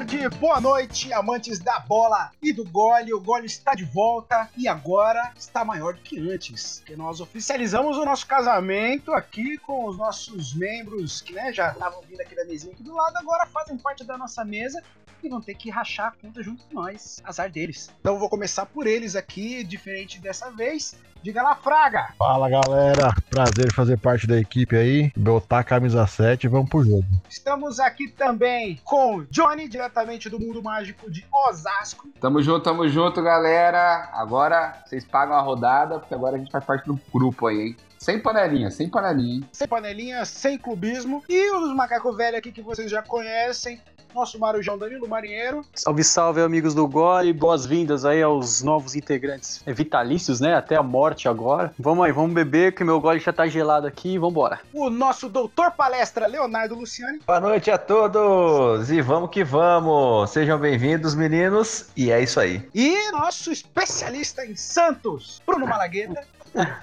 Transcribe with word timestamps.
tarde, 0.00 0.28
boa 0.38 0.58
noite, 0.62 1.12
amantes 1.12 1.58
da 1.58 1.78
bola 1.78 2.32
e 2.40 2.54
do 2.54 2.64
gole. 2.64 3.12
O 3.12 3.20
gole 3.20 3.44
está 3.44 3.74
de 3.74 3.84
volta 3.84 4.48
e 4.56 4.66
agora 4.66 5.30
está 5.36 5.62
maior 5.62 5.92
do 5.92 6.00
que 6.00 6.18
antes. 6.18 6.78
Porque 6.78 6.96
nós 6.96 7.20
oficializamos 7.20 7.98
o 7.98 8.04
nosso 8.06 8.26
casamento 8.26 9.12
aqui 9.12 9.58
com 9.58 9.84
os 9.84 9.98
nossos 9.98 10.54
membros 10.54 11.20
que 11.20 11.34
né, 11.34 11.52
já 11.52 11.72
estavam 11.72 12.00
vindo 12.02 12.20
aqui 12.22 12.34
da 12.34 12.46
mesinha 12.46 12.72
aqui 12.72 12.82
do 12.82 12.94
lado, 12.94 13.14
agora 13.18 13.44
fazem 13.46 13.76
parte 13.76 14.02
da 14.02 14.16
nossa 14.16 14.42
mesa 14.42 14.82
e 15.26 15.30
vão 15.30 15.40
ter 15.40 15.54
que 15.54 15.70
rachar 15.70 16.08
a 16.08 16.12
conta 16.12 16.42
junto 16.42 16.64
com 16.64 16.74
nós. 16.74 17.20
Azar 17.24 17.50
deles. 17.50 17.90
Então 18.00 18.18
vou 18.18 18.28
começar 18.28 18.66
por 18.66 18.86
eles 18.86 19.16
aqui, 19.16 19.64
diferente 19.64 20.20
dessa 20.20 20.50
vez. 20.50 20.96
Diga 21.22 21.42
lá, 21.42 21.54
Fraga! 21.54 22.14
Fala 22.16 22.48
galera, 22.48 23.14
prazer 23.28 23.70
fazer 23.74 23.98
parte 23.98 24.26
da 24.26 24.38
equipe 24.38 24.74
aí, 24.74 25.12
botar 25.14 25.58
a 25.58 25.64
camisa 25.64 26.06
7 26.06 26.44
e 26.44 26.48
vamos 26.48 26.70
pro 26.70 26.82
jogo. 26.82 27.04
Estamos 27.28 27.78
aqui 27.78 28.08
também 28.08 28.80
com 28.82 29.22
Johnny, 29.30 29.68
diretamente 29.68 30.30
do 30.30 30.40
mundo 30.40 30.62
mágico 30.62 31.10
de 31.10 31.26
Osasco. 31.30 32.08
Tamo 32.18 32.40
junto, 32.40 32.62
tamo 32.62 32.88
junto, 32.88 33.22
galera. 33.22 34.08
Agora 34.14 34.82
vocês 34.86 35.04
pagam 35.04 35.36
a 35.36 35.42
rodada, 35.42 35.98
porque 35.98 36.14
agora 36.14 36.36
a 36.36 36.38
gente 36.38 36.50
faz 36.50 36.64
parte 36.64 36.86
do 36.86 36.98
grupo 37.12 37.48
aí, 37.48 37.60
hein? 37.60 37.76
Sem 37.98 38.18
panelinha, 38.18 38.70
sem 38.70 38.88
panelinha, 38.88 39.34
hein? 39.34 39.44
Sem 39.52 39.68
panelinha, 39.68 40.24
sem 40.24 40.56
clubismo. 40.56 41.22
E 41.28 41.50
os 41.50 41.76
macacos 41.76 42.16
velhos 42.16 42.38
aqui 42.38 42.50
que 42.50 42.62
vocês 42.62 42.90
já 42.90 43.02
conhecem, 43.02 43.78
nosso 44.14 44.38
Marujão 44.38 44.76
Danilo 44.76 45.08
Marinheiro. 45.08 45.64
Salve, 45.74 46.04
salve, 46.04 46.40
amigos 46.40 46.74
do 46.74 46.86
Gole. 46.86 47.32
Boas-vindas 47.32 48.04
aí 48.04 48.22
aos 48.22 48.62
novos 48.62 48.94
integrantes 48.94 49.62
vitalícios, 49.66 50.40
né? 50.40 50.54
Até 50.54 50.76
a 50.76 50.82
morte 50.82 51.28
agora. 51.28 51.72
Vamos 51.78 52.04
aí, 52.04 52.12
vamos 52.12 52.32
beber, 52.32 52.74
que 52.74 52.84
meu 52.84 53.00
gole 53.00 53.20
já 53.20 53.32
tá 53.32 53.46
gelado 53.46 53.86
aqui. 53.86 54.18
Vambora. 54.18 54.60
O 54.72 54.90
nosso 54.90 55.28
doutor 55.28 55.70
palestra, 55.72 56.26
Leonardo 56.26 56.74
Luciani. 56.74 57.20
Boa 57.26 57.40
noite 57.40 57.70
a 57.70 57.78
todos 57.78 58.90
e 58.90 59.00
vamos 59.00 59.30
que 59.30 59.44
vamos. 59.44 60.30
Sejam 60.30 60.58
bem-vindos, 60.58 61.14
meninos. 61.14 61.88
E 61.96 62.10
é 62.10 62.22
isso 62.22 62.40
aí. 62.40 62.68
E 62.74 63.10
nosso 63.12 63.50
especialista 63.50 64.44
em 64.44 64.56
Santos, 64.56 65.42
Bruno 65.46 65.66
Malagueta. 65.66 66.24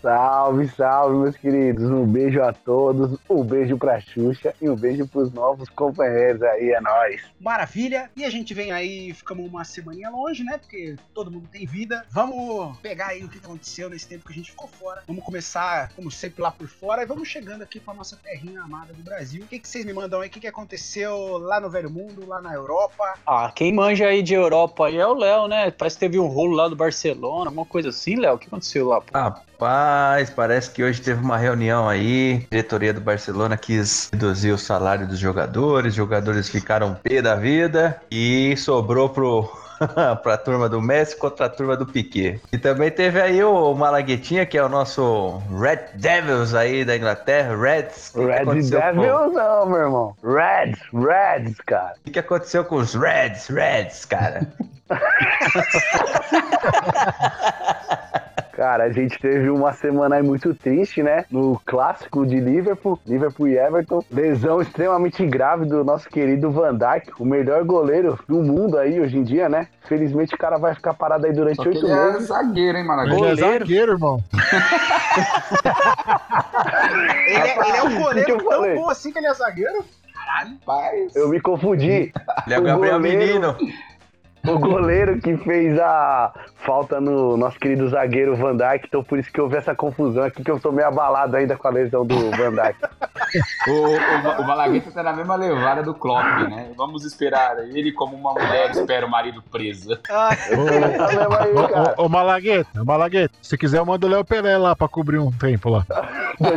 Salve, 0.01 0.69
salve, 0.69 1.17
meus 1.17 1.35
queridos. 1.35 1.83
Um 1.83 2.05
beijo 2.05 2.41
a 2.41 2.53
todos, 2.53 3.19
um 3.29 3.43
beijo 3.43 3.77
pra 3.77 3.99
Xuxa 3.99 4.53
e 4.61 4.69
um 4.69 4.75
beijo 4.75 5.07
pros 5.07 5.31
novos 5.31 5.69
companheiros 5.69 6.41
aí, 6.41 6.71
é 6.71 6.79
nóis. 6.79 7.21
Maravilha. 7.39 8.09
E 8.15 8.23
a 8.23 8.29
gente 8.29 8.53
vem 8.53 8.71
aí, 8.71 9.13
ficamos 9.13 9.47
uma 9.47 9.63
semaninha 9.65 10.09
longe, 10.09 10.43
né? 10.43 10.57
Porque 10.57 10.95
todo 11.13 11.29
mundo 11.29 11.47
tem 11.51 11.65
vida. 11.65 12.05
Vamos 12.09 12.77
pegar 12.79 13.07
aí 13.07 13.23
o 13.23 13.29
que 13.29 13.39
aconteceu 13.39 13.89
nesse 13.89 14.07
tempo 14.07 14.25
que 14.25 14.31
a 14.31 14.35
gente 14.35 14.51
ficou 14.51 14.67
fora. 14.67 15.03
Vamos 15.05 15.23
começar, 15.23 15.91
como 15.95 16.09
sempre, 16.09 16.41
lá 16.41 16.51
por 16.51 16.67
fora 16.67 17.03
e 17.03 17.05
vamos 17.05 17.27
chegando 17.27 17.61
aqui 17.61 17.79
pra 17.79 17.93
nossa 17.93 18.15
terrinha 18.15 18.61
amada 18.61 18.93
do 18.93 19.03
Brasil. 19.03 19.43
O 19.43 19.47
que, 19.47 19.59
que 19.59 19.67
vocês 19.67 19.85
me 19.85 19.93
mandam 19.93 20.21
aí? 20.21 20.29
O 20.29 20.31
que, 20.31 20.39
que 20.39 20.47
aconteceu 20.47 21.37
lá 21.37 21.59
no 21.59 21.69
Velho 21.69 21.89
Mundo, 21.89 22.25
lá 22.25 22.41
na 22.41 22.53
Europa? 22.53 23.15
Ah, 23.25 23.51
quem 23.53 23.73
manja 23.73 24.07
aí 24.07 24.23
de 24.23 24.33
Europa 24.33 24.87
aí 24.87 24.97
é 24.97 25.05
o 25.05 25.13
Léo, 25.13 25.47
né? 25.47 25.71
Parece 25.71 25.97
que 25.97 25.99
teve 26.01 26.19
um 26.19 26.27
rolo 26.27 26.55
lá 26.55 26.67
do 26.67 26.75
Barcelona, 26.75 27.49
alguma 27.49 27.65
coisa 27.65 27.89
assim, 27.89 28.15
Léo. 28.15 28.35
O 28.35 28.39
que 28.39 28.47
aconteceu 28.47 28.87
lá? 28.87 29.01
Pô? 29.01 29.17
Rapaz, 29.59 30.29
parece 30.29 30.69
que 30.69 30.83
hoje 30.83 31.01
teve 31.01 31.19
uma 31.19 31.35
reunião 31.35 31.89
aí. 31.89 32.43
A 32.45 32.49
diretoria 32.51 32.93
do 32.93 33.01
Barcelona 33.01 33.57
quis 33.57 34.07
reduzir 34.13 34.51
o 34.51 34.57
salário 34.57 35.07
dos 35.07 35.17
jogadores, 35.17 35.93
os 35.93 35.95
jogadores 35.95 36.47
ficaram 36.47 36.93
pé 36.93 37.23
da 37.23 37.33
vida 37.33 37.99
e 38.11 38.55
sobrou 38.55 39.09
pro. 39.09 39.49
pra 40.23 40.37
turma 40.37 40.67
do 40.69 40.79
Messi 40.81 41.15
contra 41.17 41.45
a 41.45 41.49
turma 41.49 41.75
do 41.77 41.85
Piquet. 41.87 42.39
E 42.51 42.57
também 42.57 42.89
teve 42.91 43.19
aí 43.21 43.43
o 43.43 43.73
Malaguetinha, 43.75 44.43
que 44.45 44.57
é 44.57 44.63
o 44.63 44.69
nosso 44.69 45.39
Red 45.59 45.79
Devils 45.95 46.53
aí 46.55 46.83
da 46.85 46.95
Inglaterra, 46.97 47.55
Reds. 47.55 48.11
Red 48.15 48.31
aconteceu 48.33 48.79
com- 48.81 49.01
Devils 49.01 49.33
não, 49.33 49.65
meu 49.67 49.77
irmão. 49.79 50.15
Reds, 50.23 50.79
Reds, 50.93 51.57
cara. 51.65 51.93
O 51.99 52.03
que, 52.05 52.11
que 52.11 52.19
aconteceu 52.19 52.63
com 52.65 52.75
os 52.77 52.93
Reds, 52.95 53.47
Reds, 53.49 54.05
cara? 54.05 54.47
Cara, 58.57 58.85
a 58.85 58.91
gente 58.91 59.19
teve 59.19 59.51
uma 59.51 59.71
semana 59.71 60.15
aí 60.15 60.23
muito 60.23 60.51
triste, 60.51 61.03
né? 61.03 61.25
No 61.29 61.61
clássico 61.63 62.25
de 62.25 62.39
Liverpool, 62.39 62.99
Liverpool 63.05 63.47
e 63.49 63.55
Everton. 63.55 64.03
Lesão 64.11 64.59
extremamente 64.59 65.23
grave 65.27 65.65
do 65.65 65.83
nosso 65.83 66.09
querido 66.09 66.49
Van 66.49 66.75
Dijk, 66.75 67.11
o 67.19 67.23
melhor 67.25 67.63
goleiro 67.63 68.17
do 68.27 68.41
mundo 68.41 68.79
aí 68.79 68.99
hoje 68.99 69.15
em 69.15 69.21
dia, 69.23 69.47
né? 69.47 69.67
Felizmente 69.87 70.33
o 70.33 70.37
cara 70.39 70.57
vai 70.57 70.73
ficar 70.73 70.95
parado 70.95 71.27
aí 71.27 71.33
durante 71.33 71.59
oito 71.61 71.85
ele 71.85 71.91
é 71.91 72.11
meses. 72.13 72.27
zagueiro, 72.29 72.77
hein, 72.79 72.83
Ele 72.83 72.87
Maravilha? 72.87 73.27
é 73.27 73.35
zagueiro, 73.35 73.91
irmão. 73.91 74.23
Ele 77.27 77.37
é, 77.37 77.59
ele 77.69 77.77
é 77.77 77.83
um 77.83 77.85
O 77.85 77.89
que 78.09 78.23
que 78.23 78.33
goleiro 78.33 78.43
tão 78.49 78.75
bom 78.75 78.89
assim 78.89 79.11
que 79.11 79.19
ele 79.19 79.27
é 79.27 79.33
zagueiro? 79.35 79.85
Rapaz. 80.15 81.15
Eu 81.15 81.29
me 81.29 81.39
confundi. 81.39 82.11
Ele 82.47 82.55
é 82.55 82.57
o 82.57 82.61
O 82.61 82.63
Gabriel 82.65 82.95
goleiro- 82.97 83.19
Menino. 83.19 83.55
O 84.47 84.59
goleiro 84.59 85.19
que 85.19 85.35
fez 85.37 85.79
a 85.79 86.33
falta 86.57 86.99
no 86.99 87.37
nosso 87.37 87.59
querido 87.59 87.87
zagueiro 87.89 88.35
Van 88.35 88.55
Dijk, 88.55 88.87
então 88.87 89.03
por 89.03 89.19
isso 89.19 89.31
que 89.31 89.39
houve 89.39 89.55
essa 89.55 89.75
confusão 89.75 90.23
aqui, 90.23 90.43
que 90.43 90.51
eu 90.51 90.59
tô 90.59 90.71
meio 90.71 90.87
abalado 90.87 91.35
ainda 91.35 91.55
com 91.55 91.67
a 91.67 91.71
lesão 91.71 92.05
do 92.05 92.15
Van 92.31 92.51
Dijk. 92.51 92.77
O, 93.67 93.71
o, 93.71 94.41
o 94.41 94.47
Malagueta 94.47 94.89
tá 94.89 95.03
na 95.03 95.11
mesma 95.11 95.35
levada 95.35 95.83
do 95.83 95.93
Klopp, 95.93 96.23
né? 96.49 96.71
Vamos 96.77 97.03
esperar 97.03 97.59
ele 97.59 97.91
como 97.91 98.15
uma 98.15 98.31
mulher 98.31 98.71
espera 98.71 99.05
o 99.05 99.09
marido 99.09 99.43
preso. 99.51 99.99
Ah. 100.09 100.29
Ô, 101.97 102.01
ô, 102.01 102.05
ô, 102.05 102.09
Malagueta, 102.09 102.83
Malagueta, 102.85 103.33
se 103.41 103.57
quiser 103.57 103.79
eu 103.79 103.85
mando 103.85 104.07
o 104.07 104.09
Léo 104.09 104.23
Pelé 104.23 104.57
lá 104.57 104.75
pra 104.77 104.87
cobrir 104.87 105.19
um 105.19 105.31
tempo 105.31 105.69
lá. 105.69 105.85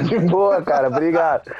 De 0.04 0.18
boa, 0.20 0.62
cara. 0.62 0.88
Obrigado. 0.88 1.50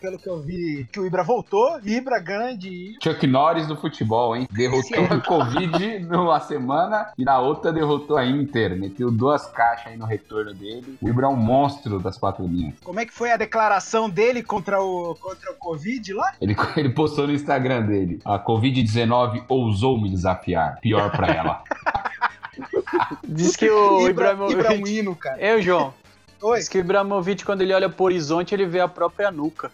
pelo 0.00 0.18
que 0.18 0.28
eu 0.28 0.40
vi, 0.40 0.86
que 0.92 1.00
o 1.00 1.06
Ibra 1.06 1.22
voltou. 1.22 1.80
Ibra 1.84 2.18
grande. 2.18 2.96
Chuck 3.02 3.26
Norris 3.26 3.66
do 3.66 3.76
futebol, 3.76 4.36
hein? 4.36 4.46
Derrotou 4.50 4.89
a 5.10 5.20
Covid 5.20 6.00
numa 6.00 6.40
semana 6.40 7.12
e 7.16 7.24
na 7.24 7.38
outra 7.38 7.72
derrotou 7.72 8.16
a 8.16 8.26
Inter. 8.26 8.76
Meteu 8.76 9.10
duas 9.10 9.46
caixas 9.46 9.88
aí 9.88 9.96
no 9.96 10.04
retorno 10.04 10.52
dele. 10.54 10.96
O 11.00 11.08
Ibra 11.08 11.26
é 11.26 11.28
um 11.28 11.36
monstro 11.36 11.98
das 11.98 12.16
quatro 12.16 12.46
linhas. 12.46 12.74
Como 12.82 13.00
é 13.00 13.06
que 13.06 13.12
foi 13.12 13.32
a 13.32 13.36
declaração 13.36 14.08
dele 14.08 14.42
contra 14.42 14.80
o, 14.80 15.14
contra 15.20 15.52
o 15.52 15.54
Covid 15.54 16.12
lá? 16.12 16.32
Ele, 16.40 16.56
ele 16.76 16.90
postou 16.90 17.26
no 17.26 17.32
Instagram 17.32 17.82
dele. 17.86 18.20
A 18.24 18.38
Covid-19 18.38 19.44
ousou 19.48 20.00
me 20.00 20.10
desafiar. 20.10 20.78
Pior 20.80 21.10
pra 21.10 21.28
ela. 21.28 21.62
Diz 23.26 23.56
que 23.56 23.70
o 23.70 24.08
Ibra, 24.08 24.32
Ibra 24.32 24.44
é 24.44 24.46
um 24.46 24.50
Ibrahimovic... 24.50 24.98
hino, 24.98 25.16
cara. 25.16 25.40
Eu, 25.40 25.62
João. 25.62 25.94
Oi. 26.42 26.58
Diz 26.58 26.68
que 26.68 26.78
o 26.78 26.80
Ibrahimovic, 26.80 27.44
quando 27.44 27.62
ele 27.62 27.74
olha 27.74 27.88
pro 27.88 28.04
horizonte, 28.04 28.54
ele 28.54 28.66
vê 28.66 28.80
a 28.80 28.88
própria 28.88 29.30
nuca. 29.30 29.70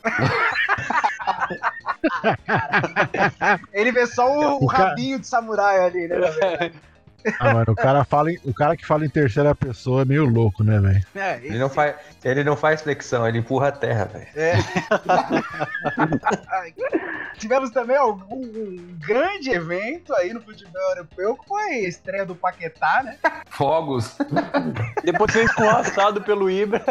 Ele 3.72 3.92
vê 3.92 4.06
só 4.06 4.30
o, 4.30 4.58
o 4.60 4.64
O 4.64 4.68
cara- 4.68 4.90
rabinho 4.90 5.18
de 5.18 5.26
samurai 5.26 5.86
ali, 5.86 6.06
né? 6.08 6.16
Ah, 7.40 7.54
mano, 7.54 7.72
o 7.72 7.74
cara, 7.74 8.04
fala 8.04 8.30
em- 8.30 8.38
o 8.44 8.54
cara 8.54 8.76
que 8.76 8.86
fala 8.86 9.04
em 9.04 9.08
terceira 9.08 9.52
pessoa 9.52 10.02
é 10.02 10.04
meio 10.04 10.24
louco, 10.26 10.62
né, 10.62 10.78
velho? 10.78 11.04
É, 11.16 11.40
Ele 11.42 11.58
não, 11.58 11.68
faz, 11.68 11.96
ele 12.24 12.44
não 12.44 12.56
faz 12.56 12.82
flexão, 12.82 13.26
ele 13.26 13.38
empurra 13.38 13.68
a 13.68 13.72
terra, 13.72 14.04
velho. 14.04 14.26
É. 14.36 14.52
Tivemos 17.36 17.70
também 17.70 17.96
algum, 17.96 18.36
um 18.36 18.96
grande 19.00 19.50
evento 19.50 20.14
aí 20.14 20.32
no 20.32 20.40
futebol 20.40 20.80
europeu, 20.90 21.34
que 21.36 21.48
foi 21.48 21.62
a 21.62 21.88
estreia 21.88 22.24
do 22.24 22.36
Paquetá, 22.36 23.02
né? 23.04 23.16
Fogos. 23.50 24.16
Depois 25.02 25.32
foi 25.32 25.42
escorraçado 25.44 26.22
pelo 26.22 26.48
Ibra. 26.48 26.84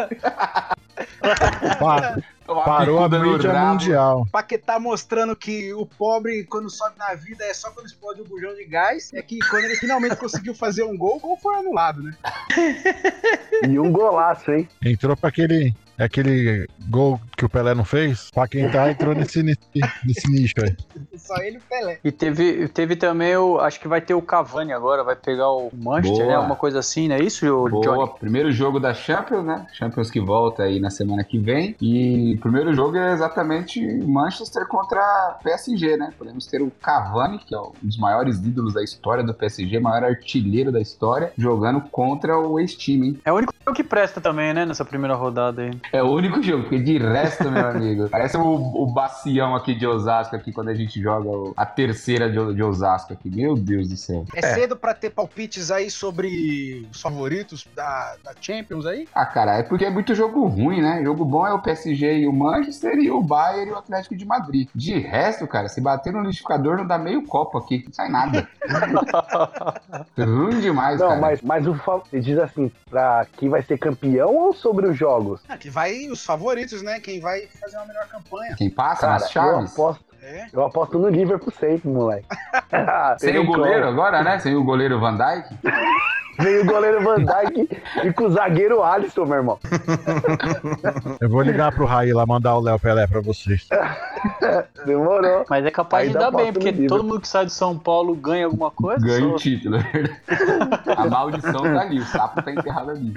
Parou 2.46 3.02
a 3.02 3.08
mídia 3.08 3.52
rabo. 3.52 3.72
mundial. 3.72 4.26
Paquetá 4.30 4.78
mostrando 4.78 5.34
que 5.34 5.72
o 5.74 5.84
pobre, 5.84 6.44
quando 6.44 6.70
sobe 6.70 6.98
na 6.98 7.14
vida, 7.14 7.44
é 7.44 7.52
só 7.52 7.70
quando 7.70 7.86
explode 7.86 8.20
o 8.20 8.24
bujão 8.24 8.54
de 8.54 8.64
gás. 8.64 9.12
É 9.12 9.22
que 9.22 9.38
quando 9.50 9.64
ele 9.64 9.76
finalmente 9.76 10.16
conseguiu 10.16 10.54
fazer 10.54 10.84
um 10.84 10.96
gol, 10.96 11.16
o 11.16 11.20
gol 11.20 11.36
foi 11.36 11.56
anulado, 11.56 12.02
né? 12.02 12.14
E 13.68 13.78
um 13.78 13.90
golaço, 13.90 14.50
hein? 14.52 14.68
Entrou 14.84 15.16
pra 15.16 15.28
aquele, 15.30 15.74
aquele 16.04 16.66
gol 16.88 17.20
que 17.36 17.44
o 17.44 17.48
Pelé 17.48 17.74
não 17.74 17.84
fez. 17.84 18.30
Pra 18.30 18.48
quem 18.48 18.70
tá, 18.70 18.90
entrou 18.90 19.14
nesse, 19.14 19.42
nesse, 19.42 19.60
nesse 20.04 20.30
nicho 20.30 20.54
aí. 20.62 20.76
Só 21.16 21.36
ele 21.38 21.56
e 21.56 21.58
o 21.58 21.62
Pelé. 21.62 21.98
E 22.04 22.12
teve, 22.12 22.68
teve 22.68 22.96
também 22.96 23.36
o. 23.36 23.58
Acho 23.58 23.80
que 23.80 23.88
vai 23.88 24.00
ter 24.00 24.14
o 24.14 24.22
Cavani 24.22 24.72
agora, 24.72 25.02
vai 25.04 25.16
pegar 25.16 25.50
o 25.50 25.70
Manchester, 25.74 26.26
Boa. 26.26 26.38
né? 26.38 26.38
Uma 26.38 26.56
coisa 26.56 26.78
assim, 26.78 27.08
não 27.08 27.16
é 27.16 27.22
isso, 27.22 27.46
o 27.46 27.68
Boa, 27.68 27.82
Johnny? 27.82 28.18
primeiro 28.18 28.52
jogo 28.52 28.78
da 28.78 28.94
Champions, 28.94 29.44
né? 29.44 29.66
Champions 29.72 30.10
que 30.10 30.20
volta 30.20 30.64
aí 30.64 30.80
na 30.80 30.90
semana 30.90 31.24
que 31.24 31.38
vem. 31.38 31.76
E 31.80 32.34
o 32.34 32.40
primeiro 32.40 32.74
jogo 32.74 32.96
é 32.96 33.12
exatamente 33.12 33.80
Manchester 34.04 34.66
contra 34.66 35.38
PSG, 35.42 35.96
né? 35.96 36.12
Podemos 36.16 36.46
ter 36.46 36.62
o 36.62 36.70
Cavani, 36.70 37.38
que 37.38 37.54
é 37.54 37.58
um 37.58 37.72
dos 37.82 37.98
maiores 37.98 38.38
ídolos 38.38 38.74
da 38.74 38.82
história 38.82 39.22
do 39.22 39.34
PSG, 39.34 39.78
maior 39.78 40.04
artilheiro 40.04 40.70
da 40.72 40.80
história, 40.80 41.32
jogando 41.36 41.80
contra 41.80 42.38
o 42.38 42.58
ex-time, 42.58 43.08
hein? 43.08 43.20
É 43.24 43.32
o 43.32 43.36
único 43.36 43.52
que 43.74 43.84
presta 43.84 44.20
também, 44.20 44.54
né? 44.54 44.64
Nessa 44.64 44.84
primeira 44.84 45.14
rodada 45.14 45.62
aí. 45.62 45.70
É 45.92 46.02
o 46.02 46.06
único 46.10 46.42
jogo, 46.42 46.62
porque 46.64 46.78
de 46.78 46.98
resto, 46.98 47.50
meu 47.50 47.66
amigo, 47.68 48.08
parece 48.10 48.36
o, 48.36 48.42
o 48.42 48.86
bacião 48.86 49.54
aqui 49.54 49.74
de 49.74 49.86
Osasco, 49.86 50.34
aqui, 50.36 50.52
quando 50.52 50.68
a 50.68 50.74
gente 50.74 51.00
joga 51.00 51.28
o- 51.28 51.54
a 51.56 51.64
terceira 51.66 52.28
de, 52.30 52.54
de 52.54 52.62
Osasco 52.62 53.12
aqui. 53.12 53.28
Meu 53.30 53.54
Deus 53.54 53.88
do 53.88 53.96
céu. 53.96 54.24
É, 54.34 54.42
cedo 54.54 54.76
pra 54.76 54.94
ter 54.94 55.10
palpites 55.10 55.70
aí 55.70 55.90
sobre 55.90 56.86
os 56.90 57.00
favoritos 57.00 57.66
da, 57.74 58.16
da 58.24 58.32
Champions 58.40 58.86
aí? 58.86 59.08
Ah, 59.14 59.26
cara, 59.26 59.58
é 59.58 59.62
porque 59.62 59.84
é 59.84 59.90
muito 59.90 60.14
jogo 60.14 60.46
ruim, 60.46 60.80
né? 60.80 61.02
Jogo 61.02 61.24
bom 61.24 61.46
é 61.46 61.52
o 61.52 61.60
PSG 61.60 62.18
e 62.20 62.26
o 62.26 62.32
Manchester 62.32 62.94
e 62.98 63.10
o 63.10 63.22
Bayern 63.22 63.70
e 63.70 63.72
o 63.72 63.78
Atlético 63.78 64.16
de 64.16 64.24
Madrid. 64.24 64.68
De 64.74 64.98
resto, 64.98 65.46
cara, 65.46 65.68
se 65.68 65.80
bater 65.80 66.12
no 66.12 66.20
liquidificador 66.20 66.76
não 66.76 66.86
dá 66.86 66.98
meio 66.98 67.22
copo 67.26 67.58
aqui, 67.58 67.84
não 67.86 67.92
sai 67.92 68.08
nada. 68.08 68.46
ruim 70.18 70.60
demais, 70.60 71.00
Não, 71.00 71.08
cara. 71.08 71.20
mas, 71.20 71.42
mas 71.42 71.66
o 71.66 71.76
diz 72.12 72.38
assim, 72.38 72.70
pra 72.90 73.26
quem 73.36 73.48
vai 73.48 73.62
ser 73.62 73.78
campeão 73.78 74.34
ou 74.34 74.52
sobre 74.52 74.86
os 74.86 74.96
jogos? 74.96 75.40
Ah, 75.48 75.56
que 75.56 75.70
vai 75.76 76.08
os 76.08 76.24
favoritos, 76.24 76.80
né? 76.80 76.98
Quem 77.00 77.20
vai 77.20 77.46
fazer 77.60 77.76
uma 77.76 77.84
melhor 77.84 78.08
campanha. 78.08 78.56
Quem 78.56 78.70
passa 78.70 79.02
Cara, 79.02 79.12
nas 79.12 79.22
eu 79.24 79.28
chaves? 79.28 79.72
aposto, 79.72 80.04
É. 80.28 80.46
eu 80.52 80.64
aposto 80.64 80.98
no 80.98 81.08
Liverpool 81.08 81.52
sempre, 81.52 81.88
moleque. 81.88 82.26
Sem 83.18 83.32
Tem 83.32 83.38
o 83.40 83.46
goleiro 83.46 83.86
como. 83.86 83.92
agora, 83.92 84.24
né? 84.24 84.38
Sem 84.40 84.56
o 84.56 84.64
goleiro 84.64 84.98
Van 84.98 85.16
Dijk? 85.16 85.56
Vem 86.38 86.58
o 86.58 86.66
goleiro 86.66 87.02
Van 87.02 87.16
Dijk 87.16 87.80
e 88.04 88.12
com 88.12 88.24
o 88.24 88.30
zagueiro 88.30 88.82
Alisson, 88.82 89.24
meu 89.24 89.36
irmão. 89.36 89.58
Eu 91.18 91.30
vou 91.30 91.40
ligar 91.40 91.72
pro 91.72 91.86
Raí 91.86 92.12
lá, 92.12 92.26
mandar 92.26 92.54
o 92.56 92.60
Léo 92.60 92.78
Pelé 92.78 93.06
pra 93.06 93.22
vocês. 93.22 93.66
Demorou. 94.84 95.46
Mas 95.48 95.64
é 95.64 95.70
capaz 95.70 96.10
de 96.10 96.16
Ainda 96.18 96.30
dar 96.30 96.36
bem, 96.36 96.52
porque 96.52 96.86
todo 96.86 97.02
mundo 97.04 97.20
que 97.22 97.28
sai 97.28 97.46
de 97.46 97.52
São 97.52 97.78
Paulo 97.78 98.14
ganha 98.14 98.44
alguma 98.44 98.70
coisa. 98.70 99.02
Ganha 99.04 99.20
só- 99.20 99.34
o 99.34 99.36
título, 99.36 99.76
é 99.76 99.80
verdade. 99.80 100.20
A 100.94 101.06
maldição 101.06 101.62
tá 101.62 101.80
ali, 101.80 102.00
o 102.00 102.04
sapo 102.04 102.42
tá 102.42 102.50
enterrado 102.52 102.90
ali. 102.90 103.14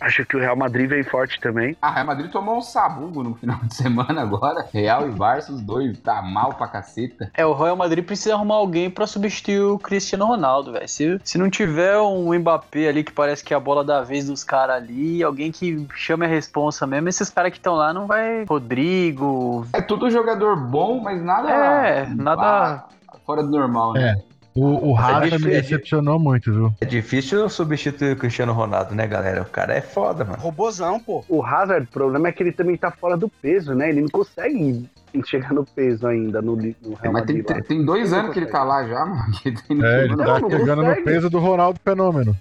Acho 0.00 0.24
que 0.24 0.36
o 0.36 0.40
Real 0.40 0.56
Madrid 0.56 0.88
vem 0.88 1.02
forte 1.02 1.38
também. 1.40 1.76
A 1.82 1.90
Real 1.90 2.06
Madrid 2.06 2.30
tomou 2.30 2.56
um 2.56 2.62
sabugo 2.62 3.22
no 3.22 3.34
final 3.34 3.58
de 3.64 3.74
semana 3.74 4.22
agora. 4.22 4.66
Real 4.72 5.06
e 5.06 5.10
Barça, 5.10 5.52
os 5.52 5.60
dois, 5.60 5.98
tá 5.98 6.22
mal 6.36 6.52
pra 6.52 6.68
caceta. 6.68 7.30
É, 7.32 7.46
o 7.46 7.54
Real 7.54 7.74
Madrid 7.74 8.04
precisa 8.04 8.34
arrumar 8.34 8.56
alguém 8.56 8.90
pra 8.90 9.06
substituir 9.06 9.60
o 9.62 9.78
Cristiano 9.78 10.26
Ronaldo, 10.26 10.72
velho. 10.72 10.86
Se, 10.86 11.18
se 11.24 11.38
não 11.38 11.48
tiver 11.48 11.98
um 11.98 12.38
Mbappé 12.38 12.88
ali 12.88 13.02
que 13.02 13.10
parece 13.10 13.42
que 13.42 13.54
é 13.54 13.56
a 13.56 13.60
bola 13.60 13.82
da 13.82 14.02
vez 14.02 14.26
dos 14.26 14.44
caras 14.44 14.76
ali, 14.76 15.22
alguém 15.22 15.50
que 15.50 15.86
chame 15.94 16.26
a 16.26 16.28
responsa 16.28 16.86
mesmo, 16.86 17.08
esses 17.08 17.30
caras 17.30 17.52
que 17.52 17.56
estão 17.58 17.74
lá 17.74 17.90
não 17.94 18.06
vai. 18.06 18.44
Rodrigo. 18.46 19.66
É 19.72 19.80
tudo 19.80 20.10
jogador 20.10 20.56
bom, 20.56 21.00
mas 21.00 21.22
nada. 21.22 21.50
É, 21.50 22.06
nada- 22.14 22.84
ah, 23.08 23.16
fora 23.24 23.42
do 23.42 23.50
normal, 23.50 23.94
né? 23.94 24.20
O, 24.54 24.88
o 24.88 24.92
Rafa 24.94 25.20
me 25.20 25.30
difícil. 25.30 25.50
decepcionou 25.50 26.18
muito, 26.18 26.50
viu? 26.50 26.72
É 26.80 26.86
difícil 26.86 27.46
substituir 27.50 28.12
o 28.12 28.16
Cristiano 28.16 28.54
Ronaldo, 28.54 28.94
né, 28.94 29.06
galera? 29.06 29.42
O 29.42 29.44
cara 29.44 29.74
é 29.74 29.82
foda, 29.82 30.24
mano. 30.24 30.38
Robozão, 30.40 30.98
pô. 30.98 31.22
O 31.28 31.44
Hazard, 31.44 31.84
o 31.86 31.92
problema 31.92 32.28
é 32.28 32.32
que 32.32 32.42
ele 32.42 32.52
também 32.52 32.74
tá 32.74 32.90
fora 32.90 33.18
do 33.18 33.28
peso, 33.28 33.74
né? 33.74 33.90
Ele 33.90 34.00
não 34.00 34.08
consegue 34.08 34.88
chegar 35.24 35.52
no 35.52 35.64
peso 35.64 36.06
ainda 36.06 36.40
no, 36.42 36.56
no 36.56 36.62
É, 36.62 36.74
Real 37.02 37.12
mas 37.12 37.24
tem, 37.24 37.36
Madrid. 37.38 37.50
lá. 37.50 37.62
tem 37.62 37.84
dois 37.84 38.12
anos 38.12 38.32
que 38.32 38.38
ele 38.38 38.46
tá 38.46 38.62
lá 38.64 38.84
já, 38.86 39.06
mano. 39.06 39.32
que 39.42 39.52
tem- 39.52 39.84
É, 39.84 40.04
ele 40.04 40.16
tá 40.16 40.40
não 40.40 40.50
chegando 40.50 40.82
no 40.82 40.96
peso 41.04 41.30
do 41.30 41.38
Ronaldo 41.38 41.78
Fenômeno. 41.82 42.36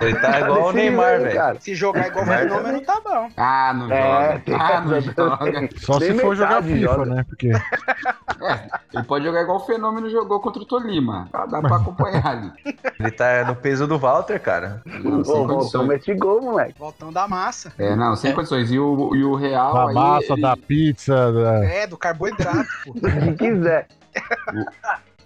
Ele 0.00 0.14
tá 0.18 0.40
igual 0.40 0.68
o 0.68 0.72
Neymar, 0.72 1.20
velho. 1.20 1.60
Se 1.60 1.74
jogar 1.74 2.06
igual 2.06 2.24
o 2.24 2.26
fenômeno, 2.28 2.80
tá 2.80 2.98
bom. 3.04 3.28
Ah, 3.36 3.74
não 3.74 3.92
É, 3.92 4.00
joga. 4.32 4.40
tem 4.46 4.54
Ah, 4.54 4.80
não 4.80 5.00
joga. 5.02 5.68
Só 5.76 6.00
se 6.00 6.14
for 6.14 6.34
jogar 6.34 6.62
FIFA, 6.62 6.80
joga. 6.80 7.04
né? 7.14 7.24
Porque 7.28 7.52
Ele 8.94 9.02
pode 9.04 9.24
jogar 9.26 9.42
igual 9.42 9.58
o 9.58 9.66
Fenômeno 9.66 10.08
jogou 10.08 10.40
contra 10.40 10.62
o 10.62 10.64
Tolima. 10.64 11.28
Dá 11.32 11.44
dá 11.46 11.60
pra 11.60 11.76
acompanhar 11.76 12.26
ali. 12.26 12.50
Ele 12.98 13.10
tá 13.10 13.44
no 13.44 13.54
peso 13.54 13.86
do 13.86 13.98
Walter, 13.98 14.40
cara. 14.40 14.80
Não, 14.86 15.22
sem 15.22 15.34
Ô, 15.34 15.38
Voltão 15.46 15.56
condições. 15.58 15.88
mete 15.88 16.14
gol, 16.14 16.40
moleque. 16.40 16.78
Voltão 16.78 17.12
da 17.12 17.28
massa. 17.28 17.70
É, 17.78 17.94
não, 17.94 18.16
sem 18.16 18.32
condições. 18.32 18.70
E 18.72 18.78
o, 18.78 19.14
e 19.14 19.24
o 19.24 19.34
Real. 19.34 19.74
da 19.74 19.88
aí, 19.88 19.94
massa, 19.94 20.32
ele- 20.32 20.42
da 20.42 20.56
pizza, 20.56 21.32
da... 21.32 21.64
É, 21.66 21.86
do 21.86 21.96
carboidrato, 22.16 22.68
pô. 22.84 22.94
Que 22.94 23.32
quiser. 23.36 23.88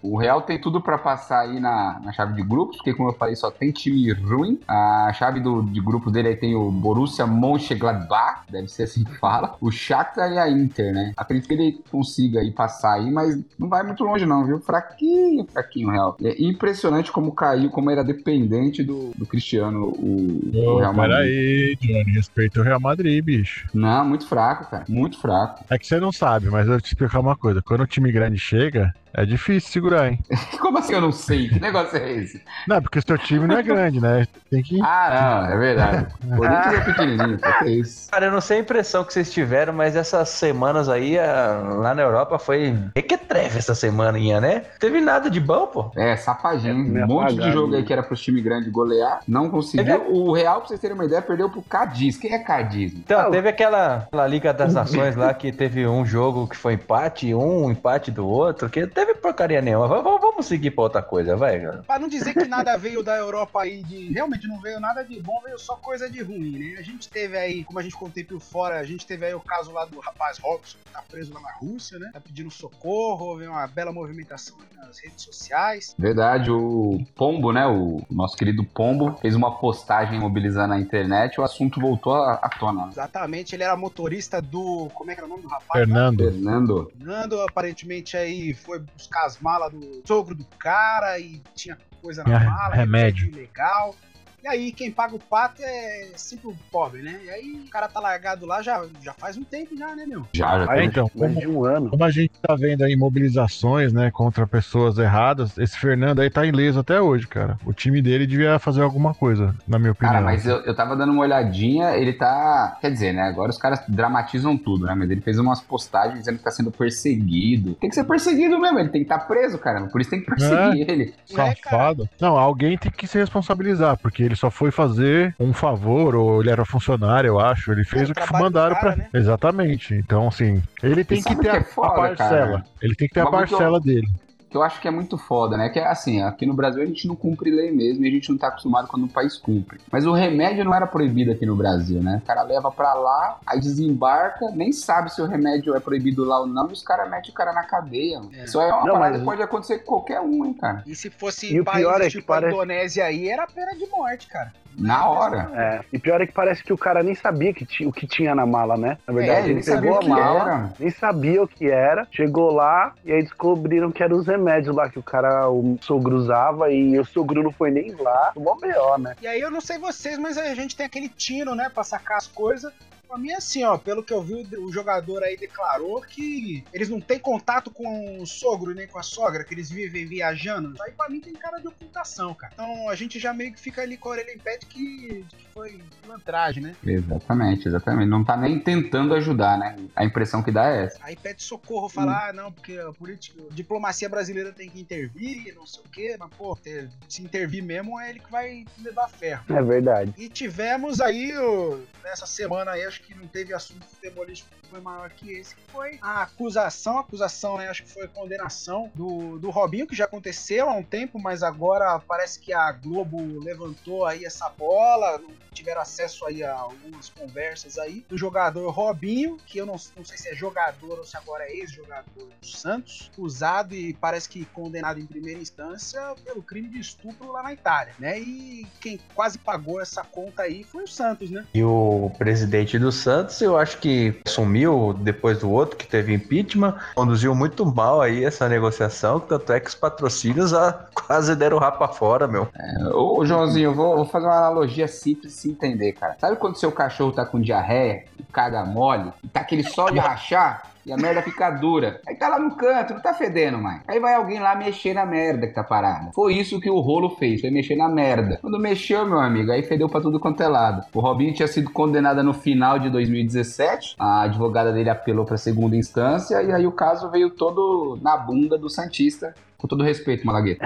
O 0.03 0.17
Real 0.17 0.43
tem 0.43 0.59
tudo 0.61 0.81
pra 0.81 0.99
passar 0.99 1.41
aí 1.41 1.61
na, 1.61 2.01
na 2.03 2.13
chave 2.13 2.35
de 2.35 2.43
grupos, 2.43 2.77
porque 2.77 2.95
como 2.95 3.11
eu 3.11 3.15
falei, 3.15 3.37
só 3.37 3.51
tem 3.51 3.71
time 3.71 4.13
ruim. 4.13 4.59
A 4.67 5.13
chave 5.15 5.41
do, 5.41 5.63
de 5.63 5.81
grupos 5.81 6.13
dele 6.13 6.29
aí 6.29 6.37
tem 6.37 6.55
o 6.55 6.71
Borussia 6.71 7.27
Mönchengladbach, 7.27 8.43
deve 8.51 8.69
ser 8.69 8.85
assim 8.85 9.05
que 9.05 9.17
fala. 9.19 9.57
O 9.61 9.71
Shakhtar 9.71 10.33
e 10.33 10.39
a 10.39 10.49
Inter, 10.51 10.93
né? 10.93 11.13
Acredito 11.17 11.49
que 11.49 11.55
ele 11.55 11.81
consiga 11.91 12.41
aí 12.41 12.51
passar 12.51 12.95
aí, 12.95 13.11
mas 13.11 13.39
não 13.59 13.69
vai 13.69 13.83
muito 13.83 14.03
longe 14.05 14.25
não, 14.27 14.45
viu? 14.45 14.61
Fraquinho, 14.61 15.47
fraquinho 15.53 15.89
o 15.89 15.91
Real. 15.91 16.17
É 16.23 16.43
impressionante 16.43 17.13
como 17.13 17.33
caiu, 17.33 17.71
como 17.71 17.91
era 17.91 18.03
dependente 18.03 18.83
do, 18.83 19.13
do 19.17 19.27
Cristiano, 19.27 19.85
o, 19.85 20.51
o 20.53 20.75
Ô, 20.75 20.79
Real 20.79 20.95
Madrid. 20.95 21.17
peraí, 21.17 21.77
Johnny, 21.81 22.13
respeita 22.15 22.61
o 22.61 22.63
Real 22.63 22.81
Madrid, 22.81 23.23
bicho. 23.25 23.69
Não, 23.75 24.05
muito 24.05 24.27
fraco, 24.27 24.71
cara. 24.71 24.85
Muito 24.89 25.19
fraco. 25.21 25.65
É 25.69 25.79
que 25.79 25.87
você 25.87 25.99
não 26.01 26.13
sabe, 26.13 26.49
mas 26.49 26.67
eu 26.67 26.73
vou 26.73 26.81
te 26.81 26.87
explicar 26.87 27.21
uma 27.21 27.37
coisa. 27.37 27.63
Quando 27.63 27.83
o 27.83 27.87
time 27.87 28.11
grande 28.13 28.39
chega, 28.39 28.95
é 29.15 29.25
difícil 29.25 29.71
segurar, 29.71 30.09
hein? 30.11 30.19
Como 30.61 30.79
assim 30.79 30.95
eu 30.95 31.01
não 31.01 31.13
sei? 31.13 31.49
Que 31.49 31.61
negócio 31.61 31.97
é 31.99 32.13
esse? 32.13 32.43
Não, 32.67 32.81
porque 32.81 32.99
o 32.99 33.03
seu 33.07 33.19
time 33.19 33.47
não 33.47 33.57
é 33.57 33.63
grande, 33.63 34.01
né? 34.01 34.27
Tem 34.51 34.63
que. 34.63 34.81
Ah, 34.83 35.47
não, 35.49 35.55
é 35.55 35.59
verdade. 35.59 36.07
O 36.25 36.37
Corinthians 36.37 36.75
é 36.75 36.81
pequenininho, 36.81 37.39
só 37.39 37.53
que 37.59 37.65
é 37.65 37.71
isso. 37.71 38.11
Cara, 38.11 38.27
eu 38.27 38.33
não 38.33 38.41
sei 38.41 38.59
a 38.59 38.61
impressão 38.61 39.05
que 39.05 39.13
vocês 39.13 39.31
tiveram, 39.33 39.73
mas 39.73 39.97
essas 39.97 40.29
semanas 40.29 40.89
aí, 40.89 41.19
a- 41.19 41.61
lá 41.79 41.95
na 41.95 42.03
Europa, 42.03 42.39
foi 42.39 42.75
requetreve 42.95 43.59
essa 43.59 43.75
semaninha, 43.75 44.41
né? 44.41 44.63
Teve 44.79 45.01
nada 45.01 45.31
de 45.31 45.41
bom, 45.41 45.67
pô. 45.67 45.91
É, 45.97 46.17
safadinho. 46.17 46.73
É, 46.73 46.75
meio 46.75 47.05
um 47.07 47.09
monte 47.09 47.35
de 47.37 47.53
jogo 47.53 47.75
aí 47.75 47.81
né? 47.81 47.87
que 47.87 47.93
era 47.93 48.03
pros 48.03 48.21
times 48.21 48.43
grandes 48.43 48.71
golear, 48.71 49.21
não 49.27 49.49
conseguiu. 49.51 50.07
O 50.11 50.33
Real, 50.33 50.59
pra 50.61 50.69
vocês 50.69 50.81
terem 50.81 50.95
uma 50.95 51.05
ideia, 51.05 51.23
perdeu 51.23 51.49
pro 51.51 51.63
Cadiz. 51.63 52.17
Quem 52.17 52.33
é 52.35 52.39
Cadiz? 52.39 52.93
Então, 52.95 53.21
Ah, 53.21 53.31
teve 53.31 53.49
aquela, 53.49 53.97
aquela 54.07 54.27
Liga 54.27 54.53
das 54.53 54.75
Nações 54.75 55.17
lá 55.17 55.33
que 55.35 55.53
teve 55.53 55.87
um 55.87 56.05
jogo 56.05 56.47
que 56.47 56.57
foi 56.57 56.75
empate, 56.75 57.35
um 57.35 57.71
empate 57.71 58.11
do 58.11 58.27
outro, 58.27 58.69
que 58.69 58.87
teve 59.01 59.15
porcaria 59.15 59.61
nenhuma. 59.63 59.89
V- 59.89 60.03
v- 60.03 60.30
vamos 60.31 60.47
seguir 60.47 60.71
pra 60.73 60.85
outra 60.85 61.03
coisa, 61.03 61.37
vai, 61.37 61.61
cara. 61.61 61.83
Pra 61.87 61.99
não 61.99 62.09
dizer 62.09 62.35
que 62.35 62.45
nada 62.47 62.77
veio 62.77 63.03
da 63.03 63.17
Europa 63.17 63.63
aí 63.63 63.83
de. 63.83 64.13
Realmente 64.13 64.47
não 64.47 64.61
veio 64.61 64.81
nada 64.81 65.03
de 65.05 65.21
bom, 65.21 65.41
veio 65.45 65.59
só 65.59 65.77
coisa 65.77 66.11
de 66.11 66.23
ruim, 66.23 66.59
né? 66.59 66.79
A 66.79 66.83
gente 66.83 67.09
teve 67.09 67.37
aí, 67.37 67.65
como 67.65 67.79
a 67.79 67.83
gente 67.83 67.97
contei 67.97 68.25
por 68.25 68.41
fora, 68.41 68.79
a 68.79 68.85
gente 68.85 69.07
teve 69.07 69.27
aí 69.27 69.35
o 69.35 69.41
caso 69.41 69.73
lá 69.73 69.85
do 69.85 70.01
rapaz 70.01 70.39
Robson, 70.39 70.79
que 70.85 70.93
tá 70.93 71.03
preso 71.09 71.33
lá 71.33 71.41
na 71.41 71.53
Rússia, 71.53 71.99
né? 71.99 72.11
Tá 72.13 72.21
pedindo 72.21 72.51
socorro, 72.51 73.27
houve 73.27 73.47
uma 73.47 73.67
bela 73.67 73.93
movimentação 73.93 74.57
aí 74.61 74.77
nas 74.77 74.99
redes 74.99 75.23
sociais. 75.23 75.95
Verdade, 75.99 76.51
o 76.51 77.01
Pombo, 77.15 77.53
né? 77.53 77.67
O 77.67 78.03
nosso 78.11 78.37
querido 78.37 78.65
Pombo 78.65 79.17
fez 79.21 79.35
uma 79.35 79.59
postagem 79.59 80.19
mobilizando 80.19 80.75
a 80.75 80.81
internet 80.81 81.35
e 81.35 81.41
o 81.41 81.45
assunto 81.45 81.81
voltou 81.81 82.15
à 82.15 82.41
à 82.43 82.49
tona. 82.49 82.89
Exatamente, 82.89 83.55
ele 83.55 83.63
era 83.63 83.77
motorista 83.77 84.41
do. 84.41 84.89
Como 84.95 85.11
é 85.11 85.15
que 85.15 85.21
era 85.21 85.27
o 85.27 85.31
nome 85.31 85.43
do 85.43 85.49
rapaz? 85.49 85.81
Fernando. 85.81 86.25
Fernando. 86.25 86.93
Fernando, 86.97 87.41
aparentemente 87.43 88.17
aí 88.17 88.55
foi 88.55 88.79
buscar 88.79 89.27
as 89.27 89.39
malas 89.39 89.73
do 89.73 90.03
sogro 90.21 90.35
do 90.35 90.45
cara 90.59 91.19
e 91.19 91.43
tinha 91.55 91.79
coisa 92.03 92.23
na 92.25 92.41
mala, 92.41 92.75
remédio. 92.75 93.29
ilegal. 93.29 93.95
E 94.43 94.49
aí 94.49 94.73
quem 94.73 94.91
paga 94.91 95.15
o 95.15 95.19
pato 95.19 95.63
é 95.63 96.09
sempre 96.17 96.49
o 96.49 96.57
pobre, 96.71 97.03
né? 97.03 97.21
E 97.25 97.31
aí 97.31 97.63
o 97.67 97.71
cara 97.71 97.89
tá 97.89 98.01
largado 98.01 98.47
lá 98.47 98.63
já, 98.63 98.85
já 99.03 99.13
faz 99.13 99.37
um 99.37 99.45
tempo 99.45 99.77
já, 99.77 99.95
né, 99.95 100.07
meu? 100.07 100.27
Já, 100.33 100.65
já 100.65 100.73
Aí, 100.73 100.87
então, 100.87 101.11
Mais 101.15 101.33
como, 101.33 101.41
de 101.41 101.49
um 101.49 101.65
ano. 101.65 101.91
como 101.91 102.05
a 102.05 102.11
gente 102.11 102.33
tá 102.41 102.55
vendo 102.55 102.83
aí 102.83 102.97
mobilizações, 102.97 103.93
né, 103.93 104.11
contra 104.11 104.47
pessoas 104.47 104.99
erradas, 104.99 105.59
esse 105.59 105.79
Fernando 105.79 106.21
aí 106.21 106.31
tá 106.31 106.45
ileso 106.45 106.81
até 106.81 107.01
hoje, 107.01 107.27
cara. 107.27 107.59
O 107.65 107.73
time 107.73 108.01
dele 108.01 108.27
devia 108.27 108.59
fazer 108.59 108.83
alguma 108.83 109.15
coisa, 109.15 109.55
na 109.67 109.79
minha 109.79 109.93
opinião. 109.93 110.13
Cara, 110.13 110.25
mas 110.25 110.47
eu, 110.47 110.57
eu 110.59 110.75
tava 110.75 110.97
dando 110.97 111.13
uma 111.13 111.23
olhadinha, 111.23 111.97
ele 111.97 112.13
tá. 112.13 112.79
Quer 112.81 112.91
dizer, 112.91 113.13
né? 113.13 113.23
Agora 113.23 113.51
os 113.51 113.59
caras 113.59 113.83
dramatizam 113.89 114.57
tudo, 114.57 114.87
né? 114.87 114.95
Mas 114.95 115.11
ele 115.11 115.21
fez 115.21 115.39
umas 115.39 115.61
postagens 115.61 116.21
dizendo 116.21 116.39
que 116.39 116.45
tá 116.45 116.51
sendo 116.51 116.71
perseguido. 116.71 117.75
Tem 117.75 117.89
que 117.89 117.95
ser 117.95 118.05
perseguido 118.05 118.59
mesmo, 118.59 118.79
ele 118.79 118.89
tem 118.89 119.03
que 119.03 119.07
estar 119.07 119.19
tá 119.19 119.25
preso, 119.25 119.59
cara. 119.59 119.87
Por 119.87 120.01
isso 120.01 120.11
tem 120.11 120.21
que 120.21 120.27
perseguir 120.27 120.89
ele. 120.89 121.15
Safado. 121.27 122.09
Não, 122.21 122.37
alguém 122.39 122.79
tem 122.79 122.91
que 122.91 123.07
se 123.07 123.19
responsabilizar, 123.19 123.99
porque 123.99 124.30
ele 124.31 124.37
só 124.37 124.51
foi 124.51 124.71
fazer 124.71 125.35
um 125.39 125.53
favor, 125.53 126.15
ou 126.15 126.41
ele 126.41 126.51
era 126.51 126.65
funcionário, 126.65 127.29
eu 127.29 127.41
acho. 127.41 127.73
Ele 127.73 127.85
fez 127.85 128.09
Era 128.09 128.13
o 128.25 128.27
que 128.27 128.33
mandaram 128.33 128.77
pra. 128.77 128.95
né? 128.97 129.09
Exatamente. 129.13 129.95
Então, 129.95 130.29
assim, 130.29 130.63
ele 130.83 131.05
tem 131.05 131.21
que 131.23 131.35
ter 131.37 131.43
que 131.43 131.49
a, 131.49 131.57
é 131.57 131.61
foda, 131.65 131.89
a 131.89 131.95
parcela. 131.97 132.51
cara? 132.59 132.65
Ele 132.81 132.95
tem 132.95 133.09
que 133.09 133.15
ter 133.15 133.21
a 133.21 133.25
Uma 133.25 133.31
coisa 133.31 133.47
que 133.47 133.55
eu- 133.55 133.59
parcela 133.59 133.81
dele. 133.81 134.09
Que 134.51 134.57
eu 134.57 134.63
acho 134.63 134.81
que 134.81 134.89
é 134.89 134.91
muito 134.91 135.17
foda, 135.17 135.57
né? 135.57 135.69
Que 135.69 135.79
é 135.79 135.87
assim, 135.87 136.21
aqui 136.23 136.45
no 136.45 136.55
Brasil 136.55 136.83
a 136.83 136.87
gente 136.87 137.07
não 137.07 137.15
cumpre 137.15 137.51
lei 137.51 137.71
mesmo 137.71 138.05
e 138.05 138.09
a 138.09 138.11
gente 138.11 138.29
não 138.31 138.37
tá 138.37 138.49
acostumado 138.49 138.89
quando 138.89 139.05
o 139.05 139.09
país 139.09 139.37
cumpre. 139.39 139.79
Mas 139.91 140.05
o 140.07 140.13
remédio 140.13 140.65
não 140.65 140.75
era 140.75 140.87
proibido 140.87 141.31
aqui 141.31 141.47
no 141.47 141.55
Brasil, 141.57 142.03
né? 142.03 142.21
O 142.23 142.27
cara 142.27 142.43
leva 142.43 142.71
pra 142.71 142.93
lá, 142.95 143.39
aí 143.47 143.61
desembarca, 143.61 144.51
nem 144.53 144.73
sabe 144.73 145.13
se 145.13 145.23
o 145.23 145.27
remédio 145.27 145.75
é 145.77 145.81
proibido 145.81 146.25
lá 146.25 146.41
ou 146.41 146.47
não, 146.47 146.69
e 146.69 146.73
os 146.73 146.83
caras 146.83 147.09
metem 147.11 147.31
o 147.31 147.35
cara 147.35 147.53
na 147.53 147.63
cadeia. 147.65 148.19
mano. 148.19 148.31
É. 148.37 148.45
Isso 148.45 148.61
é 148.61 148.67
uma 148.67 148.85
Não, 148.85 148.93
parada 148.95 149.11
mas- 149.11 149.19
que 149.21 149.25
pode 149.25 149.43
acontecer 149.43 149.79
com 149.81 149.85
qualquer 149.87 150.21
um, 150.21 150.45
hein, 150.45 150.55
cara. 150.55 150.83
E 150.87 150.95
se 150.95 151.11
fosse 151.11 151.55
E 151.55 151.61
o 151.61 151.65
países 151.65 151.87
pior 151.87 152.01
é 152.01 152.05
que 152.05 152.11
tipo 152.11 152.27
parece- 152.27 152.55
Indonésia 152.55 153.05
aí, 153.05 153.29
era 153.29 153.47
pena 153.47 153.73
de 153.77 153.87
morte, 153.87 154.27
cara. 154.29 154.53
Na 154.79 155.09
hora. 155.09 155.51
É. 155.53 155.81
E 155.93 155.99
pior 155.99 156.21
é 156.21 156.27
que 156.27 156.33
parece 156.33 156.63
que 156.63 156.73
o 156.73 156.79
cara 156.79 157.03
nem 157.03 157.15
sabia 157.15 157.53
que 157.53 157.67
o 157.87 157.93
que 157.93 158.07
tinha 158.07 158.35
na 158.35 158.47
mala, 158.47 158.77
né? 158.77 158.99
Na 159.07 159.13
É, 159.13 159.17
verdade, 159.17 159.41
ele 159.47 159.53
ele 159.55 159.63
sabia 159.65 159.91
pegou 159.93 160.09
o 160.09 160.13
a 160.15 160.17
mala, 160.17 160.41
era. 160.43 160.73
nem 160.79 160.91
sabia 160.91 161.43
o 161.43 161.49
que 161.49 161.69
era, 161.69 162.07
chegou 162.11 162.53
lá 162.53 162.93
e 163.05 163.13
aí 163.13 163.23
descobriram 163.23 163.91
que 163.91 164.03
eram 164.03 164.17
os 164.17 164.27
remédios 164.27 164.40
lá 164.73 164.89
que 164.89 164.99
o 164.99 165.03
cara, 165.03 165.49
o 165.49 165.79
sogro 165.81 166.17
usava 166.17 166.71
e 166.71 166.99
o 166.99 167.05
sogro 167.05 167.43
não 167.43 167.53
foi 167.53 167.71
nem 167.71 167.93
lá, 167.93 168.33
mó 168.37 168.57
B.O., 168.57 168.99
né? 168.99 169.17
E 169.21 169.27
aí 169.27 169.41
eu 169.41 169.51
não 169.51 169.61
sei 169.61 169.79
vocês, 169.79 170.19
mas 170.19 170.37
a 170.39 170.55
gente 170.55 170.77
tem 170.77 170.87
aquele 170.87 171.09
tino, 171.09 171.55
né, 171.55 171.69
pra 171.69 171.85
sacar 171.85 172.19
as 172.19 172.27
coisas. 172.27 172.73
Pra 173.11 173.19
mim 173.19 173.31
é 173.31 173.37
assim, 173.39 173.65
ó, 173.65 173.77
pelo 173.77 174.05
que 174.05 174.13
eu 174.15 174.23
vi, 174.23 174.47
o 174.57 174.73
jogador 174.73 175.25
aí 175.25 175.37
declarou 175.37 176.01
que 176.01 176.63
eles 176.73 176.89
não 176.89 177.01
têm 177.01 177.19
contato 177.19 177.69
com 177.69 178.23
o 178.23 178.25
sogro 178.25 178.73
nem 178.73 178.87
com 178.87 179.01
a 179.01 179.03
sogra, 179.03 179.43
que 179.43 179.53
eles 179.53 179.69
vivem 179.69 180.07
viajando. 180.07 180.75
Isso 180.75 180.83
aí 180.85 180.93
pra 180.93 181.09
mim 181.09 181.21
tem 181.21 181.33
cara 181.35 181.59
de 181.59 181.67
ocultação, 181.67 182.33
cara. 182.35 182.53
Então 182.55 182.89
a 182.89 182.95
gente 182.95 183.19
já 183.19 183.35
meio 183.35 183.53
que 183.53 183.59
fica 183.61 183.83
ali 183.83 183.97
com 183.97 184.11
a 184.11 184.13
orelha 184.13 184.33
em 184.33 184.39
pé 184.39 184.59
de 184.59 184.67
que, 184.67 185.25
de 185.29 185.37
que 185.37 185.45
foi 185.53 185.81
pilantragem, 186.01 186.63
né? 186.63 186.77
Exatamente, 186.87 187.67
exatamente. 187.67 188.09
Não 188.09 188.23
tá 188.25 188.37
nem 188.37 188.61
tentando 188.61 189.13
ajudar, 189.15 189.59
né? 189.59 189.77
A 189.97 190.05
impressão 190.05 190.41
que 190.41 190.53
dá 190.53 190.69
é 190.71 190.85
essa. 190.85 190.99
Aí 191.03 191.17
pede 191.17 191.43
socorro, 191.43 191.89
fala, 191.89 192.29
ah, 192.29 192.33
não, 192.33 192.53
porque 192.53 192.79
a 192.79 192.93
política, 192.93 193.41
a 193.51 193.53
diplomacia 193.53 194.09
brasileira 194.09 194.53
tem 194.53 194.71
que 194.71 194.81
intervir, 194.81 195.53
não 195.57 195.67
sei 195.67 195.83
o 195.85 195.89
quê, 195.89 196.17
mas, 196.17 196.31
pô, 196.39 196.55
ter- 196.55 196.89
se 197.09 197.23
intervir 197.23 197.61
mesmo 197.65 197.99
é 197.99 198.11
ele 198.11 198.21
que 198.21 198.31
vai 198.31 198.65
levar 198.79 199.09
ferro. 199.09 199.45
É 199.49 199.61
verdade. 199.61 200.15
E 200.17 200.29
tivemos 200.29 201.01
aí, 201.01 201.37
o- 201.37 201.83
nessa 202.05 202.25
semana 202.27 202.71
aí, 202.73 202.85
acho 202.85 203.00
que 203.01 203.15
não 203.15 203.27
teve 203.27 203.53
assunto 203.53 203.85
futebolístico 203.87 204.51
que 204.61 204.69
foi 204.69 204.81
maior 204.81 205.11
que 205.11 205.33
esse, 205.33 205.55
que 205.55 205.63
foi 205.71 205.99
a 206.01 206.23
acusação, 206.23 206.99
acusação, 206.99 207.59
né, 207.59 207.69
acho 207.69 207.83
que 207.83 207.91
foi 207.91 208.05
a 208.05 208.09
condenação 208.09 208.91
do, 208.95 209.39
do 209.39 209.51
Robinho, 209.51 209.87
que 209.87 209.97
já 209.97 210.05
aconteceu 210.05 210.69
há 210.69 210.75
um 210.75 210.83
tempo, 210.83 211.19
mas 211.19 211.43
agora 211.43 211.99
parece 212.01 212.39
que 212.39 212.53
a 212.53 212.71
Globo 212.73 213.41
levantou 213.41 214.07
aí 214.07 214.25
essa 214.25 214.49
bola, 214.49 215.21
tiveram 215.53 215.81
acesso 215.81 216.25
aí 216.27 216.43
a 216.43 216.55
algumas 216.55 217.09
conversas 217.09 217.79
aí, 217.79 218.05
do 218.09 218.17
jogador 218.17 218.71
Robinho, 218.71 219.37
que 219.47 219.59
eu 219.59 219.67
não, 219.67 219.77
não 219.97 220.05
sei 220.05 220.17
se 220.17 220.29
é 220.29 220.35
jogador 220.35 220.99
ou 220.99 221.05
se 221.05 221.17
agora 221.17 221.45
é 221.45 221.57
ex-jogador 221.57 222.29
do 222.41 222.47
Santos, 222.47 223.11
acusado 223.13 223.75
e 223.75 223.93
parece 223.95 224.29
que 224.29 224.45
condenado 224.47 225.01
em 225.01 225.07
primeira 225.07 225.41
instância 225.41 226.15
pelo 226.25 226.43
crime 226.43 226.69
de 226.69 226.81
estupro 226.81 227.33
lá 227.33 227.43
na 227.43 227.53
Itália, 227.53 227.95
né, 227.99 228.19
e 228.21 228.67
quem 228.81 229.01
quase 229.15 229.39
pagou 229.39 229.81
essa 229.81 230.03
conta 230.03 230.43
aí 230.43 230.65
foi 230.65 230.85
o 230.85 230.89
Santos, 230.89 231.31
né? 231.31 231.47
E 231.55 231.63
o 231.63 232.11
presidente 232.19 232.79
do 232.79 232.90
Santos, 232.93 233.41
eu 233.41 233.57
acho 233.57 233.79
que 233.79 234.21
sumiu 234.27 234.95
depois 234.99 235.39
do 235.39 235.51
outro, 235.51 235.77
que 235.77 235.87
teve 235.87 236.13
impeachment, 236.13 236.75
conduziu 236.95 237.35
muito 237.35 237.65
mal 237.65 238.01
aí 238.01 238.25
essa 238.25 238.49
negociação, 238.49 239.21
tanto 239.21 239.53
é 239.53 239.61
que 239.61 239.69
os 239.69 239.75
patrocínios 239.75 240.53
ah, 240.53 240.87
quase 240.95 241.35
deram 241.35 241.57
o 241.57 241.61
rapa 241.61 241.89
fora, 241.89 242.27
meu. 242.27 242.49
Ô, 242.95 243.25
Joãozinho, 243.25 243.71
eu 243.71 243.75
vou, 243.75 243.97
vou 243.97 244.05
fazer 244.05 244.27
uma 244.27 244.37
analogia 244.37 244.89
simples 244.89 245.33
se 245.35 245.51
entender, 245.51 245.93
cara. 245.93 246.17
Sabe 246.19 246.37
quando 246.37 246.57
seu 246.57 246.73
cachorro 246.73 247.13
tá 247.13 247.25
com 247.25 247.41
diarreia 247.41 248.05
caga 248.33 248.65
mole, 248.65 249.13
tá 249.33 249.41
aquele 249.41 249.63
só 249.63 249.91
de 249.91 249.99
rachar? 249.99 250.70
E 250.85 250.93
a 250.93 250.97
merda 250.97 251.23
fica 251.23 251.51
dura. 251.51 252.01
Aí 252.07 252.15
tá 252.15 252.29
lá 252.29 252.39
no 252.39 252.57
canto, 252.57 252.95
não 252.95 253.01
tá 253.01 253.13
fedendo 253.13 253.59
mais. 253.59 253.83
Aí 253.87 254.01
vai 254.01 254.15
alguém 254.15 254.41
lá 254.41 254.55
mexer 254.55 254.95
na 254.95 255.05
merda 255.05 255.47
que 255.47 255.55
tá 255.55 255.63
parada. 255.63 256.11
Foi 256.15 256.35
isso 256.35 256.61
que 256.61 256.71
o 256.71 256.81
rolo 256.81 257.11
fez, 257.11 257.41
foi 257.41 257.51
mexer 257.51 257.77
na 257.77 257.89
merda. 257.89 258.39
Quando 258.41 258.59
mexeu, 258.59 259.07
meu 259.07 259.21
amigo, 259.21 259.53
aí 259.53 259.63
fedeu 259.63 259.89
pra 259.89 260.01
tudo 260.01 260.19
quanto 260.19 260.43
é 260.43 260.49
lado. 260.49 260.87
O 260.95 261.01
Robinho 261.01 261.35
tinha 261.35 261.49
sido 261.49 261.71
condenado 261.71 262.23
no 262.23 262.33
final 262.33 262.79
de 262.79 262.89
2017. 262.91 263.97
A 263.99 264.23
advogada 264.23 264.73
dele 264.73 264.91
apelou 264.91 265.25
pra 265.25 265.37
segunda 265.37 265.77
instância. 265.77 266.43
E 266.43 266.53
aí 266.53 266.67
o 266.67 266.73
caso 266.73 267.11
veio 267.11 267.31
todo 267.31 267.99
na 268.03 268.17
bunda 268.17 268.59
do 268.59 268.69
Santista. 268.69 269.35
Com 269.61 269.69
todo 269.69 269.85
respeito, 269.85 270.27
Malagueta. 270.27 270.65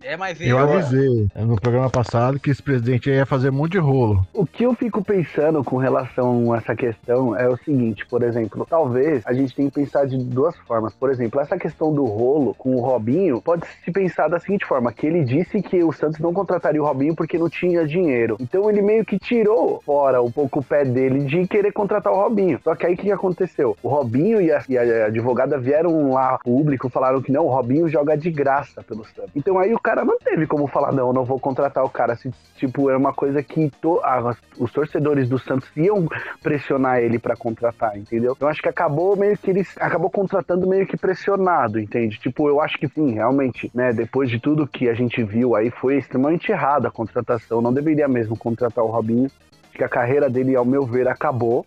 É, 0.00 0.16
mas 0.16 0.40
Eu 0.40 0.58
avisei 0.58 1.26
no 1.34 1.60
programa 1.60 1.90
passado 1.90 2.38
que 2.38 2.50
esse 2.50 2.62
presidente 2.62 3.10
aí 3.10 3.16
ia 3.16 3.26
fazer 3.26 3.50
um 3.50 3.54
monte 3.54 3.72
de 3.72 3.78
rolo. 3.78 4.24
O 4.32 4.46
que 4.46 4.62
eu 4.62 4.74
fico 4.74 5.02
pensando 5.02 5.64
com 5.64 5.76
relação 5.76 6.52
a 6.52 6.58
essa 6.58 6.76
questão 6.76 7.34
é 7.36 7.48
o 7.48 7.56
seguinte, 7.56 8.06
por 8.06 8.22
exemplo, 8.22 8.64
talvez 8.68 9.22
a 9.26 9.32
gente 9.32 9.52
tenha 9.56 9.68
que 9.68 9.74
pensar 9.74 10.06
de 10.06 10.16
duas 10.16 10.56
formas. 10.58 10.94
Por 10.94 11.10
exemplo, 11.10 11.40
essa 11.40 11.58
questão 11.58 11.92
do 11.92 12.04
rolo 12.04 12.54
com 12.54 12.76
o 12.76 12.80
Robinho 12.80 13.42
pode 13.42 13.66
se 13.84 13.90
pensar 13.90 14.28
da 14.28 14.38
seguinte 14.38 14.64
forma, 14.64 14.92
que 14.92 15.06
ele 15.06 15.24
disse 15.24 15.60
que 15.60 15.82
o 15.82 15.92
Santos 15.92 16.20
não 16.20 16.32
contrataria 16.32 16.80
o 16.80 16.86
Robinho 16.86 17.16
porque 17.16 17.36
não 17.38 17.50
tinha 17.50 17.84
dinheiro. 17.84 18.36
Então 18.38 18.70
ele 18.70 18.82
meio 18.82 19.04
que 19.04 19.18
tirou 19.18 19.82
fora 19.84 20.22
um 20.22 20.30
pouco 20.30 20.60
o 20.60 20.64
pé 20.64 20.84
dele 20.84 21.24
de 21.24 21.44
querer 21.48 21.72
contratar 21.72 22.12
o 22.12 22.16
Robinho. 22.16 22.60
Só 22.62 22.76
que 22.76 22.86
aí 22.86 22.94
o 22.94 22.96
que 22.96 23.10
aconteceu? 23.10 23.76
O 23.82 23.88
Robinho 23.88 24.40
e 24.40 24.52
a, 24.52 24.62
e 24.68 24.78
a 24.78 25.06
advogada 25.06 25.58
vieram 25.58 26.12
lá 26.12 26.38
público, 26.38 26.88
falaram 26.88 27.20
que 27.20 27.32
não, 27.32 27.46
o 27.46 27.50
Robinho 27.50 27.88
joga 27.88 28.16
de 28.16 28.27
graça 28.30 28.82
pelo 28.82 29.04
Santos. 29.04 29.30
Então 29.34 29.58
aí 29.58 29.74
o 29.74 29.78
cara 29.78 30.04
não 30.04 30.18
teve 30.18 30.46
como 30.46 30.66
falar, 30.66 30.92
não, 30.92 31.12
não 31.12 31.24
vou 31.24 31.38
contratar 31.38 31.84
o 31.84 31.90
cara. 31.90 32.16
Se, 32.16 32.30
tipo, 32.56 32.88
era 32.88 32.98
uma 32.98 33.12
coisa 33.12 33.42
que 33.42 33.70
to- 33.80 34.00
ah, 34.02 34.34
os 34.58 34.72
torcedores 34.72 35.28
do 35.28 35.38
Santos 35.38 35.68
iam 35.76 36.06
pressionar 36.42 36.98
ele 36.98 37.18
pra 37.18 37.36
contratar, 37.36 37.96
entendeu? 37.96 38.36
Eu 38.40 38.48
acho 38.48 38.62
que 38.62 38.68
acabou 38.68 39.16
meio 39.16 39.36
que 39.36 39.50
ele 39.50 39.66
acabou 39.80 40.10
contratando 40.10 40.66
meio 40.66 40.86
que 40.86 40.96
pressionado, 40.96 41.78
entende? 41.78 42.18
Tipo, 42.18 42.48
eu 42.48 42.60
acho 42.60 42.78
que 42.78 42.88
sim, 42.88 43.12
realmente, 43.12 43.70
né, 43.74 43.92
depois 43.92 44.30
de 44.30 44.38
tudo 44.40 44.66
que 44.66 44.88
a 44.88 44.94
gente 44.94 45.22
viu 45.22 45.54
aí, 45.54 45.70
foi 45.70 45.96
extremamente 45.96 46.50
errado 46.50 46.86
a 46.86 46.90
contratação. 46.90 47.60
Não 47.60 47.72
deveria 47.72 48.08
mesmo 48.08 48.36
contratar 48.36 48.84
o 48.84 48.88
Robinho. 48.88 49.30
Que 49.74 49.84
a 49.84 49.88
carreira 49.88 50.28
dele, 50.28 50.56
ao 50.56 50.64
meu 50.64 50.84
ver, 50.84 51.06
acabou. 51.06 51.64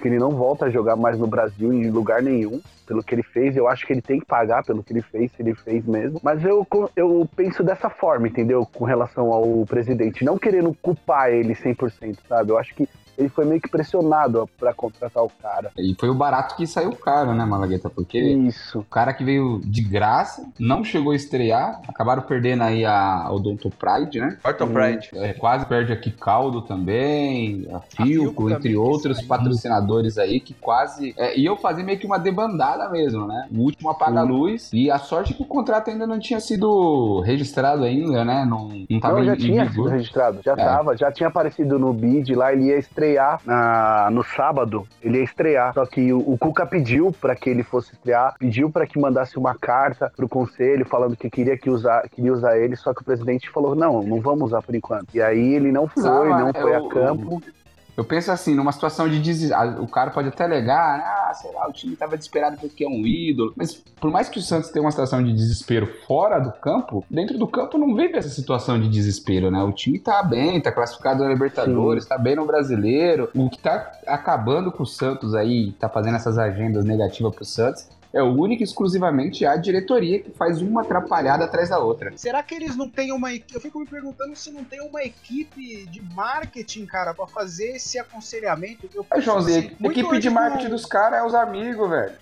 Que 0.00 0.08
ele 0.08 0.18
não 0.18 0.30
volta 0.30 0.66
a 0.66 0.70
jogar 0.70 0.96
mais 0.96 1.18
no 1.18 1.26
Brasil 1.26 1.72
em 1.72 1.90
lugar 1.90 2.22
nenhum 2.22 2.60
pelo 2.86 3.02
que 3.02 3.14
ele 3.14 3.22
fez. 3.22 3.56
Eu 3.56 3.68
acho 3.68 3.86
que 3.86 3.92
ele 3.92 4.02
tem 4.02 4.20
que 4.20 4.26
pagar 4.26 4.64
pelo 4.64 4.82
que 4.82 4.92
ele 4.92 5.02
fez, 5.02 5.30
se 5.32 5.42
ele 5.42 5.54
fez 5.54 5.84
mesmo. 5.86 6.20
Mas 6.22 6.44
eu, 6.44 6.66
eu 6.94 7.28
penso 7.34 7.62
dessa 7.62 7.88
forma, 7.88 8.28
entendeu? 8.28 8.66
Com 8.72 8.84
relação 8.84 9.32
ao 9.32 9.64
presidente. 9.66 10.24
Não 10.24 10.38
querendo 10.38 10.74
culpar 10.82 11.30
ele 11.30 11.54
100%, 11.54 12.18
sabe? 12.28 12.50
Eu 12.50 12.58
acho 12.58 12.74
que 12.74 12.88
ele 13.16 13.28
foi 13.28 13.44
meio 13.44 13.60
que 13.60 13.68
pressionado 13.68 14.48
pra 14.58 14.72
contratar 14.74 15.22
o 15.22 15.30
cara. 15.40 15.70
E 15.78 15.94
foi 15.98 16.08
o 16.08 16.14
barato 16.14 16.56
que 16.56 16.66
saiu 16.66 16.92
caro, 16.92 17.32
né, 17.34 17.44
Malagueta? 17.44 17.88
Porque 17.88 18.18
Isso. 18.18 18.80
o 18.80 18.84
cara 18.84 19.12
que 19.12 19.24
veio 19.24 19.60
de 19.64 19.82
graça, 19.82 20.46
não 20.58 20.82
chegou 20.84 21.12
a 21.12 21.16
estrear, 21.16 21.80
acabaram 21.88 22.22
perdendo 22.22 22.62
aí 22.64 22.84
a 22.84 23.28
Odonto 23.30 23.70
Pride, 23.70 24.20
né? 24.20 24.38
Orton 24.44 24.68
Pride. 24.68 25.10
É, 25.14 25.32
quase 25.34 25.66
perde 25.66 25.92
aqui 25.92 26.10
Caldo 26.10 26.62
também, 26.62 27.66
a 27.72 27.80
Filco, 27.80 28.50
entre 28.50 28.72
também, 28.72 28.76
outros 28.76 29.22
patrocinadores 29.22 30.18
aí 30.18 30.40
que 30.40 30.54
quase. 30.54 31.14
É, 31.16 31.38
e 31.38 31.44
eu 31.44 31.56
fazia 31.56 31.84
meio 31.84 31.98
que 31.98 32.06
uma 32.06 32.18
debandada 32.18 32.88
mesmo, 32.90 33.26
né? 33.26 33.46
O 33.52 33.60
último 33.60 33.90
apaga 33.90 34.20
a 34.20 34.24
luz. 34.24 34.70
E 34.72 34.90
a 34.90 34.98
sorte 34.98 35.32
é 35.32 35.36
que 35.36 35.42
o 35.42 35.46
contrato 35.46 35.90
ainda 35.90 36.06
não 36.06 36.18
tinha 36.18 36.40
sido 36.40 37.20
registrado 37.20 37.84
ainda, 37.84 38.24
né? 38.24 38.44
Não, 38.44 38.68
não 38.88 39.00
tava 39.00 39.18
Não, 39.18 39.24
já 39.24 39.34
em, 39.34 39.38
tinha 39.38 39.64
em 39.64 39.68
sido 39.70 39.84
registrado, 39.88 40.40
já 40.42 40.52
É. 40.52 40.56
tava, 40.56 40.96
já 40.96 41.12
tinha 41.12 41.28
aparecido 41.28 41.78
no 41.78 41.92
bid 41.92 42.34
lá, 42.34 42.52
ele 42.52 42.64
ia 42.66 42.78
estrear 42.78 43.03
na- 43.44 44.08
no 44.10 44.24
sábado, 44.24 44.86
ele 45.02 45.18
ia 45.18 45.24
estrear. 45.24 45.74
Só 45.74 45.84
que 45.86 46.12
o, 46.12 46.18
o 46.18 46.38
Cuca 46.38 46.64
pediu 46.66 47.12
pra 47.20 47.34
que 47.36 47.50
ele 47.50 47.62
fosse 47.62 47.92
estrear, 47.92 48.34
pediu 48.38 48.70
pra 48.70 48.86
que 48.86 48.98
mandasse 48.98 49.36
uma 49.38 49.54
carta 49.54 50.12
pro 50.16 50.28
conselho 50.28 50.84
falando 50.86 51.16
que 51.16 51.28
queria 51.30 51.56
que 51.58 51.68
usar, 51.70 52.08
queria 52.08 52.32
usar 52.32 52.58
ele, 52.58 52.76
só 52.76 52.94
que 52.94 53.02
o 53.02 53.04
presidente 53.04 53.50
falou: 53.50 53.74
"Não, 53.74 54.02
não 54.02 54.20
vamos 54.20 54.46
usar 54.46 54.62
por 54.62 54.74
enquanto". 54.74 55.14
E 55.14 55.20
aí 55.22 55.54
ele 55.54 55.70
não 55.70 55.86
foi, 55.86 56.02
não 56.28 56.48
é, 56.48 56.52
foi 56.60 56.74
a 56.74 56.80
o- 56.80 56.88
campo. 56.88 57.42
Eu 57.46 57.63
penso 58.02 58.32
assim, 58.32 58.54
numa 58.54 58.72
situação 58.72 59.08
de 59.08 59.20
desespero, 59.20 59.82
o 59.82 59.86
cara 59.86 60.10
pode 60.10 60.28
até 60.28 60.44
alegar, 60.44 60.98
ah, 60.98 61.34
sei 61.34 61.52
lá, 61.52 61.68
o 61.68 61.72
time 61.72 61.94
tava 61.94 62.16
desesperado 62.16 62.56
porque 62.56 62.84
é 62.84 62.88
um 62.88 63.06
ídolo, 63.06 63.52
mas 63.54 63.74
por 63.74 64.10
mais 64.10 64.28
que 64.28 64.38
o 64.38 64.42
Santos 64.42 64.70
tenha 64.70 64.82
uma 64.84 64.90
situação 64.90 65.22
de 65.22 65.32
desespero 65.32 65.86
fora 66.06 66.40
do 66.40 66.50
campo, 66.50 67.04
dentro 67.08 67.38
do 67.38 67.46
campo 67.46 67.78
não 67.78 67.94
vive 67.94 68.16
essa 68.16 68.28
situação 68.28 68.80
de 68.80 68.88
desespero, 68.88 69.50
né? 69.50 69.62
O 69.62 69.72
time 69.72 70.00
tá 70.00 70.22
bem, 70.22 70.60
tá 70.60 70.72
classificado 70.72 71.22
na 71.22 71.28
Libertadores, 71.28 72.04
tá 72.06 72.18
bem 72.18 72.34
no 72.34 72.44
Brasileiro. 72.46 73.30
O 73.34 73.48
que 73.48 73.58
tá 73.58 73.92
acabando 74.06 74.72
com 74.72 74.82
o 74.82 74.86
Santos 74.86 75.34
aí, 75.34 75.72
tá 75.72 75.88
fazendo 75.88 76.16
essas 76.16 76.38
agendas 76.38 76.84
negativas 76.84 77.34
pro 77.34 77.44
Santos, 77.44 77.88
é 78.14 78.22
única 78.22 78.62
e 78.62 78.64
exclusivamente 78.64 79.44
a 79.44 79.56
diretoria 79.56 80.20
que 80.20 80.30
faz 80.30 80.62
uma 80.62 80.82
atrapalhada 80.82 81.44
atrás 81.44 81.68
da 81.68 81.78
outra. 81.78 82.12
Será 82.16 82.42
que 82.42 82.54
eles 82.54 82.76
não 82.76 82.88
têm 82.88 83.12
uma 83.12 83.32
equipe? 83.32 83.54
Eu 83.54 83.60
fico 83.60 83.78
me 83.80 83.86
perguntando 83.86 84.34
se 84.36 84.50
não 84.50 84.62
tem 84.64 84.80
uma 84.80 85.02
equipe 85.02 85.84
de 85.86 86.00
marketing, 86.14 86.86
cara, 86.86 87.12
pra 87.12 87.26
fazer 87.26 87.76
esse 87.76 87.98
aconselhamento. 87.98 88.88
Eu 88.94 89.02
penso 89.04 89.22
Joãozinho, 89.22 89.58
assim, 89.58 89.86
equipe 89.86 90.18
de 90.20 90.30
marketing 90.30 90.68
dos 90.70 90.86
caras 90.86 91.18
é 91.20 91.24
os 91.26 91.34
amigos, 91.34 91.88
velho. 91.90 92.12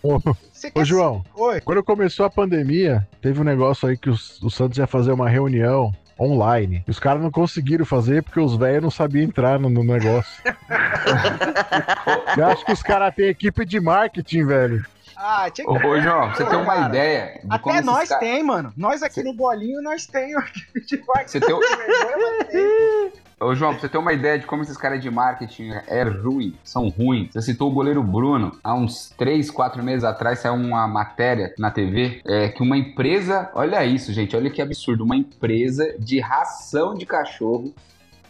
Quer- 0.60 0.72
Ô, 0.80 0.84
João, 0.84 1.24
Oi. 1.34 1.60
quando 1.60 1.82
começou 1.82 2.24
a 2.24 2.30
pandemia, 2.30 3.06
teve 3.20 3.40
um 3.40 3.44
negócio 3.44 3.88
aí 3.88 3.96
que 3.96 4.08
os- 4.08 4.40
o 4.42 4.48
Santos 4.50 4.78
ia 4.78 4.86
fazer 4.86 5.12
uma 5.12 5.28
reunião 5.28 5.92
online. 6.20 6.84
E 6.86 6.90
os 6.90 7.00
caras 7.00 7.20
não 7.22 7.30
conseguiram 7.30 7.84
fazer 7.84 8.22
porque 8.22 8.38
os 8.38 8.56
velhos 8.56 8.82
não 8.82 8.90
sabiam 8.90 9.24
entrar 9.24 9.58
no, 9.58 9.68
no 9.68 9.82
negócio. 9.82 10.32
Eu 12.36 12.46
acho 12.46 12.64
que 12.64 12.72
os 12.72 12.82
caras 12.82 13.14
têm 13.14 13.26
equipe 13.28 13.64
de 13.64 13.80
marketing, 13.80 14.44
velho. 14.46 14.86
Ah, 15.16 15.50
tinha 15.50 15.66
que. 15.66 15.86
ô, 15.86 16.00
João, 16.00 16.28
pra 16.28 16.34
você 16.34 16.44
tem 16.44 16.58
uma 16.58 16.74
Cara, 16.74 16.88
ideia 16.88 17.40
Até 17.48 17.80
nós 17.80 18.08
tem, 18.08 18.42
mano. 18.42 18.72
Nós 18.76 19.02
aqui 19.02 19.22
no 19.22 19.32
bolinho, 19.34 19.82
nós 19.82 20.06
tem 20.06 20.34
uma 20.34 20.44
equipe 20.46 20.86
de 20.86 21.04
marketing. 21.06 21.28
Você 21.28 21.40
tem... 21.40 21.56
Tem. 22.50 23.12
Ô, 23.40 23.54
João, 23.56 23.72
pra 23.72 23.80
você 23.80 23.88
ter 23.88 23.98
uma 23.98 24.12
ideia 24.12 24.38
de 24.38 24.46
como 24.46 24.62
esses 24.62 24.76
caras 24.76 25.02
de 25.02 25.10
marketing 25.10 25.70
é 25.88 26.02
ruim, 26.04 26.56
são 26.62 26.88
ruins. 26.88 27.32
Você 27.32 27.42
citou 27.42 27.70
o 27.70 27.74
goleiro 27.74 28.00
Bruno. 28.02 28.52
Há 28.62 28.72
uns 28.74 29.10
3, 29.18 29.50
4 29.50 29.82
meses 29.82 30.04
atrás 30.04 30.38
saiu 30.38 30.54
uma 30.54 30.86
matéria 30.86 31.52
na 31.58 31.70
TV 31.70 32.20
é, 32.24 32.48
que 32.48 32.62
uma 32.62 32.76
empresa. 32.76 33.50
Olha 33.54 33.84
isso, 33.84 34.12
gente. 34.12 34.36
Olha 34.36 34.48
que 34.48 34.62
absurdo. 34.62 35.02
Uma 35.02 35.16
empresa 35.16 35.94
de 35.98 36.20
ração 36.20 36.94
de 36.94 37.04
cachorro 37.04 37.74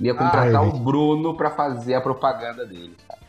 ia 0.00 0.14
contratar 0.14 0.56
Ah, 0.56 0.62
o 0.62 0.72
Bruno 0.72 1.36
pra 1.36 1.50
fazer 1.50 1.94
a 1.94 2.00
propaganda 2.00 2.64
dele, 2.64 2.96
cara. 3.06 3.20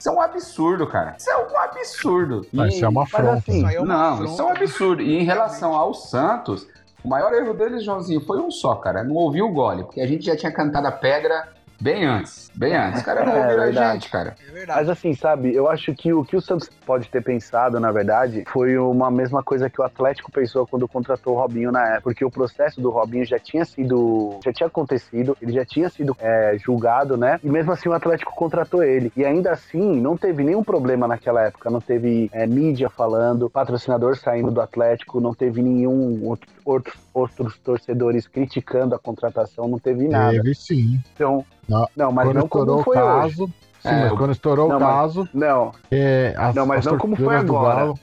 Isso 0.00 0.08
é 0.08 0.12
um 0.12 0.20
absurdo, 0.22 0.86
cara. 0.86 1.14
Isso 1.18 1.30
é 1.30 1.36
um 1.36 1.58
absurdo. 1.58 2.46
Ah, 2.58 2.66
isso 2.66 2.82
é 2.82 2.88
uma 2.88 3.02
afronta. 3.02 3.32
assim, 3.34 3.58
Isso 3.58 3.66
aí 3.66 3.76
é 3.76 3.80
uma 3.80 3.86
Não, 3.94 4.12
afronta. 4.14 4.30
isso 4.32 4.40
é 4.40 4.44
um 4.44 4.48
absurdo. 4.48 5.02
E 5.02 5.14
em 5.18 5.24
relação 5.24 5.74
ao 5.74 5.92
Santos, 5.92 6.66
o 7.04 7.08
maior 7.08 7.32
erro 7.34 7.52
deles, 7.52 7.84
Joãozinho, 7.84 8.20
foi 8.22 8.40
um 8.40 8.50
só, 8.50 8.76
cara. 8.76 9.04
Não 9.04 9.14
ouviu 9.14 9.44
o 9.46 9.52
gole, 9.52 9.84
porque 9.84 10.00
a 10.00 10.06
gente 10.06 10.24
já 10.24 10.34
tinha 10.34 10.50
cantado 10.50 10.86
a 10.86 10.92
pedra 10.92 11.48
Bem 11.80 12.04
antes, 12.04 12.50
bem 12.54 12.76
antes. 12.76 12.98
Os 13.00 13.04
caras 13.06 13.24
não 13.26 13.32
É, 13.34 13.38
ouviram 13.42 13.62
a 13.62 13.64
verdade. 13.66 13.92
gente, 13.94 14.10
cara. 14.10 14.36
É 14.46 14.52
verdade. 14.52 14.80
Mas 14.80 14.88
assim, 14.90 15.14
sabe, 15.14 15.54
eu 15.54 15.68
acho 15.68 15.94
que 15.94 16.12
o 16.12 16.24
que 16.24 16.36
o 16.36 16.40
Santos 16.40 16.68
pode 16.84 17.08
ter 17.08 17.22
pensado, 17.22 17.80
na 17.80 17.90
verdade, 17.90 18.44
foi 18.52 18.76
uma 18.76 19.10
mesma 19.10 19.42
coisa 19.42 19.70
que 19.70 19.80
o 19.80 19.84
Atlético 19.84 20.30
pensou 20.30 20.66
quando 20.66 20.86
contratou 20.86 21.34
o 21.34 21.36
Robinho 21.38 21.72
na 21.72 21.86
época. 21.86 22.00
Porque 22.02 22.24
o 22.24 22.30
processo 22.30 22.80
do 22.80 22.90
Robinho 22.90 23.24
já 23.24 23.38
tinha 23.38 23.64
sido. 23.64 24.38
já 24.44 24.52
tinha 24.52 24.66
acontecido, 24.66 25.36
ele 25.40 25.52
já 25.52 25.64
tinha 25.64 25.88
sido 25.88 26.16
é, 26.20 26.56
julgado, 26.58 27.16
né? 27.16 27.38
E 27.42 27.48
mesmo 27.48 27.72
assim 27.72 27.88
o 27.88 27.92
Atlético 27.92 28.34
contratou 28.34 28.82
ele. 28.82 29.10
E 29.16 29.24
ainda 29.24 29.52
assim, 29.52 30.00
não 30.00 30.16
teve 30.16 30.42
nenhum 30.44 30.62
problema 30.62 31.08
naquela 31.08 31.42
época. 31.46 31.70
Não 31.70 31.80
teve 31.80 32.28
é, 32.32 32.46
mídia 32.46 32.90
falando, 32.90 33.48
patrocinador 33.48 34.16
saindo 34.16 34.50
do 34.50 34.60
Atlético, 34.60 35.20
não 35.20 35.32
teve 35.34 35.62
nenhum 35.62 36.26
outro, 36.26 36.46
outro- 36.72 36.98
outros 37.12 37.58
torcedores 37.58 38.26
criticando 38.26 38.94
a 38.94 38.98
contratação, 38.98 39.68
não 39.68 39.78
teve 39.78 40.08
nada. 40.08 40.32
Teve 40.32 40.54
sim. 40.54 41.00
Então. 41.14 41.44
Não, 41.68 41.88
Não, 41.96 42.12
mas 42.12 42.32
não 42.34 42.48
como 42.48 42.80
o 42.80 42.82
foi 42.82 42.96
hoje. 42.96 43.06
caso. 43.06 43.46
Sim, 43.80 43.88
É, 43.88 44.00
mas 44.02 44.12
o- 44.12 44.16
quando 44.16 44.30
estourou 44.32 44.68
Não, 44.68 44.76
o 44.76 44.80
mas- 44.80 44.88
caso, 44.90 45.28
Não, 45.32 45.72
é, 45.90 46.34
as, 46.36 46.54
Não, 46.54 46.66
mas 46.66 46.78
as 46.80 46.92
não 46.92 46.98
como 46.98 47.16
foi 47.16 47.34
agora. 47.36 47.76
Galo- 47.80 47.98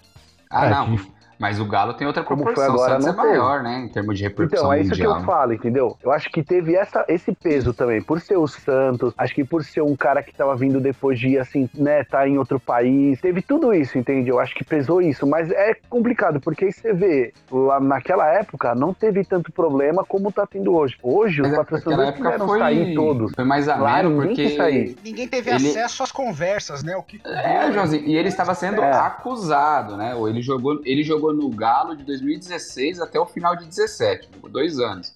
Ah, 0.49 0.65
É, 0.65 0.69
não. 0.71 0.95
que- 0.97 1.11
Mas 1.39 1.59
o 1.59 1.65
Galo 1.65 1.93
tem 1.93 2.07
outra 2.07 2.23
Como 2.23 2.43
foi 2.43 2.53
proporção. 2.53 2.75
O 2.75 2.83
agora, 2.83 3.01
Santos 3.01 3.07
é 3.07 3.17
maior, 3.17 3.61
né? 3.63 3.79
Em 3.85 3.87
termos 3.89 4.17
de 4.17 4.23
repercussão 4.23 4.59
Então, 4.65 4.73
é 4.73 4.81
isso 4.81 4.91
que 4.91 4.97
mundial. 5.03 5.19
eu 5.19 5.25
falo, 5.25 5.53
entendeu? 5.53 5.97
Eu 6.03 6.11
acho 6.11 6.29
que 6.31 6.41
teve 6.43 6.75
essa, 6.75 7.05
esse 7.07 7.31
peso 7.33 7.73
também, 7.73 8.01
por 8.01 8.19
ser 8.19 8.37
o 8.37 8.47
Santos, 8.47 9.13
acho 9.17 9.35
que 9.35 9.43
por 9.43 9.63
ser 9.63 9.81
um 9.81 9.95
cara 9.95 10.23
que 10.23 10.33
tava 10.33 10.55
vindo 10.55 10.79
depois 10.79 11.19
de, 11.19 11.37
assim, 11.37 11.69
né, 11.75 12.03
tá 12.03 12.27
em 12.27 12.37
outro 12.37 12.59
país, 12.59 13.19
teve 13.21 13.41
tudo 13.41 13.73
isso, 13.73 13.97
entende? 13.97 14.29
Eu 14.29 14.39
acho 14.39 14.55
que 14.55 14.63
pesou 14.63 15.01
isso, 15.01 15.27
mas 15.27 15.51
é 15.51 15.75
complicado, 15.89 16.39
porque 16.39 16.65
aí 16.65 16.73
você 16.73 16.91
vê, 16.93 17.33
lá 17.51 17.79
naquela 17.79 18.27
época 18.33 18.73
não 18.73 18.93
teve 18.93 19.23
tanto 19.23 19.51
problema 19.51 20.03
como 20.03 20.31
tá 20.31 20.45
tendo 20.47 20.73
hoje. 20.75 20.95
Hoje 21.03 21.41
os 21.41 21.49
Mas 21.49 21.59
aquela 21.59 21.63
patrocinadores 21.65 22.09
época 22.09 22.23
tiveram 22.31 22.47
foi, 22.47 22.59
sair 22.59 22.95
todos. 22.95 23.31
foi 23.35 23.43
mais 23.45 23.69
ameno, 23.69 24.09
ninguém 24.09 24.27
porque... 24.27 24.49
sair. 24.55 24.97
Ninguém 25.03 25.27
teve 25.27 25.51
Ele- 25.51 25.69
acesso 25.69 26.01
às 26.03 26.11
conversas, 26.11 26.83
né? 26.83 26.95
O 26.95 27.03
que 27.03 27.21
É, 27.25 27.71
Joãozinho, 27.71 28.03
e 28.05 28.15
ele 28.15 28.27
estava 28.29 28.53
sendo 28.55 28.81
É. 28.81 28.91
acusado, 28.91 29.95
né? 29.97 30.15
Ou 30.15 30.27
Ele 30.27 30.41
jogou, 30.41 30.81
ele 30.85 31.03
jogou 31.03 31.26
no 31.33 31.49
Galo 31.49 31.95
de 31.95 32.03
2016 32.03 32.99
até 32.99 33.19
o 33.19 33.25
final 33.25 33.55
de 33.55 33.65
17, 33.65 34.29
jogou 34.33 34.49
dois 34.49 34.79
anos. 34.79 35.13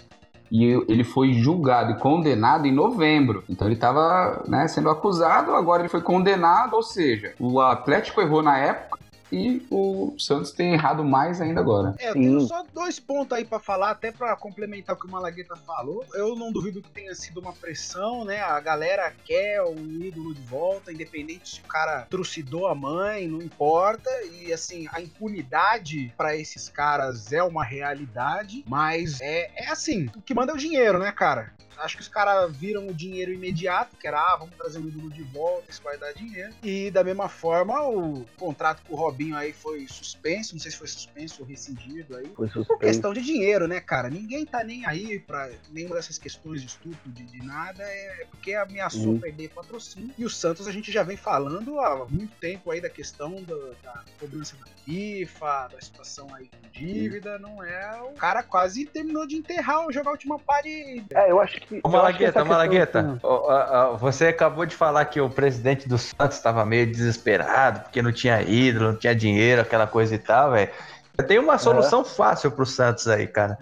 E 0.52 0.66
ele 0.90 1.04
foi 1.04 1.34
julgado 1.34 1.94
e 1.94 2.00
condenado 2.00 2.66
em 2.66 2.74
novembro. 2.74 3.44
Então 3.50 3.68
ele 3.68 3.76
estava 3.76 4.44
né, 4.48 4.68
sendo 4.68 4.90
acusado, 4.90 5.54
agora 5.54 5.82
ele 5.82 5.90
foi 5.90 6.02
condenado, 6.02 6.76
ou 6.76 6.84
seja, 6.84 7.34
o 7.40 7.60
Atlético 7.62 8.20
errou 8.20 8.44
na 8.44 8.58
época 8.58 9.01
e 9.32 9.66
o 9.72 10.14
Santos 10.18 10.52
tem 10.52 10.74
errado 10.74 11.04
mais 11.04 11.40
ainda 11.40 11.62
agora. 11.62 11.96
É, 12.00 12.10
eu 12.10 12.14
tenho 12.14 12.42
só 12.42 12.64
dois 12.74 13.00
pontos 13.00 13.38
aí 13.38 13.46
pra 13.46 13.60
falar, 13.60 13.92
até 13.92 14.12
pra 14.12 14.36
complementar 14.36 14.96
o 14.96 15.00
que 15.00 15.06
o 15.06 15.10
Malagueta 15.10 15.56
falou. 15.56 16.06
Eu 16.14 16.36
não 16.36 16.52
duvido 16.52 16.82
que 16.82 16.90
tenha 16.90 17.16
sido 17.16 17.40
uma 17.40 17.54
pressão, 17.54 18.26
né? 18.26 18.42
A 18.42 18.60
galera 18.60 19.14
quer 19.26 19.62
o 19.62 19.76
ídolo 19.80 20.34
de 20.34 20.42
volta, 20.42 20.92
independente 20.92 21.56
se 21.56 21.62
o 21.62 21.68
cara 21.68 22.06
trucidou 22.10 22.68
a 22.68 22.76
mãe, 22.76 23.28
não 23.28 23.42
importa. 23.42 24.10
E 24.42 24.52
assim, 24.52 24.88
a 24.92 25.02
impunidade 25.02 26.14
pra 26.18 26.36
esses 26.36 26.68
caras 26.70 27.32
é 27.32 27.42
uma 27.42 27.64
realidade, 27.64 28.64
mas 28.68 29.22
é, 29.22 29.52
é 29.56 29.70
assim, 29.70 30.10
o 30.16 30.22
que 30.22 30.34
manda 30.34 30.52
é 30.52 30.56
o 30.56 30.58
dinheiro, 30.58 31.00
né, 31.00 31.12
cara? 31.12 31.54
Acho 31.82 31.96
que 31.96 32.02
os 32.02 32.08
caras 32.08 32.56
viram 32.56 32.88
o 32.88 32.94
dinheiro 32.94 33.34
imediato, 33.34 33.96
que 33.98 34.08
era, 34.08 34.20
ah, 34.20 34.38
vamos 34.38 34.56
trazer 34.56 34.80
o 34.80 34.88
ídolo 34.88 35.10
de 35.10 35.24
volta, 35.24 35.70
isso 35.70 35.82
vai 35.84 35.98
dar 35.98 36.12
dinheiro. 36.14 36.54
E 36.64 36.92
da 36.92 37.04
mesma 37.04 37.28
forma, 37.28 37.82
o 37.90 38.26
contrato 38.38 38.82
com 38.88 38.94
o 38.94 38.98
Robinho 38.98 39.36
aí 39.36 39.52
foi 39.54 39.88
suspenso, 39.88 40.54
não 40.54 40.60
sei 40.62 40.72
se 40.72 40.78
foi 40.78 40.88
suspenso 40.88 41.42
ou 41.42 41.48
rescindido 41.48 42.16
aí. 42.16 42.26
Foi 42.36 42.48
Por 42.48 42.50
suspenso. 42.50 42.80
questão 42.80 43.14
de 43.14 43.22
dinheiro, 43.22 43.68
né, 43.68 43.80
cara? 43.80 44.10
Ninguém 44.10 44.46
tá 44.46 44.64
nem 44.64 44.86
aí 44.86 45.20
pra 45.20 45.50
nenhuma 45.72 45.96
dessas 45.96 46.18
questões 46.18 46.62
de 46.62 46.68
estupro, 46.68 47.12
de, 47.12 47.24
de 47.24 47.44
nada, 47.46 47.84
é 47.84 48.26
porque 48.30 48.54
ameaçou 48.54 49.14
Uhum. 49.14 49.20
perder 49.20 49.50
patrocínio. 49.50 50.14
E 50.18 50.24
o 50.26 50.30
Santos 50.30 50.68
a 50.68 50.72
gente 50.72 50.92
já 50.92 51.04
vem 51.04 51.18
falando 51.18 51.80
há 51.80 52.06
muito 52.06 52.36
tempo 52.40 52.70
aí 52.72 52.80
da 52.80 52.90
questão 52.90 53.42
da, 53.44 53.56
da 53.84 54.04
cobrança 54.20 54.56
da 54.58 54.66
FIFA, 54.86 55.70
da 55.72 55.82
situação 55.82 56.34
aí 56.36 56.48
com 56.48 56.70
dívida, 56.72 57.38
não 57.40 57.64
é? 57.64 58.02
O 58.04 58.14
cara 58.14 58.44
quase 58.44 58.86
terminou 58.86 59.26
de 59.28 59.36
enterrar 59.36 59.86
jogar 59.92 60.10
a 60.10 60.14
última 60.14 60.38
pare. 60.40 61.04
É, 61.14 61.32
eu 61.32 61.40
acho 61.40 61.60
que. 61.62 61.71
Que 61.80 61.88
Malagueta, 61.90 62.42
ô, 62.42 62.46
Malagueta, 62.46 63.04
questão- 63.04 63.20
ó, 63.24 63.96
você 63.98 64.28
acabou 64.28 64.66
de 64.66 64.76
falar 64.76 65.06
que 65.06 65.22
o 65.22 65.30
presidente 65.30 65.88
do 65.88 65.98
Santos 65.98 66.38
estava 66.38 66.66
meio 66.66 66.86
desesperado, 66.92 67.82
porque 67.82 68.02
não 68.02 68.12
tinha 68.12 68.42
ídolo, 68.42 68.92
não 68.92 68.96
tinha 68.98 69.16
dinheiro, 69.16 69.62
aquela 69.62 69.88
coisa 69.88 70.14
e 70.16 70.18
tal, 70.18 70.52
velho. 70.52 70.70
Eu 71.18 71.28
tenho 71.28 71.42
uma 71.44 71.58
solução 71.58 72.04
fácil 72.06 72.50
pro 72.52 72.66
Santos 72.66 73.08
aí, 73.08 73.28
cara. 73.28 73.58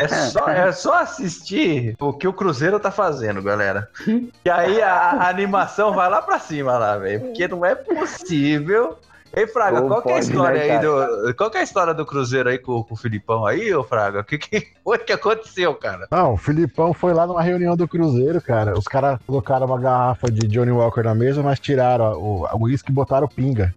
É 0.00 0.08
só, 0.08 0.48
é 0.48 0.72
só 0.72 0.94
assistir 0.94 1.94
o 2.00 2.12
que 2.12 2.26
o 2.26 2.32
Cruzeiro 2.32 2.80
tá 2.80 2.90
fazendo, 2.90 3.42
galera. 3.42 3.88
E 4.44 4.50
aí 4.50 4.82
a, 4.82 4.92
a 5.10 5.28
animação 5.28 5.92
vai 5.92 6.08
lá 6.10 6.20
pra 6.22 6.38
cima 6.38 6.76
lá, 6.76 6.96
velho. 6.96 7.20
Porque 7.20 7.46
não 7.46 7.64
é 7.64 7.74
possível. 7.74 8.98
Ei, 9.36 9.46
Fraga, 9.46 9.82
qual 9.82 10.02
que 10.02 10.10
é 10.10 10.14
a 10.14 10.18
história 10.18 10.64
né, 10.66 10.70
aí 10.74 10.80
do. 10.80 11.34
Qual 11.34 11.50
que 11.50 11.56
é 11.56 11.60
a 11.60 11.64
história 11.64 11.92
do 11.94 12.06
Cruzeiro 12.06 12.48
aí 12.48 12.58
com, 12.58 12.82
com 12.84 12.94
o 12.94 12.96
Filipão 12.96 13.44
aí, 13.44 13.74
ô 13.74 13.82
Fraga? 13.82 14.20
O 14.20 14.24
que, 14.24 14.38
que 14.38 14.66
foi 14.84 14.98
que 14.98 15.12
aconteceu, 15.12 15.74
cara? 15.74 16.06
Não, 16.10 16.34
o 16.34 16.36
Filipão 16.36 16.92
foi 16.94 17.12
lá 17.12 17.26
numa 17.26 17.42
reunião 17.42 17.76
do 17.76 17.88
Cruzeiro, 17.88 18.40
cara. 18.40 18.78
Os 18.78 18.84
caras 18.84 19.18
colocaram 19.26 19.66
uma 19.66 19.78
garrafa 19.80 20.30
de 20.30 20.46
Johnny 20.46 20.70
Walker 20.70 21.02
na 21.02 21.14
mesa, 21.14 21.42
mas 21.42 21.58
tiraram 21.58 22.12
o 22.18 22.46
uísque 22.64 22.90
e 22.90 22.94
botaram 22.94 23.26
pinga. 23.28 23.74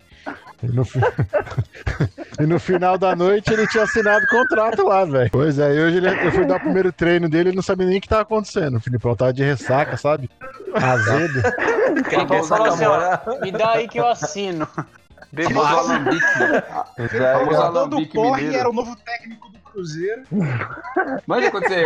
E 0.62 0.68
no, 0.68 0.84
fi- 0.84 1.00
e 2.42 2.46
no 2.48 2.60
final 2.60 2.98
da 2.98 3.16
noite 3.16 3.54
ele 3.54 3.68
tinha 3.68 3.84
assinado 3.84 4.26
o 4.26 4.28
contrato 4.28 4.84
lá, 4.84 5.06
velho. 5.06 5.30
Pois 5.32 5.60
é, 5.60 5.74
e 5.76 5.80
hoje 5.80 5.98
ele, 5.98 6.10
eu 6.10 6.32
fui 6.32 6.46
dar 6.46 6.58
o 6.58 6.60
primeiro 6.60 6.92
treino 6.92 7.30
dele 7.30 7.52
e 7.52 7.56
não 7.56 7.62
sabia 7.62 7.86
nem 7.86 8.00
o 8.00 8.02
que 8.02 8.08
tava 8.10 8.24
acontecendo. 8.24 8.78
O 8.78 8.80
Filipão 8.82 9.16
tava 9.16 9.32
de 9.32 9.44
ressaca, 9.44 9.96
sabe? 9.98 10.30
Azedo. 10.74 11.42
Quem 12.10 12.26
quer 12.26 12.44
falou 12.44 12.68
assim, 12.68 12.86
ó? 12.86 13.40
Me 13.42 13.52
dá 13.52 13.74
aí 13.74 13.88
que 13.88 14.00
eu 14.00 14.08
assino. 14.08 14.68
Famoso 15.36 15.54
Bebê. 15.60 15.60
alambique. 15.60 16.26
O 16.98 17.50
do 17.50 17.62
alambique 17.62 18.14
Porre 18.14 18.56
era 18.56 18.70
o 18.70 18.74
novo 18.74 18.96
técnico 18.98 19.50
do 19.50 19.60
Cruzeiro. 19.60 20.24
Manja 21.26 21.52
quando 21.52 21.68
você. 21.68 21.86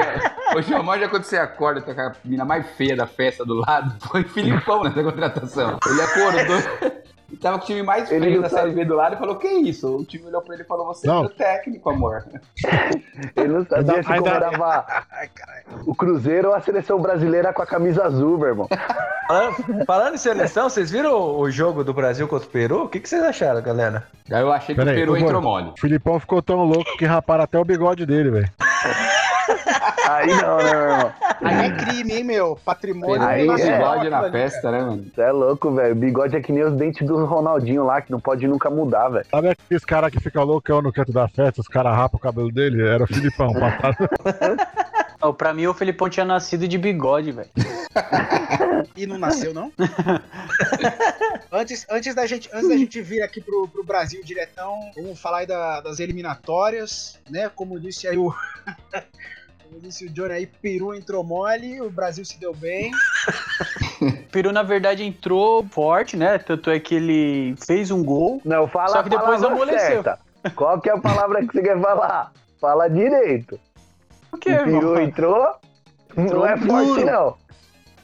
João, 0.68 0.84
manja 0.84 1.10
quando 1.10 1.24
você 1.24 1.38
acorda 1.38 1.82
tá 1.82 1.94
com 1.94 2.02
a 2.02 2.14
menina 2.24 2.46
mais 2.46 2.70
feia 2.72 2.96
da 2.96 3.08
festa 3.08 3.44
do 3.44 3.56
lado. 3.56 3.96
Foi 4.08 4.24
Filipão 4.24 4.84
nessa 4.84 5.04
contratação. 5.04 5.80
Ele 5.86 6.02
acordou. 6.02 7.02
Tava 7.42 7.58
com 7.58 7.64
o 7.64 7.68
time 7.68 7.82
mais 7.82 8.12
Ele 8.12 8.22
feio 8.26 8.36
não 8.36 8.42
da 8.44 8.50
sabe. 8.50 8.62
Série 8.62 8.76
B 8.76 8.86
do 8.86 8.96
lado 8.96 9.16
e 9.16 9.18
falou: 9.18 9.36
Que 9.36 9.48
isso? 9.48 9.98
O 9.98 10.06
time 10.06 10.28
olhou 10.28 10.42
pra 10.42 10.54
ele 10.54 10.64
e 10.64 10.68
falou: 10.68 10.86
Você 10.86 11.08
Não. 11.08 11.24
é 11.24 11.26
o 11.26 11.30
técnico, 11.30 11.90
amor. 11.90 12.24
Ele 13.36 13.48
não 13.48 13.66
sabia 13.66 13.96
Ainda- 13.96 14.04
se 14.04 14.12
o 15.90 15.96
Cruzeiro 15.96 16.50
ou 16.50 16.56
a 16.56 16.62
seleção 16.62 17.00
brasileira 17.02 17.52
com 17.52 17.62
a 17.62 17.66
camisa 17.66 18.04
azul, 18.04 18.38
meu 18.38 18.48
irmão. 18.50 18.68
Falando, 19.28 19.86
falando 19.86 20.14
em 20.16 20.18
seleção, 20.18 20.70
vocês 20.70 20.92
viram 20.92 21.40
o, 21.40 21.50
jogo 21.50 21.84
do 21.84 21.94
Brasil 21.94 22.28
contra 22.28 22.48
o 22.48 22.52
Peru? 22.52 22.84
O 22.84 22.90
que, 22.90 23.00
que 23.00 23.10
vocês 23.10 23.24
acharam, 23.24 23.62
galera? 23.62 24.04
Aí 24.32 24.42
eu 24.42 24.52
achei 24.52 24.76
que 24.76 24.82
Peraí, 24.82 24.96
o 24.96 25.00
Peru 25.00 25.18
entrou 25.18 25.42
mole. 25.42 25.70
O 25.70 25.80
Filipão 25.80 26.20
ficou 26.20 26.42
tão 26.42 26.64
louco 26.64 26.98
que 26.98 27.06
raparam 27.06 27.44
até 27.44 27.58
o 27.58 27.66
bigode 27.66 28.06
dele, 28.06 28.30
velho. 28.30 28.50
Aí 30.14 30.28
não, 30.28 30.58
né, 30.58 30.64
meu 30.74 30.82
irmão? 30.82 31.14
Aí 31.42 31.66
é 31.66 31.72
crime, 31.78 32.14
hein, 32.14 32.24
meu? 32.24 32.60
Patrimônio 32.64 33.22
Aí 33.28 33.46
nacional 33.46 33.76
é. 33.76 34.00
bigode 34.00 34.10
na 34.10 34.32
festa, 34.32 34.72
né, 34.72 34.82
mano? 34.82 35.06
Você 35.14 35.22
é 35.22 35.32
louco, 35.32 35.72
velho. 35.72 35.96
Bigode 35.96 36.36
é 36.36 36.42
que 36.42 36.52
nem 36.52 36.64
os 36.64 36.74
dentes 36.74 37.08
do 37.08 37.26
Ronaldinho 37.26 37.84
lá, 37.86 38.02
que 38.02 38.12
não 38.12 38.20
pode 38.20 38.48
nunca 38.48 38.70
mudar, 38.70 39.10
velho. 39.10 39.26
Sabe 39.30 39.50
aqueles 39.50 39.86
caras 39.86 40.12
que 40.12 40.20
ficam 40.20 40.44
loucão 40.44 40.82
no 40.82 40.92
canto 40.92 41.12
da 41.12 41.28
festa, 41.28 41.62
os 41.62 41.68
caras 41.68 41.96
rapam 41.96 42.18
o 42.18 42.22
cabelo 42.22 42.52
dele? 42.52 42.86
Era 42.88 43.04
o 43.04 43.08
Filipão. 43.08 43.54
Passaram... 43.54 44.58
Ó, 45.24 45.32
Pra 45.32 45.54
mim, 45.54 45.68
o 45.68 45.74
Felipão 45.74 46.10
tinha 46.10 46.26
nascido 46.26 46.68
de 46.68 46.78
bigode, 46.78 47.32
velho. 47.32 47.50
E 48.96 49.06
não 49.06 49.18
nasceu, 49.18 49.54
não? 49.54 49.72
antes, 51.52 51.86
antes, 51.90 52.14
da 52.16 52.26
gente, 52.26 52.50
antes 52.54 52.68
da 52.68 52.76
gente 52.76 53.02
vir 53.02 53.22
aqui 53.22 53.40
pro, 53.40 53.68
pro 53.68 53.84
Brasil 53.84 54.22
diretão, 54.24 54.78
vamos 54.96 55.20
falar 55.20 55.40
aí 55.40 55.46
da- 55.48 55.80
das 55.82 56.00
eliminatórias, 56.00 57.20
né? 57.30 57.50
Como 57.56 57.80
disse 57.80 58.08
aí 58.08 58.18
o. 58.18 58.34
O 59.74 60.10
Johnny 60.10 60.34
aí, 60.34 60.46
Peru 60.46 60.94
entrou 60.94 61.24
mole, 61.24 61.80
o 61.82 61.90
Brasil 61.90 62.26
se 62.26 62.38
deu 62.38 62.54
bem. 62.54 62.92
Peru, 64.30 64.52
na 64.52 64.64
verdade, 64.64 65.04
entrou 65.04 65.66
forte, 65.66 66.18
né? 66.18 66.38
Tanto 66.38 66.70
é 66.70 66.80
que 66.80 66.96
ele 66.96 67.56
fez 67.66 67.90
um 67.90 68.04
gol. 68.04 68.42
Não, 68.44 68.68
fala 68.68 68.90
Só 68.90 69.04
que 69.04 69.08
a 69.08 69.18
depois 69.18 69.42
palavra 69.42 69.48
amoleceu. 69.48 70.04
certa. 70.04 70.20
Qual 70.56 70.80
que 70.82 70.90
é 70.90 70.94
a 70.94 71.00
palavra 71.00 71.40
que 71.46 71.54
você 71.54 71.62
quer 71.62 71.80
falar? 71.80 72.34
Fala 72.60 72.90
direito. 72.90 73.60
O 74.32 74.38
que, 74.38 74.52
o 74.52 74.64
Peru 74.64 74.76
irmão? 74.76 75.02
entrou, 75.02 75.56
não 76.16 76.46
é 76.46 76.58
forte, 76.58 76.88
duro. 76.88 77.06
não. 77.06 77.36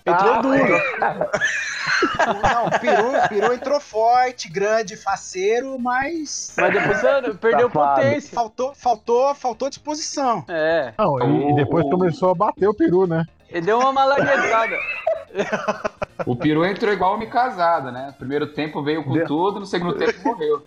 Entrou 0.07 0.33
Ah, 0.33 0.41
duro. 0.41 0.57
Não, 2.43 2.67
o 2.67 2.79
Peru, 2.79 3.11
Peru 3.29 3.53
entrou 3.53 3.79
forte, 3.79 4.49
grande, 4.49 4.95
faceiro, 4.95 5.77
mas. 5.79 6.53
Mas 6.57 6.73
depois 6.73 7.37
perdeu 7.39 7.69
Safado. 7.69 8.01
potência. 8.01 8.35
Faltou, 8.35 8.73
faltou, 8.75 9.35
faltou 9.35 9.69
disposição. 9.69 10.43
É, 10.47 10.93
Não, 10.97 11.19
e, 11.21 11.51
e 11.51 11.55
depois 11.55 11.83
começou 11.89 12.31
a 12.31 12.35
bater 12.35 12.67
o 12.67 12.73
peru, 12.73 13.07
né? 13.07 13.25
ele 13.49 13.65
deu 13.65 13.79
uma 13.79 13.93
malaguetada. 13.93 14.77
O 16.25 16.35
Peru 16.35 16.65
entrou 16.65 16.91
igual 16.91 17.13
homem 17.13 17.29
casado, 17.29 17.91
né? 17.91 18.13
Primeiro 18.17 18.47
tempo 18.47 18.81
veio 18.83 19.03
com 19.03 19.13
tudo, 19.25 19.59
no 19.59 19.65
segundo 19.65 19.93
tempo 19.93 20.13
morreu. 20.23 20.63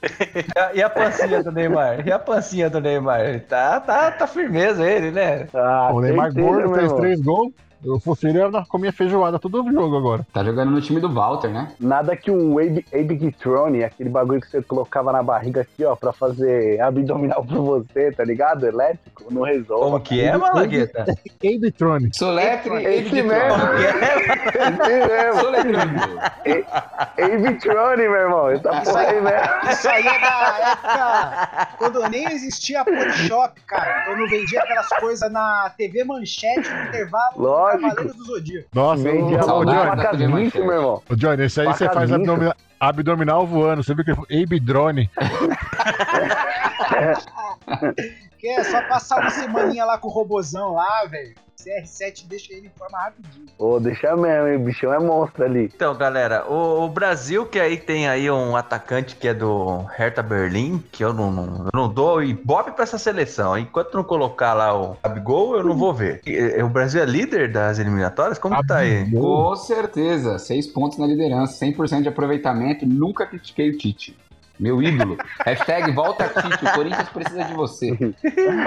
E 0.74 0.82
a, 0.82 0.88
pancinha 0.88 1.42
do 1.42 1.50
Neymar? 1.50 2.06
E 2.06 2.12
a 2.12 2.18
pancinha 2.18 2.70
do 2.70 2.80
Neymar? 2.80 3.40
Tá, 3.48 3.80
tá, 3.80 4.10
tá 4.12 4.26
firmeza 4.26 4.84
ele, 4.88 5.10
né? 5.10 5.48
Ah, 5.52 5.90
o 5.92 6.00
Neymar 6.00 6.32
gordo 6.32 6.74
fez 6.74 6.92
três 6.92 7.20
gols. 7.20 7.52
Eu 7.84 7.98
fosse 7.98 8.28
ele, 8.28 8.42
eu 8.42 8.50
comia 8.68 8.92
feijoada 8.92 9.38
todo 9.38 9.64
jogo 9.70 9.96
agora. 9.96 10.26
Tá 10.32 10.44
jogando 10.44 10.70
no 10.70 10.80
time 10.80 11.00
do 11.00 11.12
Walter, 11.12 11.48
né? 11.48 11.72
Nada 11.80 12.14
que 12.14 12.30
um 12.30 12.58
Abe, 12.58 12.84
Abe 12.92 13.32
Throne, 13.32 13.84
aquele 13.84 14.10
bagulho 14.10 14.40
que 14.40 14.50
você 14.50 14.62
colocava 14.62 15.12
na 15.12 15.22
barriga 15.22 15.62
aqui, 15.62 15.84
ó, 15.84 15.96
pra 15.96 16.12
fazer 16.12 16.80
abdominal 16.80 17.44
pra 17.44 17.58
você, 17.58 18.12
tá 18.12 18.24
ligado? 18.24 18.66
Elétrico, 18.66 19.32
não 19.32 19.42
resolve. 19.42 19.84
Como 19.84 20.00
que 20.00 20.20
é, 20.20 20.36
Malagueta? 20.36 21.02
Abe 21.42 21.70
Trone. 21.72 22.10
Soletre 22.14 22.74
Esse 22.84 23.06
Esse 23.06 23.22
mesmo. 23.22 23.58
Como 23.58 23.72
que 23.72 23.84
é? 23.84 24.68
Esse 24.68 25.08
mesmo. 25.08 25.40
Soletrando. 25.40 26.20
Abe 27.18 27.54
Throne, 27.60 28.02
meu 28.02 28.14
irmão. 28.14 28.50
Essa 28.50 28.80
porra 28.82 29.00
aí 29.00 29.20
mesmo. 29.20 29.70
isso 29.70 29.88
aí 29.88 30.06
é 30.06 30.20
da 30.20 30.70
época 30.72 31.76
quando 31.78 32.08
nem 32.08 32.26
existia 32.32 32.84
Polishop, 32.84 33.58
cara. 33.62 34.10
Eu 34.10 34.18
não 34.18 34.28
vendia 34.28 34.60
aquelas 34.60 34.88
coisas 34.88 35.30
na 35.32 35.70
TV 35.76 36.04
Manchete 36.04 36.68
no 36.68 36.82
intervalo 36.88 37.32
Lógico. 37.36 37.69
Cavaleiros 37.78 38.16
do 38.16 38.24
Zodíaco. 38.24 38.68
Nossa, 38.74 39.02
pra 39.02 39.10
TV 39.10 40.02
casa 40.02 40.28
Manchete. 40.28 40.58
meu 40.58 40.72
irmão. 40.72 41.02
ô, 41.08 41.14
Johnny, 41.16 41.42
esse 41.44 41.60
aí 41.60 41.66
você 41.66 41.84
faz 41.86 42.10
Facadinho. 42.10 42.16
abdominal, 42.16 42.54
abdominal 42.78 43.46
voando. 43.46 43.82
Você 43.82 43.94
viu 43.94 44.04
que 44.04 44.10
ele 44.10 44.16
falou 44.16 44.42
Abe 44.42 44.60
Drone? 44.60 45.10
Que 48.38 48.48
é 48.48 48.64
só 48.64 48.80
passar 48.88 49.20
uma 49.20 49.30
semaninha 49.30 49.84
lá 49.84 49.98
com 49.98 50.08
o 50.08 50.10
robozão 50.10 50.72
lá, 50.72 51.04
velho. 51.04 51.34
CR7 51.60 52.26
deixa 52.26 52.52
ele 52.52 52.66
em 52.66 52.78
forma 52.78 52.98
rapidinho. 52.98 53.46
Ô, 53.58 53.78
deixa 53.78 54.16
mesmo, 54.16 54.48
hein? 54.48 54.56
O 54.56 54.60
bichão 54.60 54.92
é 54.92 54.98
monstro 54.98 55.44
ali. 55.44 55.70
Então, 55.74 55.94
galera, 55.94 56.44
o, 56.50 56.84
o 56.84 56.88
Brasil 56.88 57.46
que 57.46 57.58
aí 57.58 57.76
tem 57.76 58.08
aí 58.08 58.30
um 58.30 58.56
atacante 58.56 59.16
que 59.16 59.28
é 59.28 59.34
do 59.34 59.84
Hertha 59.96 60.22
Berlim, 60.22 60.82
que 60.90 61.04
eu 61.04 61.12
não, 61.12 61.30
não, 61.30 61.64
eu 61.66 61.70
não 61.74 61.92
dou 61.92 62.22
ibope 62.22 62.72
pra 62.72 62.84
essa 62.84 62.98
seleção. 62.98 63.58
Enquanto 63.58 63.94
não 63.94 64.04
colocar 64.04 64.54
lá 64.54 64.74
o 64.74 64.96
Gabigol, 65.02 65.56
eu 65.56 65.64
não 65.64 65.76
vou 65.76 65.92
ver. 65.92 66.20
E, 66.26 66.32
e, 66.32 66.62
o 66.62 66.68
Brasil 66.68 67.02
é 67.02 67.06
líder 67.06 67.52
das 67.52 67.78
eliminatórias? 67.78 68.38
Como 68.38 68.56
que 68.56 68.66
tá 68.66 68.78
aí? 68.78 69.10
Com 69.10 69.54
certeza. 69.56 70.38
Seis 70.38 70.66
pontos 70.66 70.98
na 70.98 71.06
liderança, 71.06 71.64
100% 71.64 72.02
de 72.02 72.08
aproveitamento. 72.08 72.86
Nunca 72.86 73.26
critiquei 73.26 73.70
o 73.70 73.76
Tite. 73.76 74.16
Meu 74.60 74.82
ídolo. 74.82 75.16
Hashtag 75.44 75.90
volta 75.92 76.28
Tite. 76.28 76.64
O 76.64 76.72
Corinthians 76.74 77.08
precisa 77.08 77.44
de 77.44 77.54
você. 77.54 77.90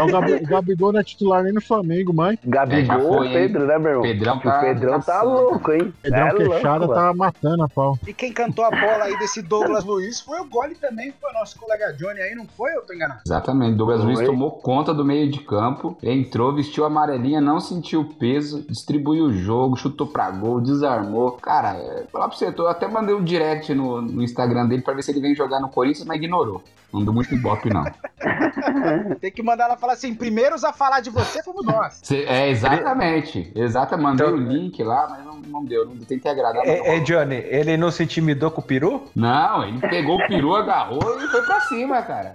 O, 0.02 0.08
Gabi, 0.12 0.34
o 0.34 0.48
Gabigol 0.48 0.92
não 0.92 1.00
é 1.00 1.04
titular 1.04 1.44
nem 1.44 1.54
no 1.54 1.62
Flamengo, 1.62 2.12
mãe. 2.14 2.38
É, 2.44 2.50
Gabigol, 2.50 3.18
foi, 3.18 3.28
hein? 3.28 3.34
Pedro, 3.34 3.68
né, 3.68 3.78
meu 3.78 3.90
irmão? 3.92 4.02
Pedrão 4.04 4.38
o 4.38 4.42
tá- 4.42 4.60
Pedrão 4.60 5.00
tá, 5.00 5.14
tá 5.14 5.22
louco, 5.22 5.72
hein? 5.72 5.94
Pedrão 6.02 6.28
é 6.28 6.34
Queixada 6.34 6.86
louco, 6.86 6.94
tá 6.96 7.14
matando 7.14 7.64
a 7.64 7.70
pau. 7.70 7.98
E 8.08 8.14
quem 8.14 8.34
cantou 8.34 8.66
a 8.66 8.72
bola 8.72 9.04
aí 9.04 9.18
desse 9.20 9.42
Douglas 9.42 9.84
Luiz 9.84 10.20
foi 10.20 10.40
o 10.40 10.46
Gole 10.46 10.76
também, 10.76 11.14
foi 11.22 11.30
o 11.30 11.34
nosso 11.34 11.60
colega 11.60 11.94
Johnny 11.94 12.20
aí, 12.20 12.34
não 12.34 12.46
foi? 12.58 12.74
Eu 12.76 12.82
tô 12.82 12.94
enganado. 12.94 13.22
Exatamente. 13.26 13.78
Douglas 13.78 14.00
Oi. 14.02 14.06
Luiz 14.08 14.20
tomou 14.22 14.52
conta 14.52 14.94
do 14.94 15.06
meio 15.06 15.30
de 15.30 15.40
campo, 15.40 15.96
entrou, 16.02 16.56
vestiu 16.56 16.84
a 16.86 16.88
amarelinha, 16.88 17.40
não 17.40 17.60
sentiu 17.60 18.02
o 18.02 18.06
peso, 18.16 18.66
distribuiu 18.68 19.26
o 19.26 19.34
jogo, 19.34 19.76
chutou 19.76 20.08
pra 20.08 20.32
gol, 20.32 20.60
desarmou. 20.60 21.34
Cara, 21.34 21.76
é, 21.78 22.06
falar 22.12 22.28
pra 22.28 22.38
você, 22.38 22.54
eu 22.58 22.68
até 22.68 22.88
mandei 22.88 23.14
um 23.14 23.24
direct 23.24 23.74
no, 23.74 24.02
no 24.02 24.24
Instagram 24.24 24.68
dele 24.68 24.82
pra 24.82 24.94
ver 24.94 25.04
se 25.04 25.12
ele 25.12 25.22
vem 25.22 25.36
jogar 25.36 25.60
no 25.60 25.70
Corinthians, 25.70 25.83
mas 26.06 26.18
ignorou. 26.18 26.64
Não 26.92 27.04
deu 27.04 27.12
muito 27.12 27.34
ibope, 27.34 27.70
não. 27.74 27.84
Tem 29.20 29.32
que 29.32 29.42
mandar 29.42 29.66
ela 29.66 29.78
falar 29.78 29.94
assim: 29.94 30.14
primeiros 30.14 30.64
a 30.64 30.72
falar 30.72 31.00
de 31.00 31.10
você 31.10 31.42
fomos 31.42 31.66
nós. 31.66 32.00
Cê- 32.04 32.24
é, 32.28 32.50
exatamente. 32.50 33.52
Exatamente. 33.56 34.04
Mandei 34.04 34.28
Então- 34.28 34.38
o 34.38 34.42
link 34.48 34.84
lá, 34.84 35.08
mas 35.10 35.26
não, 35.26 35.38
não 35.40 35.66
deu. 35.66 35.86
Não 35.88 35.98
tentei 35.98 36.32
agradar. 36.32 36.64
É, 36.66 36.96
é. 36.98 37.00
Johnny, 37.00 37.36
ele 37.36 37.78
não 37.78 37.90
se 37.90 38.04
intimidou 38.04 38.52
com 38.52 38.62
o 38.62 38.64
peru? 38.64 39.08
Não, 39.16 39.64
ele 39.68 39.80
pegou 39.80 40.18
o 40.18 40.28
peru, 40.28 40.56
agarrou 40.56 41.20
e 41.20 41.28
foi 41.30 41.42
pra 41.42 41.60
cima, 41.62 42.02
cara. 42.04 42.34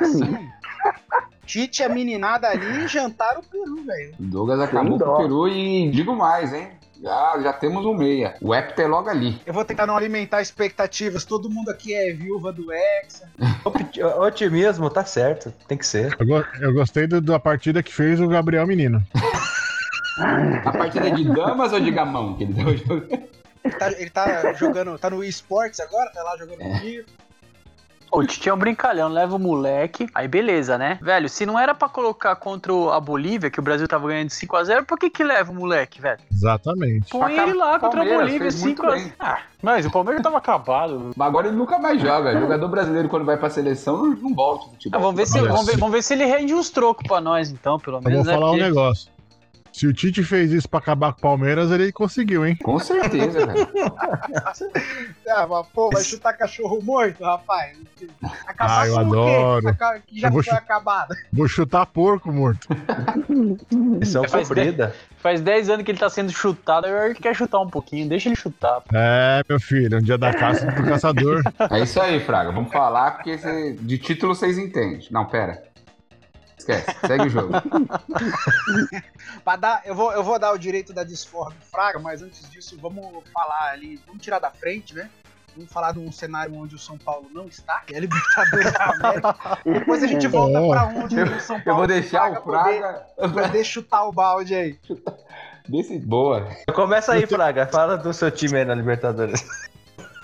Assim. 0.00 0.50
Tite, 1.46 1.82
a 1.82 1.88
meninada 1.88 2.48
ali, 2.48 2.86
jantaram 2.88 3.40
o 3.40 3.44
peru, 3.44 3.76
velho. 3.84 4.14
Douglas 4.18 4.60
acabou 4.60 4.98
com 4.98 5.04
o 5.12 5.16
peru 5.18 5.48
e 5.48 5.90
digo 5.90 6.14
mais, 6.16 6.52
hein? 6.54 6.68
Já, 7.04 7.38
já 7.42 7.52
temos 7.52 7.84
um 7.84 7.92
meia. 7.92 8.34
O 8.40 8.54
Hector 8.54 8.82
é 8.86 8.88
logo 8.88 9.10
ali. 9.10 9.38
Eu 9.44 9.52
vou 9.52 9.62
tentar 9.62 9.86
não 9.86 9.94
alimentar 9.94 10.40
expectativas. 10.40 11.22
Todo 11.26 11.50
mundo 11.50 11.70
aqui 11.70 11.92
é 11.94 12.10
viúva 12.14 12.50
do 12.50 12.72
Hexa. 12.72 13.28
Otimismo, 14.20 14.88
tá 14.88 15.04
certo. 15.04 15.52
Tem 15.68 15.76
que 15.76 15.86
ser. 15.86 16.16
Eu, 16.18 16.26
go- 16.26 16.46
eu 16.62 16.72
gostei 16.72 17.06
do- 17.06 17.20
da 17.20 17.38
partida 17.38 17.82
que 17.82 17.92
fez 17.92 18.18
o 18.22 18.26
Gabriel 18.26 18.66
Menino. 18.66 19.02
A 20.64 20.72
partida 20.72 21.08
é 21.08 21.10
de 21.10 21.24
damas 21.24 21.74
ou 21.74 21.80
de 21.80 21.90
gamão 21.90 22.34
que 22.36 22.44
ele 22.44 22.54
deu 22.54 22.74
jogo? 22.78 23.06
Ele 23.62 23.74
tá, 23.74 23.92
ele 23.92 24.10
tá 24.10 24.52
jogando, 24.54 24.98
tá 24.98 25.10
no 25.10 25.22
esportes 25.22 25.80
agora, 25.80 26.10
tá 26.10 26.22
lá 26.22 26.36
jogando 26.38 26.62
É. 26.62 27.04
O 28.14 28.24
Tite 28.24 28.48
é 28.48 28.54
um 28.54 28.56
brincalhão, 28.56 29.08
leva 29.08 29.34
o 29.34 29.38
moleque, 29.40 30.06
aí 30.14 30.28
beleza, 30.28 30.78
né? 30.78 30.98
Velho, 31.02 31.28
se 31.28 31.44
não 31.44 31.58
era 31.58 31.74
pra 31.74 31.88
colocar 31.88 32.36
contra 32.36 32.72
a 32.94 33.00
Bolívia, 33.00 33.50
que 33.50 33.58
o 33.58 33.62
Brasil 33.62 33.88
tava 33.88 34.06
ganhando 34.06 34.28
de 34.28 34.34
5x0, 34.34 34.84
por 34.84 34.96
que 34.98 35.10
que 35.10 35.24
leva 35.24 35.50
o 35.50 35.54
moleque, 35.54 36.00
velho? 36.00 36.20
Exatamente. 36.30 37.10
Põe 37.10 37.36
ele 37.36 37.54
lá 37.54 37.78
contra 37.80 38.02
a 38.02 38.04
Bolívia, 38.04 38.38
fez 38.42 38.62
muito 38.62 38.82
5x0. 38.82 38.92
bem. 38.94 39.12
Ah, 39.18 39.38
mas 39.60 39.84
o 39.84 39.90
Palmeiras 39.90 40.22
tava 40.22 40.38
acabado. 40.38 41.10
Mas 41.16 41.28
agora 41.28 41.48
ele 41.48 41.56
nunca 41.56 41.78
mais 41.78 42.00
joga. 42.00 42.38
Jogador 42.38 42.68
brasileiro, 42.68 43.08
quando 43.08 43.24
vai 43.24 43.36
pra 43.36 43.50
seleção, 43.50 44.06
não, 44.06 44.34
volta. 44.34 44.66
no 44.66 44.76
Ah, 44.92 44.98
vamos, 44.98 45.16
ver 45.16 45.26
se, 45.26 45.40
vamos, 45.40 45.66
ver, 45.66 45.72
se- 45.72 45.78
vamos 45.78 45.92
ver 45.94 46.02
se 46.02 46.12
ele 46.14 46.24
rende 46.24 46.54
uns 46.54 46.70
trocos 46.70 47.06
pra 47.08 47.20
nós, 47.20 47.50
então, 47.50 47.78
pelo 47.80 47.96
Eu 47.96 48.02
vou 48.02 48.10
menos. 48.10 48.26
né? 48.26 48.32
falar 48.34 48.46
um 48.46 48.50
Porque- 48.50 48.64
negócio. 48.64 49.13
Se 49.74 49.88
o 49.88 49.92
Tite 49.92 50.22
fez 50.22 50.52
isso 50.52 50.68
pra 50.68 50.78
acabar 50.78 51.12
com 51.12 51.18
o 51.18 51.22
Palmeiras, 51.22 51.68
ele 51.72 51.90
conseguiu, 51.90 52.46
hein? 52.46 52.54
Com 52.62 52.78
certeza, 52.78 53.44
velho. 53.44 53.68
Ah, 55.28 55.46
mas, 55.48 55.66
pô, 55.68 55.90
vai 55.90 56.02
chutar 56.04 56.32
cachorro 56.34 56.80
morto, 56.82 57.24
rapaz. 57.24 57.76
Acabar 58.46 58.82
Ah, 58.82 58.86
eu 58.86 58.94
quê? 58.94 59.00
adoro. 59.00 59.76
Que 60.06 60.20
já 60.20 60.28
Eu 60.28 60.32
vou 60.32 60.42
foi 60.44 60.54
acabado. 60.54 61.14
Vou 61.32 61.48
chutar 61.48 61.86
porco 61.86 62.30
morto. 62.32 62.68
Missão 63.72 64.22
Faz 64.28 64.46
cumprida. 64.48 64.94
Faz 65.18 65.40
10 65.40 65.70
anos 65.70 65.84
que 65.84 65.90
ele 65.90 65.98
tá 65.98 66.08
sendo 66.08 66.30
chutado, 66.30 66.86
agora 66.86 67.06
ele 67.06 67.14
quer 67.16 67.34
chutar 67.34 67.60
um 67.60 67.68
pouquinho, 67.68 68.08
deixa 68.08 68.28
ele 68.28 68.36
chutar. 68.36 68.82
É, 68.92 69.42
meu 69.48 69.58
filho, 69.58 69.98
um 69.98 70.02
dia 70.02 70.18
da 70.18 70.32
caça 70.32 70.66
do 70.70 70.84
caçador. 70.84 71.42
É 71.70 71.80
isso 71.80 72.00
aí, 72.00 72.20
Fraga. 72.20 72.52
Vamos 72.52 72.70
falar 72.72 73.12
porque 73.12 73.36
cê- 73.38 73.76
de 73.80 73.98
título 73.98 74.34
vocês 74.36 74.56
entendem. 74.58 75.00
Não, 75.10 75.24
pera. 75.24 75.62
Esquece. 76.64 76.96
Segue 77.06 77.26
o 77.26 77.28
jogo. 77.30 77.52
Pra 79.44 79.56
dar, 79.56 79.82
eu, 79.84 79.94
vou, 79.94 80.12
eu 80.12 80.22
vou 80.24 80.38
dar 80.38 80.52
o 80.52 80.58
direito 80.58 80.92
da 80.94 81.04
disforme 81.04 81.54
do 81.58 81.64
Fraga, 81.66 81.98
mas 81.98 82.22
antes 82.22 82.48
disso, 82.50 82.78
vamos 82.80 83.22
falar 83.32 83.72
ali, 83.72 84.00
vamos 84.06 84.22
tirar 84.22 84.38
da 84.38 84.50
frente, 84.50 84.94
né? 84.94 85.10
Vamos 85.54 85.70
falar 85.72 85.92
de 85.92 86.00
um 86.00 86.10
cenário 86.10 86.54
onde 86.56 86.74
o 86.74 86.78
São 86.78 86.98
Paulo 86.98 87.28
não 87.32 87.44
está, 87.46 87.80
que 87.86 87.94
é 87.94 87.98
a 87.98 88.00
Libertadores 88.00 88.72
da 88.72 88.84
América. 88.86 89.58
Depois 89.64 90.02
a 90.02 90.06
gente 90.06 90.26
volta 90.26 90.58
É. 90.58 90.68
pra 90.68 90.86
onde 90.86 91.20
o 91.22 91.40
São 91.40 91.60
Paulo 91.60 91.70
Eu 91.70 91.76
vou 91.76 91.86
deixar 91.86 92.32
o 92.32 92.42
poder, 92.42 92.80
Fraga. 92.80 93.06
poder 93.32 93.64
chutar 93.64 94.04
o 94.08 94.12
balde 94.12 94.54
aí. 94.54 94.78
Desse... 95.68 95.98
Boa. 95.98 96.48
Começa 96.74 97.12
aí, 97.12 97.26
Fraga. 97.26 97.66
Fala 97.66 97.96
do 97.96 98.12
seu 98.12 98.30
time 98.30 98.58
aí 98.58 98.64
na 98.64 98.74
Libertadores. 98.74 99.44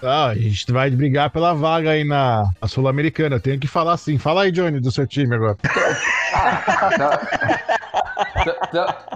Ah, 0.03 0.29
a 0.29 0.35
gente 0.35 0.71
vai 0.73 0.91
brigar 0.91 1.31
pela 1.31 1.55
vaga 1.55 1.91
aí 1.91 2.05
na, 2.05 2.51
na 2.61 2.69
Sul-Americana. 2.69 3.37
Eu 3.37 3.41
tenho 3.41 3.59
que 3.59 3.69
falar 3.69 3.93
assim. 3.93 4.19
Fala 4.19 4.43
aí, 4.43 4.53
Johnny, 4.53 4.81
do 4.81 4.91
seu 4.91 5.07
time 5.07 5.35
agora. 5.35 5.57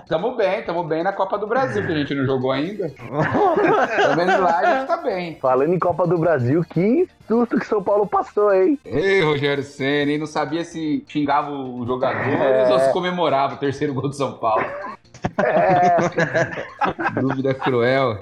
Tamo 0.09 0.37
bem, 0.37 0.63
tamo 0.63 0.85
bem 0.85 1.03
na 1.03 1.13
Copa 1.13 1.39
do 1.39 1.47
Brasil, 1.47 1.85
que 1.87 1.93
a 1.93 1.97
gente 1.97 2.15
não 2.15 2.27
jogou 2.27 2.53
ainda. 2.53 2.91
Pelo 2.91 4.17
menos 4.17 4.41
lá 4.41 4.59
a 4.59 4.79
gente 4.79 4.87
tá 4.87 4.97
bem. 4.99 5.39
Falando 5.41 5.73
em 5.73 5.79
Copa 5.79 6.07
do 6.07 6.19
Brasil, 6.19 6.65
que 6.69 7.09
susto 7.27 7.59
que 7.59 7.67
São 7.67 7.83
Paulo 7.83 8.07
passou, 8.07 8.53
hein? 8.53 8.79
Ei, 8.85 9.23
Rogério 9.23 9.63
Senna, 9.63 10.13
e 10.13 10.19
não 10.19 10.27
sabia 10.27 10.65
se 10.65 11.05
xingava 11.09 11.51
os 11.51 11.87
jogadores 11.87 12.71
ou 12.71 12.79
se 12.81 12.93
comemorava 12.93 13.55
o 13.55 13.59
terceiro 13.59 13.95
gol 13.95 14.09
do 14.09 14.15
São 14.15 14.35
Paulo. 14.35 14.65
Dúvida 17.21 17.55
cruel. 17.55 18.19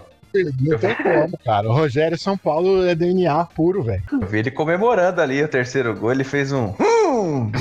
Não 0.61 0.79
tem 0.79 0.95
como, 0.95 1.39
cara. 1.45 1.69
O 1.69 1.73
Rogério 1.73 2.19
São 2.19 2.37
Paulo 2.37 2.85
é 2.85 2.95
DNA 2.95 3.45
puro, 3.47 3.83
velho. 3.83 4.03
Eu 4.13 4.27
vi 4.27 4.39
ele 4.39 4.51
comemorando 4.51 5.21
ali 5.21 5.43
o 5.43 5.49
terceiro 5.49 5.95
gol. 5.95 6.13
Ele 6.13 6.25
fez 6.25 6.53
um. 6.53 6.75
Hum! 6.81 7.53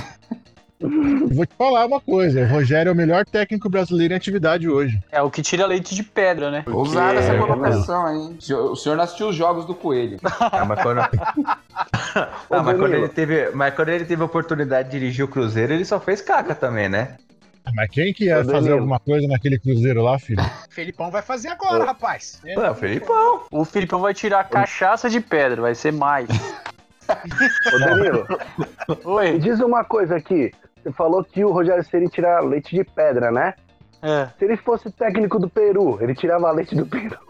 Vou 0.82 1.46
te 1.46 1.54
falar 1.56 1.86
uma 1.86 2.02
coisa. 2.02 2.42
O 2.42 2.48
Rogério 2.48 2.90
é 2.90 2.94
o 2.94 2.96
melhor 2.96 3.24
técnico 3.24 3.70
brasileiro 3.70 4.14
em 4.14 4.18
atividade 4.18 4.68
hoje. 4.68 5.00
É 5.12 5.22
o 5.22 5.30
que 5.30 5.42
tira 5.42 5.66
leite 5.66 5.94
de 5.94 6.02
pedra, 6.02 6.50
né? 6.50 6.64
Ousada 6.68 7.20
essa 7.20 7.38
colocação 7.38 8.06
aí. 8.06 8.38
O 8.54 8.76
senhor, 8.76 8.96
não 8.96 9.04
assistiu 9.04 9.30
os 9.30 9.36
jogos 9.36 9.66
do 9.66 9.76
Coelho. 9.76 10.18
Ah, 10.42 10.66
mas 10.66 10.82
quando... 10.82 11.00
Ah, 12.14 12.64
mas 12.64 12.78
quando 12.78 12.94
ele 12.94 13.08
teve, 13.08 13.52
mas 13.52 13.74
quando 13.74 13.90
ele 13.90 14.06
teve 14.06 14.22
a 14.22 14.26
oportunidade 14.26 14.90
de 14.90 15.00
dirigir 15.00 15.24
o 15.24 15.28
Cruzeiro, 15.28 15.72
ele 15.72 15.86
só 15.86 16.00
fez 16.00 16.22
caca 16.22 16.54
também, 16.54 16.90
né? 16.90 17.16
Mas 17.74 17.90
quem 17.90 18.14
que 18.14 18.26
ia 18.26 18.44
fazer 18.44 18.74
alguma 18.74 19.00
coisa 19.00 19.28
naquele 19.28 19.60
Cruzeiro 19.60 20.02
lá, 20.02 20.18
filho? 20.20 20.42
Felipão 20.70 21.12
vai 21.12 21.22
fazer 21.22 21.50
agora, 21.50 21.86
rapaz. 21.86 22.42
É, 22.46 22.56
Não, 22.56 22.76
Felipão. 22.76 23.42
O 23.52 23.66
Filipão 23.66 24.00
vai 24.00 24.14
tirar 24.14 24.44
cachaça 24.46 25.10
de 25.10 25.20
pedra, 25.20 25.62
vai 25.62 25.76
ser 25.76 25.92
mais. 25.92 26.28
Ô, 27.10 27.80
Danilo, 27.80 28.28
me 28.88 28.98
Oi. 29.06 29.40
diz 29.40 29.60
uma 29.60 29.84
coisa 29.84 30.16
aqui. 30.16 30.52
Você 30.82 30.92
falou 30.92 31.24
que 31.24 31.44
o 31.44 31.52
Rogério 31.52 31.84
Ceni 31.84 32.10
tira 32.10 32.40
leite 32.40 32.76
de 32.76 32.84
pedra, 32.84 33.32
né? 33.32 33.54
É. 34.02 34.28
Se 34.40 34.46
ele 34.46 34.58
fosse 34.58 34.90
técnico 34.92 35.38
do 35.38 35.48
Peru, 35.48 36.00
ele 36.02 36.16
tirava 36.16 36.52
leite 36.52 36.76
do 36.76 36.88
Peru. 36.88 37.16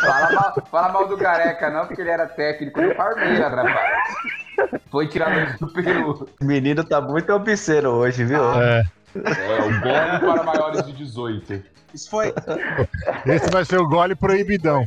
Fala 0.00 0.32
mal, 0.32 0.54
fala 0.68 0.88
mal 0.92 1.06
do 1.06 1.16
Careca, 1.16 1.70
não, 1.70 1.86
porque 1.86 2.00
ele 2.00 2.10
era 2.10 2.26
técnico 2.26 2.80
do 2.80 2.94
Palmeiras, 2.94 3.52
rapaz. 3.52 4.80
Foi 4.90 5.06
tirado 5.06 5.58
do 5.58 5.72
Peru. 5.72 6.28
O 6.40 6.44
menino 6.44 6.82
tá 6.82 7.00
muito 7.00 7.32
obsceno 7.32 7.90
hoje, 7.90 8.24
viu? 8.24 8.42
É. 8.60 8.82
É, 9.14 9.60
o 9.62 9.80
bom 9.80 10.32
para 10.34 10.42
maiores 10.44 10.82
de 10.86 10.92
18. 10.92 11.62
Isso 11.92 12.08
foi. 12.08 12.32
Esse 13.26 13.50
vai 13.50 13.64
ser 13.64 13.80
o 13.80 13.88
gole 13.88 14.14
proibidão. 14.14 14.86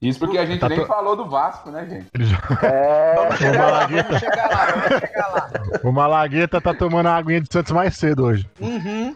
Isso 0.00 0.18
porque 0.18 0.38
a 0.38 0.46
gente 0.46 0.58
Tá 0.60 0.70
nem 0.70 0.78
to- 0.80 0.86
falou 0.86 1.14
do 1.14 1.28
Vasco, 1.28 1.70
né, 1.70 1.84
gente? 1.86 2.06
Ele 2.14 2.24
já- 2.24 2.38
É, 2.62 3.14
Vamos 3.14 3.36
chegar 3.36 3.66
lá, 3.66 3.72
Malagueta. 3.72 4.02
vamos 4.08 4.20
chegar 4.20 4.48
lá, 4.48 4.66
vamos 4.66 4.98
chegar 5.00 5.28
lá. 5.28 5.50
O 5.84 5.92
Malagueta 5.92 6.60
tá 6.60 6.72
tomando 6.72 7.06
a 7.08 7.16
aguinha 7.16 7.42
de 7.42 7.52
Santos 7.52 7.72
mais 7.72 7.94
cedo 7.96 8.24
hoje. 8.24 8.48
Uhum. 8.58 9.14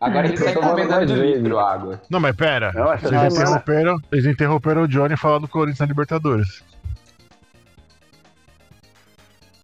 Agora 0.00 0.26
ele 0.26 0.36
tá 0.36 0.50
encomendando 0.50 1.06
de 1.06 1.14
litro 1.14 1.58
a 1.58 1.72
água. 1.74 2.00
Não, 2.10 2.18
mas 2.18 2.34
pera. 2.34 2.72
Não, 2.72 2.86
Vocês 2.98 3.32
interromperam, 3.34 3.98
vocês 4.10 4.26
interromperam 4.26 4.82
o 4.82 4.88
Johnny 4.88 5.16
falando 5.16 5.42
do 5.42 5.48
Corinthians 5.48 5.78
na 5.80 5.86
Libertadores. 5.86 6.62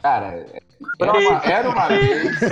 Cara, 0.05 0.45
era 1.01 1.13
uma, 1.15 1.41
era 1.47 1.69
uma 1.71 1.89
vez. 1.89 2.43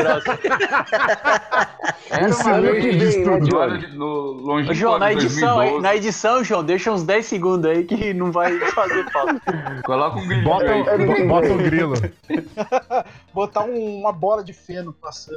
Era 2.10 2.26
uma 2.26 2.56
é 2.56 2.72
vez 2.72 3.14
tudo. 3.16 3.58
ano 3.58 3.78
de- 3.78 3.86
no 3.96 4.06
longe 4.32 4.70
Ô, 4.70 4.74
João, 4.74 4.98
na 4.98 5.12
edição, 5.12 5.60
aí, 5.60 5.68
2012. 5.70 5.82
na 5.82 5.96
edição, 5.96 6.44
João, 6.44 6.64
deixa 6.64 6.90
uns 6.90 7.02
10 7.02 7.26
segundos 7.26 7.70
aí 7.70 7.84
que 7.84 8.14
não 8.14 8.32
vai 8.32 8.58
fazer 8.70 9.04
falta. 9.10 9.38
Coloca 9.84 10.18
um 10.18 10.26
grilinho 10.26 10.44
Bota, 10.44 10.64
aí. 10.72 11.26
bota 11.28 11.52
o 11.52 11.58
grilo. 11.58 11.92
Botar 13.34 13.64
um- 13.64 14.00
uma 14.00 14.12
bola 14.12 14.42
de 14.44 14.52
feno 14.54 14.92
passando. 14.94 15.36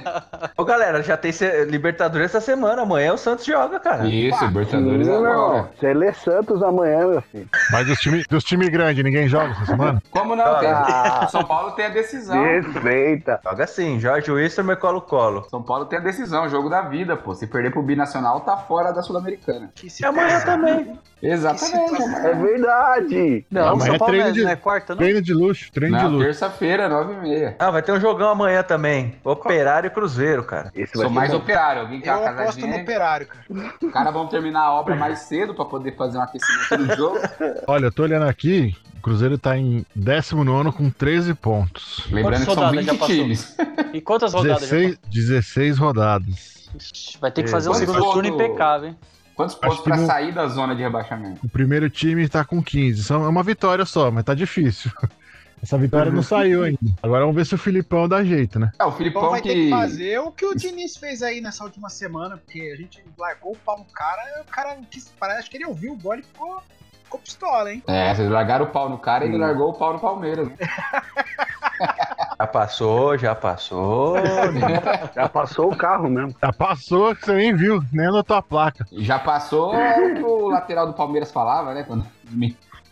Ô, 0.56 0.64
galera, 0.64 1.02
já 1.02 1.16
tem 1.16 1.32
se- 1.32 1.64
Libertadores 1.64 2.26
essa 2.26 2.40
semana. 2.40 2.82
Amanhã 2.82 3.14
o 3.14 3.18
Santos 3.18 3.44
joga, 3.46 3.80
cara. 3.80 4.06
Isso, 4.06 4.38
Sim, 4.38 4.46
Libertadores 4.48 5.06
meu 5.06 5.16
irmão. 5.16 5.44
agora. 5.46 5.70
Tele 5.80 6.12
Santos 6.12 6.62
amanhã, 6.62 7.06
meu 7.06 7.22
filho. 7.22 7.48
Mas 7.70 7.86
dos 7.86 7.98
times 8.00 8.26
dos 8.28 8.44
time 8.44 8.68
grandes, 8.68 9.02
ninguém 9.04 9.28
joga 9.28 9.52
essa 9.52 9.66
semana? 9.66 10.02
Como 10.10 10.34
não? 10.36 10.58
Tem, 10.58 10.68
Ah. 10.70 11.26
São 11.30 11.42
Paulo 11.44 11.53
tem 11.72 11.86
a 11.86 11.88
decisão. 11.88 12.42
Respeita. 12.42 13.40
Joga 13.44 13.66
sim, 13.66 13.98
Jorge 14.00 14.30
Wilson 14.30 14.70
e 14.72 14.76
Colo-Colo. 14.76 15.46
São 15.50 15.62
Paulo 15.62 15.86
tem 15.86 15.98
a 15.98 16.02
decisão, 16.02 16.48
jogo 16.48 16.68
da 16.68 16.82
vida, 16.82 17.16
pô. 17.16 17.34
Se 17.34 17.46
perder 17.46 17.70
pro 17.70 17.82
Binacional, 17.82 18.40
tá 18.40 18.56
fora 18.56 18.92
da 18.92 19.02
Sul-Americana. 19.02 19.70
Que 19.74 19.88
se 19.90 20.02
E 20.02 20.06
amanhã 20.06 20.40
também. 20.40 20.98
Exatamente. 21.22 22.02
É 22.26 22.34
verdade. 22.34 23.46
Não, 23.50 23.64
Não, 23.66 23.76
mas 23.76 23.86
São 23.86 23.94
é 23.94 23.98
Paulo 23.98 24.14
é, 24.16 24.30
de- 24.30 24.42
não 24.42 24.50
é 24.50 24.56
quarta, 24.56 24.92
não? 24.94 24.98
Treino 24.98 25.22
de 25.22 25.32
luxo, 25.32 25.72
treino 25.72 25.96
de 25.96 26.02
Na 26.02 26.08
luxo. 26.08 26.24
terça-feira, 26.24 26.88
nove 26.88 27.14
e 27.14 27.16
meia. 27.16 27.56
Ah, 27.58 27.70
vai 27.70 27.82
ter 27.82 27.92
um 27.92 28.00
jogão 28.00 28.28
amanhã 28.28 28.62
também. 28.62 29.14
Operário 29.24 29.86
e 29.86 29.90
Cruzeiro, 29.90 30.44
cara. 30.44 30.70
Esse 30.74 30.94
vai 30.96 31.06
Sou 31.06 31.10
mais 31.14 31.30
bom. 31.30 31.38
operário. 31.38 31.82
Alguém 31.82 32.00
quer 32.00 32.10
Eu 32.10 32.26
aposto 32.26 32.66
no 32.66 32.76
operário, 32.76 33.26
cara. 33.26 33.44
Os 33.82 33.90
caras 33.92 34.12
vão 34.12 34.26
terminar 34.26 34.60
a 34.64 34.72
obra 34.74 34.94
mais 34.94 35.20
cedo 35.20 35.54
pra 35.54 35.64
poder 35.64 35.96
fazer 35.96 36.18
um 36.18 36.22
aquecimento 36.22 36.76
do 36.86 36.94
jogo. 36.96 37.18
Olha, 37.66 37.86
eu 37.86 37.92
tô 37.92 38.02
olhando 38.02 38.28
aqui, 38.28 38.76
o 38.98 39.00
Cruzeiro 39.00 39.38
tá 39.38 39.56
em 39.56 39.84
19 39.94 40.72
com 40.72 40.90
13 40.90 41.32
pontos. 41.44 42.06
Lembrando 42.10 42.40
que 42.40 42.44
são 42.46 42.54
rodadas 42.54 42.84
já 42.86 42.92
20 42.92 42.98
passou? 43.00 43.14
times. 43.16 43.56
E 43.94 44.00
quantas 44.00 44.32
rodadas 44.32 44.68
16, 44.70 44.98
16 45.12 45.78
rodadas. 45.78 46.68
Vai 47.20 47.30
ter 47.30 47.44
que 47.44 47.50
fazer 47.50 47.68
um 47.68 47.74
segundo 47.74 48.00
turno 48.12 48.28
impecável, 48.28 48.88
hein? 48.88 48.96
Quantos 49.36 49.54
pontos 49.54 49.84
não- 49.86 50.06
sair 50.06 50.32
da 50.32 50.48
zona 50.48 50.74
de 50.74 50.82
rebaixamento? 50.82 51.44
O 51.44 51.48
primeiro 51.48 51.88
time 51.90 52.28
tá 52.28 52.44
com 52.44 52.60
15. 52.62 53.04
São, 53.04 53.24
é 53.24 53.28
uma 53.28 53.42
vitória 53.44 53.84
só, 53.84 54.10
mas 54.10 54.24
tá 54.24 54.34
difícil. 54.34 54.90
Essa 55.62 55.78
vitória 55.78 56.10
não 56.10 56.22
saiu 56.22 56.62
ainda. 56.64 56.78
Agora 57.02 57.20
vamos 57.20 57.36
ver 57.36 57.46
se 57.46 57.54
o 57.54 57.58
Filipão 57.58 58.08
dá 58.08 58.22
jeito, 58.24 58.58
né? 58.58 58.70
É, 58.78 58.84
o 58.84 58.88
Então 58.88 58.92
Filipão 58.98 59.30
vai 59.30 59.40
ter 59.40 59.54
que 59.54 59.64
que. 59.64 59.70
fazer 59.70 60.18
o 60.18 60.30
que 60.32 60.44
o 60.44 60.54
Diniz 60.54 60.96
fez 60.96 61.22
aí 61.22 61.40
nessa 61.40 61.62
última 61.64 61.88
semana, 61.88 62.36
porque 62.36 62.60
a 62.60 62.76
gente 62.76 63.02
largou 63.16 63.52
o 63.52 63.56
pau 63.56 63.78
no 63.78 63.84
cara, 63.86 64.42
o 64.42 64.50
cara 64.50 64.76
quis, 64.90 65.10
parece 65.18 65.48
que 65.48 65.56
ele 65.56 65.66
ouviu 65.66 65.92
o 65.92 65.96
gol 65.96 66.16
e 66.16 66.22
ficou, 66.22 66.60
ficou 67.14 67.18
pistola, 67.20 67.72
hein? 67.72 67.82
É, 67.86 68.14
vocês 68.14 68.30
largaram 68.30 68.64
o 68.66 68.68
pau 68.68 68.88
no 68.88 68.98
cara 68.98 69.24
e 69.24 69.28
ele 69.28 69.38
largou 69.38 69.70
o 69.70 69.74
pau 69.74 69.92
no 69.92 69.98
Palmeiras. 69.98 70.48
né? 70.48 70.56
Já 72.38 72.46
passou, 72.48 73.16
já 73.16 73.34
passou. 73.34 74.16
Já 75.14 75.28
passou 75.28 75.72
o 75.72 75.76
carro 75.76 76.10
mesmo. 76.10 76.34
Já 76.42 76.52
passou 76.52 77.14
que 77.14 77.24
você 77.26 77.32
nem 77.34 77.54
viu, 77.54 77.82
nem 77.92 78.06
anotou 78.08 78.36
a 78.36 78.42
placa. 78.42 78.84
Já 78.92 79.18
passou 79.18 79.72
o 79.74 80.14
que 80.14 80.22
o 80.22 80.48
lateral 80.48 80.86
do 80.86 80.92
Palmeiras 80.92 81.30
falava, 81.32 81.72
né? 81.72 81.84
Quando, 81.84 82.04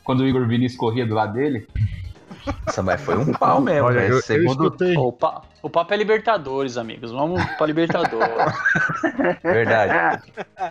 quando 0.04 0.20
o 0.20 0.26
Igor 0.26 0.46
Vinícius 0.46 0.78
corria 0.78 1.04
do 1.06 1.14
lado 1.14 1.32
dele. 1.34 1.66
Nossa, 2.66 2.82
mas 2.82 3.00
foi 3.00 3.16
um 3.18 3.32
pau 3.32 3.60
mesmo, 3.60 3.86
Olha, 3.88 4.00
velho. 4.00 4.12
eu, 4.14 4.16
eu 4.18 4.22
Segundo. 4.22 4.70
Pô, 4.94 5.08
o, 5.08 5.12
pa- 5.12 5.42
o 5.60 5.68
papo 5.68 5.92
é 5.92 5.96
Libertadores, 5.96 6.76
amigos. 6.76 7.10
Vamos 7.12 7.44
pra 7.56 7.66
Libertadores. 7.66 8.54
Verdade. 9.42 10.22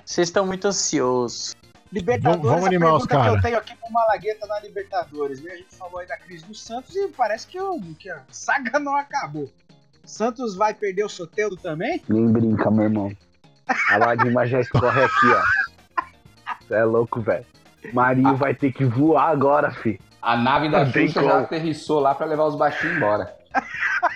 Vocês 0.06 0.28
estão 0.30 0.46
muito 0.46 0.68
ansiosos. 0.68 1.56
Libertadores, 1.91 2.41
Vamos- 2.41 2.51
vamos 2.62 2.67
animar 2.67 2.89
a 2.91 2.95
os 2.95 3.06
pergunta 3.06 3.17
que 3.17 3.30
cara. 3.30 3.38
eu 3.38 3.41
tenho 3.41 3.58
aqui 3.58 3.75
pro 3.75 3.91
Malagueta 3.91 4.47
na 4.47 4.60
Libertadores, 4.62 5.41
né? 5.43 5.51
A 5.51 5.58
gente 5.58 5.75
falou 5.75 5.99
aí 5.99 6.08
da 6.08 6.17
crise 6.17 6.45
do 6.45 6.56
Santos 6.56 6.95
e 6.95 7.08
parece 7.10 7.45
que, 7.47 7.60
o, 7.60 7.80
que 7.99 8.10
a 8.10 8.21
saga 8.30 8.80
não 8.80 8.95
acabou. 8.95 9.49
Santos 10.06 10.56
vai 10.56 10.73
perder 10.73 11.04
o 11.04 11.10
Soteldo 11.10 11.58
também? 11.58 12.01
Nem 12.08 12.32
brinca, 12.32 12.71
meu 12.71 12.86
irmão. 12.86 13.12
A 13.91 13.97
lágrima 13.97 14.45
já 14.47 14.60
escorre 14.62 15.04
aqui, 15.04 15.27
ó. 15.27 16.04
Você 16.62 16.73
é 16.75 16.84
louco, 16.84 17.19
velho. 17.21 17.45
Marinho 17.93 18.36
vai 18.38 18.54
ter 18.54 18.71
que 18.71 18.86
voar 18.86 19.30
agora, 19.30 19.71
fi. 19.71 19.99
A 20.21 20.38
nave 20.38 20.69
da 20.69 20.86
Xuxa 20.86 21.21
já 21.23 21.39
aterrissou 21.39 21.99
lá 21.99 22.13
pra 22.15 22.25
levar 22.25 22.45
os 22.45 22.56
baixinhos 22.56 22.95
embora. 22.97 23.34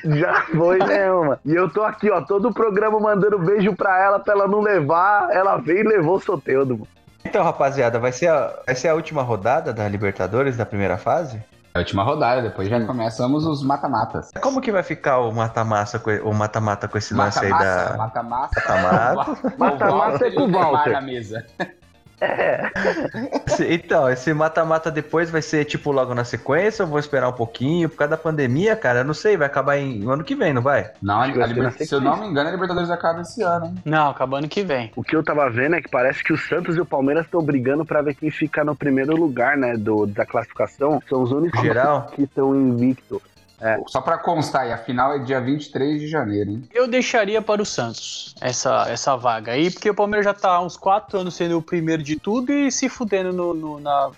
Já 0.06 0.42
foi, 0.44 0.78
né, 0.80 1.10
mano? 1.12 1.40
E 1.46 1.54
eu 1.54 1.70
tô 1.70 1.84
aqui, 1.84 2.10
ó, 2.10 2.22
todo 2.22 2.50
o 2.50 2.54
programa 2.54 3.00
mandando 3.00 3.38
beijo 3.40 3.76
pra 3.76 4.02
ela, 4.02 4.20
pra 4.20 4.34
ela 4.34 4.48
não 4.48 4.62
levar. 4.62 5.30
Ela 5.32 5.58
veio 5.58 5.80
e 5.80 5.84
levou 5.84 6.16
o 6.16 6.22
Soteudo, 6.22 6.76
mano. 6.78 6.88
Então, 7.26 7.44
rapaziada, 7.44 8.00
vai 8.00 8.12
ser, 8.12 8.28
a, 8.28 8.54
vai 8.66 8.76
ser 8.76 8.88
a 8.88 8.94
última 8.94 9.22
rodada 9.22 9.74
da 9.74 9.88
Libertadores 9.88 10.56
da 10.56 10.66
primeira 10.66 10.98
fase? 10.98 11.44
É 11.74 11.78
a 11.78 11.80
última 11.80 12.04
rodada, 12.04 12.42
depois 12.42 12.70
já 12.70 12.86
começamos 12.86 13.46
os 13.46 13.62
mata-matas. 13.62 14.32
Como 14.42 14.62
que 14.62 14.72
vai 14.72 14.84
ficar 14.84 15.20
o 15.20 15.32
mata-massa 15.34 16.00
com, 16.00 16.10
o 16.12 16.34
mata-mata 16.34 16.88
com 16.88 16.98
esse 16.98 17.14
lance 17.14 17.44
aí 17.44 17.50
da. 17.50 17.96
mata-massa. 17.98 18.54
Mata-mata. 18.56 19.58
Mata-mata 19.58 20.28
é 20.28 20.32
com 20.32 20.44
o 20.44 20.52
Walter. 20.52 20.94
na 20.94 21.02
mesa. 21.02 21.46
Esse- 23.48 23.66
Então, 23.74 24.10
esse 24.10 24.34
mata-mata 24.34 24.90
depois 24.92 25.30
vai 25.30 25.42
ser 25.42 25.66
tipo 25.66 25.92
logo 25.92 26.14
na 26.14 26.24
sequência 26.24 26.84
ou 26.84 26.90
vou 26.90 27.00
esperar 27.00 27.28
um 27.30 27.34
pouquinho? 27.34 27.90
Por 27.90 27.98
causa 27.98 28.12
da 28.12 28.18
pandemia, 28.18 28.76
cara, 28.76 29.00
eu 29.00 29.04
não 29.06 29.14
sei, 29.14 29.38
vai 29.38 29.48
acabar 29.48 29.78
em 29.78 30.00
no 30.00 30.12
ano 30.12 30.24
que 30.24 30.36
vem, 30.36 30.54
não 30.54 30.62
vai? 30.62 30.92
Não, 31.02 31.22
a, 31.22 31.28
Liber- 31.28 31.72
se 31.74 31.94
eu 31.94 32.02
não 32.02 32.18
me 32.18 32.28
engano, 32.28 32.50
a 32.50 32.52
Libertadores 32.52 32.90
acaba 32.90 33.22
esse 33.22 33.42
ano, 33.44 33.66
hein? 33.68 33.76
Não, 33.86 34.10
acabando 34.10 34.48
que 34.48 34.64
vem. 34.64 34.92
O 34.96 35.04
que 35.04 35.16
eu 35.16 35.24
tava 35.24 35.50
vendo 35.50 35.76
é 35.76 35.82
que 35.82 35.90
parece 35.90 36.24
que 36.24 36.34
o 36.34 36.38
Santos 36.38 36.76
e 36.76 36.82
o 36.82 36.86
Palmeiras 36.86 37.26
estão 37.26 37.42
brigando 37.42 37.86
pra 37.86 38.02
ver 38.02 38.16
quem 38.16 38.30
fica 38.32 38.64
no 38.64 38.76
primeiro 38.76 39.16
lugar, 39.16 39.58
né, 39.58 39.76
do, 39.78 40.06
da 40.06 40.26
classificação. 40.26 41.02
São 41.10 41.22
os 41.22 41.32
únicos 41.32 41.60
Geral? 41.62 42.08
que 42.14 42.24
estão 42.24 42.56
invicto. 43.62 43.92
Só 43.92 44.02
pra 44.02 44.18
constar, 44.18 44.64
aí, 44.64 44.72
a 44.72 44.78
final 44.78 45.14
é 45.14 45.20
dia 45.20 45.40
23 45.42 46.00
de 46.02 46.08
janeiro, 46.08 46.52
hein? 46.52 46.64
Eu 46.74 46.88
deixaria 46.88 47.42
para 47.42 47.62
o 47.62 47.66
Santos 47.66 48.36
essa, 48.42 48.86
essa 48.90 49.16
vaga 49.16 49.54
aí, 49.54 49.72
porque 49.72 49.90
o 49.90 49.96
Palmeiras 49.96 50.26
já 50.26 50.34
tá 50.34 50.52
há 50.52 50.62
uns 50.62 50.76
quatro 50.78 51.20
anos 51.20 51.36
sendo 51.36 51.58
o 51.58 51.62
primeiro 51.62 52.04
de 52.04 52.18
tudo 52.20 52.52
e 52.52 52.72
se 52.72 52.90
fudendo 52.90 53.32
no, 53.32 53.54
no, 53.54 53.80
na- 53.80 54.12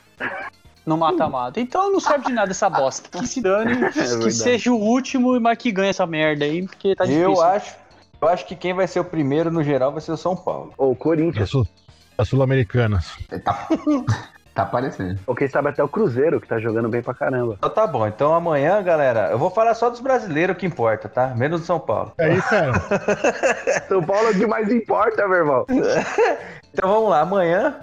no 0.85 0.97
mata-mata. 0.97 1.59
Então 1.59 1.91
não 1.91 1.99
serve 1.99 2.25
de 2.27 2.33
nada 2.33 2.51
essa 2.51 2.69
bosta. 2.69 3.09
Que 3.19 3.27
se 3.27 3.41
dane, 3.41 3.75
que 3.91 3.99
verdade. 3.99 4.31
seja 4.33 4.71
o 4.71 4.75
último, 4.79 5.39
mas 5.39 5.57
que 5.57 5.71
ganhe 5.71 5.89
essa 5.89 6.07
merda 6.07 6.45
aí, 6.45 6.65
porque 6.65 6.95
tá 6.95 7.03
difícil. 7.05 7.23
eu 7.33 7.41
acho. 7.41 7.75
Eu 8.19 8.27
acho 8.29 8.45
que 8.47 8.55
quem 8.55 8.73
vai 8.73 8.87
ser 8.87 8.99
o 8.99 9.05
primeiro 9.05 9.51
no 9.51 9.63
geral 9.63 9.91
vai 9.91 10.01
ser 10.01 10.11
o 10.11 10.17
São 10.17 10.35
Paulo. 10.35 10.73
Ou 10.77 10.93
Da 10.93 10.99
Corinthians. 10.99 11.49
Sul- 11.49 11.67
da 12.17 12.25
Sul-Americanas. 12.25 13.11
Tá, 13.43 13.67
tá 14.57 14.63
aparecendo. 14.63 15.19
Ou 15.27 15.35
quem 15.35 15.47
sabe 15.47 15.69
até 15.69 15.83
o 15.83 15.87
Cruzeiro, 15.87 16.41
que 16.41 16.47
tá 16.47 16.57
jogando 16.59 16.89
bem 16.89 17.01
pra 17.03 17.13
caramba. 17.13 17.53
Então 17.57 17.69
tá 17.69 17.85
bom. 17.85 18.07
Então 18.07 18.33
amanhã, 18.33 18.81
galera, 18.81 19.29
eu 19.31 19.37
vou 19.37 19.51
falar 19.51 19.73
só 19.75 19.89
dos 19.89 19.99
brasileiros 19.99 20.57
que 20.57 20.65
importa, 20.65 21.07
tá? 21.07 21.27
Menos 21.35 21.61
do 21.61 21.65
São 21.67 21.79
Paulo. 21.79 22.11
É 22.17 22.33
isso, 22.33 22.49
cara. 22.49 22.73
São 23.87 24.01
Paulo 24.03 24.27
é 24.29 24.31
o 24.31 24.35
que 24.37 24.47
mais 24.47 24.71
importa, 24.71 25.27
meu 25.27 25.37
irmão. 25.37 25.65
Então 26.73 26.91
vamos 26.91 27.09
lá, 27.09 27.21
amanhã, 27.21 27.77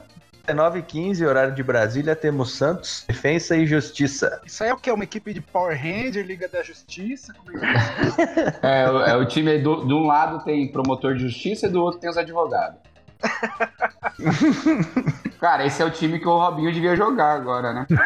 19h15, 0.46 1.26
horário 1.26 1.52
de 1.52 1.62
Brasília, 1.64 2.14
temos 2.14 2.52
Santos, 2.56 3.04
Defensa 3.08 3.56
e 3.56 3.66
Justiça. 3.66 4.40
Isso 4.46 4.62
aí 4.62 4.70
é 4.70 4.74
o 4.74 4.76
quê? 4.76 4.92
Uma 4.92 5.02
equipe 5.02 5.32
de 5.34 5.40
Power 5.40 5.76
Ranger, 5.76 6.24
Liga 6.24 6.46
da 6.48 6.62
Justiça? 6.62 7.32
Como 7.34 7.56
é 7.56 7.60
que 7.60 7.66
é? 7.66 8.54
É, 8.84 8.90
o- 8.90 9.00
é 9.02 9.16
o 9.16 9.24
time 9.26 9.50
aí, 9.50 9.60
do, 9.62 9.84
de 9.84 9.92
um 9.92 10.06
lado 10.06 10.44
tem 10.44 10.70
promotor 10.70 11.14
de 11.14 11.20
justiça 11.28 11.66
e 11.66 11.70
do 11.70 11.82
outro 11.82 11.98
tem 11.98 12.08
os 12.08 12.16
advogados. 12.16 12.78
Cara, 15.40 15.66
esse 15.66 15.82
é 15.82 15.84
o 15.84 15.90
time 15.90 16.18
que 16.18 16.28
o 16.28 16.38
Robinho 16.38 16.72
devia 16.72 16.96
jogar 16.96 17.34
agora, 17.34 17.72
né? 17.72 17.86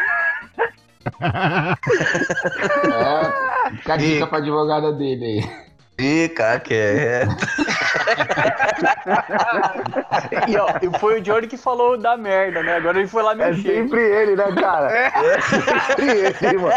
É, 2.91 3.71
fica 3.77 3.93
a 3.93 3.97
dica 3.97 4.27
pra 4.27 4.39
advogada 4.39 4.91
dele 4.91 5.25
aí. 5.25 5.49
Fica 5.97 6.59
quieto. 6.59 7.47
E 10.47 10.57
ó, 10.57 10.67
foi 10.99 11.19
o 11.19 11.21
Johnny 11.21 11.47
que 11.47 11.57
falou 11.57 11.97
da 11.97 12.15
merda, 12.17 12.61
né? 12.63 12.75
Agora 12.77 12.99
ele 12.99 13.07
foi 13.07 13.23
lá 13.23 13.31
É 13.33 13.35
mexer. 13.35 13.61
sempre 13.75 13.99
ele, 14.01 14.35
né, 14.35 14.51
cara? 14.53 14.91
É 14.91 15.11
sempre 15.41 16.09
ele, 16.47 16.57
mano. 16.57 16.73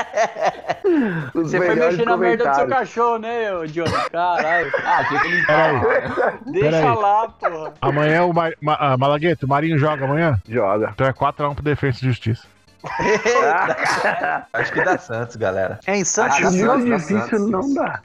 Os 1.35 1.51
Você 1.51 1.59
foi 1.59 1.75
mexer 1.75 2.05
na 2.05 2.17
merda 2.17 2.49
do 2.49 2.55
seu 2.55 2.69
cachorro, 2.69 3.19
né, 3.19 3.51
Johnny? 3.67 3.93
Caralho. 4.11 4.73
Ah, 4.85 5.05
tinha 5.09 5.21
que 5.21 5.29
limpar. 5.29 5.81
Deixa 6.47 6.71
Peraí. 6.71 6.95
lá, 6.97 7.29
porra. 7.29 7.73
Amanhã 7.81 8.25
o 8.25 8.33
Mar... 8.33 8.53
Ma... 8.61 8.77
ah, 8.79 8.97
Malagueto, 8.97 9.47
o 9.47 9.49
Marinho 9.49 9.79
joga 9.79 10.05
amanhã? 10.05 10.39
Joga. 10.49 10.91
Então 10.95 11.07
é 11.07 11.13
4x1 11.13 11.55
pro 11.55 11.63
Defesa 11.65 11.99
e 12.03 12.07
Justiça. 12.07 12.47
Acho 14.53 14.73
que 14.73 14.83
dá 14.83 14.99
Santos, 14.99 15.37
galera. 15.37 15.79
É 15.87 15.97
em 15.97 16.05
Santos. 16.05 16.33
Ah, 16.43 16.49
Acho 16.49 16.59
dá 16.59 16.67
Santos, 16.67 16.89
dá 16.91 16.97
difícil 16.97 17.21
Santos. 17.39 17.51
não 17.51 17.75
dá. 17.75 18.01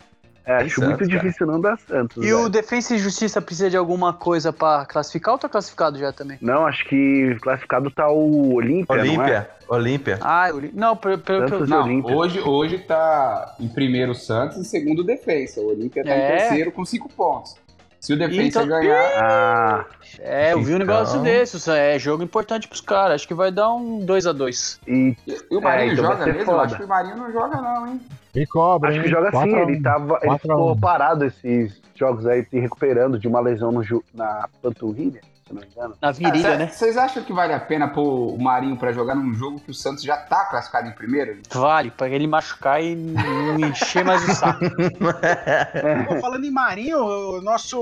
É, 0.47 0.55
acho 0.63 0.79
muito 0.81 0.99
cara. 0.99 1.09
difícil 1.11 1.45
não 1.45 1.59
dar 1.59 1.77
Santos. 1.77 2.23
E 2.25 2.31
o 2.33 2.37
velho. 2.37 2.49
Defensa 2.49 2.95
e 2.95 2.97
Justiça 2.97 3.41
precisa 3.41 3.69
de 3.69 3.75
alguma 3.75 4.13
coisa 4.13 4.53
pra 4.53 4.85
classificar 4.85 5.33
ou 5.33 5.37
tá 5.39 5.49
classificado 5.49 5.99
já 5.99 6.13
também? 6.13 6.37
Não, 6.41 6.65
acho 6.65 6.85
que 6.87 7.35
classificado 7.41 7.91
tá 7.91 8.09
o 8.09 8.53
Olímpia, 8.55 8.95
não 8.95 9.03
é? 9.03 9.07
Olímpia, 9.09 9.49
Olímpia. 9.67 10.19
Ah, 10.21 10.47
não, 10.73 10.95
pelo, 10.95 11.17
pelo, 11.17 11.65
Não, 11.67 11.83
Olímpia. 11.83 12.15
hoje, 12.15 12.39
hoje 12.39 12.77
tá 12.79 13.55
em 13.59 13.67
primeiro 13.67 14.13
o 14.13 14.15
Santos 14.15 14.55
e 14.57 14.61
em 14.61 14.63
segundo 14.63 14.99
o 14.99 15.03
Defensa. 15.03 15.59
O 15.59 15.67
Olímpia 15.67 16.03
tá 16.03 16.09
É. 16.11 16.35
em 16.35 16.37
terceiro 16.37 16.71
com 16.71 16.85
cinco 16.85 17.09
pontos. 17.09 17.55
Se 17.99 18.13
o 18.13 18.17
Defensa 18.17 18.63
Então- 18.63 18.67
ganhar, 18.67 19.11
Ah, 19.17 19.85
É, 20.19 20.53
eu 20.53 20.59
vi 20.61 20.73
um 20.73 20.75
Então- 20.75 20.79
negócio 20.79 21.19
desse. 21.21 21.57
isso 21.57 21.71
É 21.71 21.97
jogo 21.99 22.23
importante 22.23 22.67
pros 22.67 22.79
caras. 22.81 23.15
Acho 23.15 23.27
que 23.27 23.33
vai 23.33 23.51
dar 23.51 23.73
um 23.73 24.05
2x2. 24.05 24.79
e 24.87 25.15
e 25.51 25.55
o 25.55 25.61
Marinho 25.61 25.89
É, 25.89 25.93
então 25.93 26.05
joga 26.05 26.25
mesmo? 26.25 26.45
foda. 26.45 26.61
Acho 26.63 26.77
que 26.77 26.83
o 26.83 26.87
Marinho 26.87 27.17
não 27.17 27.31
joga 27.31 27.61
não, 27.61 27.87
hein? 27.87 28.01
E 28.35 28.45
cobra, 28.45 28.89
acho 28.89 28.97
hein? 28.99 29.03
que 29.03 29.09
joga 29.09 29.25
sim. 29.27 29.31
4 29.31 29.55
a 29.55 29.65
1. 29.65 29.69
Ele, 29.69 29.81
tava, 29.81 30.13
ele 30.21 30.25
4 30.27 30.31
a 30.51 30.55
ficou 30.55 30.71
1. 30.73 30.79
parado 30.79 31.25
esses 31.25 31.81
jogos 31.95 32.25
aí, 32.27 32.45
se 32.45 32.59
recuperando 32.59 33.17
de 33.19 33.27
uma 33.27 33.39
lesão 33.39 33.71
no, 33.71 33.83
na 34.13 34.47
panturrilha, 34.61 35.21
se 35.47 35.53
não 35.53 35.61
me 35.61 35.67
engano. 35.67 35.95
Na 36.01 36.11
virilha, 36.11 36.53
Ah, 36.53 36.57
né? 36.57 36.67
Vocês 36.67 36.97
acham 36.97 37.23
que 37.23 37.33
vale 37.33 37.53
a 37.53 37.59
pena 37.59 37.87
pôr 37.87 38.33
o 38.33 38.37
Marinho 38.41 38.77
pra 38.77 38.91
jogar 38.91 39.15
num 39.15 39.33
jogo 39.33 39.59
que 39.59 39.71
o 39.71 39.73
Santos 39.73 40.03
já 40.03 40.17
tá 40.17 40.45
classificado 40.45 40.87
em 40.89 40.91
primeiro? 40.91 41.37
Vale, 41.51 41.91
pra 41.91 42.09
ele 42.09 42.27
machucar 42.27 42.83
e 42.83 42.95
não 42.95 43.59
encher 43.67 44.03
mais 44.05 44.27
o 44.27 44.33
saco. 44.35 44.59
Pô, 46.07 46.19
falando 46.21 46.45
em 46.45 46.51
Marinho, 46.51 46.97
o 46.99 47.41
nosso 47.41 47.77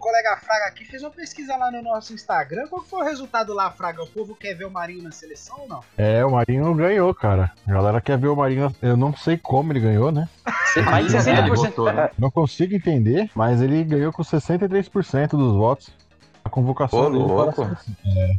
colega 0.00 0.36
Fraga 0.42 0.66
aqui 0.66 0.84
fez 0.84 1.02
uma 1.02 1.10
pesquisa 1.10 1.56
lá 1.56 1.70
no 1.70 1.82
nosso 1.82 2.12
Instagram. 2.12 2.66
Qual 2.68 2.82
foi 2.82 3.00
o 3.00 3.04
resultado 3.04 3.52
lá, 3.54 3.70
Fraga? 3.70 4.02
O 4.02 4.06
povo 4.06 4.34
quer 4.34 4.54
ver 4.54 4.64
o 4.66 4.70
Marinho 4.70 5.02
na 5.02 5.10
seleção 5.12 5.60
ou 5.60 5.68
não? 5.68 5.80
É, 5.96 6.24
o 6.24 6.30
Marinho 6.32 6.74
ganhou, 6.74 7.14
cara. 7.14 7.52
A 7.66 7.72
galera 7.72 8.00
quer 8.00 8.18
ver 8.18 8.28
o 8.28 8.36
Marinho. 8.36 8.74
Eu 8.80 8.96
não 8.96 9.14
sei 9.16 9.36
como 9.36 9.72
ele 9.72 9.80
ganhou, 9.80 10.10
né? 10.12 10.28
Mais 10.86 11.08
de 11.08 11.16
Ele 11.16 11.50
60%. 11.50 11.56
botou, 11.56 11.92
né? 11.92 12.10
Não 12.18 12.30
consigo 12.30 12.74
entender, 12.74 13.30
mas 13.34 13.60
ele 13.60 13.82
ganhou 13.84 14.12
com 14.12 14.22
63% 14.22 15.30
dos 15.30 15.54
votos. 15.54 15.90
A 16.44 16.48
convocação 16.48 17.00
Ô, 17.00 17.10
dele 17.10 17.24
louco. 17.24 17.52
seleção. 17.54 17.76
É. 18.06 18.36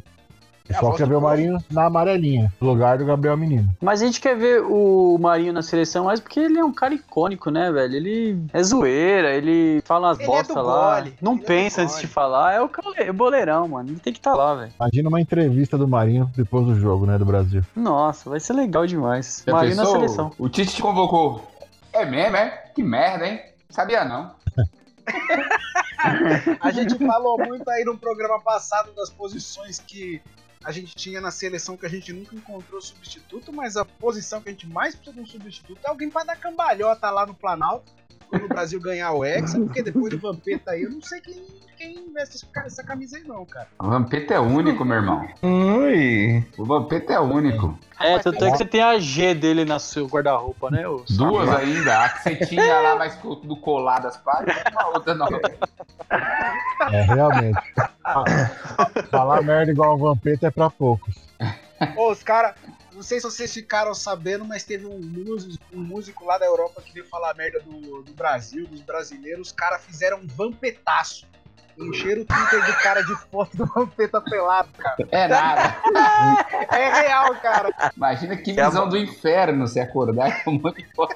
O 0.69 0.95
É 0.95 1.05
ver 1.05 1.15
o. 1.15 1.21
Marinho 1.21 1.57
na 1.69 1.87
amarelinha, 1.87 2.53
no 2.61 2.67
lugar 2.69 2.97
do 2.97 3.03
Gabriel 3.05 3.35
Menino. 3.35 3.67
Mas 3.81 4.01
a 4.01 4.05
gente 4.05 4.21
quer 4.21 4.37
ver 4.37 4.61
o 4.63 5.17
Marinho 5.19 5.51
na 5.51 5.61
seleção 5.61 6.05
mais 6.05 6.21
porque 6.21 6.39
ele 6.39 6.57
é 6.57 6.63
um 6.63 6.71
cara 6.71 6.93
icônico, 6.93 7.49
né, 7.51 7.69
velho? 7.69 7.93
Ele 7.93 8.45
é 8.53 8.63
zoeira, 8.63 9.31
ele 9.33 9.81
fala 9.83 10.07
umas 10.07 10.19
é 10.21 10.25
bosta 10.25 10.53
do 10.53 10.61
lá. 10.61 10.99
gole, 11.01 11.13
Não 11.21 11.33
ele 11.33 11.41
é 11.43 11.45
pensa 11.45 11.81
antes 11.81 11.95
gole. 11.95 12.07
de 12.07 12.13
falar. 12.13 12.53
É 12.53 12.61
o 12.61 12.69
cara- 12.69 12.87
é 13.03 13.11
boleirão, 13.11 13.67
mano. 13.67 13.89
Ele 13.89 13.99
tem 13.99 14.13
que 14.13 14.19
estar 14.19 14.33
lá, 14.33 14.55
velho. 14.55 14.71
Imagina 14.79 15.09
uma 15.09 15.19
entrevista 15.19 15.77
do 15.77 15.87
Marinho 15.89 16.31
depois 16.37 16.65
do 16.65 16.75
jogo, 16.75 17.05
né, 17.05 17.17
do 17.17 17.25
Brasil. 17.25 17.63
Nossa, 17.75 18.29
vai 18.29 18.39
ser 18.39 18.53
legal 18.53 18.87
demais. 18.87 19.43
Já 19.45 19.51
Marinho 19.51 19.75
na 19.75 19.83
pensou? 19.83 19.95
seleção. 19.99 20.31
O 20.39 20.47
Tite 20.47 20.75
te 20.75 20.81
convocou. 20.81 21.41
É 21.91 22.05
mesmo, 22.05 22.37
é? 22.37 22.47
Que 22.73 22.81
merda, 22.81 23.27
hein? 23.27 23.41
Sabia 23.69 24.05
não. 24.05 24.31
A 26.59 26.71
gente 26.71 26.97
falou 26.97 27.37
muito 27.37 27.69
aí 27.69 27.83
no 27.83 27.97
programa 27.97 28.39
passado 28.39 28.91
das 28.93 29.09
posições 29.09 29.79
que 29.79 30.21
a 30.63 30.71
gente 30.71 30.95
tinha 30.95 31.19
na 31.19 31.31
seleção 31.31 31.75
que 31.75 31.85
a 31.85 31.89
gente 31.89 32.13
nunca 32.13 32.35
encontrou 32.35 32.81
substituto, 32.81 33.51
mas 33.51 33.77
a 33.77 33.85
posição 33.85 34.41
que 34.41 34.49
a 34.49 34.51
gente 34.51 34.67
mais 34.67 34.95
precisa 34.95 35.15
de 35.15 35.21
um 35.21 35.25
substituto 35.25 35.79
é 35.83 35.89
alguém 35.89 36.09
pra 36.09 36.23
dar 36.23 36.35
cambalhota 36.35 37.09
lá 37.09 37.25
no 37.25 37.33
Planalto 37.33 37.91
quando 38.31 38.45
o 38.45 38.47
Brasil 38.47 38.79
ganhar 38.79 39.11
o 39.11 39.25
Hexa, 39.25 39.59
porque 39.59 39.83
depois 39.83 40.09
do 40.09 40.17
Vampeta 40.17 40.71
aí 40.71 40.83
eu 40.83 40.89
não 40.89 41.01
sei 41.01 41.19
quem, 41.19 41.43
quem 41.77 42.13
veste 42.13 42.47
essa 42.55 42.81
camisa 42.81 43.17
aí 43.17 43.23
não, 43.25 43.45
cara. 43.45 43.67
O 43.77 43.89
Vampeta 43.89 44.33
é 44.33 44.39
único, 44.39 44.85
meu 44.85 44.97
irmão. 44.97 45.27
Ui. 45.43 46.47
O 46.57 46.63
Vampeta 46.63 47.13
é 47.13 47.19
único. 47.19 47.77
É, 47.99 48.17
tanto 48.19 48.45
é 48.45 48.51
que 48.51 48.57
você 48.57 48.65
tem 48.65 48.81
a 48.81 48.97
G 48.97 49.35
dele 49.35 49.65
na 49.65 49.79
seu 49.79 50.07
guarda-roupa, 50.07 50.71
né? 50.71 50.87
ô 50.87 51.03
Duas 51.09 51.49
ainda. 51.49 52.05
A 52.05 52.09
que 52.09 52.23
você 52.23 52.35
tinha 52.45 52.79
lá, 52.79 52.95
mas 52.95 53.13
ficou 53.15 53.35
tudo 53.35 53.55
colado 53.57 54.07
as 54.07 54.15
páginas, 54.15 54.63
uma 54.71 54.87
outra 54.87 55.13
não. 55.13 55.27
É, 56.89 57.01
realmente. 57.01 57.59
Falar 59.11 59.41
merda 59.41 59.71
igual 59.71 59.95
o 59.95 59.97
Vampeta 59.97 60.47
é 60.47 60.51
pra 60.51 60.69
poucos. 60.69 61.15
Ô, 61.97 62.11
os 62.11 62.23
caras, 62.23 62.55
não 63.01 63.03
sei 63.03 63.19
se 63.19 63.23
vocês 63.23 63.51
ficaram 63.51 63.95
sabendo, 63.95 64.45
mas 64.45 64.63
teve 64.63 64.85
um 64.85 64.99
músico, 64.99 65.63
um 65.73 65.79
músico 65.81 66.23
lá 66.23 66.37
da 66.37 66.45
Europa 66.45 66.83
que 66.83 66.93
veio 66.93 67.07
falar 67.07 67.33
merda 67.33 67.59
do, 67.61 68.03
do 68.03 68.13
Brasil, 68.13 68.67
dos 68.67 68.81
brasileiros. 68.81 69.47
Os 69.47 69.51
caras 69.51 69.83
fizeram 69.83 70.19
um 70.19 70.27
vampetaço. 70.27 71.25
Encheram 71.79 72.21
o 72.21 72.25
Twitter 72.25 72.63
do 72.63 72.73
cara 72.83 73.01
de 73.01 73.15
foto 73.31 73.57
do 73.57 73.65
Vampeta 73.65 74.21
pelado, 74.21 74.69
cara. 74.77 74.97
É 75.09 75.27
nada. 75.27 75.75
É 76.77 77.01
real, 77.01 77.33
cara. 77.37 77.69
Imagina 77.97 78.37
que 78.37 78.51
É 78.51 78.65
visão 78.65 78.87
do 78.87 78.95
inferno 78.95 79.65
você 79.67 79.79
acordar 79.79 80.43
com 80.43 80.51
um 80.51 80.59
monte 80.61 80.83
de 80.83 80.93
foto 80.93 81.15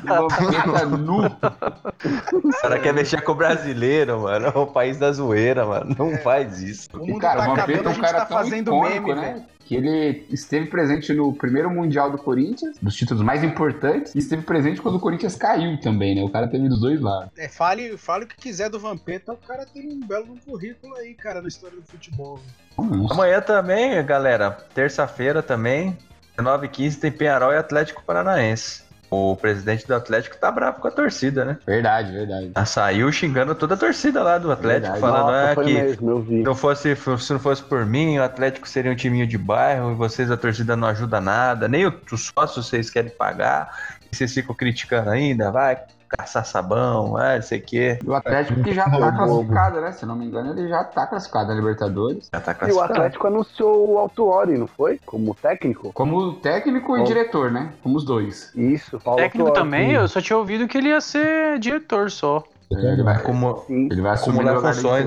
do 0.00 0.08
Vampeta 0.08 0.86
nu. 0.86 1.26
O 1.26 2.60
cara 2.60 2.80
quer 2.80 2.92
mexer 2.92 3.20
com 3.22 3.32
o 3.32 3.34
brasileiro, 3.36 4.22
mano. 4.22 4.48
O 4.48 4.66
país 4.66 4.96
da 4.98 5.12
zoeira, 5.12 5.64
mano. 5.64 5.94
Não 5.96 6.18
faz 6.18 6.60
isso. 6.60 6.88
O 6.94 7.04
E, 7.04 7.12
mundo 7.12 7.20
cara, 7.20 7.44
tá 7.44 7.52
o 7.52 7.54
Vampeta 7.54 7.72
acabando, 7.72 7.84
é 7.84 7.86
a 7.86 7.90
um 7.90 7.94
gente 7.94 8.04
cara 8.04 8.18
tá 8.18 8.26
tão 8.26 8.36
fazendo 8.38 8.68
icônico, 8.74 9.08
meme, 9.08 9.20
né? 9.20 9.32
velho. 9.34 9.53
Que 9.66 9.76
ele 9.76 10.26
esteve 10.30 10.66
presente 10.66 11.12
no 11.12 11.32
primeiro 11.32 11.70
Mundial 11.70 12.10
do 12.10 12.18
Corinthians, 12.18 12.76
dos 12.80 12.94
títulos 12.94 13.22
mais 13.22 13.42
importantes, 13.42 14.14
e 14.14 14.18
esteve 14.18 14.42
presente 14.42 14.80
quando 14.80 14.96
o 14.96 15.00
Corinthians 15.00 15.36
caiu 15.36 15.78
também, 15.80 16.14
né? 16.14 16.22
O 16.22 16.28
cara 16.28 16.46
teve 16.48 16.68
dos 16.68 16.80
dois 16.80 17.00
lados. 17.00 17.30
É, 17.36 17.48
fale, 17.48 17.96
fale 17.96 18.24
o 18.24 18.28
que 18.28 18.36
quiser 18.36 18.68
do 18.68 18.78
Vampeta, 18.78 19.32
o 19.32 19.36
cara 19.36 19.64
tem 19.66 19.88
um 19.88 20.06
belo 20.06 20.36
currículo 20.44 20.94
aí, 20.96 21.14
cara, 21.14 21.40
na 21.40 21.48
história 21.48 21.76
do 21.76 21.82
futebol. 21.82 22.40
Nossa. 22.76 23.14
Amanhã 23.14 23.40
também, 23.40 24.04
galera. 24.04 24.50
Terça-feira 24.50 25.42
também. 25.42 25.96
19h15 26.36 27.00
tem 27.00 27.12
Penharol 27.12 27.52
e 27.52 27.56
Atlético 27.56 28.02
Paranaense. 28.02 28.83
O 29.14 29.36
presidente 29.36 29.86
do 29.86 29.94
Atlético 29.94 30.36
tá 30.36 30.50
bravo 30.50 30.80
com 30.80 30.88
a 30.88 30.90
torcida, 30.90 31.44
né? 31.44 31.58
Verdade, 31.66 32.12
verdade. 32.12 32.50
Ah, 32.54 32.64
Saiu 32.64 33.10
xingando 33.12 33.54
toda 33.54 33.74
a 33.74 33.76
torcida 33.76 34.22
lá 34.22 34.38
do 34.38 34.50
Atlético, 34.50 34.92
Verdade. 34.92 35.00
falando 35.00 35.26
Nossa, 35.26 35.60
ah, 35.60 35.64
que 35.64 35.72
mesmo, 35.74 36.42
não, 36.44 36.54
fosse, 36.54 36.96
se 36.96 37.32
não 37.32 37.38
fosse 37.40 37.62
por 37.62 37.86
mim, 37.86 38.18
o 38.18 38.22
Atlético 38.22 38.68
seria 38.68 38.90
um 38.90 38.96
timinho 38.96 39.26
de 39.26 39.38
bairro 39.38 39.92
e 39.92 39.94
vocês, 39.94 40.30
a 40.30 40.36
torcida, 40.36 40.76
não 40.76 40.88
ajuda 40.88 41.20
nada. 41.20 41.68
Nem 41.68 41.86
o- 41.86 42.00
os 42.12 42.32
sócios 42.36 42.66
vocês 42.68 42.90
querem 42.90 43.10
pagar. 43.10 43.96
E 44.10 44.16
vocês 44.16 44.32
ficam 44.32 44.54
criticando 44.54 45.10
ainda, 45.10 45.50
vai 45.50 45.76
caçar 46.16 46.44
sabão, 46.44 47.16
ah, 47.16 47.36
não 47.36 47.42
sei 47.42 47.58
o 47.58 47.62
quê. 47.62 47.98
E 48.04 48.08
o 48.08 48.14
Atlético 48.14 48.62
que 48.62 48.72
já 48.72 48.84
tá 48.90 49.12
classificado, 49.12 49.80
né? 49.80 49.92
Se 49.92 50.06
não 50.06 50.16
me 50.16 50.24
engano, 50.26 50.52
ele 50.52 50.68
já 50.68 50.84
tá 50.84 51.06
classificado 51.06 51.48
na 51.48 51.54
Libertadores. 51.54 52.28
Já 52.32 52.40
tá 52.40 52.52
E 52.52 52.54
o 52.54 52.58
classificado. 52.58 52.92
Atlético 52.92 53.26
anunciou 53.26 53.90
o 53.92 53.98
Altuori, 53.98 54.58
não 54.58 54.66
foi? 54.66 55.00
Como 55.04 55.34
técnico? 55.34 55.92
Como 55.92 56.34
técnico 56.34 56.96
e 56.98 57.04
diretor, 57.04 57.50
né? 57.50 57.72
Como 57.82 57.96
os 57.96 58.04
dois. 58.04 58.50
Isso, 58.54 58.98
Paulo 59.00 59.18
Técnico 59.20 59.48
Autuori. 59.48 59.70
também, 59.70 59.92
eu 59.92 60.06
só 60.08 60.20
tinha 60.20 60.36
ouvido 60.38 60.66
que 60.68 60.78
ele 60.78 60.88
ia 60.88 61.00
ser 61.00 61.58
diretor 61.58 62.10
só. 62.10 62.42
Ele 62.70 63.02
vai, 63.02 63.22
Como, 63.22 63.64
ele 63.68 64.00
vai 64.00 64.12
assumir 64.12 64.40
Acumular 64.48 64.74
funções. 64.74 65.06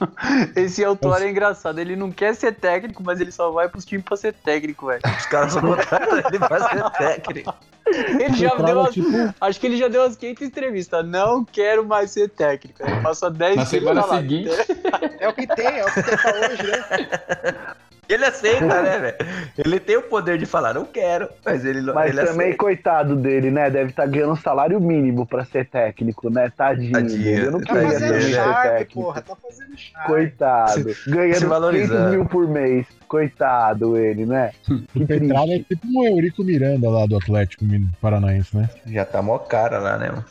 Esse 0.56 0.84
autor 0.84 1.22
é 1.22 1.30
engraçado, 1.30 1.78
ele 1.78 1.96
não 1.96 2.10
quer 2.10 2.34
ser 2.34 2.54
técnico, 2.54 3.02
mas 3.02 3.20
ele 3.20 3.32
só 3.32 3.50
vai 3.50 3.68
pros 3.68 3.84
times 3.84 4.04
pra 4.04 4.16
ser 4.16 4.32
técnico, 4.34 4.86
velho. 4.86 5.00
os 5.18 5.26
caras 5.26 5.52
só 5.52 5.60
contratam 5.60 6.18
ele 6.18 6.38
pra 6.38 6.68
ser 6.68 6.90
técnico. 6.90 7.54
Ele 7.86 8.34
já 8.36 8.54
deu 8.54 8.80
umas, 8.80 8.92
tipo, 8.92 9.08
Acho 9.40 9.58
que 9.60 9.66
ele 9.66 9.78
já 9.78 9.88
deu 9.88 10.02
umas 10.02 10.14
500 10.16 10.42
entrevistas. 10.46 11.06
Não 11.06 11.42
quero 11.44 11.86
mais 11.86 12.10
ser 12.10 12.28
técnico. 12.28 12.82
Ele 12.82 13.00
passou 13.00 13.30
10 13.30 13.56
Na 13.56 13.64
semana 13.64 14.04
lá. 14.04 14.18
seguinte, 14.18 14.50
É 15.18 15.28
o 15.28 15.32
que 15.32 15.46
tem, 15.46 15.78
é 15.78 15.84
o 15.84 15.90
que 15.92 16.02
tem 16.02 16.16
pra 16.18 16.32
hoje, 16.34 16.62
né? 16.70 17.56
Ele 18.08 18.24
aceita, 18.24 18.64
né, 18.82 18.98
velho? 18.98 19.16
Ele 19.58 19.78
tem 19.78 19.96
o 19.98 20.02
poder 20.02 20.38
de 20.38 20.46
falar, 20.46 20.72
não 20.72 20.84
quero, 20.86 21.28
mas 21.44 21.64
ele, 21.64 21.82
não- 21.82 21.92
Mas 21.94 22.10
ele 22.10 22.20
também, 22.26 22.46
aceita. 22.46 22.56
coitado 22.58 23.14
dele, 23.16 23.50
né? 23.50 23.68
Deve 23.70 23.90
estar 23.90 24.06
ganhando 24.06 24.32
um 24.32 24.36
salário 24.36 24.80
mínimo 24.80 25.26
pra 25.26 25.44
ser 25.44 25.66
técnico, 25.68 26.30
né? 26.30 26.50
Tadinho, 26.56 26.92
Tadinho, 26.92 27.22
dele. 27.22 27.46
Eu 27.46 27.50
não 27.52 27.60
Tá 27.60 27.66
queria 27.74 27.88
fazendo 27.90 28.86
porra, 28.94 29.20
tá 29.20 29.36
fazendo 29.36 29.76
charme. 29.76 30.06
Coitado. 30.06 30.96
Ganhando 31.06 31.48
valorizando. 31.48 31.98
500 31.98 32.10
mil 32.12 32.24
por 32.26 32.48
mês. 32.48 32.86
Coitado 33.06 33.96
ele, 33.96 34.24
né? 34.26 34.52
Que 34.92 35.02
o 35.02 35.06
Petralha 35.06 35.54
é 35.56 35.58
tipo 35.58 35.86
um 35.86 36.04
Eurico 36.06 36.42
Miranda 36.42 36.88
lá 36.88 37.04
do 37.06 37.16
Atlético 37.16 37.64
Paranaense, 38.00 38.56
né? 38.56 38.68
Já 38.86 39.04
tá 39.04 39.20
mó 39.20 39.38
cara 39.38 39.78
lá, 39.78 39.98
né, 39.98 40.08
mano? 40.10 40.24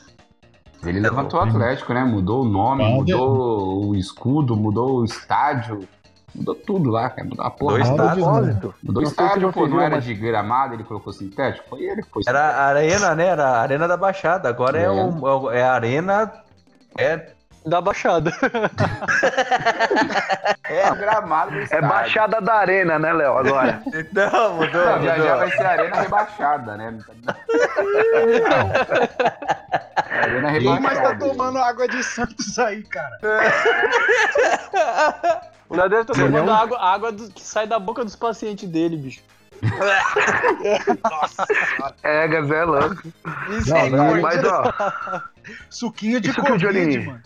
ele 0.85 0.99
levantou 0.99 1.39
o 1.39 1.43
Atlético, 1.43 1.93
né? 1.93 2.03
Mudou 2.03 2.43
o 2.43 2.45
nome, 2.47 2.83
Ah, 2.85 2.89
mudou 2.89 3.87
o 3.87 3.95
escudo, 3.95 4.55
mudou 4.55 4.99
o 4.99 5.05
estádio. 5.05 5.87
Mudou 6.35 6.55
tudo 6.55 6.89
lá, 6.91 7.09
cara. 7.09 7.27
Mudou 7.27 7.45
a 7.45 7.49
porra. 7.49 7.75
Dois 7.77 7.89
estádios, 7.89 8.17
não. 8.25 8.33
Propósito. 8.33 8.75
Mudou 8.83 9.01
Não 9.03 9.09
estádio, 9.09 9.53
pô. 9.53 9.67
Não 9.67 9.81
era 9.81 9.99
de 9.99 10.13
gramado, 10.13 10.73
ele 10.73 10.83
colocou 10.83 11.11
sintético. 11.13 11.67
Foi 11.69 11.81
ele 11.81 12.03
que 12.03 12.09
foi. 12.09 12.23
Era 12.27 12.39
a 12.39 12.65
arena, 12.67 13.15
né? 13.15 13.27
Era 13.27 13.47
a 13.47 13.61
arena 13.61 13.87
da 13.87 13.97
Baixada. 13.97 14.49
Agora 14.49 14.77
é, 14.79 14.83
É. 14.83 14.89
o, 14.89 15.51
é 15.51 15.63
a 15.63 15.73
arena. 15.73 16.31
É. 16.97 17.29
Da 17.65 17.81
Baixada. 17.81 18.31
É 20.69 20.91
o 20.91 20.95
gramado 20.95 21.51
do 21.51 21.59
É. 21.73 21.81
Baixada 21.81 22.41
da 22.41 22.55
Arena, 22.55 22.99
né, 22.99 23.13
Léo? 23.13 23.37
Agora. 23.37 23.81
Não, 24.11 24.55
mudou. 24.55 24.85
Não, 24.85 25.01
já, 25.01 25.17
já 25.17 25.35
vai 25.37 25.49
ser 25.51 25.65
arena 25.65 26.01
rebaixada, 26.01 26.75
né? 26.77 26.97
arena 30.11 30.51
Quem 30.51 30.63
mais 30.81 30.83
tá 30.97 31.09
rebaixada. 31.09 31.25
tomando 31.25 31.57
água 31.59 31.87
de 31.87 32.03
Santos 32.03 32.59
aí, 32.59 32.83
cara? 32.83 33.17
Estar 35.69 35.85
Ele 35.85 35.95
é 35.95 36.03
tomando 36.31 36.49
um- 36.49 36.53
água, 36.53 36.79
água 36.79 37.11
do- 37.11 37.29
que 37.31 37.41
sai 37.41 37.67
da 37.67 37.77
boca 37.79 38.03
dos 38.03 38.15
pacientes 38.15 38.67
dele, 38.69 38.97
bicho. 38.97 39.21
Nossa 41.03 41.45
senhora. 41.45 41.95
É, 42.03 42.27
Gazé 42.27 42.55
é. 42.63 43.57
Isso 43.57 43.73
Não, 43.91 44.07
corte. 44.07 44.21
Mas, 44.21 44.43
ó, 44.45 44.73
Suquinho 45.69 46.19
de 46.21 46.31
o 46.31 46.35
Covid, 46.35 46.57
Johnny- 46.59 47.05
mano. 47.05 47.21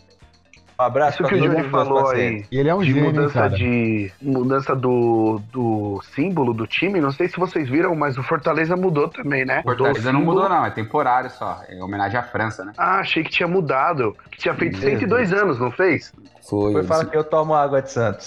Um 0.80 0.84
abraço 0.84 1.22
isso 1.22 1.30
que 1.30 1.36
o 1.36 1.48
meus 1.52 1.68
falou 1.70 2.10
aí. 2.10 2.44
E 2.52 2.58
ele 2.58 2.68
é 2.68 2.74
um 2.74 2.80
de 2.80 2.88
gênio, 2.92 3.04
mudança 3.12 3.34
cara. 3.34 3.50
de 3.50 4.12
mudança 4.20 4.76
do, 4.76 5.40
do 5.52 6.02
símbolo 6.16 6.56
do 6.56 6.66
time. 6.66 7.00
Não 7.00 7.12
sei 7.12 7.28
se 7.28 7.38
vocês 7.38 7.70
viram, 7.70 7.94
mas 7.94 8.18
o 8.18 8.24
Fortaleza 8.24 8.76
mudou 8.76 9.08
também, 9.08 9.46
né? 9.46 9.60
O 9.60 9.64
Fortaleza 9.64 10.12
não 10.12 10.22
mudou, 10.22 10.50
não. 10.50 10.66
É 10.66 10.72
temporário 10.72 11.30
só. 11.30 11.62
É 11.70 11.84
homenagem 11.84 12.18
à 12.20 12.24
França, 12.24 12.66
né? 12.66 12.74
Ah, 12.80 12.98
achei 13.00 13.24
que 13.24 13.30
tinha 13.30 13.48
mudado. 13.48 14.18
Que 14.32 14.40
tinha 14.40 14.56
feito 14.56 14.80
Meu 14.80 14.90
102 14.90 15.32
anos, 15.32 15.60
não 15.60 15.70
fez? 15.70 16.12
Foi. 16.48 16.74
Foi 16.74 16.84
falar 16.84 17.06
que 17.06 17.18
eu 17.18 17.24
tomo 17.24 17.54
água 17.54 17.82
de 17.82 17.92
Santos. 17.92 18.26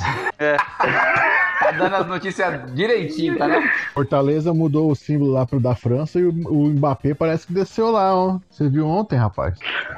Tá 1.61 1.71
dando 1.71 1.95
as 1.97 2.07
notícias 2.07 2.75
direitinho, 2.75 3.39
tá, 3.39 3.47
né? 3.49 3.63
Fortaleza 3.95 4.53
mudou 4.53 4.91
o 4.91 4.95
símbolo 4.95 5.33
lá 5.33 5.47
pro 5.47 5.59
da 5.61 5.75
França 5.75 6.19
e 6.19 6.25
o, 6.25 6.31
o 6.49 6.67
Mbappé 6.67 7.15
parece 7.15 7.47
que 7.47 7.53
desceu 7.55 7.91
lá, 7.91 8.15
ó. 8.15 8.39
Você 8.51 8.69
viu 8.69 8.87
ontem, 8.87 9.17
rapaz? 9.17 9.55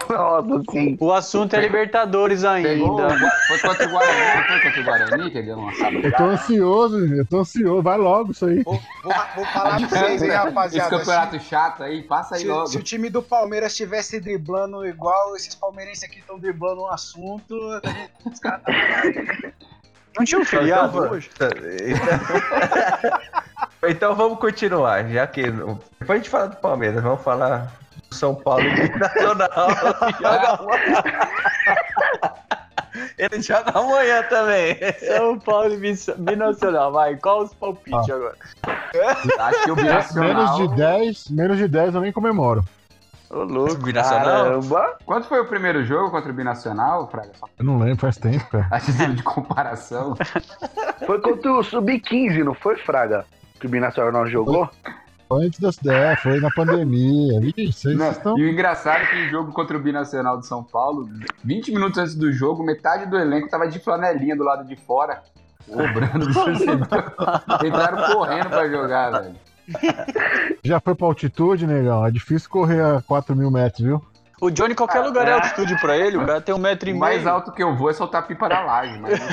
Nossa, 0.08 0.62
sim. 0.70 0.96
O 1.00 1.12
assunto 1.12 1.54
é 1.56 1.60
Libertadores 1.60 2.42
Pegou. 2.42 3.00
ainda. 3.00 3.18
Foi 3.48 3.58
contra 3.58 3.86
o 3.86 3.90
Guarani. 3.90 4.46
Foi 4.46 4.60
contra 4.60 4.80
o 4.80 4.84
Guarani 4.84 5.30
que 5.30 5.38
ele 5.38 5.46
deu 5.46 5.58
uma 5.58 5.72
Eu 5.72 6.12
tô 6.12 6.24
ansioso, 6.24 6.98
eu 7.14 7.26
tô 7.26 7.40
ansioso. 7.40 7.82
Vai 7.82 7.98
logo 7.98 8.30
isso 8.32 8.46
aí. 8.46 8.62
Vou, 8.62 8.80
vou, 9.02 9.12
vou 9.34 9.44
falar 9.46 9.78
pra 9.78 9.88
vocês, 9.88 10.22
hein, 10.22 10.28
Esse 10.28 10.36
rapaziada. 10.36 10.90
campeonato 10.98 11.40
chato 11.40 11.82
aí, 11.82 12.02
passa 12.02 12.36
aí 12.36 12.42
Se, 12.42 12.46
logo. 12.48 12.66
se 12.68 12.76
o 12.76 12.82
time 12.82 13.10
do 13.10 13.22
Palmeiras 13.22 13.72
estivesse 13.72 14.20
driblando 14.20 14.86
igual 14.86 15.34
esses 15.34 15.54
palmeirenses 15.54 16.04
aqui 16.04 16.18
estão 16.20 16.38
driblando 16.38 16.82
um 16.82 16.88
assunto, 16.88 17.56
os 18.24 18.38
caras 18.40 18.62
Não 20.18 20.24
tinha 20.24 20.40
um 20.40 20.44
feriado 20.46 20.96
Então, 20.98 21.10
hoje? 21.12 21.30
Então, 23.78 23.90
então 23.90 24.14
vamos 24.14 24.38
continuar, 24.38 25.06
já 25.08 25.26
que. 25.26 25.42
Depois 25.50 26.10
a 26.10 26.16
gente 26.16 26.30
fala 26.30 26.48
do 26.48 26.56
Palmeiras, 26.56 27.02
vamos 27.02 27.22
falar 27.22 27.70
do 28.08 28.14
São 28.14 28.34
Paulo 28.34 28.62
e 28.64 28.88
Nacional. 28.98 29.48
Joga. 30.18 30.58
Ele 33.18 33.42
joga 33.42 33.70
amanhã 33.78 34.22
também. 34.24 34.76
São 34.98 35.38
Paulo 35.38 35.74
e 35.74 35.94
Binacional. 36.16 36.92
Vai, 36.92 37.16
qual 37.16 37.42
os 37.42 37.52
palpites 37.54 38.08
agora? 38.10 38.36
Acho 39.38 39.64
que 39.64 39.70
o 39.70 39.76
Menos 39.76 40.12
Binacional. 40.12 40.68
de 40.68 40.76
10, 40.76 41.28
menos 41.30 41.58
de 41.58 41.68
10 41.68 41.94
eu 41.94 42.00
nem 42.00 42.12
comemoro. 42.12 42.64
Ô, 43.30 43.42
louco. 43.42 43.76
Binacional? 43.76 44.44
Caramba. 44.44 44.96
Quanto 45.04 45.26
foi 45.26 45.40
o 45.40 45.46
primeiro 45.46 45.84
jogo 45.84 46.10
contra 46.10 46.30
o 46.30 46.34
Binacional, 46.34 47.08
Fraga? 47.10 47.32
Eu 47.58 47.64
não 47.64 47.78
lembro, 47.78 47.98
faz 47.98 48.16
tempo, 48.16 48.44
cara. 48.50 48.68
a 48.70 48.80
título 48.80 49.14
de 49.14 49.22
comparação. 49.22 50.14
Foi 51.04 51.20
contra 51.20 51.52
o 51.52 51.62
Sub-15, 51.62 52.42
não 52.42 52.54
foi, 52.54 52.76
Fraga? 52.78 53.24
Que 53.60 53.66
o 53.66 53.68
Binacional 53.68 54.26
jogou? 54.26 54.68
Foi 55.28 55.46
antes 55.46 55.58
das 55.58 55.76
10, 55.76 56.20
foi 56.20 56.40
na 56.40 56.50
pandemia. 56.50 57.40
Não, 57.96 58.10
estão. 58.10 58.38
E 58.38 58.44
o 58.44 58.48
engraçado 58.48 59.02
é 59.02 59.06
que 59.06 59.16
o 59.26 59.28
jogo 59.28 59.52
contra 59.52 59.76
o 59.76 59.80
Binacional 59.80 60.38
de 60.38 60.46
São 60.46 60.62
Paulo, 60.62 61.08
20 61.44 61.72
minutos 61.72 61.98
antes 61.98 62.14
do 62.14 62.32
jogo, 62.32 62.64
metade 62.64 63.06
do 63.06 63.18
elenco 63.18 63.48
tava 63.48 63.68
de 63.68 63.78
flanelinha 63.78 64.36
do 64.36 64.44
lado 64.44 64.64
de 64.66 64.76
fora, 64.76 65.22
cobrando 65.66 66.26
do 66.26 66.32
torcedor. 66.32 67.12
Entraram 67.64 68.14
correndo 68.14 68.48
pra 68.48 68.68
jogar, 68.68 69.10
velho. 69.22 69.34
Já 70.62 70.80
foi 70.80 70.94
pra 70.94 71.06
altitude, 71.06 71.66
negão? 71.66 72.04
É 72.06 72.10
difícil 72.10 72.48
correr 72.50 72.82
a 72.82 73.02
4 73.02 73.34
mil 73.34 73.50
metros, 73.50 73.84
viu? 73.84 74.02
O 74.38 74.50
Johnny, 74.50 74.74
qualquer 74.74 75.00
lugar 75.00 75.26
é 75.26 75.32
altitude 75.32 75.80
pra 75.80 75.96
ele. 75.96 76.18
O 76.18 76.26
cara 76.26 76.42
tem 76.42 76.54
um 76.54 76.58
metro 76.58 76.90
e 76.90 76.92
O 76.92 76.94
meio. 76.94 77.00
mais 77.00 77.26
alto 77.26 77.50
que 77.52 77.62
eu 77.62 77.74
vou 77.74 77.88
é 77.88 77.94
soltar 77.94 78.26
pipa 78.26 78.46
da 78.48 78.60
laje, 78.60 78.98
mas... 78.98 79.18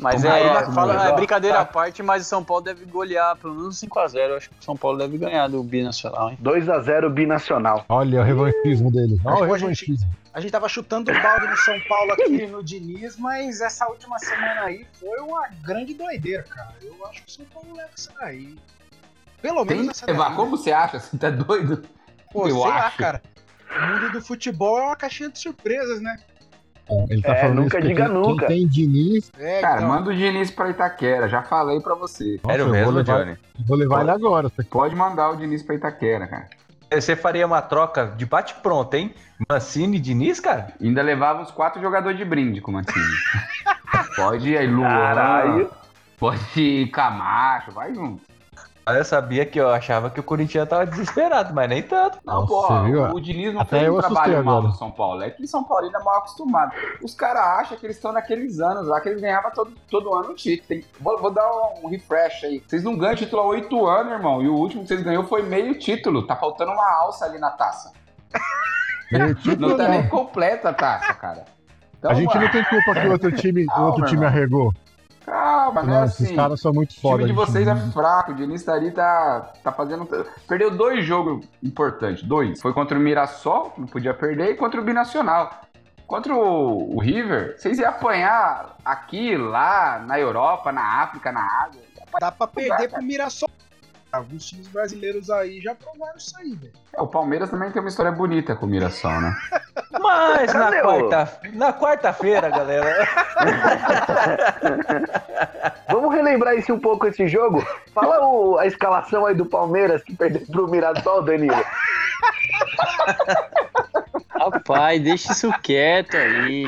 Mas 0.00 0.24
é, 0.24 0.42
essa, 0.46 0.72
fala- 0.72 0.94
mano. 0.94 1.08
é 1.10 1.16
brincadeira 1.16 1.60
à 1.60 1.64
parte, 1.64 2.02
mas 2.02 2.22
o 2.22 2.24
São 2.28 2.44
Paulo 2.44 2.62
deve 2.62 2.84
golear 2.84 3.36
pelo 3.36 3.54
menos 3.54 3.80
5x0. 3.80 4.16
Eu 4.18 4.36
acho 4.36 4.50
que 4.50 4.56
o 4.60 4.62
São 4.64 4.76
Paulo 4.76 4.98
deve 4.98 5.16
ganhar 5.16 5.48
do 5.48 5.62
Binacional, 5.62 6.30
hein? 6.30 6.38
2x0 6.42 7.08
Binacional. 7.10 7.84
Olha 7.88 8.20
o 8.20 8.24
revanchismo 8.24 8.90
dele. 8.90 9.18
Olha 9.24 9.36
o 9.50 9.52
revanchismo. 9.54 10.08
A 10.34 10.40
gente 10.40 10.50
tava 10.50 10.68
chutando 10.68 11.10
o 11.10 11.22
balde 11.22 11.46
no 11.46 11.56
São 11.56 11.78
Paulo 11.88 12.12
aqui 12.12 12.46
no 12.46 12.62
Diniz, 12.62 13.16
mas 13.16 13.60
essa 13.60 13.86
última 13.88 14.18
semana 14.18 14.62
aí 14.62 14.84
foi 15.00 15.18
uma 15.20 15.48
grande 15.64 15.94
doideira, 15.94 16.42
cara. 16.42 16.74
Eu 16.82 16.94
acho 17.06 17.22
que 17.22 17.28
o 17.28 17.32
São 17.32 17.44
Paulo 17.46 17.74
leva 17.74 17.90
essa 17.96 18.12
daí. 18.20 18.54
Pelo 19.44 19.66
Tem 19.66 19.76
menos 19.76 19.90
essa 19.98 20.06
levar. 20.10 20.30
né? 20.30 20.36
Como 20.36 20.56
você 20.56 20.72
acha? 20.72 20.98
Você 20.98 21.18
tá 21.18 21.28
doido? 21.28 21.82
Pô, 22.32 22.48
eu 22.48 22.54
sei 22.54 22.64
lá, 22.66 22.86
acho. 22.86 22.96
cara. 22.96 23.22
O 23.76 23.86
mundo 23.86 24.12
do 24.12 24.22
futebol 24.22 24.78
é 24.78 24.82
uma 24.86 24.96
caixinha 24.96 25.28
de 25.28 25.38
surpresas, 25.38 26.00
né? 26.00 26.16
Ele 27.10 27.20
tá 27.20 27.34
É, 27.34 27.40
falando 27.42 27.60
nunca 27.62 27.78
diga 27.82 28.06
quem, 28.06 28.14
nunca. 28.14 28.46
Quem 28.46 28.56
tem 28.60 28.66
Diniz, 28.68 29.30
É, 29.38 29.60
Cara, 29.60 29.76
então, 29.76 29.88
manda 29.88 30.08
o 30.10 30.14
Diniz 30.16 30.50
pra 30.50 30.70
Itaquera, 30.70 31.28
já 31.28 31.42
falei 31.42 31.78
pra 31.78 31.94
você. 31.94 32.40
Nossa, 32.42 32.46
Sério 32.46 32.62
eu 32.62 32.66
vou 32.66 32.74
mesmo, 32.74 32.90
levar- 32.92 33.24
Johnny? 33.24 33.38
vou 33.66 33.76
levar 33.76 34.00
ele 34.00 34.10
agora. 34.12 34.48
Você- 34.48 34.64
Pode 34.64 34.96
mandar 34.96 35.28
o 35.30 35.36
Diniz 35.36 35.62
pra 35.62 35.74
Itaquera, 35.74 36.26
cara. 36.26 36.48
Você 36.90 37.14
faria 37.14 37.46
uma 37.46 37.60
troca 37.60 38.06
de 38.16 38.24
bate-pronto, 38.24 38.94
hein? 38.96 39.14
Mancini 39.46 39.98
e 39.98 40.00
Diniz, 40.00 40.40
cara? 40.40 40.68
Ainda 40.80 41.02
levava 41.02 41.42
os 41.42 41.50
quatro 41.50 41.82
jogadores 41.82 42.16
de 42.16 42.24
brinde 42.24 42.62
com 42.62 42.70
o 42.70 42.74
Mancini. 42.74 43.04
pode 44.16 44.48
ir 44.50 44.56
aí, 44.56 44.66
Luan. 44.66 44.88
Caralho. 44.88 45.70
Pode 46.18 46.40
ir 46.60 46.90
Camacho, 46.90 47.72
vai 47.72 47.94
junto. 47.94 48.22
Eu 48.86 49.04
sabia 49.04 49.46
que 49.46 49.58
eu 49.58 49.70
achava 49.70 50.10
que 50.10 50.20
o 50.20 50.22
Corinthians 50.22 50.68
tava 50.68 50.84
desesperado, 50.84 51.54
mas 51.54 51.68
nem 51.68 51.82
tanto. 51.82 52.18
Não, 52.24 52.40
Nossa, 52.42 52.46
pô, 52.48 52.62
você 52.66 52.90
viu? 52.90 53.02
o 53.04 53.20
Diniz 53.20 53.54
não 53.54 53.62
Até 53.62 53.80
fez 53.80 53.90
um 53.90 53.98
trabalho 53.98 54.44
mal 54.44 54.62
no 54.62 54.72
São 54.72 54.90
Paulo. 54.90 55.22
É 55.22 55.30
que 55.30 55.46
São 55.46 55.64
Paulo 55.64 55.86
ainda 55.86 55.98
é 55.98 56.02
mal 56.02 56.18
acostumado. 56.18 56.72
Os 57.02 57.14
caras 57.14 57.42
acham 57.60 57.78
que 57.78 57.86
eles 57.86 57.96
estão 57.96 58.12
naqueles 58.12 58.60
anos 58.60 58.86
lá 58.86 59.00
que 59.00 59.08
eles 59.08 59.22
ganhavam 59.22 59.50
todo, 59.52 59.72
todo 59.90 60.14
ano 60.14 60.32
o 60.32 60.34
título. 60.34 60.68
Tem- 60.68 60.84
vou, 61.00 61.18
vou 61.18 61.30
dar 61.30 61.50
um 61.82 61.88
refresh 61.88 62.44
aí. 62.44 62.62
Vocês 62.66 62.84
não 62.84 62.96
ganham 62.98 63.16
título 63.16 63.40
há 63.40 63.46
oito 63.46 63.86
anos, 63.86 64.12
irmão. 64.12 64.42
E 64.42 64.48
o 64.48 64.54
último 64.54 64.82
que 64.82 64.88
vocês 64.88 65.02
ganhou 65.02 65.24
foi 65.24 65.42
meio 65.42 65.78
título. 65.78 66.26
Tá 66.26 66.36
faltando 66.36 66.72
uma 66.72 66.92
alça 67.00 67.24
ali 67.24 67.38
na 67.38 67.50
taça. 67.52 67.90
Meio 69.10 69.34
título, 69.40 69.68
Não 69.70 69.76
tá 69.78 69.88
nem 69.88 70.06
completa 70.08 70.68
a 70.68 70.74
taça, 70.74 71.14
cara. 71.14 71.44
Então, 71.98 72.10
a 72.10 72.14
gente 72.14 72.34
mano, 72.34 72.42
não 72.42 72.52
tem 72.52 72.64
culpa 72.64 73.00
que 73.00 73.06
o 73.06 73.12
outro 73.12 73.32
time, 73.32 73.64
Calma, 73.64 73.86
outro 73.86 74.04
time 74.04 74.16
irmão. 74.16 74.28
arregou. 74.28 74.72
Calma, 75.24 75.82
não 75.82 75.92
é 75.94 75.96
Não, 75.98 76.02
assim. 76.04 76.24
esses 76.24 76.36
caras 76.36 76.60
são 76.60 76.72
muito 76.72 76.90
O 76.90 77.00
foda. 77.00 77.22
time 77.22 77.32
de 77.32 77.38
gente 77.38 77.46
vocês 77.50 77.66
é 77.66 77.76
fraco, 77.92 78.32
o 78.32 78.34
Diniz 78.34 78.62
tá 78.62 78.74
ali, 78.74 78.90
tá, 78.90 79.52
tá 79.62 79.72
fazendo. 79.72 80.06
Perdeu 80.46 80.70
dois 80.70 81.04
jogos 81.04 81.46
importantes, 81.62 82.22
dois. 82.22 82.60
Foi 82.60 82.72
contra 82.72 82.98
o 82.98 83.00
Mirassol, 83.00 83.70
que 83.70 83.80
não 83.80 83.88
podia 83.88 84.12
perder, 84.12 84.50
e 84.50 84.54
contra 84.56 84.80
o 84.80 84.84
Binacional. 84.84 85.50
Contra 86.06 86.34
o, 86.34 86.94
o 86.96 87.00
River, 87.00 87.56
vocês 87.58 87.78
iam 87.78 87.88
apanhar 87.88 88.76
aqui, 88.84 89.36
lá, 89.36 89.98
na 90.06 90.20
Europa, 90.20 90.70
na 90.70 91.02
África, 91.02 91.32
na 91.32 91.64
Ásia. 91.64 91.80
dá 92.20 92.30
pra 92.30 92.46
perder 92.46 92.90
pro 92.90 93.02
Mirassol. 93.02 93.48
Alguns 94.14 94.46
times 94.46 94.68
brasileiros 94.68 95.28
aí 95.30 95.60
já 95.60 95.74
provaram 95.74 96.16
isso 96.16 96.36
aí, 96.38 96.54
velho. 96.54 96.72
É, 96.96 97.00
o 97.02 97.06
Palmeiras 97.06 97.50
também 97.50 97.70
tem 97.72 97.82
uma 97.82 97.88
história 97.88 98.12
bonita 98.12 98.54
com 98.54 98.66
o 98.66 98.68
Mirassol, 98.68 99.20
né? 99.20 99.34
Mas 100.00 100.52
na 100.54 100.80
quarta, 100.80 101.40
na 101.54 101.72
quarta-feira, 101.72 102.48
galera. 102.50 103.08
Vamos 105.90 106.14
relembrar 106.14 106.54
esse 106.54 106.70
um 106.70 106.78
pouco 106.78 107.06
esse 107.06 107.26
jogo? 107.28 107.66
Fala 107.94 108.26
o- 108.26 108.58
a 108.58 108.66
escalação 108.66 109.24
aí 109.26 109.34
do 109.34 109.46
Palmeiras 109.46 110.02
que 110.04 110.14
perdeu 110.14 110.42
pro 110.46 110.68
Mirassol, 110.68 111.22
Danilo. 111.22 111.56
Rapaz, 114.30 115.02
deixa 115.02 115.32
isso 115.32 115.50
quieto 115.62 116.16
aí. 116.16 116.66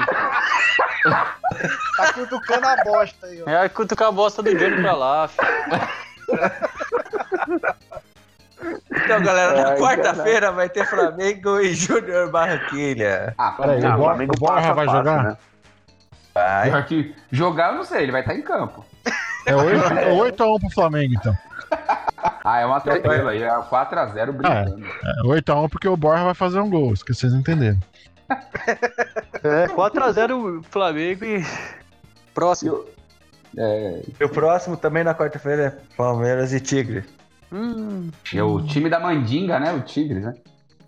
Tá 1.97 2.13
cutucando 2.15 2.67
a 2.67 2.77
bosta 2.85 3.27
aí, 3.27 3.43
ó. 3.47 3.51
É 3.51 3.69
cutucar 3.69 4.09
a 4.09 4.13
bosta 4.13 4.43
do 4.43 4.55
Johnny 4.57 4.81
pra 4.83 4.93
lá, 4.95 5.29
filho. 5.29 5.47
Então, 9.07 9.23
galera, 9.23 9.63
na 9.71 9.77
quarta-feira 9.77 10.53
vai 10.53 10.69
ter 10.69 10.85
Flamengo 10.87 11.59
e 11.61 11.73
Júnior 11.75 12.31
Barranquilha. 12.31 13.35
Ah, 13.39 13.53
Peraí, 13.53 13.83
Ah, 13.85 13.91
o 13.91 13.95
o 13.95 13.97
Bor- 13.97 14.07
Flamengo 14.09 14.33
o 14.37 14.41
Borja 14.41 14.55
passa 14.63 14.75
vai 14.75 14.87
jogar? 14.89 15.23
né? 15.25 15.37
Vai. 16.35 16.69
pior 16.71 16.85
que 16.85 17.15
jogar 17.33 17.71
eu 17.71 17.77
não 17.77 17.85
sei, 17.85 18.03
ele 18.03 18.13
vai 18.13 18.21
estar 18.21 18.35
em 18.35 18.43
campo. 18.43 18.85
É 19.47 19.53
8x1 19.55 20.61
pro 20.61 20.71
Flamengo, 20.71 21.15
então. 21.15 21.35
Ah, 22.49 22.61
é 22.61 22.67
uma 22.67 22.81
tranquila 22.81 23.33
aí, 23.33 23.43
é 23.43 23.49
4x0 23.51 24.33
brincando. 24.33 24.87
É 25.05 25.23
8x1 25.27 25.69
porque 25.69 25.89
o 25.89 25.97
Borja 25.97 26.23
vai 26.25 26.35
fazer 26.35 26.61
um 26.61 26.71
gol, 26.71 26.93
isso 26.93 27.05
que 27.05 27.13
vocês 27.13 27.33
entenderam. 27.33 27.79
É, 29.43 29.67
4x0 29.69 30.65
Flamengo 30.71 31.25
e. 31.25 31.45
Próximo. 32.35 32.85
É, 33.57 34.03
E 34.21 34.25
o 34.25 34.29
próximo 34.29 34.77
também 34.77 35.03
na 35.03 35.15
quarta-feira 35.15 35.63
é 35.67 35.95
Palmeiras 35.97 36.53
e 36.53 36.61
Tigre. 36.61 37.05
Hum, 37.53 38.11
é 38.35 38.43
o 38.43 38.61
time 38.63 38.89
da 38.91 38.99
Mandinga, 39.01 39.59
né? 39.61 39.73
O 39.73 39.81
Tigres, 39.81 40.25
né? 40.25 40.35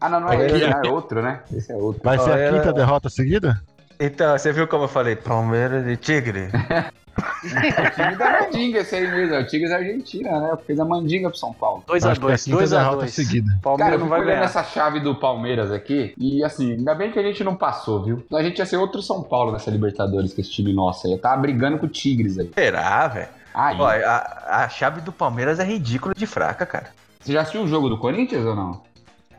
Ah, 0.01 0.09
não, 0.09 0.21
não 0.21 0.33
é 0.33 0.37
Aqui, 0.47 0.55
esse, 0.57 0.67
né? 0.67 0.73
aqui. 0.73 0.89
é 0.89 0.91
outro, 0.91 1.23
né? 1.23 1.41
Esse 1.53 1.73
é 1.73 1.77
outro. 1.77 2.01
Vai 2.05 2.19
ser 2.19 2.31
a 2.33 2.37
Era- 2.37 2.57
quinta 2.59 2.73
derrota 2.73 3.09
seguida? 3.09 3.61
Então, 4.01 4.37
você 4.39 4.53
viu 4.53 4.69
como 4.69 4.85
eu 4.85 4.89
falei? 4.89 5.17
Palmeiras 5.17 5.87
e 5.87 5.97
Tigre. 5.97 6.49
O 7.19 7.91
time 7.97 8.15
da 8.17 8.41
Mandinga, 8.43 8.79
esse 8.79 8.95
aí 8.95 9.11
mesmo. 9.11 9.35
É 9.35 9.41
o 9.41 9.47
Tigres 9.49 9.73
Argentina, 9.73 10.39
né? 10.41 10.57
Fez 10.65 10.79
a 10.79 10.85
Mandinga 10.85 11.29
pro 11.29 11.37
São 11.39 11.53
Paulo. 11.53 11.83
Acho 11.89 12.01
que 12.01 12.07
é 12.07 12.11
a 12.11 12.15
2x2, 12.37 12.45
quinta 12.45 12.67
derrota 12.69 13.07
2x2. 13.07 13.09
seguida. 13.09 13.49
Cara, 13.49 13.61
Palmeiras 13.61 13.93
eu 13.95 13.99
não 13.99 14.09
vai 14.09 14.21
olhando 14.21 14.35
ganhar. 14.35 14.45
essa 14.45 14.63
chave 14.63 15.01
do 15.01 15.17
Palmeiras 15.17 15.73
aqui. 15.73 16.15
E 16.17 16.45
assim, 16.45 16.75
ainda 16.75 16.95
bem 16.95 17.11
que 17.11 17.19
a 17.19 17.23
gente 17.23 17.43
não 17.43 17.57
passou, 17.57 18.05
viu? 18.05 18.25
A 18.33 18.41
gente 18.43 18.59
ia 18.59 18.67
ser 18.67 18.77
outro 18.77 19.03
São 19.03 19.21
Paulo 19.23 19.51
nessa 19.51 19.69
Libertadores, 19.69 20.33
que 20.33 20.41
esse 20.43 20.51
time 20.51 20.73
nosso 20.73 21.09
aí. 21.09 21.13
Eu 21.15 21.19
tava 21.19 21.41
brigando 21.43 21.77
com 21.79 21.87
o 21.87 21.89
Tigres 21.89 22.39
aí. 22.39 22.49
Será, 22.55 23.09
velho? 23.09 23.29
Aí, 23.55 23.77
Ó, 23.81 23.87
a, 23.89 24.65
a 24.65 24.69
chave 24.69 25.01
do 25.01 25.13
Palmeiras 25.13 25.59
é 25.59 25.65
ridícula 25.65 26.15
de 26.17 26.27
fraca, 26.27 26.65
cara. 26.67 26.89
você 27.21 27.33
já 27.33 27.41
assistiu 27.43 27.63
o 27.63 27.69
jogo 27.69 27.89
do 27.89 27.99
Corinthians 27.99 28.45
ou 28.45 28.55
não? 28.55 28.83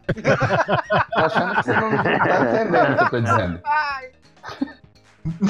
tô 1.14 1.20
achando 1.26 1.56
que 1.56 1.64
você 1.64 1.74
não, 1.76 1.92
não 1.92 2.04
tá 2.04 2.42
entendendo 2.42 2.94
o 2.94 2.98
que 2.98 3.04
eu 3.04 3.10
tô 3.10 3.22
dizendo. 3.22 3.62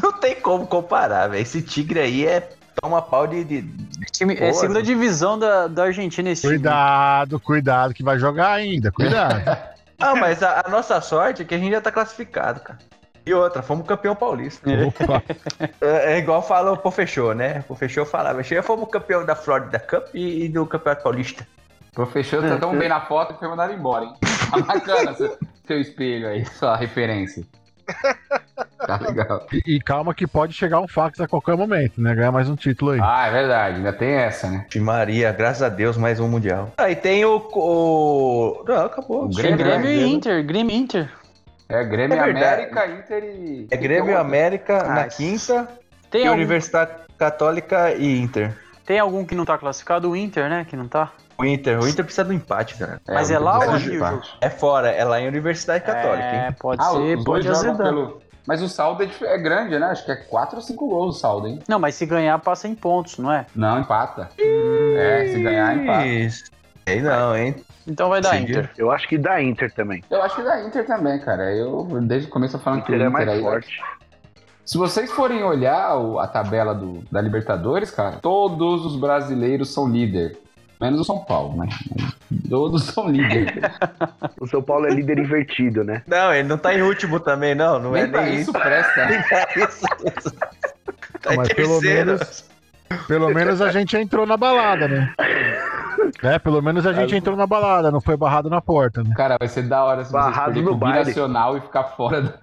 Não 0.01 0.11
tem 0.19 0.35
como 0.41 0.67
comparar, 0.67 1.27
velho. 1.27 1.41
Esse 1.41 1.61
Tigre 1.61 1.99
aí 1.99 2.25
é 2.25 2.49
toma 2.81 3.01
pau 3.01 3.25
de. 3.27 3.43
de- 3.43 3.89
Time, 4.11 4.35
é 4.37 4.51
segunda 4.53 4.81
divisão 4.83 5.37
da, 5.39 5.67
da 5.67 5.83
Argentina 5.85 6.29
esse 6.29 6.41
time. 6.41 6.55
Cuidado, 6.55 7.39
cuidado, 7.39 7.93
que 7.93 8.03
vai 8.03 8.17
jogar 8.19 8.51
ainda. 8.51 8.91
Cuidado. 8.91 9.41
Ah, 10.01 10.15
mas 10.15 10.41
a, 10.41 10.61
a 10.65 10.69
nossa 10.69 11.01
sorte 11.01 11.41
é 11.41 11.45
que 11.45 11.53
a 11.53 11.57
gente 11.57 11.71
já 11.73 11.81
tá 11.81 11.91
classificado, 11.91 12.61
cara. 12.61 12.79
E 13.25 13.33
outra, 13.33 13.61
fomos 13.61 13.85
campeão 13.85 14.15
paulista. 14.15 14.69
Opa. 14.69 15.23
É, 15.81 16.13
é 16.13 16.17
igual 16.17 16.41
fala 16.41 16.71
o 16.71 16.77
Pofechou, 16.77 17.33
né? 17.33 17.59
O 17.59 17.63
Pofechou 17.63 18.05
falava, 18.05 18.41
já 18.43 18.63
fomos 18.63 18.89
campeão 18.89 19.25
da 19.25 19.35
Florida 19.35 19.79
Cup 19.79 20.07
e, 20.13 20.45
e 20.45 20.49
do 20.49 20.65
Campeonato 20.65 21.03
Paulista. 21.03 21.47
Pô, 21.93 22.05
fechou, 22.05 22.41
tá 22.41 22.57
tão 22.57 22.77
bem 22.77 22.87
na 22.87 23.01
foto 23.01 23.33
que 23.33 23.39
foi 23.39 23.47
mandado 23.47 23.73
embora, 23.73 24.05
hein? 24.05 24.13
Tá 24.51 24.59
bacana 24.61 25.13
seu, 25.15 25.37
seu 25.65 25.81
espelho 25.81 26.27
aí, 26.27 26.45
sua 26.45 26.75
referência. 26.75 27.43
Tá 28.77 28.97
legal. 28.97 29.45
E, 29.51 29.75
e 29.75 29.79
calma 29.79 30.13
que 30.13 30.25
pode 30.25 30.53
chegar 30.53 30.79
um 30.79 30.87
fax 30.87 31.19
a 31.19 31.27
qualquer 31.27 31.57
momento, 31.57 31.99
né? 31.99 32.15
Ganhar 32.15 32.31
mais 32.31 32.49
um 32.49 32.55
título 32.55 32.91
aí. 32.91 32.99
Ah, 33.01 33.27
é 33.27 33.31
verdade, 33.31 33.77
ainda 33.77 33.93
tem 33.93 34.09
essa, 34.09 34.49
né? 34.49 34.65
De 34.69 34.79
Maria, 34.79 35.31
graças 35.31 35.61
a 35.61 35.69
Deus, 35.69 35.97
mais 35.97 36.19
um 36.19 36.27
Mundial. 36.27 36.71
Aí 36.77 36.95
tem 36.95 37.25
o. 37.25 37.37
o... 37.53 38.63
Não, 38.67 38.85
acabou. 38.85 39.25
O 39.25 39.29
Grêmio, 39.29 39.57
Grêmio 39.57 39.85
né? 39.85 39.95
e 39.95 40.07
Inter, 40.07 40.45
Grêmio 40.45 40.75
Inter. 40.75 41.11
É 41.69 41.83
Grêmio 41.83 42.17
É. 42.17 42.19
América, 42.31 42.87
Inter 42.87 43.23
e. 43.23 43.67
É 43.69 43.77
Grêmio 43.77 44.11
e 44.11 44.15
América 44.15 44.83
na 44.83 45.05
quinta 45.07 45.67
Tem 46.09 46.23
e 46.23 46.25
algum, 46.27 46.37
Universidade 46.37 46.91
Católica 47.17 47.93
e 47.93 48.19
Inter. 48.19 48.57
tem 48.85 48.97
algum 48.97 49.23
que 49.23 49.35
não 49.35 49.45
tá 49.45 49.55
classificado? 49.57 50.09
O 50.09 50.15
Inter, 50.15 50.49
né? 50.49 50.65
Que 50.67 50.75
não 50.75 50.87
tá. 50.87 51.11
O 51.37 51.45
Inter, 51.45 51.79
o 51.79 51.87
Inter 51.87 52.03
precisa 52.03 52.25
do 52.25 52.33
empate, 52.33 52.75
cara. 52.75 52.99
Mas 53.07 53.29
é 53.29 53.37
o 53.39 53.43
lá 53.43 53.59
ou 53.59 53.77
jogo? 53.77 54.21
É 54.41 54.49
fora, 54.49 54.89
é 54.89 55.05
lá 55.05 55.21
em 55.21 55.27
Universidade 55.27 55.83
Católica, 55.85 56.25
É, 56.27 56.47
hein? 56.47 56.55
pode 56.59 56.81
Ah, 56.81 56.89
ser, 56.89 57.23
pode 57.23 57.47
azedar. 57.47 57.77
pelo. 57.77 58.19
Mas 58.47 58.63
o 58.63 58.67
saldo 58.67 59.03
é, 59.03 59.09
é 59.21 59.37
grande, 59.37 59.77
né? 59.77 59.85
Acho 59.85 60.03
que 60.03 60.11
é 60.11 60.15
4 60.15 60.55
ou 60.55 60.61
5 60.63 60.87
gols 60.87 61.17
o 61.17 61.19
saldo, 61.19 61.47
hein? 61.47 61.59
Não, 61.67 61.77
mas 61.77 61.93
se 61.93 62.05
ganhar, 62.07 62.37
passa 62.39 62.67
em 62.67 62.73
pontos, 62.73 63.19
não 63.19 63.31
é? 63.31 63.45
Não, 63.55 63.79
empata. 63.79 64.27
É, 64.39 65.27
se 65.31 65.39
ganhar, 65.39 65.77
empata. 65.77 66.05
Isso. 66.07 66.45
Sei 66.87 66.99
não, 67.01 67.37
hein? 67.37 67.55
Então 67.89 68.07
vai 68.09 68.21
dar 68.21 68.35
Sim. 68.35 68.43
Inter. 68.43 68.69
Eu 68.77 68.91
acho 68.91 69.07
que 69.07 69.17
dá 69.17 69.41
Inter 69.41 69.73
também. 69.73 70.03
Eu 70.09 70.21
acho 70.21 70.35
que 70.35 70.43
da 70.43 70.61
Inter 70.63 70.85
também, 70.85 71.19
cara. 71.19 71.53
Eu, 71.55 71.87
desde 72.01 72.27
o 72.27 72.31
começo, 72.31 72.57
tô 72.57 72.63
falando 72.63 72.83
que 72.83 72.91
o 72.91 72.95
Inter 72.95 73.07
é 73.07 73.09
Inter 73.09 73.11
mais 73.25 73.29
aí. 73.29 73.41
forte. 73.41 73.81
Se 74.65 74.77
vocês 74.77 75.11
forem 75.11 75.43
olhar 75.43 75.93
a 76.19 76.27
tabela 76.27 76.75
do, 76.75 77.03
da 77.11 77.19
Libertadores, 77.19 77.89
cara, 77.89 78.17
todos 78.21 78.85
os 78.85 78.99
brasileiros 78.99 79.73
são 79.73 79.87
líder. 79.89 80.37
Menos 80.79 81.01
o 81.01 81.03
São 81.03 81.19
Paulo, 81.19 81.57
né? 81.57 81.67
Todos 82.49 82.83
são 82.85 83.09
líder. 83.09 83.59
O 84.39 84.47
São 84.47 84.61
Paulo 84.61 84.85
é 84.85 84.91
líder 84.91 85.17
invertido, 85.17 85.83
né? 85.83 86.01
Não, 86.07 86.33
ele 86.33 86.47
não 86.47 86.57
tá 86.57 86.73
em 86.73 86.81
último 86.81 87.19
também, 87.19 87.53
não. 87.53 87.77
Não 87.79 87.91
Nem 87.91 88.03
é 88.03 88.07
pra 88.07 88.21
nem 88.21 88.35
isso 88.39 88.53
presta. 88.53 89.05
Nem 89.09 89.21
pra 89.23 89.47
isso. 89.57 89.85
Tá 91.21 91.35
Mas 91.35 91.49
pelo 91.51 91.81
menos- 91.81 92.45
Pelo 93.07 93.33
menos 93.33 93.61
a 93.61 93.69
gente 93.71 93.97
entrou 93.97 94.25
na 94.25 94.37
balada, 94.37 94.87
né? 94.87 95.13
É, 96.23 96.39
pelo 96.39 96.61
menos 96.61 96.85
a 96.85 96.93
gente 96.93 97.15
entrou 97.15 97.35
na 97.35 97.45
balada, 97.47 97.91
não 97.91 98.01
foi 98.01 98.15
barrado 98.17 98.49
na 98.49 98.61
porta, 98.61 99.03
né? 99.03 99.13
Cara, 99.15 99.37
vai 99.39 99.47
ser 99.47 99.63
da 99.63 99.83
hora 99.83 100.03
se 100.03 100.11
vocês 100.11 100.23
Barrado 100.23 100.45
perderem 100.53 100.63
no 100.63 100.69
pro 100.71 100.77
baile. 100.87 101.03
Binacional 101.05 101.57
e 101.57 101.61
ficar 101.61 101.83
fora 101.83 102.21
da 102.21 102.33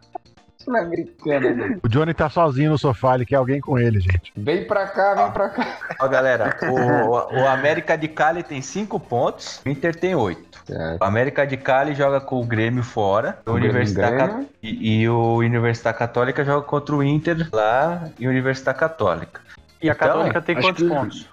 Sul-Americana. 0.59 1.51
né? 1.55 1.79
O 1.83 1.89
Johnny 1.89 2.13
tá 2.15 2.29
sozinho 2.29 2.71
no 2.71 2.79
sofá, 2.79 3.15
ele 3.15 3.25
quer 3.27 3.37
alguém 3.37 3.61
com 3.61 3.79
ele, 3.79 4.01
gente. 4.01 4.33
Vem 4.37 4.67
pra 4.67 4.87
cá, 4.89 5.15
vem 5.15 5.31
pra 5.33 5.49
cá. 5.51 5.67
Ó, 6.01 6.09
galera, 6.09 6.57
o, 6.63 7.35
o 7.41 7.49
América 7.49 7.97
de 7.97 8.09
Cali 8.09 8.43
tem 8.43 8.61
5 8.61 8.99
pontos, 9.01 9.61
o 9.65 9.69
Inter 9.69 9.95
tem 9.95 10.15
8. 10.15 10.57
Certo. 10.67 11.01
O 11.01 11.05
América 11.05 11.47
de 11.47 11.57
Cali 11.57 11.95
joga 11.95 12.21
com 12.21 12.41
o 12.41 12.45
Grêmio 12.45 12.83
fora, 12.83 13.39
o 13.47 13.51
O 13.51 13.55
Grêmio 13.55 13.71
Universidade 13.71 14.17
ganha. 14.17 14.29
Ca- 14.29 14.45
e, 14.63 15.03
e 15.03 15.09
o 15.09 15.37
Universidade 15.37 15.97
Católica 15.99 16.45
joga 16.45 16.67
contra 16.67 16.95
o 16.97 17.03
Inter 17.05 17.49
lá 17.53 18.09
e 18.19 18.27
Universidade 18.27 18.79
Católica. 18.79 19.41
E 19.81 19.89
a 19.89 19.93
Então, 19.93 20.09
Católica 20.09 20.43
tem 20.43 20.61
quantos 20.61 20.83
que- 20.83 20.89
pontos? 20.89 21.29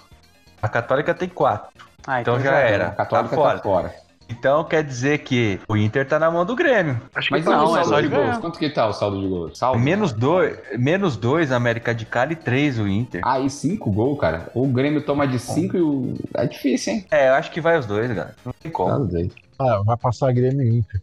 A 0.61 0.69
Católica 0.69 1.13
tem 1.15 1.27
4. 1.27 1.69
Ah, 2.07 2.21
Então 2.21 2.39
já 2.39 2.55
era. 2.57 2.87
A 2.87 2.91
Católica 2.91 3.29
Tá 3.29 3.35
fora. 3.35 3.57
tá 3.57 3.63
fora. 3.63 3.95
Então 4.29 4.63
quer 4.63 4.83
dizer 4.83 5.19
que 5.19 5.59
o 5.67 5.75
Inter 5.75 6.07
tá 6.07 6.17
na 6.17 6.31
mão 6.31 6.45
do 6.45 6.55
Grêmio. 6.55 6.99
Acho 7.13 7.27
que 7.27 7.33
Mas 7.33 7.45
e 7.45 7.49
Não, 7.49 7.53
é 7.77 7.83
saldo 7.83 7.89
só 7.89 7.95
de 8.01 8.07
de 8.07 8.13
gols? 8.15 8.25
ganhar. 8.25 8.39
Quanto 8.41 8.57
que 8.59 8.69
tá 8.69 8.87
o 8.87 8.93
saldo 8.93 9.19
de 9.21 9.27
gols? 9.27 9.57
Saldo? 9.57 9.79
Menos 9.79 10.13
2, 10.13 10.57
menos 10.79 11.17
dois 11.17 11.51
América 11.51 11.93
de 11.93 12.05
Cali 12.05 12.33
e 12.33 12.35
3 12.37 12.79
o 12.79 12.87
Inter. 12.87 13.21
Aí, 13.25 13.49
5 13.49 13.91
gols, 13.91 14.19
cara. 14.19 14.49
O 14.55 14.65
Grêmio 14.67 15.01
toma 15.05 15.27
de 15.27 15.37
5 15.37 15.77
e 15.77 15.81
o. 15.81 16.13
É 16.35 16.47
difícil, 16.47 16.93
hein? 16.93 17.05
É, 17.11 17.29
eu 17.29 17.33
acho 17.33 17.51
que 17.51 17.59
vai 17.61 17.77
os 17.77 17.85
dois, 17.85 18.07
galera. 18.07 18.33
Não 18.45 18.53
tem 18.53 18.71
como. 18.71 19.07
Tá. 19.07 19.17
Ah, 19.59 19.81
vai 19.85 19.97
passar 19.97 20.31
Grêmio 20.33 20.61
e 20.65 20.77
Inter. 20.79 21.01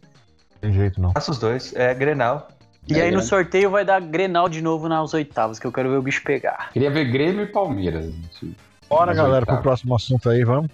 Tem 0.59 0.73
jeito 0.73 0.99
não. 0.99 1.11
Passa 1.13 1.31
os 1.31 1.37
dois. 1.39 1.73
É 1.75 1.93
Grenal. 1.93 2.47
E 2.87 2.95
É 2.95 3.03
aí 3.03 3.05
no 3.11 3.17
grande. 3.17 3.27
sorteio 3.27 3.69
vai 3.69 3.85
dar 3.85 4.01
Grenal 4.01 4.49
de 4.49 4.61
novo 4.61 4.89
nas 4.89 5.13
oitavas, 5.13 5.59
que 5.59 5.65
eu 5.67 5.71
quero 5.71 5.89
ver 5.91 5.97
o 5.97 6.01
bicho 6.01 6.23
pegar. 6.23 6.71
Queria 6.73 6.89
ver 6.89 7.05
Grêmio 7.05 7.43
e 7.43 7.47
Palmeiras. 7.47 8.05
gente. 8.05 8.57
Bora, 8.91 9.13
galera, 9.13 9.45
pro 9.45 9.61
próximo 9.61 9.95
assunto 9.95 10.29
aí, 10.29 10.43
vamos. 10.43 10.69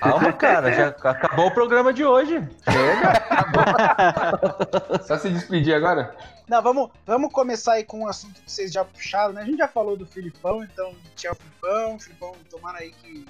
Calma, 0.00 0.32
cara. 0.32 0.72
Já 0.72 0.88
acabou 0.88 1.46
o 1.46 1.54
programa 1.54 1.92
de 1.92 2.04
hoje. 2.04 2.42
Só 5.06 5.16
se 5.16 5.30
despedir 5.30 5.72
agora? 5.72 6.16
Não, 6.48 6.60
vamos, 6.60 6.90
vamos 7.06 7.32
começar 7.32 7.74
aí 7.74 7.84
com 7.84 8.00
um 8.00 8.08
assunto 8.08 8.42
que 8.42 8.50
vocês 8.50 8.72
já 8.72 8.84
puxaram, 8.84 9.34
né? 9.34 9.42
A 9.42 9.44
gente 9.44 9.58
já 9.58 9.68
falou 9.68 9.96
do 9.96 10.04
Filipão, 10.04 10.64
então 10.64 10.92
tinha 11.14 11.30
o 11.30 11.36
Filipão, 11.36 12.00
Filipão 12.00 12.34
tomara 12.50 12.78
aí 12.78 12.90
que, 12.90 13.24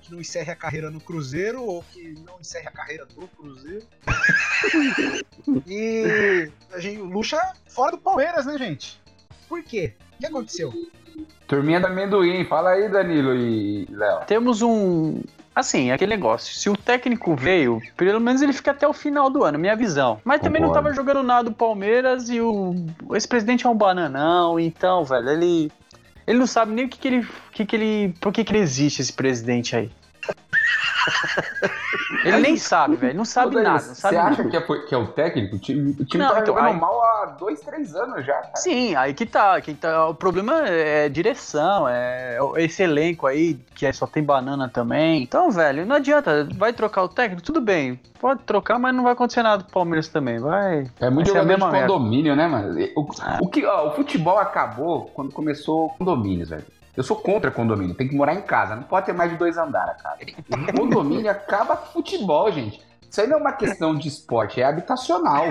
que 0.00 0.12
não 0.12 0.20
encerre 0.20 0.52
a 0.52 0.56
carreira 0.56 0.88
no 0.88 1.00
Cruzeiro, 1.00 1.64
ou 1.64 1.82
que 1.82 2.14
não 2.24 2.38
encerre 2.40 2.68
a 2.68 2.72
carreira 2.72 3.06
do 3.06 3.26
Cruzeiro. 3.26 3.84
e 5.66 6.48
a 6.72 6.78
gente, 6.78 7.00
o 7.00 7.06
Lucha 7.06 7.40
fora 7.66 7.90
do 7.90 7.98
Palmeiras, 7.98 8.46
né, 8.46 8.56
gente? 8.56 9.02
Por 9.48 9.64
quê? 9.64 9.94
O 10.14 10.18
que 10.18 10.26
aconteceu? 10.26 10.72
Turminha 11.46 11.80
do 11.80 11.86
amendoim. 11.86 12.44
Fala 12.44 12.70
aí, 12.70 12.88
Danilo 12.88 13.34
e 13.34 13.86
Léo. 13.90 14.20
Temos 14.26 14.62
um. 14.62 15.20
Assim, 15.54 15.92
aquele 15.92 16.10
negócio. 16.10 16.54
Se 16.54 16.68
o 16.68 16.76
técnico 16.76 17.36
veio, 17.36 17.80
pelo 17.96 18.20
menos 18.20 18.42
ele 18.42 18.52
fica 18.52 18.72
até 18.72 18.88
o 18.88 18.92
final 18.92 19.30
do 19.30 19.44
ano, 19.44 19.58
minha 19.58 19.76
visão. 19.76 20.20
Mas 20.24 20.40
também 20.40 20.60
não 20.60 20.68
Concordo. 20.68 20.88
tava 20.88 20.96
jogando 20.96 21.22
nada 21.22 21.48
o 21.48 21.54
Palmeiras 21.54 22.28
e 22.28 22.40
o. 22.40 22.74
o 23.06 23.14
ex-presidente 23.14 23.66
é 23.66 23.68
um 23.68 23.76
bananão, 23.76 24.58
então, 24.58 25.04
velho, 25.04 25.30
ele. 25.30 25.70
Ele 26.26 26.38
não 26.38 26.46
sabe 26.46 26.72
nem 26.72 26.86
o 26.86 26.88
que, 26.88 26.98
que 26.98 27.08
ele. 27.08 27.28
Que 27.52 27.64
que 27.64 27.76
ele. 27.76 28.14
Por 28.20 28.32
que, 28.32 28.42
que 28.42 28.52
ele 28.52 28.60
existe, 28.60 29.00
esse 29.00 29.12
presidente 29.12 29.76
aí? 29.76 29.90
Ele 32.24 32.38
nem 32.38 32.56
sabe, 32.56 32.96
velho. 32.96 33.14
Não 33.16 33.24
sabe 33.24 33.56
Ô, 33.56 33.62
nada. 33.62 33.84
Não 33.86 33.94
sabe 33.94 34.14
Você 34.16 34.22
nada. 34.22 34.30
acha 34.30 34.44
que 34.48 34.56
é, 34.56 34.60
que 34.86 34.94
é 34.94 34.98
o 34.98 35.06
técnico? 35.08 35.56
O 35.56 35.58
time, 35.58 35.90
o 35.98 36.04
time 36.04 36.22
Não, 36.24 36.30
tá 36.32 36.40
então, 36.40 36.54
jogando 36.54 36.66
aí- 36.74 36.80
mal 36.80 37.02
há 37.02 37.26
dois, 37.38 37.60
três 37.60 37.94
anos 37.94 38.24
já, 38.24 38.34
cara. 38.34 38.56
Sim, 38.56 38.94
aí 38.94 39.12
que 39.12 39.26
tá, 39.26 39.60
que 39.60 39.74
tá. 39.74 40.08
O 40.08 40.14
problema 40.14 40.66
é 40.66 41.08
direção, 41.08 41.86
é 41.88 42.38
esse 42.56 42.82
elenco 42.82 43.26
aí, 43.26 43.54
que 43.74 43.84
é- 43.84 43.92
só 43.92 44.06
tem 44.06 44.22
banana 44.22 44.68
também. 44.68 45.22
Então, 45.22 45.50
velho, 45.50 45.84
não 45.84 45.96
adianta. 45.96 46.48
Vai 46.56 46.72
trocar 46.72 47.02
o 47.02 47.08
técnico, 47.08 47.42
tudo 47.42 47.60
bem. 47.60 48.00
Pode 48.20 48.42
trocar, 48.44 48.78
mas 48.78 48.94
não 48.94 49.02
vai 49.04 49.12
acontecer 49.12 49.42
nada 49.42 49.62
pro 49.64 49.72
Palmeiras 49.72 50.08
também. 50.08 50.38
Vai. 50.38 50.86
É 51.00 51.10
muito 51.10 51.26
Vai 51.32 51.42
jogador 51.42 51.42
de 51.42 51.46
mesma 51.48 51.70
merda. 51.70 51.86
condomínio, 51.92 52.34
né, 52.34 52.46
mano? 52.46 52.74
O, 52.96 53.06
o 53.44 53.48
que, 53.48 53.66
ó, 53.66 53.88
o 53.88 53.90
futebol 53.94 54.38
acabou 54.38 55.10
quando 55.14 55.30
começou 55.32 55.90
condomínios, 55.98 56.48
velho. 56.48 56.64
Eu 56.96 57.02
sou 57.02 57.16
contra 57.16 57.50
condomínio, 57.50 57.94
tem 57.94 58.08
que 58.08 58.14
morar 58.14 58.34
em 58.34 58.42
casa, 58.42 58.76
não 58.76 58.84
pode 58.84 59.06
ter 59.06 59.12
mais 59.12 59.30
de 59.30 59.36
dois 59.36 59.56
andares, 59.58 60.00
cara. 60.00 60.18
Condomínio 60.76 61.30
acaba 61.30 61.76
futebol, 61.76 62.50
gente. 62.52 62.80
Isso 63.10 63.20
aí 63.20 63.26
não 63.26 63.38
é 63.38 63.40
uma 63.40 63.52
questão 63.52 63.96
de 63.96 64.08
esporte, 64.08 64.60
é 64.60 64.64
habitacional. 64.64 65.44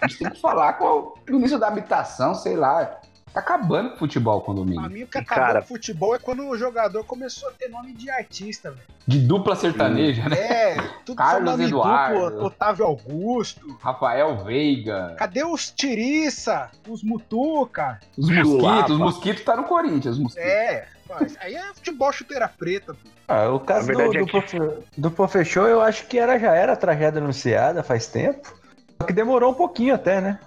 A 0.00 0.06
gente 0.06 0.18
tem 0.18 0.30
que 0.30 0.40
falar 0.40 0.74
com 0.74 0.84
o 0.84 1.32
ministro 1.32 1.58
da 1.58 1.68
habitação, 1.68 2.34
sei 2.34 2.56
lá. 2.56 3.00
Tá 3.38 3.54
acabando 3.54 3.94
o 3.94 3.96
futebol, 3.96 4.38
o 4.38 4.42
Pra 4.74 4.88
mim, 4.88 5.04
o 5.04 5.06
que 5.06 5.18
acabou 5.18 5.44
Cara- 5.46 5.58
com 5.60 5.64
o 5.66 5.68
futebol 5.68 6.12
é 6.14 6.18
quando 6.18 6.44
o 6.48 6.58
jogador 6.58 7.04
começou 7.04 7.48
a 7.48 7.52
ter 7.52 7.68
nome 7.68 7.92
de 7.92 8.10
artista, 8.10 8.72
velho. 8.72 8.82
De 9.06 9.20
dupla 9.20 9.54
sertaneja, 9.54 10.28
né? 10.28 10.36
É, 10.36 10.76
tudo 11.06 11.16
Carlos 11.18 11.60
Eduardo. 11.60 12.30
duplo, 12.30 12.46
Otávio 12.46 12.84
Augusto. 12.84 13.78
Rafael 13.80 14.38
Veiga. 14.44 15.14
Cadê 15.16 15.44
os 15.44 15.70
Tiriça, 15.70 16.68
os 16.88 17.04
Mutuca? 17.04 18.00
Os 18.16 18.28
mosquitos, 18.28 18.90
os 18.90 18.98
mosquitos 18.98 19.44
tá 19.44 19.56
no 19.56 19.64
Corinthians, 19.64 20.16
os 20.16 20.20
mosquitos. 20.22 20.50
É, 20.50 20.88
mas 21.08 21.36
aí 21.40 21.54
é 21.54 21.62
futebol 21.74 22.10
chuteira 22.12 22.48
preta. 22.48 22.94
pô. 22.94 23.08
Ah, 23.28 23.50
o 23.50 23.60
caso 23.60 23.92
do, 23.92 24.00
é 24.00 24.04
do, 24.06 24.10
que- 24.26 24.32
Profe- 24.32 24.78
do 24.96 25.10
Profechou, 25.12 25.68
eu 25.68 25.80
acho 25.80 26.06
que 26.08 26.18
era, 26.18 26.36
já 26.40 26.54
era 26.56 26.74
tragédia 26.74 27.20
anunciada 27.20 27.84
faz 27.84 28.08
tempo. 28.08 28.52
Só 29.00 29.06
que 29.06 29.12
demorou 29.12 29.52
um 29.52 29.54
pouquinho 29.54 29.94
até, 29.94 30.20
né? 30.20 30.40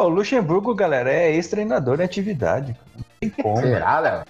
O 0.00 0.06
Luxemburgo, 0.08 0.74
galera, 0.76 1.10
é 1.12 1.32
ex-treinador 1.34 2.00
em 2.00 2.04
atividade. 2.04 2.76
Não 2.96 3.04
tem 3.20 3.30
como. 3.30 3.56
Será, 3.60 3.98
Léo? 3.98 4.22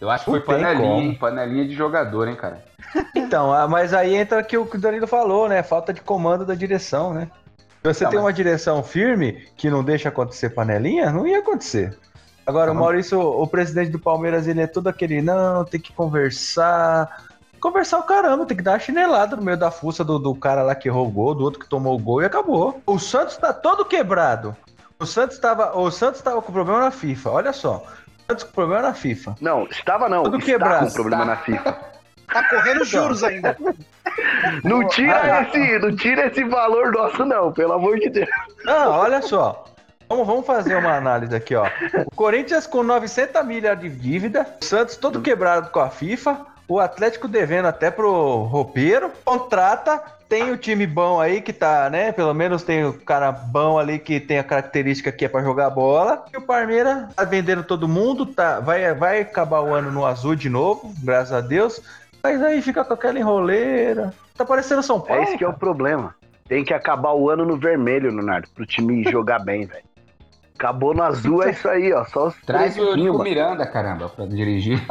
Eu 0.00 0.10
acho 0.10 0.24
que 0.24 0.30
foi 0.30 0.40
Não 0.40 0.46
panelinha, 0.46 1.02
hein? 1.04 1.14
Panelinha 1.14 1.64
de 1.64 1.74
jogador, 1.76 2.26
hein, 2.26 2.34
cara? 2.34 2.60
Então, 3.14 3.52
ah, 3.52 3.68
mas 3.68 3.94
aí 3.94 4.16
entra 4.16 4.40
o 4.40 4.44
que 4.44 4.58
o 4.58 4.66
Danilo 4.80 5.06
falou, 5.06 5.48
né? 5.48 5.62
Falta 5.62 5.92
de 5.92 6.00
comando 6.00 6.44
da 6.44 6.56
direção, 6.56 7.14
né? 7.14 7.28
Se 7.84 7.94
você 7.94 8.04
Tá, 8.04 8.10
tem 8.10 8.18
mas- 8.18 8.26
uma 8.26 8.32
direção 8.32 8.82
firme 8.82 9.46
que 9.56 9.70
não 9.70 9.84
deixa 9.84 10.08
acontecer 10.08 10.50
panelinha, 10.50 11.12
não 11.12 11.24
ia 11.24 11.38
acontecer. 11.38 11.96
Agora, 12.44 12.72
Tá, 12.72 12.76
o 12.76 12.80
Maurício, 12.80 13.20
o 13.20 13.46
presidente 13.46 13.92
do 13.92 14.00
Palmeiras, 14.00 14.48
ele 14.48 14.60
é 14.60 14.66
todo 14.66 14.88
aquele, 14.88 15.22
não, 15.22 15.64
tem 15.64 15.80
que 15.80 15.92
conversar. 15.92 17.24
Conversar 17.60 18.00
o 18.00 18.02
caramba, 18.02 18.44
tem 18.44 18.56
que 18.56 18.62
dar 18.62 18.72
uma 18.72 18.78
chinelada 18.80 19.36
no 19.36 19.42
meio 19.42 19.56
da 19.56 19.70
fuça 19.70 20.02
do, 20.02 20.18
do 20.18 20.34
cara 20.34 20.64
lá 20.64 20.74
que 20.74 20.90
gol, 20.90 21.32
do 21.32 21.44
outro 21.44 21.60
que 21.60 21.68
tomou 21.68 21.94
o 21.94 22.02
gol 22.02 22.20
e 22.20 22.24
acabou. 22.24 22.80
O 22.84 22.98
Santos 22.98 23.36
tá 23.36 23.52
todo 23.52 23.84
quebrado. 23.84 24.56
O 25.02 25.06
Santos 25.06 25.36
tava, 25.36 25.76
o 25.76 25.90
Santos 25.90 26.22
tava 26.22 26.40
com 26.40 26.52
problema 26.52 26.78
na 26.78 26.92
FIFA, 26.92 27.30
olha 27.30 27.52
só. 27.52 27.84
O 28.20 28.22
Santos 28.28 28.44
com 28.44 28.52
problema 28.52 28.82
na 28.82 28.94
FIFA. 28.94 29.34
Não, 29.40 29.64
estava 29.64 30.08
não. 30.08 30.22
Tudo 30.22 30.38
está 30.38 30.52
quebrado. 30.52 30.86
com 30.86 30.92
problema 30.92 31.24
na 31.24 31.36
FIFA. 31.38 31.76
Tá 32.32 32.48
correndo 32.48 32.84
juros 32.84 33.24
ainda. 33.24 33.58
Não 34.62 34.86
tira 34.88 35.42
esse, 35.42 35.78
não 35.78 35.96
tira 35.96 36.26
esse 36.26 36.44
valor 36.44 36.92
nosso 36.92 37.24
não, 37.24 37.52
pelo 37.52 37.72
amor 37.72 37.98
de 37.98 38.10
Deus. 38.10 38.28
Não, 38.64 38.90
olha 38.90 39.22
só. 39.22 39.64
Vamos, 40.08 40.26
vamos 40.26 40.46
fazer 40.46 40.76
uma 40.76 40.96
análise 40.96 41.34
aqui, 41.34 41.54
ó. 41.54 41.66
O 42.06 42.14
Corinthians 42.14 42.66
com 42.66 42.82
900 42.82 43.46
milhas 43.46 43.78
de 43.80 43.88
dívida, 43.88 44.46
o 44.60 44.64
Santos 44.64 44.96
todo 44.96 45.22
quebrado 45.22 45.70
com 45.70 45.80
a 45.80 45.88
FIFA, 45.88 46.44
o 46.68 46.78
Atlético 46.80 47.28
devendo 47.28 47.66
até 47.66 47.90
pro 47.90 48.42
roupeiro, 48.42 49.10
contrata, 49.24 50.02
tem 50.32 50.50
o 50.50 50.56
time 50.56 50.86
bom 50.86 51.20
aí 51.20 51.42
que 51.42 51.52
tá, 51.52 51.90
né? 51.90 52.10
Pelo 52.10 52.32
menos 52.32 52.62
tem 52.62 52.86
o 52.86 52.94
cara 52.94 53.30
bom 53.30 53.78
ali 53.78 53.98
que 53.98 54.18
tem 54.18 54.38
a 54.38 54.42
característica 54.42 55.12
que 55.12 55.26
é 55.26 55.28
pra 55.28 55.42
jogar 55.42 55.68
bola. 55.68 56.24
E 56.32 56.38
o 56.38 56.40
Palmeiras 56.40 57.14
tá 57.14 57.22
vendendo 57.22 57.62
todo 57.62 57.86
mundo, 57.86 58.24
tá, 58.24 58.58
vai, 58.58 58.94
vai 58.94 59.20
acabar 59.20 59.60
o 59.60 59.74
ano 59.74 59.92
no 59.92 60.06
azul 60.06 60.34
de 60.34 60.48
novo, 60.48 60.90
graças 61.02 61.34
a 61.34 61.42
Deus. 61.42 61.82
Mas 62.22 62.42
aí 62.42 62.62
fica 62.62 62.82
com 62.82 62.94
aquela 62.94 63.18
enroleira. 63.18 64.14
Tá 64.34 64.42
parecendo 64.42 64.82
São 64.82 64.98
Paulo. 64.98 65.20
É 65.20 65.24
esse 65.24 65.36
que 65.36 65.44
é 65.44 65.48
o 65.48 65.52
problema. 65.52 66.14
Tem 66.48 66.64
que 66.64 66.72
acabar 66.72 67.12
o 67.12 67.28
ano 67.28 67.44
no 67.44 67.58
vermelho, 67.58 68.10
Leonardo, 68.10 68.48
pro 68.54 68.64
time 68.64 69.04
jogar 69.12 69.38
bem, 69.38 69.66
velho. 69.66 69.84
Acabou 70.54 70.94
no 70.94 71.02
azul, 71.02 71.42
é 71.42 71.50
isso 71.50 71.68
aí, 71.68 71.92
ó. 71.92 72.06
Só 72.06 72.28
os 72.28 72.36
Traz 72.46 72.78
o. 72.78 73.22
Miranda, 73.22 73.66
caramba, 73.66 74.08
pra 74.08 74.24
dirigir. 74.24 74.82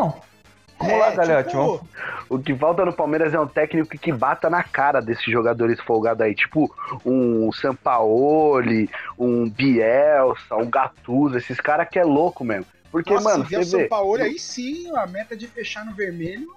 Vamos 0.82 1.00
lá, 1.00 1.12
galera. 1.12 1.44
tipo, 1.44 1.58
vamos- 1.58 1.82
O 2.30 2.40
que 2.40 2.56
falta 2.56 2.86
no 2.86 2.94
Palmeiras 2.94 3.34
é 3.34 3.40
um 3.40 3.48
técnico 3.48 3.90
que 3.98 4.12
bata 4.12 4.50
na 4.50 4.64
cara 4.64 5.02
desses 5.02 5.26
jogadores 5.26 5.80
folgados 5.82 6.22
aí. 6.26 6.34
Tipo 6.34 6.74
um 7.06 7.52
Sampaoli, 7.52 8.90
um 9.18 9.50
Bielsa, 9.50 10.56
um 10.56 10.70
Gattuso. 10.70 11.38
Esses 11.38 11.60
caras 11.60 11.88
que 11.90 12.00
é 12.00 12.04
louco 12.04 12.44
mesmo. 12.44 12.66
Porque, 12.92 13.14
Nossa, 13.14 13.30
mano, 13.30 13.44
se 13.46 13.50
vier 13.50 13.64
você 13.64 13.68
o 13.68 13.72
São 13.72 13.80
vê. 13.80 13.88
Paulo, 13.88 14.22
aí 14.22 14.38
sim, 14.40 14.92
a 14.96 15.06
meta 15.08 15.36
de 15.36 15.48
fechar 15.48 15.86
no 15.86 15.94
vermelho, 15.94 16.48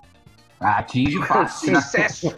Ah, 0.60 0.78
Atinge 0.78 1.18
fácil. 1.26 1.74
sucesso. 1.80 2.34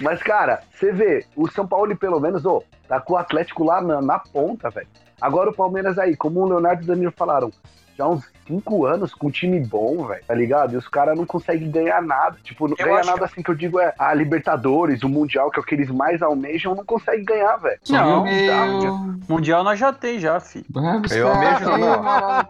Mas, 0.00 0.22
cara, 0.22 0.62
você 0.74 0.92
vê, 0.92 1.24
o 1.34 1.48
São 1.50 1.66
Paulo, 1.66 1.96
pelo 1.96 2.20
menos, 2.20 2.44
ô, 2.44 2.62
tá 2.88 3.00
com 3.00 3.14
o 3.14 3.16
Atlético 3.16 3.64
lá 3.64 3.80
na, 3.80 4.00
na 4.00 4.18
ponta, 4.18 4.68
velho. 4.70 4.86
Agora 5.20 5.50
o 5.50 5.54
Palmeiras 5.54 5.98
aí, 5.98 6.16
como 6.16 6.40
o 6.40 6.46
Leonardo 6.48 6.82
e 6.82 6.84
o 6.84 6.86
Danilo 6.88 7.12
falaram, 7.16 7.50
já 7.96 8.04
há 8.04 8.08
uns 8.08 8.24
cinco 8.46 8.84
anos 8.86 9.14
com 9.14 9.28
um 9.28 9.30
time 9.30 9.60
bom, 9.60 10.04
velho, 10.06 10.22
tá 10.26 10.34
ligado? 10.34 10.74
E 10.74 10.76
os 10.76 10.88
caras 10.88 11.16
não 11.16 11.24
conseguem 11.24 11.70
ganhar 11.70 12.02
nada. 12.02 12.36
Tipo, 12.42 12.66
não 12.68 12.76
Eu 12.78 12.86
ganha 12.86 13.04
nada 13.04 13.24
assim 13.24 13.42
que 13.42 13.50
eu 13.50 13.54
digo 13.54 13.78
é 13.80 13.94
a 13.98 14.12
Libertadores, 14.14 15.02
o 15.02 15.08
Mundial, 15.08 15.50
que 15.50 15.58
é 15.58 15.62
o 15.62 15.64
que 15.64 15.74
eles 15.74 15.90
mais 15.90 16.20
almejam, 16.22 16.74
não 16.74 16.84
conseguem 16.84 17.24
ganhar, 17.24 17.56
velho. 17.56 17.78
Não, 17.88 18.24
Meu... 18.24 18.96
Mundial 19.28 19.62
nós 19.62 19.78
já 19.78 19.92
tem 19.92 20.18
já, 20.18 20.38
fi. 20.40 20.64
Vamos 20.70 21.10
Eu 21.12 21.28
almejo- 21.28 22.02
mano. 22.02 22.46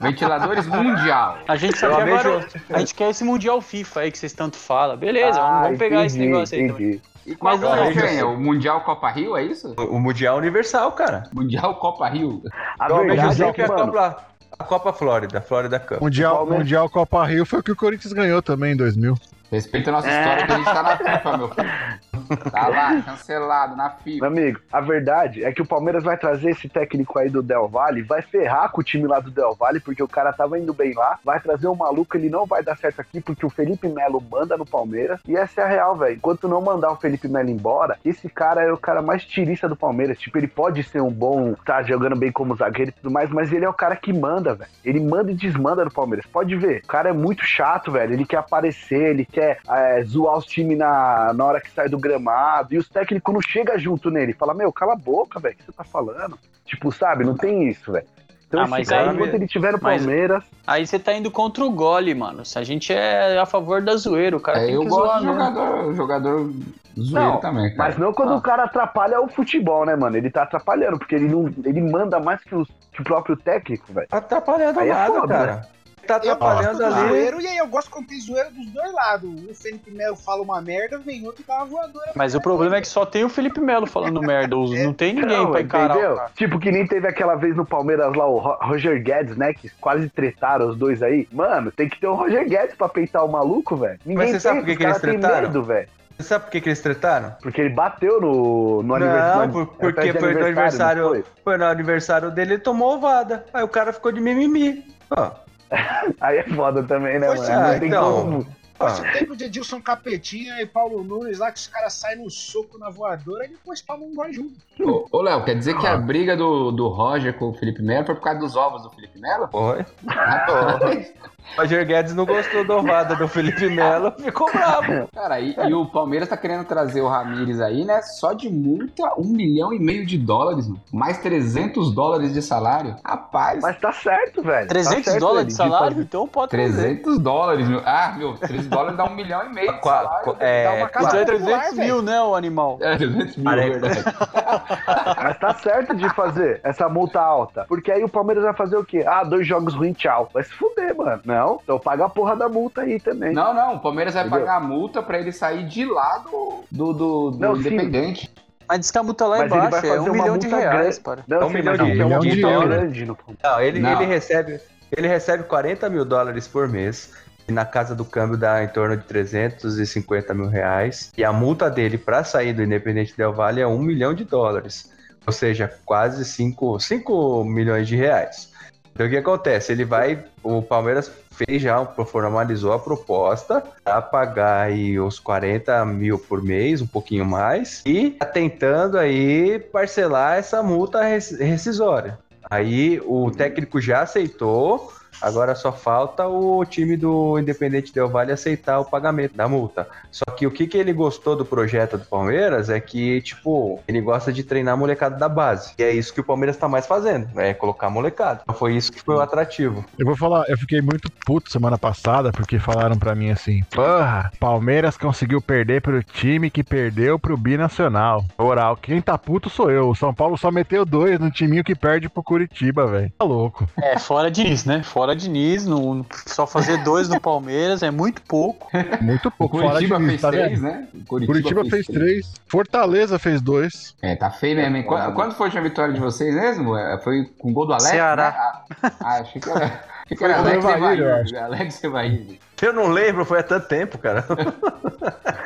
Ventiladores 0.00 0.66
mundial. 0.66 1.38
A 1.46 1.56
gente 1.56 1.78
só 1.78 1.94
quer 1.94 2.02
agora. 2.02 2.46
A 2.70 2.78
gente 2.78 2.94
quer 2.94 3.10
esse 3.10 3.24
Mundial 3.24 3.60
FIFA 3.60 4.00
aí 4.00 4.10
que 4.10 4.18
vocês 4.18 4.32
tanto 4.32 4.56
falam. 4.56 4.96
Beleza, 4.96 5.40
vamos, 5.40 5.56
Ah, 5.56 5.62
vamos 5.62 5.78
pegar 5.78 6.04
esse 6.04 6.16
entendi, 6.16 6.32
negócio 6.32 6.58
aí 6.58 6.68
também. 6.68 6.86
entendi. 6.86 7.02
E 7.26 7.34
qual 7.34 7.58
Mas 7.58 7.60
que 7.60 7.66
é 7.66 7.76
não, 7.76 7.90
o 7.90 7.94
ganha? 7.94 8.24
Mundial 8.38 8.80
Copa 8.82 9.08
Rio, 9.10 9.36
é 9.36 9.42
isso? 9.42 9.74
O 9.76 9.98
Mundial 9.98 10.36
Universal, 10.36 10.92
cara. 10.92 11.24
Mundial 11.32 11.74
Copa 11.76 12.08
Rio. 12.08 12.40
A 12.78 12.88
Eu 12.88 12.96
vejo 12.98 13.06
verdade 13.08 13.42
é 13.44 13.52
que, 13.52 13.62
a 13.62 13.66
mano, 13.68 13.86
Copa, 13.92 14.16
a 14.58 14.64
Copa 14.64 14.92
Flórida, 14.92 15.40
Flórida 15.40 15.78
Cup. 15.78 16.00
Mundial, 16.00 16.46
Mundial 16.46 16.88
Copa 16.88 17.24
Rio 17.26 17.44
foi 17.44 17.60
o 17.60 17.62
que 17.62 17.72
o 17.72 17.76
Corinthians 17.76 18.12
ganhou 18.12 18.40
também 18.42 18.72
em 18.72 18.76
2000. 18.76 19.14
Respeita 19.50 19.90
a 19.90 19.92
nossa 19.92 20.08
história 20.08 20.46
que 20.46 20.52
a 20.52 20.56
gente 20.56 20.64
tá 20.64 20.82
na 20.82 20.96
FIFA, 20.96 21.36
meu 21.36 21.48
filho. 21.50 21.70
Tá 22.50 22.68
lá, 22.68 23.02
cancelado, 23.02 23.76
na 23.76 23.90
FIFA. 23.90 24.26
amigo, 24.26 24.60
a 24.72 24.80
verdade 24.80 25.44
é 25.44 25.52
que 25.52 25.62
o 25.62 25.66
Palmeiras 25.66 26.04
vai 26.04 26.16
trazer 26.16 26.50
esse 26.50 26.68
técnico 26.68 27.18
aí 27.18 27.28
do 27.28 27.42
Del 27.42 27.68
Valle, 27.68 28.02
vai 28.02 28.22
ferrar 28.22 28.70
com 28.70 28.80
o 28.80 28.84
time 28.84 29.06
lá 29.06 29.20
do 29.20 29.30
Del 29.30 29.54
Valle, 29.54 29.80
porque 29.80 30.02
o 30.02 30.08
cara 30.08 30.32
tava 30.32 30.58
indo 30.58 30.72
bem 30.72 30.94
lá, 30.94 31.18
vai 31.24 31.40
trazer 31.40 31.68
um 31.68 31.74
maluco, 31.74 32.16
ele 32.16 32.28
não 32.28 32.46
vai 32.46 32.62
dar 32.62 32.76
certo 32.76 33.00
aqui, 33.00 33.20
porque 33.20 33.44
o 33.44 33.50
Felipe 33.50 33.88
Melo 33.88 34.22
manda 34.30 34.56
no 34.56 34.66
Palmeiras, 34.66 35.20
e 35.26 35.36
essa 35.36 35.60
é 35.60 35.64
a 35.64 35.68
real, 35.68 35.96
velho. 35.96 36.16
Enquanto 36.16 36.48
não 36.48 36.60
mandar 36.60 36.90
o 36.92 36.96
Felipe 36.96 37.28
Melo 37.28 37.50
embora, 37.50 37.98
esse 38.04 38.28
cara 38.28 38.62
é 38.62 38.72
o 38.72 38.78
cara 38.78 39.02
mais 39.02 39.24
tirista 39.24 39.68
do 39.68 39.76
Palmeiras. 39.76 40.18
Tipo, 40.18 40.38
ele 40.38 40.48
pode 40.48 40.82
ser 40.82 41.00
um 41.00 41.10
bom, 41.10 41.54
tá 41.64 41.82
jogando 41.82 42.16
bem 42.16 42.32
como 42.32 42.56
zagueiro 42.56 42.90
e 42.90 42.92
tudo 42.92 43.10
mais, 43.10 43.30
mas 43.30 43.52
ele 43.52 43.64
é 43.64 43.68
o 43.68 43.74
cara 43.74 43.96
que 43.96 44.12
manda, 44.12 44.54
velho. 44.54 44.70
Ele 44.84 45.00
manda 45.00 45.30
e 45.30 45.34
desmanda 45.34 45.84
no 45.84 45.92
Palmeiras. 45.92 46.26
Pode 46.26 46.54
ver, 46.56 46.82
o 46.84 46.88
cara 46.88 47.10
é 47.10 47.12
muito 47.12 47.44
chato, 47.44 47.90
velho. 47.92 48.12
Ele 48.12 48.24
quer 48.24 48.38
aparecer, 48.38 49.10
ele 49.10 49.24
quer 49.24 49.58
é, 49.68 50.02
zoar 50.04 50.38
os 50.38 50.46
times 50.46 50.78
na, 50.78 51.32
na 51.34 51.44
hora 51.44 51.60
que 51.60 51.70
sai 51.70 51.88
do 51.88 51.98
gramado, 52.26 52.74
e 52.74 52.78
os 52.78 52.88
técnicos 52.88 53.32
não 53.32 53.40
chegam 53.40 53.78
junto 53.78 54.10
nele. 54.10 54.32
Fala, 54.32 54.54
meu, 54.54 54.72
cala 54.72 54.94
a 54.94 54.96
boca, 54.96 55.38
velho, 55.38 55.54
o 55.54 55.58
que 55.58 55.64
você 55.64 55.72
tá 55.72 55.84
falando? 55.84 56.38
Tipo, 56.64 56.90
sabe, 56.90 57.24
não 57.24 57.36
tem 57.36 57.68
isso, 57.68 57.92
velho. 57.92 58.06
Então, 58.48 58.60
Ah, 58.62 58.66
mas 58.68 58.88
cara, 58.88 59.10
aí- 59.10 59.16
enquanto 59.16 59.34
ele 59.34 59.48
tiver 59.48 59.72
no 59.72 59.78
Palmeiras, 59.78 60.42
Aí 60.66 60.86
você 60.86 60.98
tá 61.00 61.12
indo 61.12 61.30
contra 61.32 61.64
o 61.64 61.70
gole, 61.70 62.14
mano. 62.14 62.44
Se 62.44 62.56
a 62.58 62.62
gente 62.64 62.92
é 62.92 63.38
a 63.38 63.46
favor 63.46 63.82
da 63.82 63.96
zoeira, 63.96 64.36
o 64.36 64.40
cara 64.40 64.58
É, 64.60 64.66
tem 64.66 64.74
eu 64.74 64.82
que 64.82 64.88
gosto 64.88 65.04
zoar 65.04 65.20
mesmo. 65.22 65.32
jogador, 65.34 65.94
jogador 65.94 66.52
zoeiro 66.96 67.30
Não, 67.32 67.40
também, 67.40 67.70
cara. 67.74 67.76
mas 67.88 67.98
não 67.98 68.12
quando 68.12 68.32
Ah. 68.32 68.36
o 68.36 68.40
cara 68.40 68.64
atrapalha 68.64 69.20
o 69.20 69.28
futebol, 69.28 69.84
né, 69.84 69.96
mano? 69.96 70.16
Ele 70.16 70.30
tá 70.30 70.44
atrapalhando, 70.44 70.96
porque 70.98 71.14
ele, 71.16 71.28
não, 71.28 71.52
ele 71.64 71.80
manda 71.82 72.20
mais 72.20 72.40
que, 72.42 72.54
os- 72.54 72.68
que 72.92 73.00
o 73.00 73.04
próprio 73.04 73.36
técnico, 73.36 73.92
velho. 73.92 74.06
Tá 74.08 74.18
atrapalhando 74.18 74.78
Aí 74.78 74.88
é 74.90 74.92
nada, 74.92 75.20
foda, 75.20 75.34
cara. 75.34 75.68
Tá 76.06 76.14
Eu 76.22 76.32
atrapalhando 76.32 76.78
do 76.78 76.84
ali. 76.84 77.08
zoeiro 77.08 77.40
e 77.40 77.46
aí 77.46 77.56
eu 77.58 77.66
gosto 77.66 77.90
quando 77.90 78.06
tem 78.06 78.20
zoeira 78.20 78.50
dos 78.50 78.66
dois 78.70 78.92
lados. 78.92 79.30
O 79.50 79.54
Felipe 79.54 79.90
Melo 79.90 80.16
fala 80.16 80.42
uma 80.42 80.60
merda, 80.62 80.98
vem 80.98 81.24
outro 81.26 81.42
e 81.42 81.46
dá 81.46 81.56
uma 81.56 81.66
voadora. 81.66 82.12
Mas 82.14 82.34
o 82.34 82.40
problema 82.40 82.76
é 82.76 82.80
que 82.80 82.88
só 82.88 83.04
tem 83.04 83.24
o 83.24 83.28
Felipe 83.28 83.60
Melo 83.60 83.86
falando 83.86 84.20
merda. 84.22 84.56
os- 84.56 84.70
Não 84.82 84.92
tem 84.92 85.12
ninguém 85.14 85.36
Não, 85.36 85.50
pra 85.50 85.60
encarar 85.60 85.94
o 85.96 85.98
entendeu? 85.98 86.16
cara. 86.16 86.30
Tipo, 86.36 86.58
que 86.58 86.70
nem 86.70 86.86
teve 86.86 87.08
aquela 87.08 87.34
vez 87.34 87.56
no 87.56 87.64
Palmeiras 87.66 88.14
lá, 88.14 88.26
o 88.26 88.38
Ro- 88.38 88.58
Roger 88.62 89.02
Guedes, 89.02 89.36
né? 89.36 89.52
Que 89.52 89.68
quase 89.80 90.08
tretaram 90.08 90.68
os 90.68 90.76
dois 90.76 91.02
aí. 91.02 91.26
Mano, 91.32 91.70
tem 91.72 91.88
que 91.88 91.98
ter 92.00 92.06
um 92.08 92.14
Roger 92.14 92.48
Guedes 92.48 92.74
pra 92.76 92.88
peitar 92.88 93.24
o 93.24 93.28
maluco, 93.30 93.76
velho. 93.76 93.98
Ninguém 94.06 94.28
você 94.32 94.40
sabe 94.40 94.56
tem, 94.56 94.64
por 94.64 94.70
que 94.70 94.76
que 94.76 94.84
eles 94.84 94.98
tretaram? 95.00 95.42
medo, 95.48 95.62
velho. 95.62 95.88
Você 96.18 96.22
sabe 96.22 96.44
por 96.46 96.50
que, 96.50 96.60
que 96.62 96.68
eles 96.70 96.80
tretaram? 96.80 97.34
Porque 97.42 97.60
ele 97.60 97.74
bateu 97.74 98.18
no, 98.20 98.82
no 98.82 98.88
Não, 98.88 98.94
aniversário. 98.96 99.60
é 99.60 99.64
porque 99.92 100.12
foi 100.14 100.32
no 100.32 100.38
não 100.40 100.46
aniversário. 100.46 101.08
foi? 101.08 101.24
Foi 101.44 101.58
no 101.58 101.64
aniversário 101.66 102.30
dele, 102.30 102.54
ele 102.54 102.62
tomou 102.62 102.94
ovada. 102.94 103.44
Aí 103.52 103.62
o 103.62 103.68
cara 103.68 103.92
ficou 103.92 104.10
de 104.10 104.18
mimimi. 104.20 104.82
Ó, 105.10 105.30
Aí 106.20 106.38
é 106.38 106.44
foda 106.44 106.82
também, 106.82 107.18
né, 107.18 107.26
Foi 107.28 107.36
mano? 107.36 107.46
sim, 107.46 107.52
Não 107.52 107.66
ah, 107.66 107.78
tem 107.78 107.88
então. 107.88 108.12
como. 108.12 108.56
Ó. 108.78 108.86
o 108.86 109.12
tempo 109.18 109.34
de 109.34 109.44
Edilson 109.44 109.80
Capetinha 109.80 110.60
e 110.60 110.66
Paulo 110.66 111.02
Nunes 111.02 111.38
lá, 111.38 111.50
que 111.50 111.58
os 111.58 111.66
caras 111.66 111.94
saem 111.94 112.18
no 112.18 112.30
soco 112.30 112.76
na 112.76 112.90
voadora 112.90 113.46
e 113.46 113.48
depois 113.48 113.80
tomam 113.80 114.08
um 114.08 114.14
gol 114.14 114.30
junto. 114.30 114.54
Ô, 114.80 115.08
ô, 115.10 115.22
Léo, 115.22 115.42
quer 115.46 115.56
dizer 115.56 115.78
que 115.78 115.86
a 115.86 115.96
briga 115.96 116.36
do, 116.36 116.70
do 116.70 116.88
Roger 116.88 117.32
com 117.38 117.46
o 117.46 117.54
Felipe 117.54 117.80
Melo 117.82 118.04
foi 118.04 118.14
por 118.14 118.20
causa 118.20 118.38
dos 118.38 118.54
ovos 118.54 118.82
do 118.82 118.90
Felipe 118.90 119.18
Melo? 119.18 119.48
Foi. 119.48 119.82
Rapaz, 120.06 121.12
Roger 121.56 121.86
Guedes 121.86 122.14
não 122.14 122.26
gostou 122.26 122.66
da 122.66 122.76
ovada 122.76 123.14
do 123.16 123.26
Felipe 123.28 123.68
Melo, 123.68 124.12
ficou 124.18 124.50
bravo. 124.52 125.08
Cara, 125.14 125.40
e, 125.40 125.54
e 125.54 125.74
o 125.74 125.86
Palmeiras 125.86 126.28
tá 126.28 126.36
querendo 126.36 126.64
trazer 126.64 127.00
o 127.00 127.08
Ramires 127.08 127.60
aí, 127.60 127.84
né? 127.84 128.02
Só 128.02 128.32
de 128.32 128.50
multa, 128.50 129.02
um 129.16 129.24
milhão 129.28 129.72
e 129.72 129.78
meio 129.78 130.04
de 130.04 130.18
dólares, 130.18 130.66
mano. 130.68 130.80
Mais 130.92 131.18
300 131.18 131.94
dólares 131.94 132.32
de 132.32 132.42
salário. 132.42 132.96
Rapaz, 133.04 133.60
Mas 133.62 133.78
tá 133.78 133.92
certo, 133.92 134.42
velho. 134.42 134.68
300 134.68 135.04
tá 135.04 135.10
certo 135.10 135.20
dólares 135.20 135.46
de 135.56 135.62
ele, 135.62 135.70
salário? 135.70 135.88
fazer- 135.94 136.02
Então 136.02 136.28
pode 136.28 136.50
trazer. 136.50 136.82
300 136.82 137.18
dólares, 137.18 137.68
meu. 137.68 137.80
Ah, 137.86 138.14
meu, 138.18 138.34
300 138.34 138.66
dólares 138.68 138.96
dá 138.96 139.04
um 139.04 139.14
milhão 139.14 139.44
e 139.46 139.48
meio 139.54 139.72
de 139.72 139.82
salário. 139.82 140.36
é, 140.40 140.64
Dá 140.64 140.72
uma 140.74 140.88
casa 140.88 141.16
é 141.18 141.24
popular, 141.24 141.36
300 141.60 141.76
velho. 141.76 141.94
mil, 141.94 142.02
né, 142.02 142.20
o 142.20 142.34
animal? 142.34 142.78
É, 142.80 142.96
300 142.96 143.36
mil, 143.36 143.44
Pare- 143.44 143.70
verdade. 143.70 144.04
Mas 145.22 145.38
tá 145.38 145.54
certo 145.54 145.94
de 145.94 146.08
fazer 146.14 146.60
essa 146.62 146.88
multa 146.88 147.20
alta. 147.20 147.64
Porque 147.68 147.90
aí 147.90 148.02
o 148.04 148.08
Palmeiras 148.08 148.44
vai 148.44 148.52
fazer 148.54 148.76
o 148.76 148.84
quê? 148.84 149.04
Ah, 149.06 149.24
dois 149.24 149.46
jogos 149.46 149.74
ruins, 149.74 149.96
tchau. 149.96 150.28
Vai 150.32 150.42
se 150.42 150.50
fuder, 150.52 150.94
mano. 150.96 151.20
Não, 151.38 151.60
então 151.62 151.78
paga 151.78 152.04
a 152.06 152.08
porra 152.08 152.34
da 152.36 152.48
multa 152.48 152.82
aí 152.82 152.98
também. 153.00 153.32
Não, 153.32 153.52
não, 153.54 153.74
o 153.76 153.80
Palmeiras 153.80 154.14
vai 154.14 154.24
Entendeu? 154.26 154.40
pagar 154.46 154.56
a 154.56 154.60
multa 154.60 155.02
pra 155.02 155.18
ele 155.18 155.32
sair 155.32 155.66
de 155.66 155.84
lá 155.84 156.18
do, 156.18 156.64
do, 156.70 156.92
do, 156.92 157.30
do 157.32 157.38
Não, 157.38 157.54
sim. 157.54 157.60
Independente. 157.60 158.30
Mas 158.68 158.80
diz 158.80 158.90
que 158.90 158.98
a 158.98 159.02
multa 159.02 159.26
lá 159.26 159.38
Mas 159.38 159.50
ele 159.52 159.60
vai 159.60 159.66
embaixo 159.68 159.86
é 159.86 160.00
um 160.00 160.04
uma 160.04 160.12
milhão 160.12 160.38
de 160.38 160.46
multa 160.48 160.60
reais, 160.62 160.80
grande. 160.98 161.00
para. 161.00 161.22
Não, 161.28 161.36
É 161.36 161.44
um 161.44 161.48
sim, 161.48 161.54
milhão 161.54 161.72
de- 161.74 161.78
não, 161.78 161.86
tem 161.86 161.94
milhão 162.34 162.60
de 162.60 162.66
grande 162.66 163.04
no. 163.04 163.18
Não, 163.44 163.60
ele, 163.60 163.78
Não. 163.80 163.92
ele 163.92 164.04
recebe. 164.06 164.60
Ele 164.96 165.06
recebe 165.08 165.44
40 165.44 165.88
mil 165.90 166.04
dólares 166.04 166.48
por 166.48 166.68
mês. 166.68 167.12
E 167.48 167.52
na 167.52 167.64
casa 167.64 167.94
do 167.94 168.04
câmbio 168.04 168.36
dá 168.36 168.64
em 168.64 168.68
torno 168.68 168.96
de 168.96 169.04
350 169.04 170.34
mil 170.34 170.48
reais. 170.48 171.12
E 171.16 171.24
a 171.24 171.32
multa 171.32 171.70
dele 171.70 171.96
pra 171.96 172.24
sair 172.24 172.52
do 172.52 172.62
Independente 172.62 173.16
Del 173.16 173.32
Valle 173.32 173.60
é 173.60 173.66
1 173.66 173.78
milhão 173.78 174.12
de 174.14 174.24
dólares. 174.24 174.90
ou 175.24 175.32
seja, 175.32 175.72
quase 175.84 176.24
5, 176.24 176.78
5 176.80 177.44
milhões 177.44 177.86
de 177.88 177.96
reais. 177.96 178.52
Então 178.96 179.06
o 179.06 179.10
que 179.10 179.16
acontece? 179.18 179.72
Ele 179.72 179.84
vai, 179.84 180.24
o 180.42 180.62
Palmeiras 180.62 181.12
fez 181.30 181.60
já, 181.60 181.84
formalizou 181.84 182.72
a 182.72 182.78
proposta 182.78 183.62
para 183.84 184.00
pagar 184.00 184.62
aí 184.62 184.98
os 184.98 185.18
40 185.20 185.84
mil 185.84 186.18
por 186.18 186.42
mês, 186.42 186.80
um 186.80 186.86
pouquinho 186.86 187.26
mais, 187.26 187.82
e 187.84 188.12
tá 188.12 188.24
tentando 188.24 188.96
aí 188.96 189.58
parcelar 189.58 190.38
essa 190.38 190.62
multa 190.62 191.02
res- 191.02 191.38
rescisória. 191.38 192.18
Aí 192.50 192.98
o 193.04 193.30
técnico 193.30 193.82
já 193.82 194.00
aceitou, 194.00 194.90
agora 195.20 195.54
só 195.54 195.72
falta 195.72 196.26
o 196.26 196.64
time 196.64 196.96
do 196.96 197.38
Independente 197.38 197.92
Del 197.92 198.08
Valle 198.08 198.32
aceitar 198.32 198.80
o 198.80 198.84
pagamento 198.84 199.36
da 199.36 199.48
multa. 199.48 199.86
Só 200.10 200.24
que 200.36 200.46
o 200.46 200.50
que, 200.50 200.66
que 200.66 200.78
ele 200.78 200.92
gostou 200.92 201.36
do 201.36 201.44
projeto 201.44 201.98
do 201.98 202.04
Palmeiras 202.04 202.70
é 202.70 202.80
que, 202.80 203.20
tipo, 203.20 203.80
ele 203.86 204.00
gosta 204.00 204.32
de 204.32 204.42
treinar 204.42 204.74
a 204.74 204.76
molecada 204.76 205.16
da 205.16 205.28
base. 205.28 205.72
E 205.78 205.82
é 205.82 205.92
isso 205.92 206.12
que 206.12 206.20
o 206.20 206.24
Palmeiras 206.24 206.56
tá 206.56 206.68
mais 206.68 206.86
fazendo, 206.86 207.28
é 207.40 207.54
colocar 207.54 207.88
a 207.88 207.90
molecada. 207.90 208.40
Então 208.42 208.54
foi 208.54 208.74
isso 208.74 208.92
que 208.92 209.02
foi 209.02 209.16
o 209.16 209.20
atrativo. 209.20 209.84
Eu 209.98 210.06
vou 210.06 210.16
falar, 210.16 210.44
eu 210.48 210.56
fiquei 210.56 210.80
muito 210.80 211.10
puto 211.24 211.50
semana 211.50 211.76
passada 211.76 212.32
porque 212.32 212.58
falaram 212.58 212.96
pra 212.96 213.14
mim 213.14 213.30
assim: 213.30 213.62
Porra, 213.70 214.30
Palmeiras 214.40 214.96
conseguiu 214.96 215.40
perder 215.40 215.80
pro 215.82 216.02
time 216.02 216.50
que 216.50 216.64
perdeu 216.64 217.18
pro 217.18 217.36
Binacional. 217.36 218.24
Oral, 218.38 218.76
quem 218.76 219.00
tá 219.00 219.18
puto 219.18 219.50
sou 219.50 219.70
eu. 219.70 219.90
O 219.90 219.94
São 219.94 220.14
Paulo 220.14 220.36
só 220.36 220.50
meteu 220.50 220.84
dois 220.84 221.18
no 221.18 221.30
timinho 221.30 221.64
que 221.64 221.74
perde 221.74 222.08
pro 222.08 222.22
Curitiba, 222.22 222.86
velho. 222.86 223.12
Tá 223.18 223.24
louco. 223.24 223.68
É, 223.76 223.98
fora 223.98 224.30
Diniz, 224.30 224.64
né? 224.64 224.82
Fora 224.82 225.05
Diniz, 225.14 225.66
no, 225.66 226.04
só 226.26 226.46
fazer 226.46 226.82
dois 226.82 227.08
no 227.08 227.20
Palmeiras 227.20 227.82
é 227.82 227.90
muito 227.90 228.20
pouco. 228.22 228.68
Muito 229.00 229.28
O 229.28 229.30
pouco. 229.32 229.58
Fora 229.58 229.74
Curitiba 229.74 229.98
de 229.98 230.06
fez 230.06 230.20
tá 230.20 230.30
três, 230.30 230.50
vendo? 230.60 230.62
né? 230.62 230.88
O 230.94 231.04
Curitiba 231.26 231.64
fez 231.64 231.86
três. 231.86 232.34
Fortaleza 232.46 233.18
fez 233.18 233.40
dois. 233.40 233.94
É, 234.02 234.14
tá 234.16 234.30
feio 234.30 234.56
mesmo. 234.56 234.76
hein? 234.76 234.82
Quando, 234.84 235.14
quando 235.14 235.34
foi 235.34 235.48
a 235.56 235.60
vitória 235.60 235.94
de 235.94 236.00
vocês 236.00 236.34
mesmo? 236.34 236.76
É, 236.76 236.98
Foi 236.98 237.24
com 237.38 237.52
gol 237.52 237.66
do 237.66 237.72
Alex? 237.72 237.88
Ceará. 237.88 238.30
né? 238.30 238.82
Ah, 238.82 238.92
ah, 239.00 239.20
achei 239.20 239.40
que 239.40 239.48
era, 239.50 239.84
que 240.06 240.16
Foi 240.16 240.32
Alex 240.32 240.64
eu 240.64 240.70
Evair. 240.70 241.42
Alex 241.44 241.84
Evair. 241.84 242.38
Eu 242.62 242.72
não 242.72 242.86
lembro, 242.88 243.24
foi 243.24 243.40
há 243.40 243.42
tanto 243.42 243.68
tempo, 243.68 243.98
cara. 243.98 244.24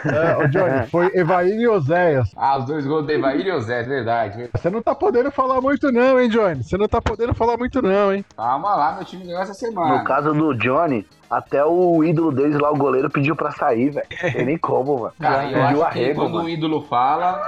É, 0.04 0.36
ô 0.36 0.46
Johnny, 0.48 0.86
foi 0.90 1.11
Evair 1.14 1.58
e 1.58 1.66
Oséias. 1.66 2.30
Ah, 2.36 2.58
os 2.58 2.66
dois 2.66 2.86
gols 2.86 3.04
do 3.06 3.12
Evair 3.12 3.46
e 3.46 3.50
o 3.52 3.61
Zé, 3.61 3.82
verdade. 3.82 4.48
Você 4.54 4.70
não 4.70 4.82
tá 4.82 4.94
podendo 4.94 5.30
falar 5.30 5.61
muito, 5.61 5.90
não, 5.90 6.20
hein, 6.20 6.28
Johnny? 6.28 6.62
Você 6.62 6.76
não 6.76 6.86
tá 6.88 7.00
podendo 7.00 7.34
falar 7.34 7.56
muito, 7.56 7.82
não, 7.82 8.14
hein? 8.14 8.24
Calma 8.36 8.76
lá, 8.76 8.92
meu 8.94 9.04
time 9.04 9.24
ganhou 9.24 9.40
essa 9.42 9.54
semana. 9.54 9.98
No 9.98 10.04
caso 10.04 10.32
do 10.32 10.54
Johnny, 10.54 11.06
até 11.28 11.64
o 11.64 12.04
ídolo 12.04 12.30
deles 12.30 12.58
lá, 12.58 12.70
o 12.70 12.76
goleiro, 12.76 13.11
pediu 13.11 13.34
pra 13.34 13.50
sair, 13.50 13.90
velho. 13.90 14.06
Tem 14.32 14.44
nem 14.44 14.58
como, 14.58 15.00
mano. 15.00 15.12
Cara, 15.18 15.44
eu 15.44 15.48
pediu 15.48 15.64
acho 15.64 15.76
que 15.76 15.82
arrego, 16.04 16.20
quando 16.20 16.34
mano. 16.34 16.44
o 16.44 16.48
ídolo 16.48 16.82
fala, 16.82 17.42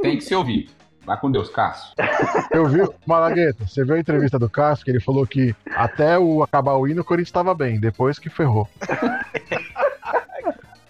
tem 0.00 0.16
que 0.16 0.22
se 0.24 0.34
ouvir. 0.34 0.70
Vai 1.08 1.18
com 1.18 1.30
Deus, 1.30 1.48
Cássio. 1.48 1.94
Eu 2.52 2.66
vi, 2.66 2.86
Malagueta, 3.06 3.66
você 3.66 3.82
viu 3.82 3.94
a 3.94 3.98
entrevista 3.98 4.38
do 4.38 4.48
Cássio 4.50 4.84
que 4.84 4.90
ele 4.90 5.00
falou 5.00 5.26
que 5.26 5.56
até 5.74 6.18
o 6.18 6.42
acabar 6.42 6.74
o 6.74 6.86
hino 6.86 7.00
o 7.00 7.04
Corinthians 7.04 7.32
tava 7.32 7.54
bem, 7.54 7.80
depois 7.80 8.18
que 8.18 8.28
ferrou. 8.28 8.68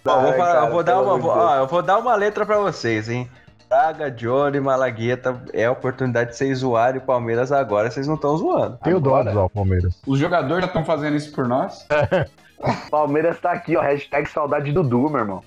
Vou, 0.04 0.14
Ai, 0.20 0.32
falar- 0.38 0.52
cara, 0.54 0.66
eu 0.66 0.72
vou 0.72 0.82
dar 0.82 1.02
uma, 1.02 1.18
vou- 1.18 1.30
ó, 1.30 1.56
eu 1.56 1.66
vou 1.66 1.82
dar 1.82 1.98
uma 1.98 2.14
letra 2.14 2.46
pra 2.46 2.58
vocês, 2.58 3.08
hein? 3.10 3.28
Braga, 3.68 4.10
Johnny, 4.10 4.58
Malagueta, 4.58 5.38
é 5.52 5.66
a 5.66 5.70
oportunidade 5.72 6.30
de 6.30 6.36
vocês 6.36 6.58
zoarem 6.60 6.98
o 7.00 7.04
Palmeiras 7.04 7.52
agora, 7.52 7.90
vocês 7.90 8.06
não 8.08 8.14
estão 8.14 8.34
zoando. 8.38 8.78
Tem 8.82 8.94
o 8.94 9.00
dó 9.00 9.22
de 9.22 9.36
o 9.36 9.48
Palmeiras. 9.50 10.00
Os 10.06 10.18
jogadores 10.18 10.62
já 10.62 10.66
estão 10.68 10.84
fazendo 10.84 11.14
isso 11.16 11.30
por 11.32 11.46
nós. 11.46 11.86
Palmeiras 12.90 13.38
tá 13.38 13.52
aqui, 13.52 13.76
ó. 13.76 13.82
Hashtag 13.82 14.28
saudade 14.30 14.72
do 14.72 14.82
Du, 14.82 15.10
meu 15.10 15.20
irmão. 15.20 15.44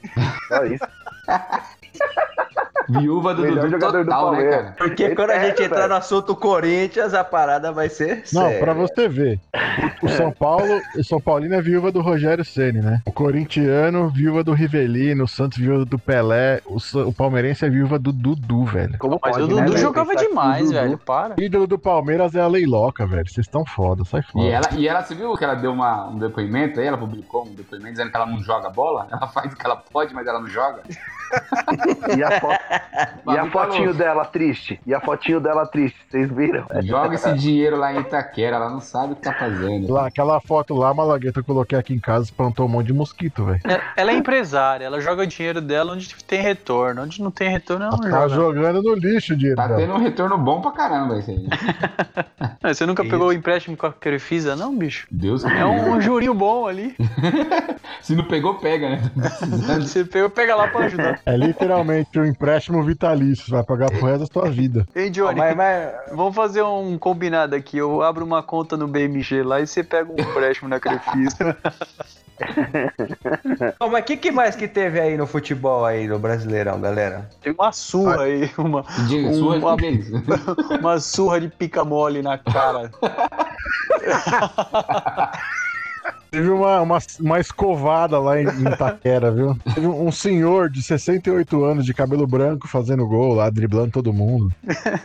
Só 0.48 0.64
isso. 0.66 0.86
Viúva 3.00 3.34
do 3.34 3.42
Melhor 3.44 3.56
Dudu 3.62 3.72
jogador 3.72 4.04
do 4.04 4.10
total, 4.10 4.32
né, 4.32 4.38
Palmeiras. 4.38 4.62
cara? 4.64 4.76
Porque 4.78 5.04
Ele 5.04 5.16
quando 5.16 5.30
a 5.30 5.34
pega, 5.34 5.48
gente 5.48 5.64
entrar 5.64 5.78
velho. 5.78 5.90
no 5.90 5.96
assunto 5.96 6.36
Corinthians, 6.36 7.14
a 7.14 7.24
parada 7.24 7.72
vai 7.72 7.90
ser 7.90 8.24
Não, 8.34 8.44
séria. 8.44 8.60
pra 8.60 8.74
você 8.74 9.08
ver. 9.08 9.40
O 10.02 10.10
São 10.10 10.32
Paulo, 10.32 10.82
o 10.98 11.04
São 11.04 11.20
Paulino 11.22 11.56
é 11.56 11.62
viúva 11.62 11.92
do 11.92 12.02
Rogério 12.02 12.44
Ceni, 12.44 12.82
né? 12.82 13.02
O 13.06 13.12
corintiano, 13.12 14.10
viúva 14.10 14.44
do 14.44 14.54
Rivelino, 14.54 15.24
o 15.24 15.28
Santos 15.28 15.58
viúva 15.58 15.86
do 15.86 15.98
Pelé, 16.00 16.60
o, 16.66 16.78
o 17.08 17.14
palmeirense 17.14 17.66
é 17.66 17.70
viúva 17.70 17.98
do 18.00 18.12
Dudu, 18.12 18.66
velho. 18.66 18.98
Como 18.98 19.20
Mas 19.24 19.36
pode, 19.38 19.44
o 19.44 19.48
né, 19.48 19.62
Dudu 19.62 19.72
velho? 19.74 19.78
jogava 19.82 20.10
Pensar 20.10 20.20
que 20.22 20.26
o 20.26 20.30
demais, 20.30 20.66
Dudu- 20.66 20.74
velho. 20.74 20.98
Para. 20.98 21.36
O 21.38 21.42
ídolo 21.42 21.68
do 21.68 21.78
Palmeiras 21.80 22.36
é 22.36 22.42
a 22.42 22.48
Leiloca, 22.48 23.06
velho. 23.06 23.28
Vocês 23.30 23.46
estão 23.46 23.66
foda, 23.66 24.04
sai 24.06 24.22
fora. 24.22 24.46
E 24.46 24.50
ela, 24.50 24.70
e 24.74 24.88
ela, 24.88 25.02
você 25.04 25.16
viu 25.16 25.34
que 25.36 25.44
ela 25.44 25.56
deu 25.56 25.72
uma, 25.72 26.08
um 26.08 26.18
depoimento 26.18 26.80
aí? 26.80 26.88
Ela 26.88 26.98
publicou 26.98 27.46
um 27.46 27.54
depoimento 27.54 27.92
dizendo 27.92 28.10
que 28.12 28.16
ela 28.18 28.26
não 28.26 28.40
joga 28.42 28.70
bola? 28.70 29.08
Ela 29.12 29.28
faz 29.28 29.54
o 29.54 29.56
que 29.56 29.66
ela 29.66 29.76
pode, 29.76 30.14
mas 30.14 30.26
ela 30.28 30.40
não 30.40 30.48
joga? 30.48 30.82
E 32.18 32.24
a, 32.24 32.40
fo- 32.42 32.48
e 33.32 33.38
a 33.38 33.44
tá 33.46 33.52
fotinho 33.52 33.94
dela 33.94 34.26
triste? 34.26 34.80
E 34.86 34.94
a 34.94 35.00
fotinho 35.00 35.40
dela 35.40 35.66
triste? 35.66 35.98
Vocês 36.10 36.30
viram? 36.30 36.66
Joga 36.84 37.16
esse 37.16 37.32
dinheiro 37.38 37.78
lá 37.78 37.94
em 37.94 38.00
Itaquera, 38.02 38.58
ela 38.58 38.70
não 38.70 38.80
sabe 38.82 39.14
o 39.14 39.16
que 39.16 39.22
tá 39.22 39.34
fazendo. 39.34 39.92
Lá, 39.92 40.08
aquela 40.08 40.40
foto 40.42 40.74
lá, 40.76 40.94
Malagueta, 40.94 41.40
eu 41.40 41.44
coloquei 41.44 41.78
aqui 41.78 41.94
em 41.94 42.00
casa, 42.00 42.30
plantou 42.36 42.66
um 42.66 42.70
monte 42.70 42.88
de 42.88 42.94
mosquito, 42.94 43.46
velho. 43.46 43.62
É- 43.66 43.82
Ela 43.96 44.12
é 44.12 44.16
empresária, 44.16 44.86
ela 44.86 45.00
joga 45.00 45.24
o 45.24 45.28
dinheiro 45.28 45.62
dela 45.62 45.94
onde 45.94 46.14
tem 46.26 46.42
retorno. 46.42 47.02
Onde 47.04 47.22
não 47.22 47.32
tem 47.32 47.50
retorno, 47.50 47.86
ela 47.86 47.98
não 47.98 48.10
Tá 48.10 48.28
joga. 48.28 48.36
jogando 48.36 48.82
no 48.84 48.94
lixo 48.96 49.34
o 49.34 49.38
dinheiro 49.38 49.58
Tá 49.58 49.68
dela. 49.68 49.80
tendo 49.80 49.94
um 49.94 50.00
retorno 50.00 50.38
bom 50.38 50.62
pra 50.62 50.72
caramba 50.72 51.18
esse 51.20 51.32
aí. 51.32 51.48
É, 52.64 52.74
Você 52.74 52.86
nunca 52.86 53.04
pegou 53.04 53.28
o 53.28 53.34
empréstimo 53.34 53.78
com 53.78 53.86
a 53.86 53.94
Crefisa, 53.94 54.56
não, 54.56 54.76
bicho? 54.76 55.08
Deus 55.12 55.44
É 55.46 55.66
um 55.66 56.02
jurinho 56.02 56.34
bom 56.34 56.68
ali. 56.68 56.96
Se 58.02 58.16
não 58.16 58.26
pegou, 58.26 58.56
pega, 58.56 58.90
né? 58.90 59.02
Você 59.80 60.04
pega, 60.04 60.30
pega 60.30 60.56
lá 60.56 60.68
pra 60.68 60.86
ajudar. 60.86 61.21
É 61.26 61.38
literalmente 61.38 62.20
um 62.20 62.26
empréstimo 62.26 62.82
vitalício, 62.84 63.46
você 63.46 63.52
vai 63.52 63.64
pagar 63.64 63.92
pro 63.92 64.06
resto 64.06 64.20
da 64.20 64.26
sua 64.26 64.50
vida. 64.50 64.88
Hein, 64.96 65.12
Johnny? 65.12 65.38
Mas, 65.38 65.56
mas, 65.56 65.92
Vamos 66.14 66.36
fazer 66.36 66.64
um 66.64 66.98
combinado 66.98 67.56
aqui. 67.56 67.78
Eu 67.78 68.02
abro 68.02 68.26
uma 68.26 68.42
conta 68.42 68.76
no 68.76 68.88
BMG 68.88 69.44
lá 69.44 69.62
e 69.62 69.68
você 69.68 69.84
pega 69.84 70.12
um 70.12 70.16
empréstimo 70.20 70.68
na 70.70 70.80
Crefisa. 70.80 71.56
Ó, 73.80 73.88
mas 73.88 74.02
o 74.02 74.06
que, 74.06 74.18
que 74.18 74.32
mais 74.32 74.56
que 74.56 74.68
teve 74.68 75.00
aí 75.00 75.16
no 75.16 75.28
futebol 75.28 75.86
aí 75.86 76.08
no 76.08 76.18
Brasileirão, 76.18 76.82
galera? 76.82 77.30
Tem 77.42 77.54
uma 77.54 77.72
surra 77.72 78.24
aí, 78.24 78.50
uma, 78.58 78.84
Diga, 79.08 79.32
sua 79.34 79.58
Uma- 79.58 79.78
deles. 79.78 80.08
uma 80.80 81.00
surra 81.00 81.40
de 81.40 81.50
pica 81.50 81.86
mole 81.86 82.24
na 82.24 82.40
cara. 82.40 82.90
Teve 86.32 86.50
uma, 86.50 86.80
uma, 86.80 86.98
uma 87.20 87.40
escovada 87.42 88.18
lá 88.18 88.40
em, 88.42 88.46
em 88.46 88.74
Itaquera, 88.74 89.30
viu? 89.30 89.54
Teve 89.76 89.86
um 89.86 90.02
um 90.08 90.12
senhor 90.12 90.70
de 90.70 90.82
68 90.82 91.64
anos 91.64 91.86
de 91.86 91.94
cabelo 91.94 92.26
branco 92.26 92.68
fazendo 92.68 93.06
gol 93.08 93.34
lá, 93.34 93.50
driblando 93.50 93.92
todo 93.92 94.14
mundo. 94.14 94.50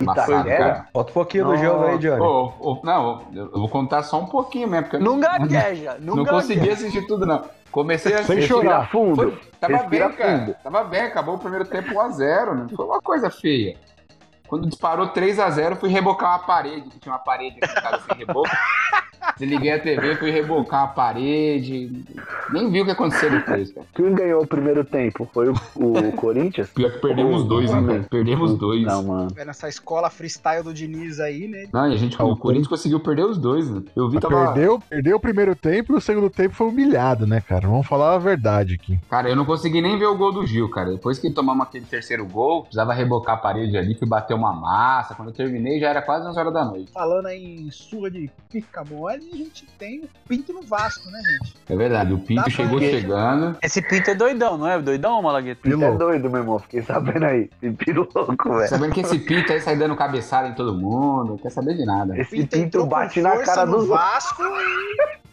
Itaquera? 0.00 0.44
cara. 0.44 0.88
Bota 0.94 1.10
um 1.10 1.14
pouquinho 1.14 1.46
do 1.46 1.56
jogo 1.56 1.84
aí, 1.84 1.98
Johnny. 1.98 2.20
Ô, 2.20 2.52
ô, 2.60 2.80
não, 2.84 3.22
eu 3.34 3.50
vou 3.50 3.68
contar 3.68 4.02
só 4.04 4.20
um 4.20 4.26
pouquinho 4.26 4.68
mesmo, 4.68 4.88
porque 4.88 5.04
Não 5.04 5.18
gagueja, 5.18 5.96
não, 6.00 6.16
não 6.16 6.24
consegui 6.24 6.70
assistir 6.70 7.06
tudo, 7.06 7.26
não. 7.26 7.42
Comecei 7.72 8.14
a 8.14 8.22
Sem 8.22 8.40
chorar. 8.42 8.82
Respira 8.82 8.86
fundo. 8.86 9.16
Foi, 9.16 9.38
tava 9.60 9.76
Respira 9.76 10.08
bem, 10.08 10.16
cara. 10.16 10.38
fundo. 10.38 10.56
Tava 10.62 10.84
bem, 10.84 11.00
acabou 11.02 11.34
o 11.34 11.38
primeiro 11.38 11.64
tempo 11.64 11.92
1x0, 11.92 12.54
não 12.54 12.68
foi 12.68 12.86
uma 12.86 13.00
coisa 13.00 13.30
feia. 13.30 13.76
Quando 14.46 14.68
disparou 14.68 15.08
3x0, 15.08 15.76
fui 15.76 15.88
rebocar 15.90 16.30
uma 16.30 16.38
parede, 16.40 16.88
que 16.90 16.98
tinha 16.98 17.12
uma 17.12 17.18
parede 17.18 17.58
aqui 17.60 17.72
em 17.78 17.82
casa 17.82 18.02
sem 18.06 18.16
reboco. 18.18 18.48
Desliguei 19.38 19.72
a 19.72 19.80
TV, 19.80 20.16
fui 20.16 20.30
rebocar 20.30 20.82
uma 20.82 20.88
parede. 20.88 22.04
Nem 22.52 22.70
vi 22.70 22.80
o 22.80 22.84
que 22.84 22.92
aconteceu 22.92 23.30
depois, 23.30 23.72
cara. 23.72 23.86
Quem 23.94 24.14
ganhou 24.14 24.42
o 24.42 24.46
primeiro 24.46 24.84
tempo? 24.84 25.28
Foi 25.32 25.48
o, 25.48 25.54
o 25.74 26.12
Corinthians? 26.16 26.70
Pior 26.70 26.92
que 26.92 26.98
perdemos 27.00 27.44
dois, 27.44 27.70
hein, 27.70 27.84
cara? 27.84 28.06
Perdemos 28.08 28.56
dois. 28.56 28.82
Não, 28.84 29.02
mano. 29.02 29.28
É 29.36 29.44
nessa 29.44 29.68
escola 29.68 30.08
freestyle 30.10 30.62
do 30.62 30.72
Diniz 30.72 31.18
aí, 31.18 31.48
né? 31.48 31.66
Não, 31.72 31.90
e 31.90 31.94
a 31.94 31.96
gente, 31.96 32.16
Ah, 32.18 32.24
o 32.24 32.36
Corinthians 32.36 32.68
conseguiu 32.68 33.00
perder 33.00 33.24
os 33.24 33.36
dois, 33.36 33.68
né? 33.68 33.82
Eu 33.96 34.08
vi, 34.08 34.20
tava... 34.20 34.52
Perdeu, 34.52 34.80
perdeu 34.88 35.16
o 35.16 35.20
primeiro 35.20 35.54
tempo 35.56 35.92
e 35.92 35.96
o 35.96 36.00
segundo 36.00 36.30
tempo 36.30 36.54
foi 36.54 36.68
humilhado, 36.68 37.26
né, 37.26 37.40
cara? 37.40 37.66
Vamos 37.66 37.86
falar 37.86 38.14
a 38.14 38.18
verdade 38.18 38.74
aqui. 38.74 38.98
Cara, 39.10 39.28
eu 39.28 39.36
não 39.36 39.44
consegui 39.44 39.82
nem 39.82 39.98
ver 39.98 40.06
o 40.06 40.16
gol 40.16 40.32
do 40.32 40.46
Gil, 40.46 40.70
cara. 40.70 40.90
Depois 40.92 41.18
que 41.18 41.30
tomamos 41.30 41.66
aquele 41.66 41.84
terceiro 41.84 42.24
gol, 42.26 42.62
precisava 42.62 42.94
rebocar 42.94 43.34
a 43.34 43.38
parede 43.38 43.76
ali, 43.76 43.94
fui 43.98 44.08
bater 44.08 44.34
uma 44.36 44.52
massa. 44.52 45.14
Quando 45.14 45.28
eu 45.28 45.34
terminei, 45.34 45.80
já 45.80 45.88
era 45.88 46.02
quase 46.02 46.26
11 46.26 46.38
horas 46.38 46.52
da 46.52 46.64
noite. 46.64 46.92
Falando 46.92 47.26
aí 47.26 47.66
em 47.66 47.70
surra 47.70 48.10
de 48.10 48.30
pica 48.50 48.84
mole, 48.84 49.28
a 49.32 49.36
gente 49.36 49.66
tem 49.78 50.00
o 50.00 50.08
Pinto 50.28 50.52
no 50.52 50.62
Vasco, 50.62 51.10
né, 51.10 51.20
gente? 51.20 51.54
É 51.68 51.76
verdade, 51.76 52.12
o 52.12 52.18
Pinto 52.18 52.44
Dá 52.44 52.50
chegou 52.50 52.80
chegando. 52.80 53.56
Esse 53.62 53.82
pinto 53.82 54.10
é 54.10 54.14
doidão, 54.14 54.56
não 54.56 54.68
é? 54.68 54.80
Doidão, 54.80 55.22
Malagueta? 55.22 55.60
Você 55.68 55.84
é 55.84 55.90
doido, 55.92 56.30
meu 56.30 56.40
irmão. 56.40 56.58
Fiquei 56.58 56.82
sabendo 56.82 57.24
aí. 57.24 57.50
Piro 57.78 58.08
louco, 58.14 58.54
velho. 58.54 58.68
Sabendo 58.68 58.92
que 58.92 59.00
esse 59.00 59.18
Pinto 59.18 59.52
aí 59.52 59.60
sai 59.60 59.76
dando 59.76 59.96
cabeçada 59.96 60.48
em 60.48 60.54
todo 60.54 60.74
mundo, 60.74 61.30
não 61.30 61.38
quer 61.38 61.50
saber 61.50 61.74
de 61.74 61.84
nada. 61.84 62.16
Esse 62.18 62.46
pinto 62.46 62.80
com 62.80 62.86
bate 62.86 63.20
na 63.20 63.36
cara 63.38 63.68
outros. 63.68 63.88
Vasco 63.88 64.42
e 64.42 65.25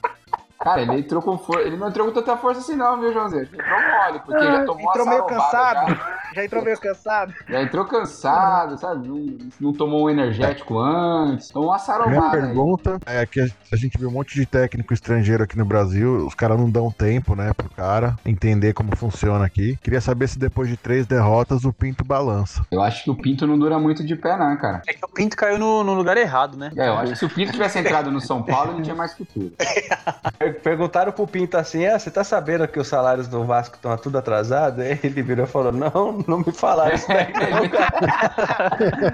Cara, 0.64 0.82
ele 0.82 1.00
entrou 1.00 1.22
com 1.22 1.38
força. 1.38 1.64
Ele 1.68 1.76
não 1.78 1.90
entrou 1.90 2.08
com 2.08 2.14
tanta 2.14 2.38
força 2.38 2.62
assim, 2.62 2.76
não, 2.76 3.00
viu, 3.00 3.12
Joãozinho? 3.12 3.46
Que 3.48 3.56
entrou 3.56 3.80
mole, 3.82 4.20
porque 4.26 4.44
já 4.46 4.66
tomou 4.66 4.90
entrou 4.90 5.06
meio 5.06 5.18
sarobada 5.28 5.36
cansado. 5.52 5.90
já. 5.90 6.24
Já 6.34 6.46
entrou 6.46 6.64
meio 6.64 6.80
cansado? 6.80 7.34
Já 7.48 7.62
entrou 7.62 7.86
cansado, 7.86 8.78
sabe? 8.80 9.08
Não, 9.08 9.38
não 9.60 9.74
tomou 9.74 10.06
um 10.06 10.10
energético 10.10 10.80
antes. 10.80 11.50
Então, 11.50 11.62
uma 11.64 11.74
Minha 11.74 11.80
saromada 11.80 12.38
aí. 12.38 12.42
pergunta 12.42 12.98
é 13.06 13.24
que 13.26 13.42
a 13.72 13.76
gente 13.76 13.98
viu 14.00 14.10
um 14.10 14.12
monte 14.12 14.34
de 14.34 14.46
técnico 14.46 14.94
estrangeiro 14.94 15.44
aqui 15.44 15.56
no 15.58 15.66
Brasil, 15.66 16.26
os 16.26 16.34
caras 16.34 16.58
não 16.60 16.70
dão 16.70 16.90
tempo, 16.90 17.36
né, 17.36 17.52
pro 17.54 17.70
cara 17.70 18.16
entender 18.26 18.74
como 18.74 18.96
funciona 18.96 19.46
aqui. 19.46 19.78
Queria 19.84 20.02
saber 20.02 20.28
se 20.28 20.40
depois 20.40 20.68
de 20.70 20.76
três 20.78 21.06
derrotas 21.06 21.66
o 21.66 21.74
Pinto 21.74 22.04
balança. 22.04 22.66
Eu 22.72 22.82
acho 22.82 23.04
que 23.04 23.12
o 23.12 23.16
Pinto 23.16 23.46
não 23.46 23.60
dura 23.60 23.78
muito 23.78 24.04
de 24.04 24.16
pé, 24.16 24.36
não, 24.38 24.58
cara. 24.58 24.82
É 24.88 24.94
que 24.94 25.06
o 25.06 25.10
Pinto 25.10 25.36
caiu 25.38 25.60
no, 25.60 25.84
no 25.84 25.94
lugar 25.94 26.18
errado, 26.18 26.58
né? 26.58 26.72
É, 26.76 26.88
eu 26.88 26.98
acho 26.98 27.12
que 27.14 27.20
se 27.20 27.26
o 27.26 27.30
Pinto 27.30 27.52
tivesse 27.52 27.78
entrado 27.78 28.10
no 28.12 28.20
São 28.20 28.42
Paulo, 28.42 28.74
ele 28.74 28.82
tinha 28.82 28.96
mais 28.96 29.14
futuro. 29.14 29.52
Per- 30.54 30.62
Perguntaram 30.62 31.12
pro 31.12 31.28
Pinto 31.28 31.58
assim: 31.58 31.86
ah, 31.86 31.98
você 32.00 32.10
tá 32.12 32.24
sabendo 32.24 32.68
que 32.68 32.80
os 32.80 32.88
salários 32.88 33.28
do 33.28 33.44
Vasco 33.46 33.76
estão 33.76 33.96
tudo 33.98 34.18
atrasados? 34.18 34.80
Aí 34.80 35.00
ele 35.04 35.22
virou 35.22 35.46
e 35.46 35.48
falou: 35.48 35.72
não, 35.72 36.24
não 36.28 36.40
me 36.40 36.52
falaram 36.52 36.96
isso 36.96 37.08
daí, 37.08 37.32
não, 37.34 37.70
cara. 37.70 37.94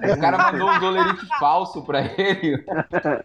O 0.15 0.19
cara 0.19 0.37
mandou 0.37 0.69
um 0.69 0.79
dolerite 0.79 1.25
falso 1.39 1.81
pra 1.83 2.01
ele. 2.17 2.63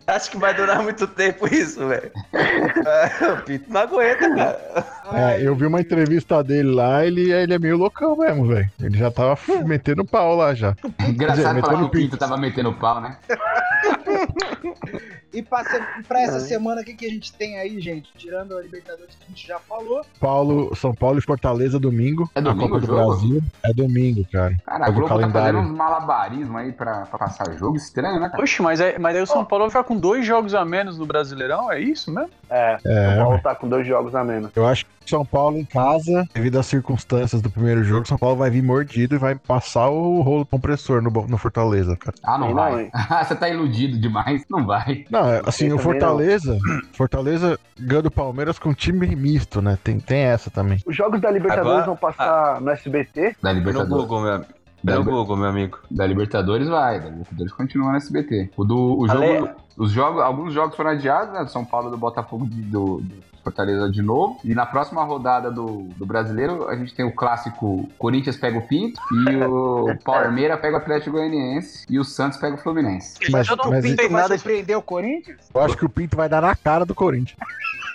Acho 0.07 0.31
que 0.31 0.37
vai 0.39 0.53
durar 0.55 0.83
muito 0.83 1.07
tempo 1.07 1.47
isso, 1.53 1.87
velho. 1.87 2.11
É, 2.33 3.33
o 3.33 3.37
Pinto 3.43 3.73
não 3.73 3.81
aguenta, 3.81 4.35
cara. 4.35 4.85
É, 5.13 5.47
eu 5.47 5.55
vi 5.55 5.67
uma 5.67 5.81
entrevista 5.81 6.43
dele 6.43 6.73
lá, 6.75 7.05
ele, 7.05 7.31
ele 7.33 7.55
é 7.55 7.59
meio 7.59 7.77
loucão 7.77 8.17
mesmo, 8.17 8.47
velho. 8.47 8.69
Ele 8.81 8.97
já 8.99 9.11
tava 9.11 9.39
metendo 9.65 10.05
pau 10.05 10.35
lá 10.37 10.55
já. 10.55 10.75
Engraçado 11.07 11.55
dizer, 11.55 11.61
falar 11.61 11.79
que 11.79 11.85
o 11.85 11.89
Pinto 11.89 12.03
pinto. 12.11 12.17
tava 12.19 12.37
metendo 12.37 12.73
pau, 12.75 13.01
né? 13.01 13.17
E 15.35 15.43
pra 15.43 16.23
essa 16.23 16.41
semana, 16.41 16.81
o 16.81 16.85
que, 16.85 16.95
que 16.95 17.07
a 17.07 17.11
gente 17.11 17.33
tem 17.33 17.59
aí, 17.59 17.81
gente? 17.81 18.11
Tirando 18.17 18.57
a 18.57 18.63
Libertadores 18.63 19.15
que 19.15 19.25
a 19.25 19.29
gente 19.29 19.47
já 19.47 19.59
falou. 19.59 20.03
Paulo, 20.21 20.75
São 20.77 20.95
Paulo 20.95 21.19
e 21.19 21.23
Fortaleza 21.23 21.79
domingo. 21.79 22.31
É 22.35 22.41
domingo 22.41 22.77
a 22.77 22.81
Copa 22.81 22.85
o 22.85 22.87
do? 22.87 22.95
Brasil. 22.95 23.43
É 23.63 23.73
domingo, 23.73 24.25
cara. 24.33 24.57
Cara, 24.65 24.87
a 24.87 24.91
Globo 24.91 25.09
tá 25.09 25.15
fazendo 25.17 25.33
calendário. 25.33 25.61
uns 25.61 25.71
malabarismos 25.77 26.57
aí 26.57 26.73
pra, 26.73 27.07
pra 27.07 27.19
passar 27.19 27.53
jogo. 27.59 27.77
Estranho, 27.77 28.21
né, 28.21 28.29
cara? 28.29 28.43
Oxe, 28.43 28.63
mas 28.63 28.81
aí, 28.81 28.99
mas 28.99 29.17
aí 29.17 29.23
o 29.23 29.27
São 29.27 29.45
Paulo 29.45 29.65
vai 29.65 29.71
ficar 29.71 29.85
com 29.85 29.97
dois 29.97 30.25
jogos 30.27 30.55
a 30.55 30.65
menos 30.65 30.99
no 30.99 31.07
Brasileirão? 31.07 31.71
É 31.71 31.81
isso 31.81 32.13
mesmo? 32.13 32.31
É, 32.51 32.79
É, 32.85 33.15
o 33.15 33.25
Paulo 33.25 33.41
tá 33.43 33.55
com 33.55 33.69
dois 33.69 33.87
jogos 33.87 34.15
a 34.15 34.23
menos. 34.23 34.51
Eu 34.55 34.67
acho 34.67 34.85
que 34.85 35.11
São 35.11 35.25
Paulo 35.25 35.59
em 35.59 35.65
casa, 35.65 36.27
devido 36.33 36.59
às 36.59 36.67
circunstâncias 36.67 37.43
do 37.43 37.51
primeiro 37.51 37.83
jogo, 37.85 38.07
São 38.07 38.17
Paulo 38.19 38.37
vai 38.37 38.51
vir 38.51 38.63
mordido 38.63 39.15
e 39.15 39.19
vai 39.19 39.35
passar 39.35 39.89
o 39.89 40.21
rolo 40.23 40.47
compressor 40.47 41.03
no, 41.03 41.11
no 41.11 41.37
Fortaleza, 41.39 41.97
cara. 41.97 42.17
Ah, 42.23 42.39
não 42.39 42.49
Não, 42.49 42.55
vai. 42.55 42.85
hein? 42.85 42.91
Você 43.27 43.35
tá 43.35 43.49
iludido 43.49 43.99
demais. 43.99 44.45
Não 44.49 44.65
vai. 44.65 45.05
Não, 45.11 45.24
é, 45.25 45.43
assim, 45.47 45.73
o 45.73 45.79
Fortaleza, 45.79 46.59
Fortaleza 46.93 47.59
ganha 47.79 48.03
do 48.03 48.11
Palmeiras 48.11 48.59
com 48.59 48.73
time 48.75 49.15
misto, 49.17 49.61
né? 49.63 49.79
Tem, 49.83 49.99
tem 49.99 50.21
essa 50.21 50.51
também. 50.51 50.79
Os 50.87 50.95
jogos 50.97 51.21
da 51.21 51.31
Libertadores 51.31 51.71
Agora- 51.83 51.87
vão 51.87 51.97
passar 51.97 52.61
no 52.61 52.71
SBT. 52.71 53.37
Da 53.43 53.53
No 53.53 53.59
Libertadores. 53.59 54.03
Google, 54.05 54.21
meu 54.23 54.33
amigo. 54.35 54.53
Da, 54.83 54.93
No 54.95 54.99
Liber- 54.99 55.15
Google, 55.15 55.37
meu 55.37 55.47
amigo. 55.49 55.79
da 55.91 56.07
Libertadores 56.07 56.69
vai. 56.69 57.01
Da 57.01 57.09
Libertadores 57.09 57.53
continua 57.55 57.91
no 57.91 57.97
SBT. 57.97 58.51
O 58.57 58.65
do 58.65 58.99
o 59.01 59.11
Ale- 59.11 59.39
jogo, 59.39 59.51
os 59.79 59.91
jogos, 59.91 60.23
alguns 60.23 60.53
jogos 60.53 60.77
foram 60.77 60.91
adiados, 60.91 61.33
né? 61.33 61.43
Do 61.45 61.51
São 61.51 61.65
Paulo 61.65 61.89
e 61.89 61.91
do 61.91 61.97
Botafogo 61.97 62.47
de- 62.47 62.61
do, 62.63 63.01
do 63.01 63.15
Fortaleza 63.45 63.91
de 63.91 64.03
novo. 64.03 64.39
E 64.43 64.55
na 64.55 64.67
próxima 64.67 65.05
rodada 65.05 65.51
do, 65.51 65.89
do 65.97 66.07
brasileiro, 66.07 66.69
a 66.69 66.75
gente 66.75 66.95
tem 66.95 67.05
o 67.05 67.13
clássico 67.13 67.89
Corinthians 67.99 68.37
pega 68.37 68.59
o 68.59 68.63
Pinto 68.63 69.01
e 69.13 69.37
o 69.45 69.97
Palmeiras 70.05 70.59
pega 70.61 70.77
o 70.77 70.81
Atlético 70.81 71.13
Goianiense 71.13 71.85
e 71.89 71.99
o 71.99 72.05
Santos 72.05 72.39
pega 72.39 72.57
o 72.57 72.59
Fluminense. 72.59 73.19
Mas, 73.31 73.49
eu 73.49 73.57
não 73.57 73.71
mas 73.71 73.85
Pinto 73.85 73.97
tem 73.97 74.09
vai 74.09 74.27
surpreender 74.27 74.77
o 74.77 74.83
Corinthians? 74.83 75.39
eu 75.55 75.61
acho 75.61 75.77
que 75.77 75.85
o 75.85 75.89
Pinto 75.89 76.17
vai 76.17 76.29
dar 76.29 76.43
na 76.43 76.57
cara 76.57 76.85
do 76.85 76.95
Corinthians. 76.95 77.39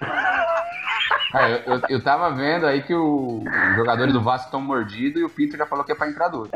Cara, 1.31 1.61
eu, 1.65 1.73
eu, 1.75 1.81
eu 1.89 2.03
tava 2.03 2.31
vendo 2.31 2.65
aí 2.65 2.81
que 2.81 2.93
o- 2.93 3.43
os 3.43 3.75
jogadores 3.75 4.11
do 4.13 4.21
Vasco 4.21 4.45
estão 4.47 4.59
mordidos 4.61 5.21
e 5.21 5.23
o 5.25 5.29
Pinto 5.29 5.55
já 5.57 5.65
falou 5.65 5.85
que 5.85 5.91
é 5.91 5.95
pra 5.95 6.09
entrar 6.09 6.27
dois. 6.29 6.49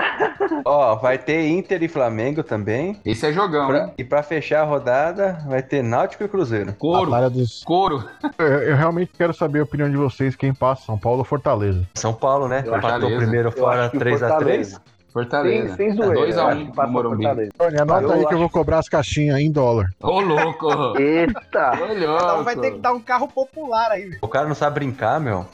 Ó, 0.66 0.96
vai 0.96 1.18
ter 1.18 1.48
Inter 1.48 1.82
e 1.84 1.88
Flamengo 1.88 2.42
também. 2.44 3.00
Esse 3.06 3.28
é 3.28 3.32
jogão, 3.34 3.68
Pra- 3.68 3.92
e 3.98 4.04
pra 4.04 4.24
fechar 4.24 4.62
a 4.62 4.66
rodada, 4.66 5.38
vai 5.48 5.62
ter 5.62 5.84
Náutico 5.84 6.24
e 6.24 6.28
Cruzeiro. 6.28 6.74
Couro, 6.74 7.30
dos... 7.30 7.64
couro. 7.64 8.04
eu, 8.38 8.46
eu 8.48 8.76
realmente 8.76 9.12
quero 9.18 9.34
saber 9.34 9.60
a 9.60 9.64
opinião 9.64 9.90
de 9.90 9.98
vocês, 9.98 10.36
quem 10.36 10.54
passa, 10.54 10.86
São 10.86 10.98
Paulo 10.98 11.20
ou 11.20 11.26
Fortaleza. 11.26 11.88
São 11.96 12.14
Paulo, 12.14 12.48
né? 12.48 12.64
Empatou 12.66 13.00
beleza. 13.02 13.18
primeiro 13.18 13.52
fora 13.52 13.82
acho 13.84 13.92
que 13.92 13.98
o 13.98 14.00
3x3. 14.00 14.82
Fortaleza. 15.14 15.76
Sem, 15.76 15.90
sem 15.90 15.96
zoeira. 15.96 16.16
2 16.16 16.36
eu 16.38 16.42
a 16.44 16.48
acho 16.48 16.56
1 16.58 16.60
que 16.62 16.66
no 16.68 16.74
passa 16.76 16.90
o 16.90 16.92
Morumbi. 16.92 17.24
Fortaleza. 17.24 17.52
Tony, 17.58 17.80
anota 17.80 18.04
Eu 18.04 18.12
aí 18.12 18.18
que 18.18 18.24
eu 18.24 18.28
acho- 18.30 18.38
vou 18.40 18.50
cobrar 18.50 18.80
as 18.80 18.90
caixinhas 18.90 19.40
em 19.40 19.52
dólar. 19.52 19.90
Ô, 20.02 20.20
louco! 20.20 20.98
Eita! 21.00 21.72
Ô, 21.80 21.86
um 21.94 22.00
louco! 22.08 22.44
vai 22.44 22.56
ter 22.56 22.72
que 22.72 22.80
dar 22.80 22.94
um 22.94 23.00
carro 23.00 23.28
popular 23.28 23.92
aí, 23.92 24.06
velho. 24.06 24.18
O 24.22 24.28
cara 24.28 24.48
não 24.48 24.56
sabe 24.56 24.76
brincar, 24.80 25.20
meu. 25.20 25.46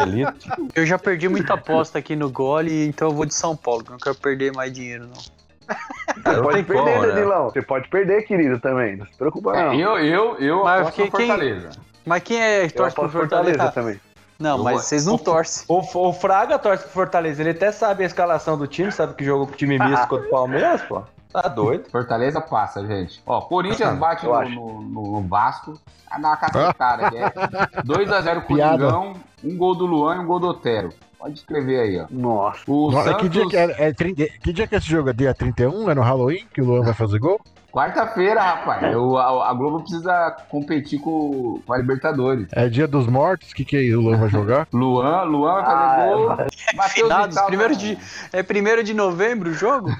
Elite. 0.00 0.48
Eu 0.74 0.84
já 0.84 0.98
perdi 0.98 1.28
muita 1.28 1.54
aposta 1.54 1.98
aqui 1.98 2.16
no 2.16 2.28
gole, 2.28 2.88
então 2.88 3.08
eu 3.10 3.14
vou 3.14 3.24
de 3.24 3.32
São 3.32 3.54
Paulo, 3.56 3.84
que 3.84 3.90
eu 3.90 3.92
não 3.92 3.98
quero 4.00 4.16
perder 4.16 4.52
mais 4.52 4.72
dinheiro, 4.72 5.06
não. 5.06 5.34
Não 6.34 6.42
Pode 6.42 6.56
tem 6.56 6.64
perder, 6.64 6.92
como, 6.94 7.06
né? 7.06 7.12
Danilão. 7.12 7.44
Você 7.50 7.62
pode 7.62 7.88
perder, 7.88 8.22
querido, 8.26 8.58
também. 8.58 8.96
Não 8.96 9.06
se 9.06 9.16
preocupa, 9.16 9.52
não. 9.52 9.72
É, 9.72 9.76
eu, 9.76 9.98
eu, 9.98 10.36
eu 10.38 10.64
Mas 10.64 10.80
aposto 10.80 10.96
quem- 10.96 11.10
quem- 11.12 11.26
Fortaleza. 11.28 11.70
Mas 12.04 12.22
quem 12.24 12.42
é 12.42 12.64
Eu 12.64 12.70
torce 12.72 12.94
pro 12.96 13.08
Fortaleza 13.08 13.50
Fortaleza? 13.58 13.72
também. 13.72 14.00
Não, 14.38 14.62
mas 14.62 14.82
vocês 14.82 15.06
não 15.06 15.16
torcem. 15.16 15.64
O, 15.68 15.78
o 16.08 16.12
Fraga 16.12 16.58
torce 16.58 16.82
pro 16.84 16.92
Fortaleza. 16.92 17.42
Ele 17.42 17.50
até 17.50 17.70
sabe 17.70 18.02
a 18.02 18.06
escalação 18.06 18.58
do 18.58 18.66
time, 18.66 18.90
sabe 18.90 19.14
que 19.14 19.24
jogou 19.24 19.46
com 19.46 19.52
o 19.52 19.56
time 19.56 19.78
misto 19.78 20.06
contra 20.08 20.26
o 20.26 20.30
Palmeiras, 20.30 20.82
pô. 20.82 21.02
Tá 21.32 21.48
doido. 21.48 21.90
Fortaleza 21.90 22.40
passa, 22.40 22.86
gente. 22.86 23.20
Ó, 23.26 23.40
Corinthians 23.40 23.98
bate 23.98 24.24
no, 24.24 24.80
no, 24.82 25.02
no- 25.20 25.28
Vasco. 25.28 25.74
Ah, 26.08 26.18
na 26.18 26.36
cacetada, 26.36 27.10
que 27.10 27.16
é 27.16 27.28
2x0 27.82 28.46
Piada. 28.46 28.88
Coringão, 28.90 29.14
um 29.42 29.56
gol 29.56 29.74
do 29.74 29.84
Luan 29.84 30.16
e 30.16 30.18
um 30.20 30.26
gol 30.26 30.38
do 30.38 30.46
Otero. 30.48 30.90
Pode 31.18 31.34
escrever 31.34 31.80
aí, 31.80 32.00
ó. 32.00 32.06
Nossa. 32.10 32.60
O 32.68 32.90
Nossa, 32.92 33.10
Santos, 33.10 33.22
que, 33.22 33.28
dia 33.30 33.48
que, 33.48 33.56
é, 33.56 33.88
é 33.88 33.92
30 33.92 34.26
que 34.40 34.52
dia 34.52 34.66
que 34.68 34.76
esse 34.76 34.86
jogo 34.86 35.10
é? 35.10 35.12
Dia 35.12 35.34
31? 35.34 35.90
É 35.90 35.94
no 35.94 36.02
Halloween 36.02 36.46
que 36.54 36.60
o 36.60 36.64
Luan 36.66 36.82
vai 36.82 36.94
fazer 36.94 37.18
gol? 37.18 37.40
Quarta-feira, 37.74 38.40
rapaz. 38.40 38.92
Eu- 38.92 39.18
a, 39.18 39.50
a 39.50 39.54
Globo 39.54 39.80
precisa 39.80 40.36
competir 40.48 41.00
com, 41.00 41.60
com 41.66 41.72
a 41.72 41.76
Libertadores. 41.78 42.46
É 42.52 42.68
dia 42.68 42.86
dos 42.86 43.06
mortos? 43.08 43.50
O 43.50 43.54
que, 43.54 43.64
que 43.64 43.76
é 43.76 43.82
isso? 43.82 43.98
O 43.98 44.02
Luan 44.02 44.16
vai 44.18 44.28
jogar? 44.28 44.68
Luan, 44.72 45.22
Luan 45.24 45.54
vai 45.54 45.64
fazer 45.64 45.76
Ah, 45.84 46.06
gol. 46.06 46.28
Matheus 46.76 46.92
Finados, 47.08 47.28
Vital, 47.34 47.46
primeiro 47.46 47.76
de, 47.76 47.98
é 48.32 48.42
primeiro 48.42 48.84
de 48.84 48.94
novembro 48.94 49.50
o 49.50 49.54
jogo? 49.54 49.88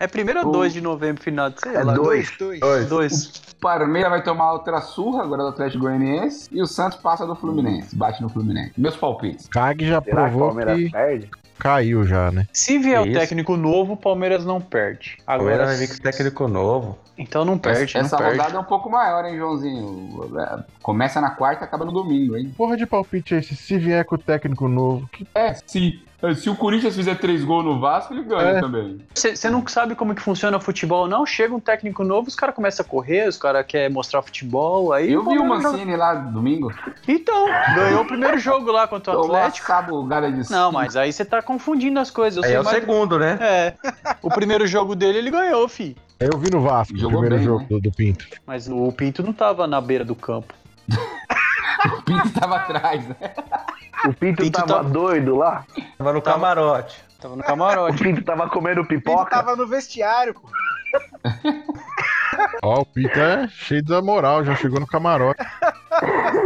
É 0.00 0.06
primeiro 0.06 0.42
ou 0.42 0.46
O- 0.50 0.52
2 0.52 0.74
de 0.74 0.80
novembro, 0.80 1.20
final? 1.20 1.50
Sei 1.56 1.74
É 1.74 1.82
lá. 1.82 1.92
dois. 1.92 2.30
Dois. 2.38 2.60
Dois. 2.88 3.32
Palmeiras 3.60 4.08
vai 4.10 4.22
tomar 4.22 4.52
outra 4.52 4.80
surra 4.80 5.24
agora 5.24 5.42
do 5.42 5.48
Atlético 5.48 5.82
Goianiense. 5.82 6.48
E 6.52 6.62
o 6.62 6.68
Santos 6.68 6.98
passa 6.98 7.26
do 7.26 7.34
Fluminense. 7.34 7.96
Bate 7.96 8.22
no 8.22 8.28
Fluminense. 8.28 8.74
Meus 8.78 8.94
palpites. 8.96 9.48
Cag 9.48 9.84
já 9.84 10.00
Será 10.00 10.04
que 10.04 10.10
o 10.10 10.14
provou 10.14 10.46
Palmeiras 10.50 10.76
que 10.78 10.90
perde? 10.92 11.30
Caiu 11.58 12.04
já, 12.04 12.30
né? 12.30 12.46
Se 12.52 12.78
vier 12.78 13.00
o 13.00 13.12
técnico 13.12 13.56
novo, 13.56 13.94
o 13.94 13.96
Palmeiras 13.96 14.44
não 14.44 14.60
perde. 14.60 15.16
Agora 15.26 15.66
vai 15.66 15.76
vir 15.76 15.88
com 15.88 16.02
técnico 16.02 16.46
novo. 16.48 16.98
então 17.16 17.44
não 17.44 17.58
perde, 17.58 17.96
Essa 17.96 18.16
não 18.16 18.22
perde. 18.24 18.38
rodada 18.38 18.56
é 18.56 18.60
um 18.60 18.64
pouco 18.64 18.88
maior, 18.90 19.24
hein, 19.24 19.36
Joãozinho? 19.36 20.30
Começa 20.82 21.20
na 21.20 21.30
quarta 21.30 21.64
e 21.64 21.66
acaba 21.66 21.84
no 21.84 21.92
domingo, 21.92 22.36
hein? 22.36 22.52
Porra 22.56 22.76
de 22.76 22.86
palpite 22.86 23.34
é 23.34 23.38
esse? 23.38 23.54
Se 23.56 23.76
vier 23.78 24.04
com 24.04 24.14
o 24.14 24.18
técnico 24.18 24.68
novo, 24.68 25.08
que 25.12 25.26
É, 25.34 25.54
se, 25.66 26.00
se 26.36 26.50
o 26.50 26.56
Corinthians 26.56 26.96
fizer 26.96 27.14
três 27.16 27.44
gols 27.44 27.64
no 27.64 27.78
Vasco, 27.78 28.12
ele 28.12 28.24
ganha 28.24 28.58
É. 28.58 28.60
também. 28.60 29.00
Você 29.14 29.48
não 29.48 29.64
sabe 29.68 29.94
como 29.94 30.14
que 30.14 30.20
funciona 30.20 30.56
o 30.56 30.60
futebol, 30.60 31.06
não? 31.06 31.24
Chega 31.24 31.54
um 31.54 31.60
técnico 31.60 32.02
novo, 32.02 32.26
os 32.28 32.34
caras 32.34 32.54
começam 32.54 32.84
a 32.84 32.88
correr, 32.88 33.28
os 33.28 33.36
caras 33.36 33.64
querem 33.66 33.88
mostrar 33.88 34.20
futebol, 34.22 34.92
aí... 34.92 35.12
Eu 35.12 35.24
vi 35.24 35.38
o 35.38 35.44
Mancini 35.44 35.94
lá 35.96 36.14
domingo. 36.14 36.72
Então, 37.06 37.46
ganhou 37.74 38.02
o 38.02 38.06
primeiro 38.06 38.38
jogo 38.38 38.72
lá 38.72 38.88
contra 38.88 39.16
o 39.16 39.24
Atlético. 39.26 39.66
sabugada 39.66 40.30
de 40.30 40.50
Não, 40.50 40.72
mas 40.72 40.96
aí 40.96 41.12
você 41.12 41.24
tá 41.24 41.40
confundindo 41.40 42.00
as 42.00 42.10
coisas. 42.10 42.44
Sei 42.44 42.54
é 42.56 42.60
o 42.60 42.64
mais- 42.64 42.76
segundo, 42.76 43.18
né? 43.18 43.38
É, 43.40 43.74
o 44.20 44.28
primeiro 44.28 44.66
jogo 44.66 44.96
dele 44.96 45.18
ele 45.18 45.30
ganhou, 45.30 45.68
fi. 45.68 45.96
eu 46.18 46.36
vi 46.38 46.50
no 46.50 46.60
Vasco, 46.60 46.94
o 46.94 46.98
Jogou 46.98 47.20
primeiro 47.20 47.36
bem, 47.36 47.44
jogo 47.44 47.60
né? 47.60 47.66
do, 47.70 47.80
do 47.80 47.92
Pinto. 47.92 48.26
Mas 48.44 48.68
o 48.68 48.90
Pinto 48.92 49.22
não 49.22 49.32
tava 49.32 49.66
na 49.68 49.80
beira 49.80 50.04
do 50.04 50.14
campo. 50.16 50.52
O 51.86 52.02
Pinto 52.02 52.30
tava 52.40 52.56
atrás, 52.56 53.06
né? 53.08 53.16
O 54.06 54.12
Pinto, 54.14 54.42
Pinto 54.42 54.52
tava 54.64 54.82
tá- 54.84 54.88
doido 54.88 55.36
lá? 55.36 55.64
Tava 55.96 56.12
no 56.12 56.22
camarote. 56.22 57.02
Tava 57.20 57.34
no 57.36 57.42
O 57.42 57.44
camarote. 57.44 58.02
Pinto 58.02 58.22
tava 58.22 58.48
comendo 58.48 58.80
O 58.82 58.86
Pinto 58.86 59.02
pipoca? 59.04 59.30
tava 59.30 59.56
no 59.56 59.66
vestiário, 59.66 60.34
pô. 60.34 60.48
Ó, 62.62 62.80
o 62.80 62.86
Pinto 62.86 63.18
é 63.18 63.48
cheio 63.48 63.82
da 63.84 64.00
moral, 64.00 64.44
já 64.44 64.54
chegou 64.54 64.78
no 64.80 64.86
camarote. 64.86 65.44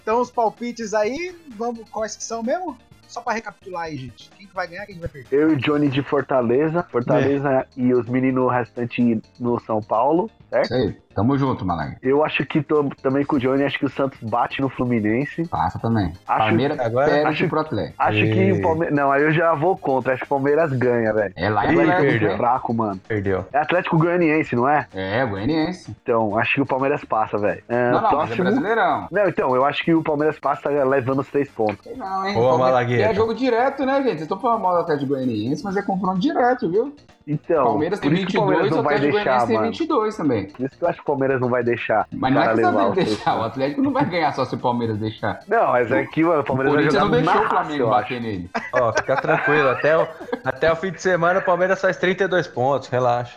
Então 0.03 0.21
os 0.21 0.31
palpites 0.31 0.95
aí, 0.95 1.37
vamos, 1.57 1.89
quais 1.91 2.17
que 2.17 2.25
são 2.25 2.43
mesmo? 2.43 2.77
Só 3.07 3.21
pra 3.21 3.35
recapitular 3.35 3.85
aí, 3.85 3.97
gente. 3.99 4.31
Quem 4.31 4.47
que 4.47 4.55
vai 4.55 4.67
ganhar, 4.67 4.87
quem 4.87 4.95
que 4.95 5.01
vai 5.03 5.11
perder? 5.11 5.37
Eu 5.37 5.51
e 5.51 5.53
o 5.53 5.57
Johnny 5.57 5.89
de 5.91 6.03
Fortaleza. 6.03 6.83
Fortaleza 6.91 7.51
É. 7.51 7.67
e 7.77 7.93
os 7.93 8.09
meninos 8.09 8.51
restantes 8.51 9.21
no 9.39 9.61
São 9.61 9.83
Paulo, 9.83 10.31
certo? 10.49 10.73
Aí. 10.73 10.97
Tamo 11.15 11.37
junto, 11.39 11.65
Malaga. 11.65 11.97
Eu 12.03 12.25
acho 12.25 12.45
que 12.47 12.63
tô 12.63 12.89
também 13.03 13.25
com 13.25 13.37
o 13.37 13.39
Johnny, 13.39 13.65
acho 13.65 13.79
que 13.79 13.85
o 13.87 13.91
Santos 13.91 14.19
bate 14.23 14.61
no 14.61 14.69
Fluminense. 14.69 15.47
Passa 15.49 15.79
também. 15.79 16.13
Acho- 16.27 16.39
Palmeiras 16.47 16.79
Agora- 16.79 17.09
perde 17.11 17.29
acho- 17.29 17.49
pro 17.49 17.61
Atlético. 17.61 17.95
Acho 17.99 18.19
que 18.19 18.43
E- 18.43 18.53
o 18.53 18.63
Palmeiras. 18.63 18.97
Não, 18.97 19.13
aí 19.13 19.23
eu 19.23 19.33
já 19.33 19.55
vou 19.55 19.77
contra. 19.77 20.13
Acho 20.13 20.21
que 20.23 20.27
o 20.27 20.29
Palmeiras 20.29 20.73
ganha, 20.73 21.13
velho. 21.13 21.33
É 21.37 21.49
lá 21.51 21.67
em 21.73 21.77
perdeu. 21.77 22.31
é 22.33 22.37
fraco, 22.37 22.73
mano. 22.75 23.01
Perdeu. 23.07 23.45
É 23.53 23.59
Atlético 23.59 23.99
Goianiense, 23.99 24.57
não 24.57 24.69
é? 24.69 24.87
É, 24.95 25.25
Goianiense. 25.27 25.95
Então, 26.03 26.39
acho 26.39 26.55
que 26.55 26.61
o 26.63 26.67
Palmeiras 26.67 27.05
passa, 27.05 27.37
velho. 27.39 27.63
É, 27.69 27.91
Não, 27.91 27.93
não, 27.93 28.03
mas 28.03 28.05
é 28.13 28.15
próximo. 28.17 28.45
brasileirão. 28.45 29.09
Não, 29.11 29.29
então, 29.29 29.55
eu 29.55 29.65
acho 29.65 29.85
que 29.85 29.95
o 29.95 30.03
Palmeiras 30.03 30.39
passa 30.39 30.69
levando 30.69 31.21
os 31.21 31.29
três 31.29 31.49
pontos. 31.51 31.79
Sei 31.85 31.95
não, 31.97 32.27
hein? 32.27 32.35
Boa, 32.35 32.51
Palmeiras- 32.51 32.73
Malagueta. 32.75 33.11
É 33.11 33.15
jogo 33.15 33.35
direto, 33.35 33.85
né, 33.85 33.97
gente? 33.99 34.09
Vocês 34.13 34.23
estão 34.23 34.41
falando 34.41 34.61
mal 34.63 34.75
do 34.75 34.81
Atlético 34.81 35.09
Goianiense, 35.11 35.63
mas 35.65 35.77
é 35.77 35.83
confronto 35.83 36.21
direto, 36.21 36.71
viu? 36.71 36.95
Então, 37.27 37.65
Palmeiras 37.65 38.01
tem 38.01 38.11
por 38.11 38.19
isso 38.19 38.27
que 38.27 38.37
o 38.37 38.41
Palmeiras 38.41 38.65
22, 38.65 38.73
o 38.73 38.77
não 38.77 38.83
vai 38.83 38.95
Atlético 38.95 39.25
deixar, 39.25 39.47
tem 39.47 39.57
mano. 39.57 39.71
22 39.71 40.17
também. 40.17 40.47
Por 40.47 40.67
isso 40.67 40.79
que 40.79 40.85
eu 40.85 40.89
acho 40.89 40.99
que 40.99 41.03
o 41.03 41.07
Palmeiras 41.07 41.41
não 41.41 41.49
vai 41.49 41.63
deixar. 41.63 42.07
Mas 42.13 42.31
o 42.31 42.35
não 42.35 42.43
é 42.43 42.49
questão 42.49 42.71
levar 42.71 42.95
deixar. 42.95 43.37
O. 43.39 43.43
Atlético 43.43 43.83
não 43.83 43.93
vai 43.93 44.05
ganhar 44.05 44.33
só 44.33 44.45
se 44.45 44.55
o 44.55 44.59
Palmeiras 44.59 44.99
deixar. 44.99 45.41
Não, 45.49 45.73
mas 45.73 45.91
é 45.91 46.05
que 46.07 46.25
mano, 46.25 46.39
o 46.39 46.41
O 46.41 46.45
Palmeiras 46.45 46.75
vai 46.75 46.85
Corinthians 46.85 47.03
jogar 47.03 47.05
não 47.05 47.23
deixou 47.23 47.35
na 47.35 47.47
o 47.47 47.49
Flamengo 47.51 47.91
bater 47.91 48.21
nele. 48.21 48.51
Ó, 48.73 48.93
fica 48.93 49.17
tranquilo. 49.17 49.69
Até 49.69 49.97
o, 49.97 50.09
até 50.45 50.73
o 50.73 50.77
fim 50.77 50.91
de 50.91 51.03
semana 51.03 51.41
o 51.41 51.43
Palmeiras 51.43 51.81
faz 51.81 51.97
32 51.97 52.47
pontos, 52.49 52.89
relaxa. 52.89 53.37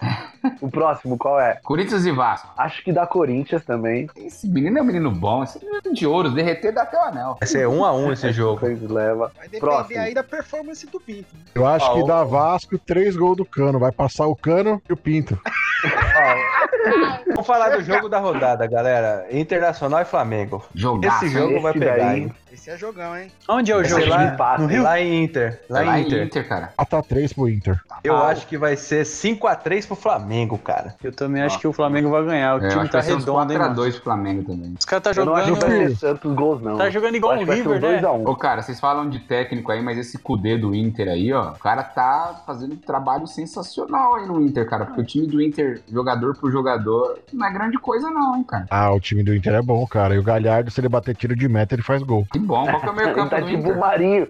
O 0.62 0.70
próximo, 0.70 1.18
qual 1.18 1.40
é? 1.40 1.60
Corinthians 1.64 2.06
e 2.06 2.12
Vasco. 2.12 2.48
Acho 2.58 2.84
que 2.84 2.92
dá 2.92 3.06
Corinthians 3.08 3.64
também. 3.66 4.08
Esse 4.16 4.48
menino 4.48 4.78
é 4.78 4.82
um 4.82 4.86
menino 4.86 5.12
bom. 5.12 5.44
Esse 5.44 5.60
menino 5.60 5.82
é 5.86 5.90
de 5.90 6.06
ouro. 6.08 6.30
Derreter 6.32 6.74
dá 6.74 6.84
até 6.84 6.98
o 6.98 7.02
anel. 7.04 7.36
Vai 7.40 7.48
ser 7.48 7.68
um 7.68 7.84
a 7.86 7.94
um 7.94 8.12
esse 8.12 8.32
jogo. 8.34 8.66
Leva. 8.66 9.32
Vai 9.36 9.46
depender 9.48 9.60
Próximo. 9.60 10.00
aí 10.02 10.14
da 10.14 10.24
performance 10.24 10.86
do 10.88 11.00
Pinto. 11.00 11.28
Eu 11.54 11.66
acho 11.66 11.86
Ah, 11.92 11.94
que 11.96 12.08
dá 12.08 12.24
Vasco 12.24 12.78
três 12.78 13.16
gols 13.16 13.38
do 13.38 13.46
Cano. 13.46 13.80
Vai 13.80 13.92
passar 13.92 14.28
o 14.28 14.36
Cano 14.36 14.82
e 14.90 14.94
o 14.94 14.98
Pinto. 14.98 15.40
Vamos 17.28 17.48
falar 17.48 17.70
do 17.70 17.84
jogo 17.84 18.08
da 18.08 18.20
rodada, 18.20 18.66
galera. 18.68 19.26
Internacional 19.32 20.02
e 20.02 20.06
Flamengo. 20.06 20.64
Jogaço. 20.74 21.26
Esse 21.26 21.34
jogo 21.34 21.54
esse 21.54 21.62
vai 21.62 21.74
pegar, 21.74 21.98
daí- 21.98 22.20
hein? 22.22 22.34
Esse 22.56 22.70
é 22.70 22.78
jogão, 22.78 23.18
hein? 23.18 23.30
Onde 23.50 23.70
é 23.70 23.76
o 23.76 23.84
jogo? 23.84 24.02
é 24.04 24.06
Lá 24.08 24.36
lá- 24.40 24.58
no 24.58 24.66
Rio? 24.68 24.82
Lá 24.82 24.98
em 25.00 25.24
Inter. 25.26 25.60
Lá, 25.70 25.82
Lá 25.82 26.00
em 26.00 26.04
Inter. 26.24 26.48
cara. 26.48 26.72
4x3 26.78 27.34
pro 27.34 27.50
Inter. 27.50 27.82
Eu 28.02 28.16
Ah, 28.16 28.28
acho 28.30 28.48
que 28.48 28.58
vai 28.58 28.78
ser 28.78 29.06
5x3 29.06 29.86
pro 29.86 29.96
Flamengo, 29.96 30.58
cara. 30.58 30.96
Eu 31.04 31.12
também 31.12 31.42
acho 31.44 31.60
que 31.60 31.68
o 31.68 31.74
Flamengo 31.74 32.10
vai 32.10 32.24
ganhar. 32.24 32.56
O 32.56 32.64
É, 32.66 32.70
time 32.70 32.88
tá 32.88 33.02
redondo, 33.02 33.52
hein, 33.52 33.60
mano. 33.60 33.76
4x2 33.76 33.92
pro 33.96 34.04
Flamengo 34.06 34.44
também. 34.44 34.74
Os 34.80 34.86
caras 34.86 35.04
tá 35.04 35.12
Eu 35.20 35.26
não 35.26 35.36
acho 35.36 35.54
que 35.54 35.60
vai 35.60 35.70
jogando. 35.70 35.90
ser 35.90 35.96
Santos 35.98 36.34
gols, 36.34 36.62
não. 36.62 36.78
Tá 36.78 36.90
jogando 36.90 37.16
igual 37.16 37.36
o 37.36 37.40
River, 37.44 37.82
né? 37.82 38.00
2x1. 38.02 38.26
Ô, 38.26 38.36
cara, 38.38 38.62
vocês 38.62 38.80
falam 38.80 39.10
de 39.10 39.20
técnico 39.20 39.70
aí, 39.74 39.82
mas 39.82 39.98
esse 39.98 40.18
Kudê 40.18 40.58
do 40.58 40.74
Inter 40.74 41.10
aí, 41.10 41.34
ó, 41.34 41.50
o 41.52 41.60
cara 41.60 41.84
tá 41.84 42.42
fazendo 42.48 42.74
um 42.74 42.78
trabalho 42.78 43.28
sensacional 43.28 44.16
aí 44.16 44.26
no 44.28 44.42
Inter, 44.42 44.66
cara. 44.70 44.86
Porque 44.86 45.02
o 45.02 45.06
time 45.06 45.28
do 45.28 45.42
Inter, 45.42 45.82
jogador 45.92 46.38
por 46.38 46.50
jogador, 46.52 47.20
não 47.34 47.46
é 47.46 47.52
grande 47.52 47.78
coisa 47.78 48.10
não, 48.10 48.38
hein, 48.38 48.44
cara. 48.44 48.66
Ah, 48.70 48.92
o 48.94 49.00
time 49.00 49.24
do 49.24 49.36
Inter 49.36 49.56
é 49.56 49.62
bom, 49.62 49.86
cara. 49.86 50.16
E 50.16 50.20
o 50.20 50.24
Galhardo, 50.24 50.72
se 50.72 50.80
ele 50.80 50.88
bater 50.88 51.14
tiro 51.16 51.36
de 51.36 51.50
meta, 51.50 51.76
ele 51.76 51.82
faz 51.82 52.02
gol. 52.02 52.26
Que 52.32 52.40
bom. 52.46 52.66
Qual 52.66 52.80
que 52.82 52.88
é 52.88 52.92
o 52.92 52.96
meio 52.96 53.14
campo 53.16 53.30
tá 53.30 53.40
do 53.40 53.48
tipo 53.48 53.58
o 53.58 53.66
Inter? 53.68 53.78
Marinho. 53.78 54.28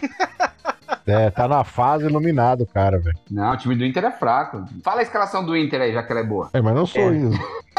É, 1.06 1.30
tá 1.30 1.46
na 1.48 1.62
fase 1.64 2.06
iluminado, 2.06 2.66
cara, 2.66 2.98
velho. 2.98 3.16
Não, 3.30 3.52
o 3.52 3.56
time 3.56 3.74
do 3.76 3.84
Inter 3.84 4.04
é 4.04 4.10
fraco. 4.10 4.64
Fala 4.82 5.00
a 5.00 5.02
escalação 5.02 5.44
do 5.44 5.56
Inter 5.56 5.80
aí, 5.80 5.92
já 5.92 6.02
que 6.02 6.10
ela 6.12 6.20
é 6.20 6.24
boa. 6.24 6.50
É, 6.52 6.60
mas 6.60 6.74
não 6.74 6.86
sou 6.86 7.12
isso. 7.12 7.38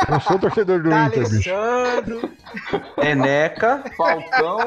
Não 0.10 0.20
sou 0.20 0.38
torcedor 0.40 0.82
do 0.82 0.90
Tá 0.90 1.08
Inter, 1.08 1.30
bicho. 1.30 1.50
Alessandro. 1.54 2.30
Eneca, 3.02 3.84
Falcão, 3.98 4.60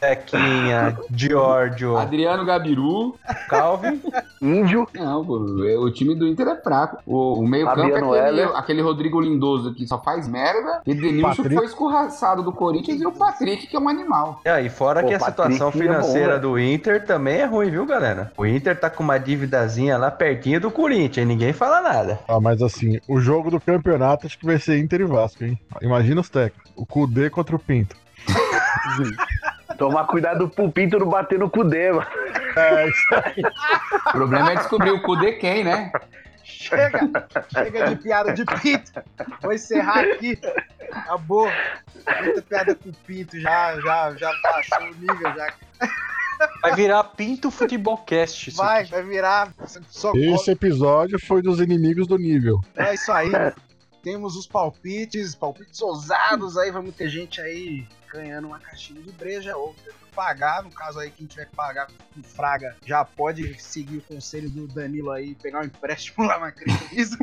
Tequinha, 0.00 0.96
Giorgio, 1.14 1.96
Adriano 1.96 2.44
Gabiru. 2.44 3.14
Calvin. 3.48 4.00
Índio. 4.40 4.86
Não, 4.94 5.24
pô, 5.24 5.64
é- 5.64 5.76
o 5.78 5.90
time 5.90 6.14
do 6.14 6.26
Inter 6.26 6.48
é 6.48 6.56
fraco. 6.56 6.98
O, 7.06 7.40
o 7.40 7.46
meio 7.48 7.66
campo 7.66 8.14
é 8.14 8.20
aquele, 8.28 8.42
aquele 8.42 8.82
Rodrigo 8.82 9.20
Lindoso 9.20 9.74
que 9.74 9.86
só 9.86 10.00
faz 10.02 10.28
merda. 10.28 10.80
E 10.86 10.94
Denilson 10.94 11.28
Patrick. 11.42 11.54
foi 11.56 11.64
escorraçado 11.66 12.42
do 12.42 12.52
Corinthians 12.52 13.00
e 13.00 13.06
o 13.06 13.12
Patrick, 13.12 13.66
que 13.66 13.76
é 13.76 13.80
um 13.80 13.88
animal. 13.88 14.40
E 14.44 14.48
aí, 14.48 14.68
fora 14.68 15.02
Pô, 15.02 15.08
que 15.08 15.14
a 15.14 15.18
Patrick 15.18 15.52
situação 15.54 15.68
é 15.68 15.72
bom, 15.72 15.78
financeira 15.78 16.28
velho. 16.38 16.40
do 16.42 16.58
Inter 16.58 17.04
também 17.04 17.38
é 17.40 17.44
ruim, 17.44 17.70
viu, 17.70 17.85
galera? 17.86 18.32
O 18.36 18.44
Inter 18.44 18.78
tá 18.78 18.90
com 18.90 19.02
uma 19.02 19.18
dívidazinha 19.18 19.96
lá 19.96 20.10
pertinho 20.10 20.60
do 20.60 20.70
Corinthians, 20.70 21.24
e 21.24 21.28
ninguém 21.28 21.52
fala 21.52 21.80
nada. 21.80 22.18
Ah, 22.28 22.40
mas 22.40 22.60
assim, 22.60 23.00
o 23.08 23.20
jogo 23.20 23.50
do 23.50 23.60
campeonato 23.60 24.26
acho 24.26 24.38
que 24.38 24.46
vai 24.46 24.58
ser 24.58 24.78
Inter 24.78 25.00
e 25.00 25.04
Vasco, 25.04 25.44
hein? 25.44 25.58
Imagina 25.80 26.20
os 26.20 26.28
técnicos. 26.28 26.72
O 26.74 26.84
Kudê 26.84 27.30
contra 27.30 27.56
o 27.56 27.58
Pinto. 27.58 27.96
Tomar 29.78 30.06
cuidado 30.06 30.48
pro 30.48 30.70
Pinto 30.70 30.98
não 30.98 31.08
bater 31.08 31.38
no 31.38 31.50
Cudê, 31.50 31.92
mano. 31.92 32.06
É, 32.56 32.88
isso 32.88 33.06
aí. 33.12 33.42
O 34.06 34.12
problema 34.12 34.52
é 34.52 34.56
descobrir 34.56 34.90
o 34.90 35.02
cu 35.02 35.16
de 35.16 35.32
quem, 35.32 35.62
né? 35.62 35.92
Chega! 36.42 37.00
Chega 37.52 37.88
de 37.88 37.96
piada 37.96 38.32
de 38.32 38.44
pinto. 38.44 38.92
Vou 39.42 39.52
encerrar 39.52 40.00
aqui. 40.00 40.38
Acabou. 40.90 41.50
Muita 42.22 42.42
piada 42.42 42.74
com 42.74 42.92
pinto. 43.06 43.38
Já, 43.38 43.78
já, 43.80 44.14
já 44.14 44.32
baixou 44.42 44.88
o 44.88 44.94
nível. 44.94 45.34
Já. 45.36 45.48
Vai 46.62 46.74
virar 46.74 47.04
Pinto 47.04 47.50
Futebolcast. 47.50 48.50
Vai, 48.52 48.82
aqui. 48.82 48.90
vai 48.90 49.02
virar. 49.02 49.54
Esse 50.14 50.50
episódio 50.50 51.18
foi 51.18 51.42
dos 51.42 51.60
inimigos 51.60 52.06
do 52.06 52.18
nível. 52.18 52.60
É 52.76 52.94
isso 52.94 53.12
aí. 53.12 53.30
Temos 54.02 54.36
os 54.36 54.46
palpites, 54.46 55.34
palpites 55.34 55.80
ousados 55.80 56.56
aí. 56.56 56.70
Vamos 56.70 56.94
ter 56.94 57.08
gente 57.08 57.40
aí 57.40 57.86
ganhando 58.12 58.48
uma 58.48 58.58
caixinha 58.58 59.00
de 59.02 59.12
breja 59.12 59.56
ou 59.56 59.74
pagar. 60.14 60.62
No 60.62 60.70
caso 60.70 60.98
aí, 60.98 61.10
quem 61.10 61.26
tiver 61.26 61.46
que 61.46 61.54
pagar 61.54 61.86
com 61.86 62.22
Fraga 62.22 62.76
já 62.84 63.04
pode 63.04 63.60
seguir 63.62 63.98
o 63.98 64.02
conselho 64.02 64.48
do 64.48 64.66
Danilo 64.66 65.10
aí, 65.10 65.34
pegar 65.34 65.60
um 65.60 65.64
empréstimo 65.64 66.26
lá 66.26 66.38
na 66.38 66.52
crise. 66.52 67.18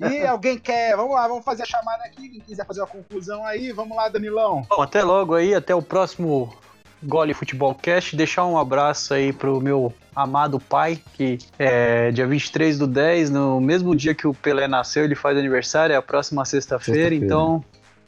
E 0.00 0.24
alguém 0.26 0.58
quer, 0.58 0.96
vamos 0.96 1.14
lá, 1.14 1.28
vamos 1.28 1.44
fazer 1.44 1.64
a 1.64 1.66
chamada 1.66 2.04
aqui. 2.04 2.28
Quem 2.28 2.40
quiser 2.40 2.64
fazer 2.64 2.80
uma 2.80 2.86
conclusão 2.86 3.44
aí, 3.44 3.72
vamos 3.72 3.96
lá, 3.96 4.08
Danilão. 4.08 4.66
Bom, 4.68 4.80
até 4.80 5.02
logo 5.02 5.34
aí, 5.34 5.54
até 5.54 5.74
o 5.74 5.82
próximo 5.82 6.54
Gole 7.02 7.34
Futebolcast. 7.34 8.16
Deixar 8.16 8.44
um 8.46 8.58
abraço 8.58 9.14
aí 9.14 9.32
pro 9.32 9.60
meu 9.60 9.92
amado 10.14 10.58
pai, 10.58 10.98
que 11.14 11.38
é 11.58 12.10
dia 12.10 12.26
23 12.26 12.78
do 12.78 12.86
10, 12.86 13.30
no 13.30 13.60
mesmo 13.60 13.94
dia 13.94 14.14
que 14.14 14.26
o 14.26 14.34
Pelé 14.34 14.66
nasceu, 14.68 15.04
ele 15.04 15.14
faz 15.14 15.38
aniversário, 15.38 15.92
é 15.92 15.96
a 15.96 16.02
próxima 16.02 16.44
sexta-feira. 16.44 17.00
Sexta-feira. 17.00 17.24
então, 17.24 17.64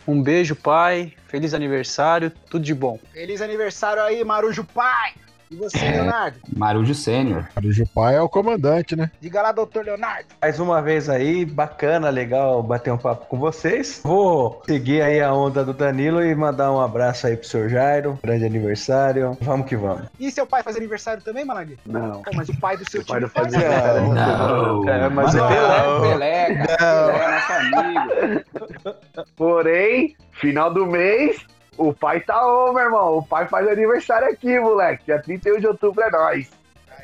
um 0.07 0.22
beijo, 0.22 0.57
pai. 0.57 1.12
Feliz 1.28 1.55
aniversário, 1.55 2.30
tudo 2.51 2.64
de 2.64 2.74
bom. 2.74 2.99
Feliz 3.12 3.40
aniversário 3.40 4.03
aí, 4.03 4.22
Marujo 4.24 4.64
Pai. 4.64 5.14
E 5.53 5.57
você, 5.57 5.78
Leonardo? 5.90 6.38
Marujo 6.57 6.94
Sênior. 6.94 7.46
Cara, 7.55 7.66
o 7.66 7.72
Jupai 7.72 8.16
é 8.16 8.20
o 8.22 8.28
comandante, 8.28 8.96
né? 8.96 9.11
Diga 9.20 9.42
lá, 9.42 9.53
doutor 9.53 9.84
Leonardo. 9.84 10.24
Mais 10.40 10.59
uma 10.59 10.80
vez 10.80 11.11
aí, 11.11 11.44
bacana, 11.44 12.09
legal 12.09 12.62
bater 12.62 12.90
um 12.90 12.96
papo 12.96 13.26
com 13.26 13.38
vocês. 13.38 14.00
Vou 14.03 14.62
seguir 14.66 15.03
aí 15.03 15.20
a 15.20 15.30
onda 15.34 15.62
do 15.62 15.74
Danilo 15.74 16.24
e 16.24 16.34
mandar 16.34 16.72
um 16.72 16.80
abraço 16.80 17.26
aí 17.26 17.36
pro 17.36 17.46
seu 17.46 17.68
Jairo, 17.68 18.18
grande 18.22 18.46
aniversário. 18.46 19.36
Vamos 19.42 19.66
que 19.66 19.76
vamos. 19.76 20.07
E 20.18 20.30
seu 20.30 20.46
pai 20.46 20.62
faz 20.62 20.74
aniversário 20.74 21.22
também, 21.22 21.44
Malag? 21.44 21.78
Não. 21.84 22.22
Pô, 22.22 22.30
mas 22.34 22.48
o 22.48 22.59
pai 22.59 22.78
do 22.78 22.90
seu 22.90 23.03
O 23.03 23.05
pai 23.07 23.20
time 23.20 23.20
não 23.20 23.28
faz 23.28 23.53
aniversário. 23.55 24.12
Não. 24.14 24.88
É, 24.88 25.09
mas 25.11 25.34
Mano, 25.34 25.46
o 25.46 26.00
Pelé- 26.00 26.46
Pelé, 26.46 26.66
cara. 26.66 27.12
Pelé 27.12 27.24
é 27.24 27.30
nosso 27.34 27.53
amigo. 27.53 29.26
Porém, 29.36 30.16
final 30.32 30.72
do 30.72 30.86
mês, 30.86 31.44
o 31.76 31.92
pai 31.92 32.20
tá 32.20 32.46
on, 32.46 32.72
meu 32.72 32.84
irmão. 32.84 33.18
O 33.18 33.26
pai 33.26 33.46
faz 33.48 33.66
aniversário 33.66 34.28
aqui, 34.28 34.58
moleque. 34.58 35.04
Dia 35.06 35.20
31 35.20 35.60
de 35.60 35.66
outubro 35.66 36.02
é 36.02 36.10
nóis. 36.10 36.50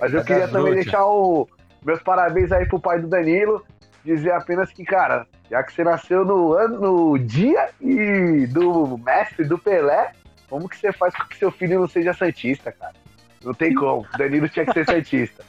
Mas 0.01 0.13
eu 0.13 0.25
queria 0.25 0.49
também 0.49 0.75
deixar 0.75 1.05
o, 1.05 1.49
meus 1.85 2.03
parabéns 2.03 2.53
aí 2.53 2.67
pro 2.67 2.81
pai 2.81 3.01
do 3.01 3.09
Danilo. 3.09 3.65
Dizer 4.05 4.33
apenas 4.33 4.73
que, 4.73 4.85
cara, 4.85 5.27
já 5.51 5.63
que 5.63 5.73
você 5.73 5.85
nasceu 5.85 6.25
no 6.25 6.53
ano, 6.53 6.81
no 6.81 7.19
dia 7.19 7.71
e 7.81 8.47
do 8.47 8.97
mestre 8.99 9.45
do 9.45 9.59
Pelé, 9.59 10.13
como 10.49 10.69
que 10.69 10.77
você 10.77 10.93
faz 10.93 11.15
com 11.15 11.25
que 11.25 11.37
seu 11.37 11.51
filho 11.51 11.81
não 11.81 11.89
seja 11.89 12.13
santista, 12.15 12.73
cara? 12.73 12.95
Não 13.45 13.53
tem 13.53 13.75
como. 13.75 14.07
Danilo 14.17 14.49
tinha 14.49 14.65
que 14.65 14.73
ser 14.73 14.87
santista. 14.87 15.45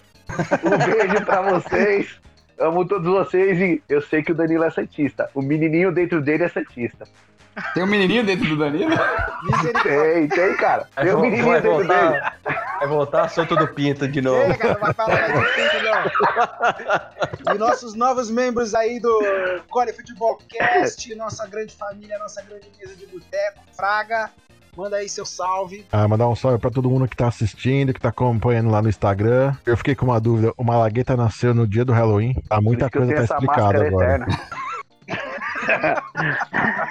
Um 0.63 0.78
beijo 0.78 1.26
pra 1.26 1.41
vocês. 1.41 2.20
Amo 2.59 2.86
todos 2.86 3.07
vocês 3.07 3.57
e 3.59 3.82
eu 3.88 4.01
sei 4.01 4.22
que 4.22 4.32
o 4.32 4.36
Danilo 4.36 4.65
é 4.65 4.70
santista. 4.70 5.30
O 5.34 5.41
menininho 5.41 5.91
dentro 5.91 6.22
dele 6.22 6.43
é 6.43 6.49
santista. 6.49 7.05
Tem 7.74 7.84
um 7.84 7.88
menininho 7.88 8.24
dentro 8.26 8.47
do 8.47 8.57
Danilo? 8.57 8.95
Tem, 9.84 10.28
tem, 10.28 10.55
cara. 10.57 10.88
Vai, 10.95 11.05
Tem 11.05 11.16
um 11.16 11.22
menininho 11.22 11.62
dentro 11.62 11.78
dele. 11.78 11.88
voltar, 11.88 12.38
vai 12.80 12.88
voltar 12.88 13.24
assunto 13.24 13.55
do 13.55 13.68
Pinto 13.68 14.07
de 14.07 14.22
novo. 14.22 14.51
Chega, 14.51 14.74
não 14.74 14.80
vai 14.80 14.93
falar 14.93 15.30
mais 15.30 15.34
de 15.34 15.55
pinto, 15.55 15.84
não. 17.45 17.55
E 17.55 17.57
nossos 17.57 17.93
novos 17.93 18.30
membros 18.30 18.76
aí 18.76 18.99
do 18.99 19.20
Core 19.70 19.93
Futebol 19.93 20.39
Cast, 20.49 21.16
nossa 21.16 21.47
grande 21.47 21.74
família, 21.76 22.18
nossa 22.20 22.41
grande 22.41 22.68
mesa 22.80 22.95
de 22.95 23.05
boteco, 23.05 23.60
Fraga. 23.76 24.30
Manda 24.78 24.97
aí 24.97 25.10
seu 25.10 25.26
salve. 25.26 25.86
Ah, 25.91 26.07
mandar 26.07 26.30
um 26.30 26.36
salve 26.36 26.57
pra 26.57 26.70
todo 26.70 26.89
mundo 26.89 27.07
que 27.07 27.18
tá 27.18 27.28
assistindo, 27.28 27.93
que 27.93 27.99
tá 27.99 28.10
acompanhando 28.10 28.70
lá 28.70 28.82
no 28.82 28.88
Instagram. 28.88 29.53
Eu 29.66 29.76
fiquei 29.76 29.93
com 29.95 30.05
uma 30.05 30.22
dúvida. 30.22 30.53
O 30.55 30.64
Malagueta 30.64 31.18
nasceu 31.18 31.53
no 31.53 31.68
dia 31.68 31.84
do 31.84 31.91
Halloween. 31.91 32.34
Tá, 32.47 32.62
muita 32.62 32.89
coisa 32.89 33.14
tá 33.14 33.24
explicada 33.24 33.86
agora. 33.88 34.26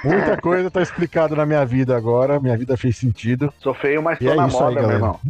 Muita 0.05 0.37
coisa 0.41 0.71
tá 0.71 0.81
explicada 0.83 1.35
na 1.35 1.45
minha 1.47 1.65
vida 1.65 1.97
agora. 1.97 2.39
Minha 2.41 2.57
vida 2.57 2.77
fez 2.77 2.97
sentido. 2.97 3.53
Sou 3.59 3.75
feio, 3.75 4.03
mas 4.03 4.21
E 4.21 4.25
tô 4.25 4.33
é 4.33 4.37
na 4.37 4.47
isso 4.49 4.57
aí, 4.59 4.63
moda, 4.63 4.73
meu 4.75 4.83
galera. 4.83 4.97
irmão. 4.99 5.21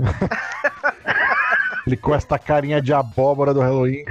Ele 1.86 1.96
com 1.96 2.14
esta 2.14 2.38
carinha 2.38 2.82
de 2.82 2.92
abóbora 2.92 3.54
do 3.54 3.60
Halloween. 3.60 4.04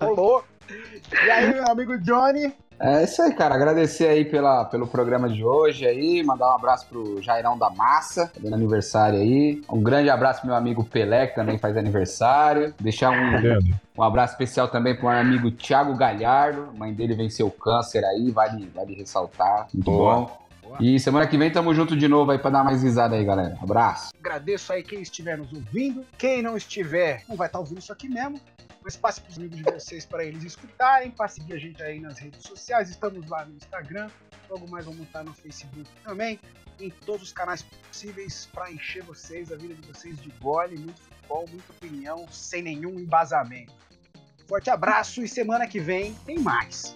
Rolou. 0.00 0.44
E 1.24 1.30
aí, 1.30 1.52
meu 1.54 1.66
amigo 1.68 1.98
Johnny, 1.98 2.52
É 2.80 3.04
isso 3.04 3.20
aí, 3.20 3.34
cara. 3.34 3.54
Agradecer 3.54 4.06
aí 4.08 4.24
pela, 4.24 4.64
pelo 4.64 4.86
programa 4.86 5.28
de 5.28 5.44
hoje 5.44 5.86
aí. 5.86 6.22
Mandar 6.22 6.46
um 6.50 6.54
abraço 6.54 6.86
pro 6.86 7.20
Jairão 7.20 7.58
da 7.58 7.68
Massa, 7.68 8.30
fazendo 8.34 8.54
aniversário 8.54 9.18
aí. 9.18 9.62
Um 9.70 9.82
grande 9.82 10.08
abraço 10.08 10.40
pro 10.40 10.48
meu 10.48 10.56
amigo 10.56 10.82
Pelé, 10.82 11.26
que 11.26 11.34
também 11.34 11.58
faz 11.58 11.76
aniversário. 11.76 12.72
Deixar 12.80 13.10
um, 13.10 13.60
um 13.98 14.02
abraço 14.02 14.32
especial 14.32 14.68
também 14.68 14.94
pro 14.94 15.08
meu 15.08 15.18
amigo 15.18 15.50
Thiago 15.50 15.94
Galhardo. 15.94 16.70
A 16.74 16.78
mãe 16.78 16.94
dele 16.94 17.14
venceu 17.14 17.50
câncer 17.50 18.02
aí, 18.02 18.30
vale, 18.30 18.70
vale 18.74 18.94
ressaltar. 18.94 19.68
Muito 19.74 19.90
Boa. 19.90 20.14
bom. 20.14 20.40
E 20.78 20.98
semana 21.00 21.26
que 21.26 21.36
vem 21.36 21.50
tamo 21.50 21.74
junto 21.74 21.96
de 21.96 22.06
novo 22.06 22.30
aí 22.30 22.38
pra 22.38 22.50
dar 22.50 22.64
mais 22.64 22.82
risada 22.82 23.16
aí, 23.16 23.24
galera. 23.24 23.58
Abraço. 23.60 24.10
Agradeço 24.18 24.72
aí 24.72 24.82
quem 24.82 25.02
estiver 25.02 25.36
nos 25.36 25.52
ouvindo. 25.52 26.04
Quem 26.16 26.40
não 26.40 26.56
estiver, 26.56 27.24
não 27.28 27.36
vai 27.36 27.48
estar 27.48 27.58
ouvindo 27.58 27.78
isso 27.78 27.92
aqui 27.92 28.08
mesmo. 28.08 28.40
Mas 28.82 28.96
passe 28.96 29.20
para 29.20 29.30
os 29.30 29.38
amigos 29.38 29.58
de 29.58 29.62
vocês 29.64 30.06
para 30.06 30.24
eles 30.24 30.42
escutarem. 30.42 31.10
Passe 31.10 31.36
seguir 31.36 31.54
a 31.54 31.58
gente 31.58 31.82
aí 31.82 32.00
nas 32.00 32.18
redes 32.18 32.42
sociais. 32.42 32.88
Estamos 32.88 33.28
lá 33.28 33.44
no 33.44 33.54
Instagram. 33.56 34.10
Logo 34.48 34.68
mais 34.68 34.84
vamos 34.84 35.02
estar 35.02 35.22
no 35.22 35.34
Facebook 35.34 35.88
também. 36.02 36.40
Em 36.78 36.90
todos 36.90 37.28
os 37.28 37.32
canais 37.32 37.62
possíveis 37.62 38.46
para 38.46 38.70
encher 38.70 39.02
vocês, 39.02 39.52
a 39.52 39.56
vida 39.56 39.74
de 39.74 39.86
vocês 39.86 40.20
de 40.20 40.30
gole, 40.40 40.78
muito 40.78 41.00
futebol, 41.00 41.46
muita 41.48 41.72
opinião, 41.72 42.26
sem 42.30 42.62
nenhum 42.62 42.98
embasamento. 42.98 43.72
Forte 44.48 44.70
abraço 44.70 45.22
e 45.22 45.28
semana 45.28 45.66
que 45.66 45.78
vem 45.78 46.14
tem 46.26 46.38
mais. 46.38 46.92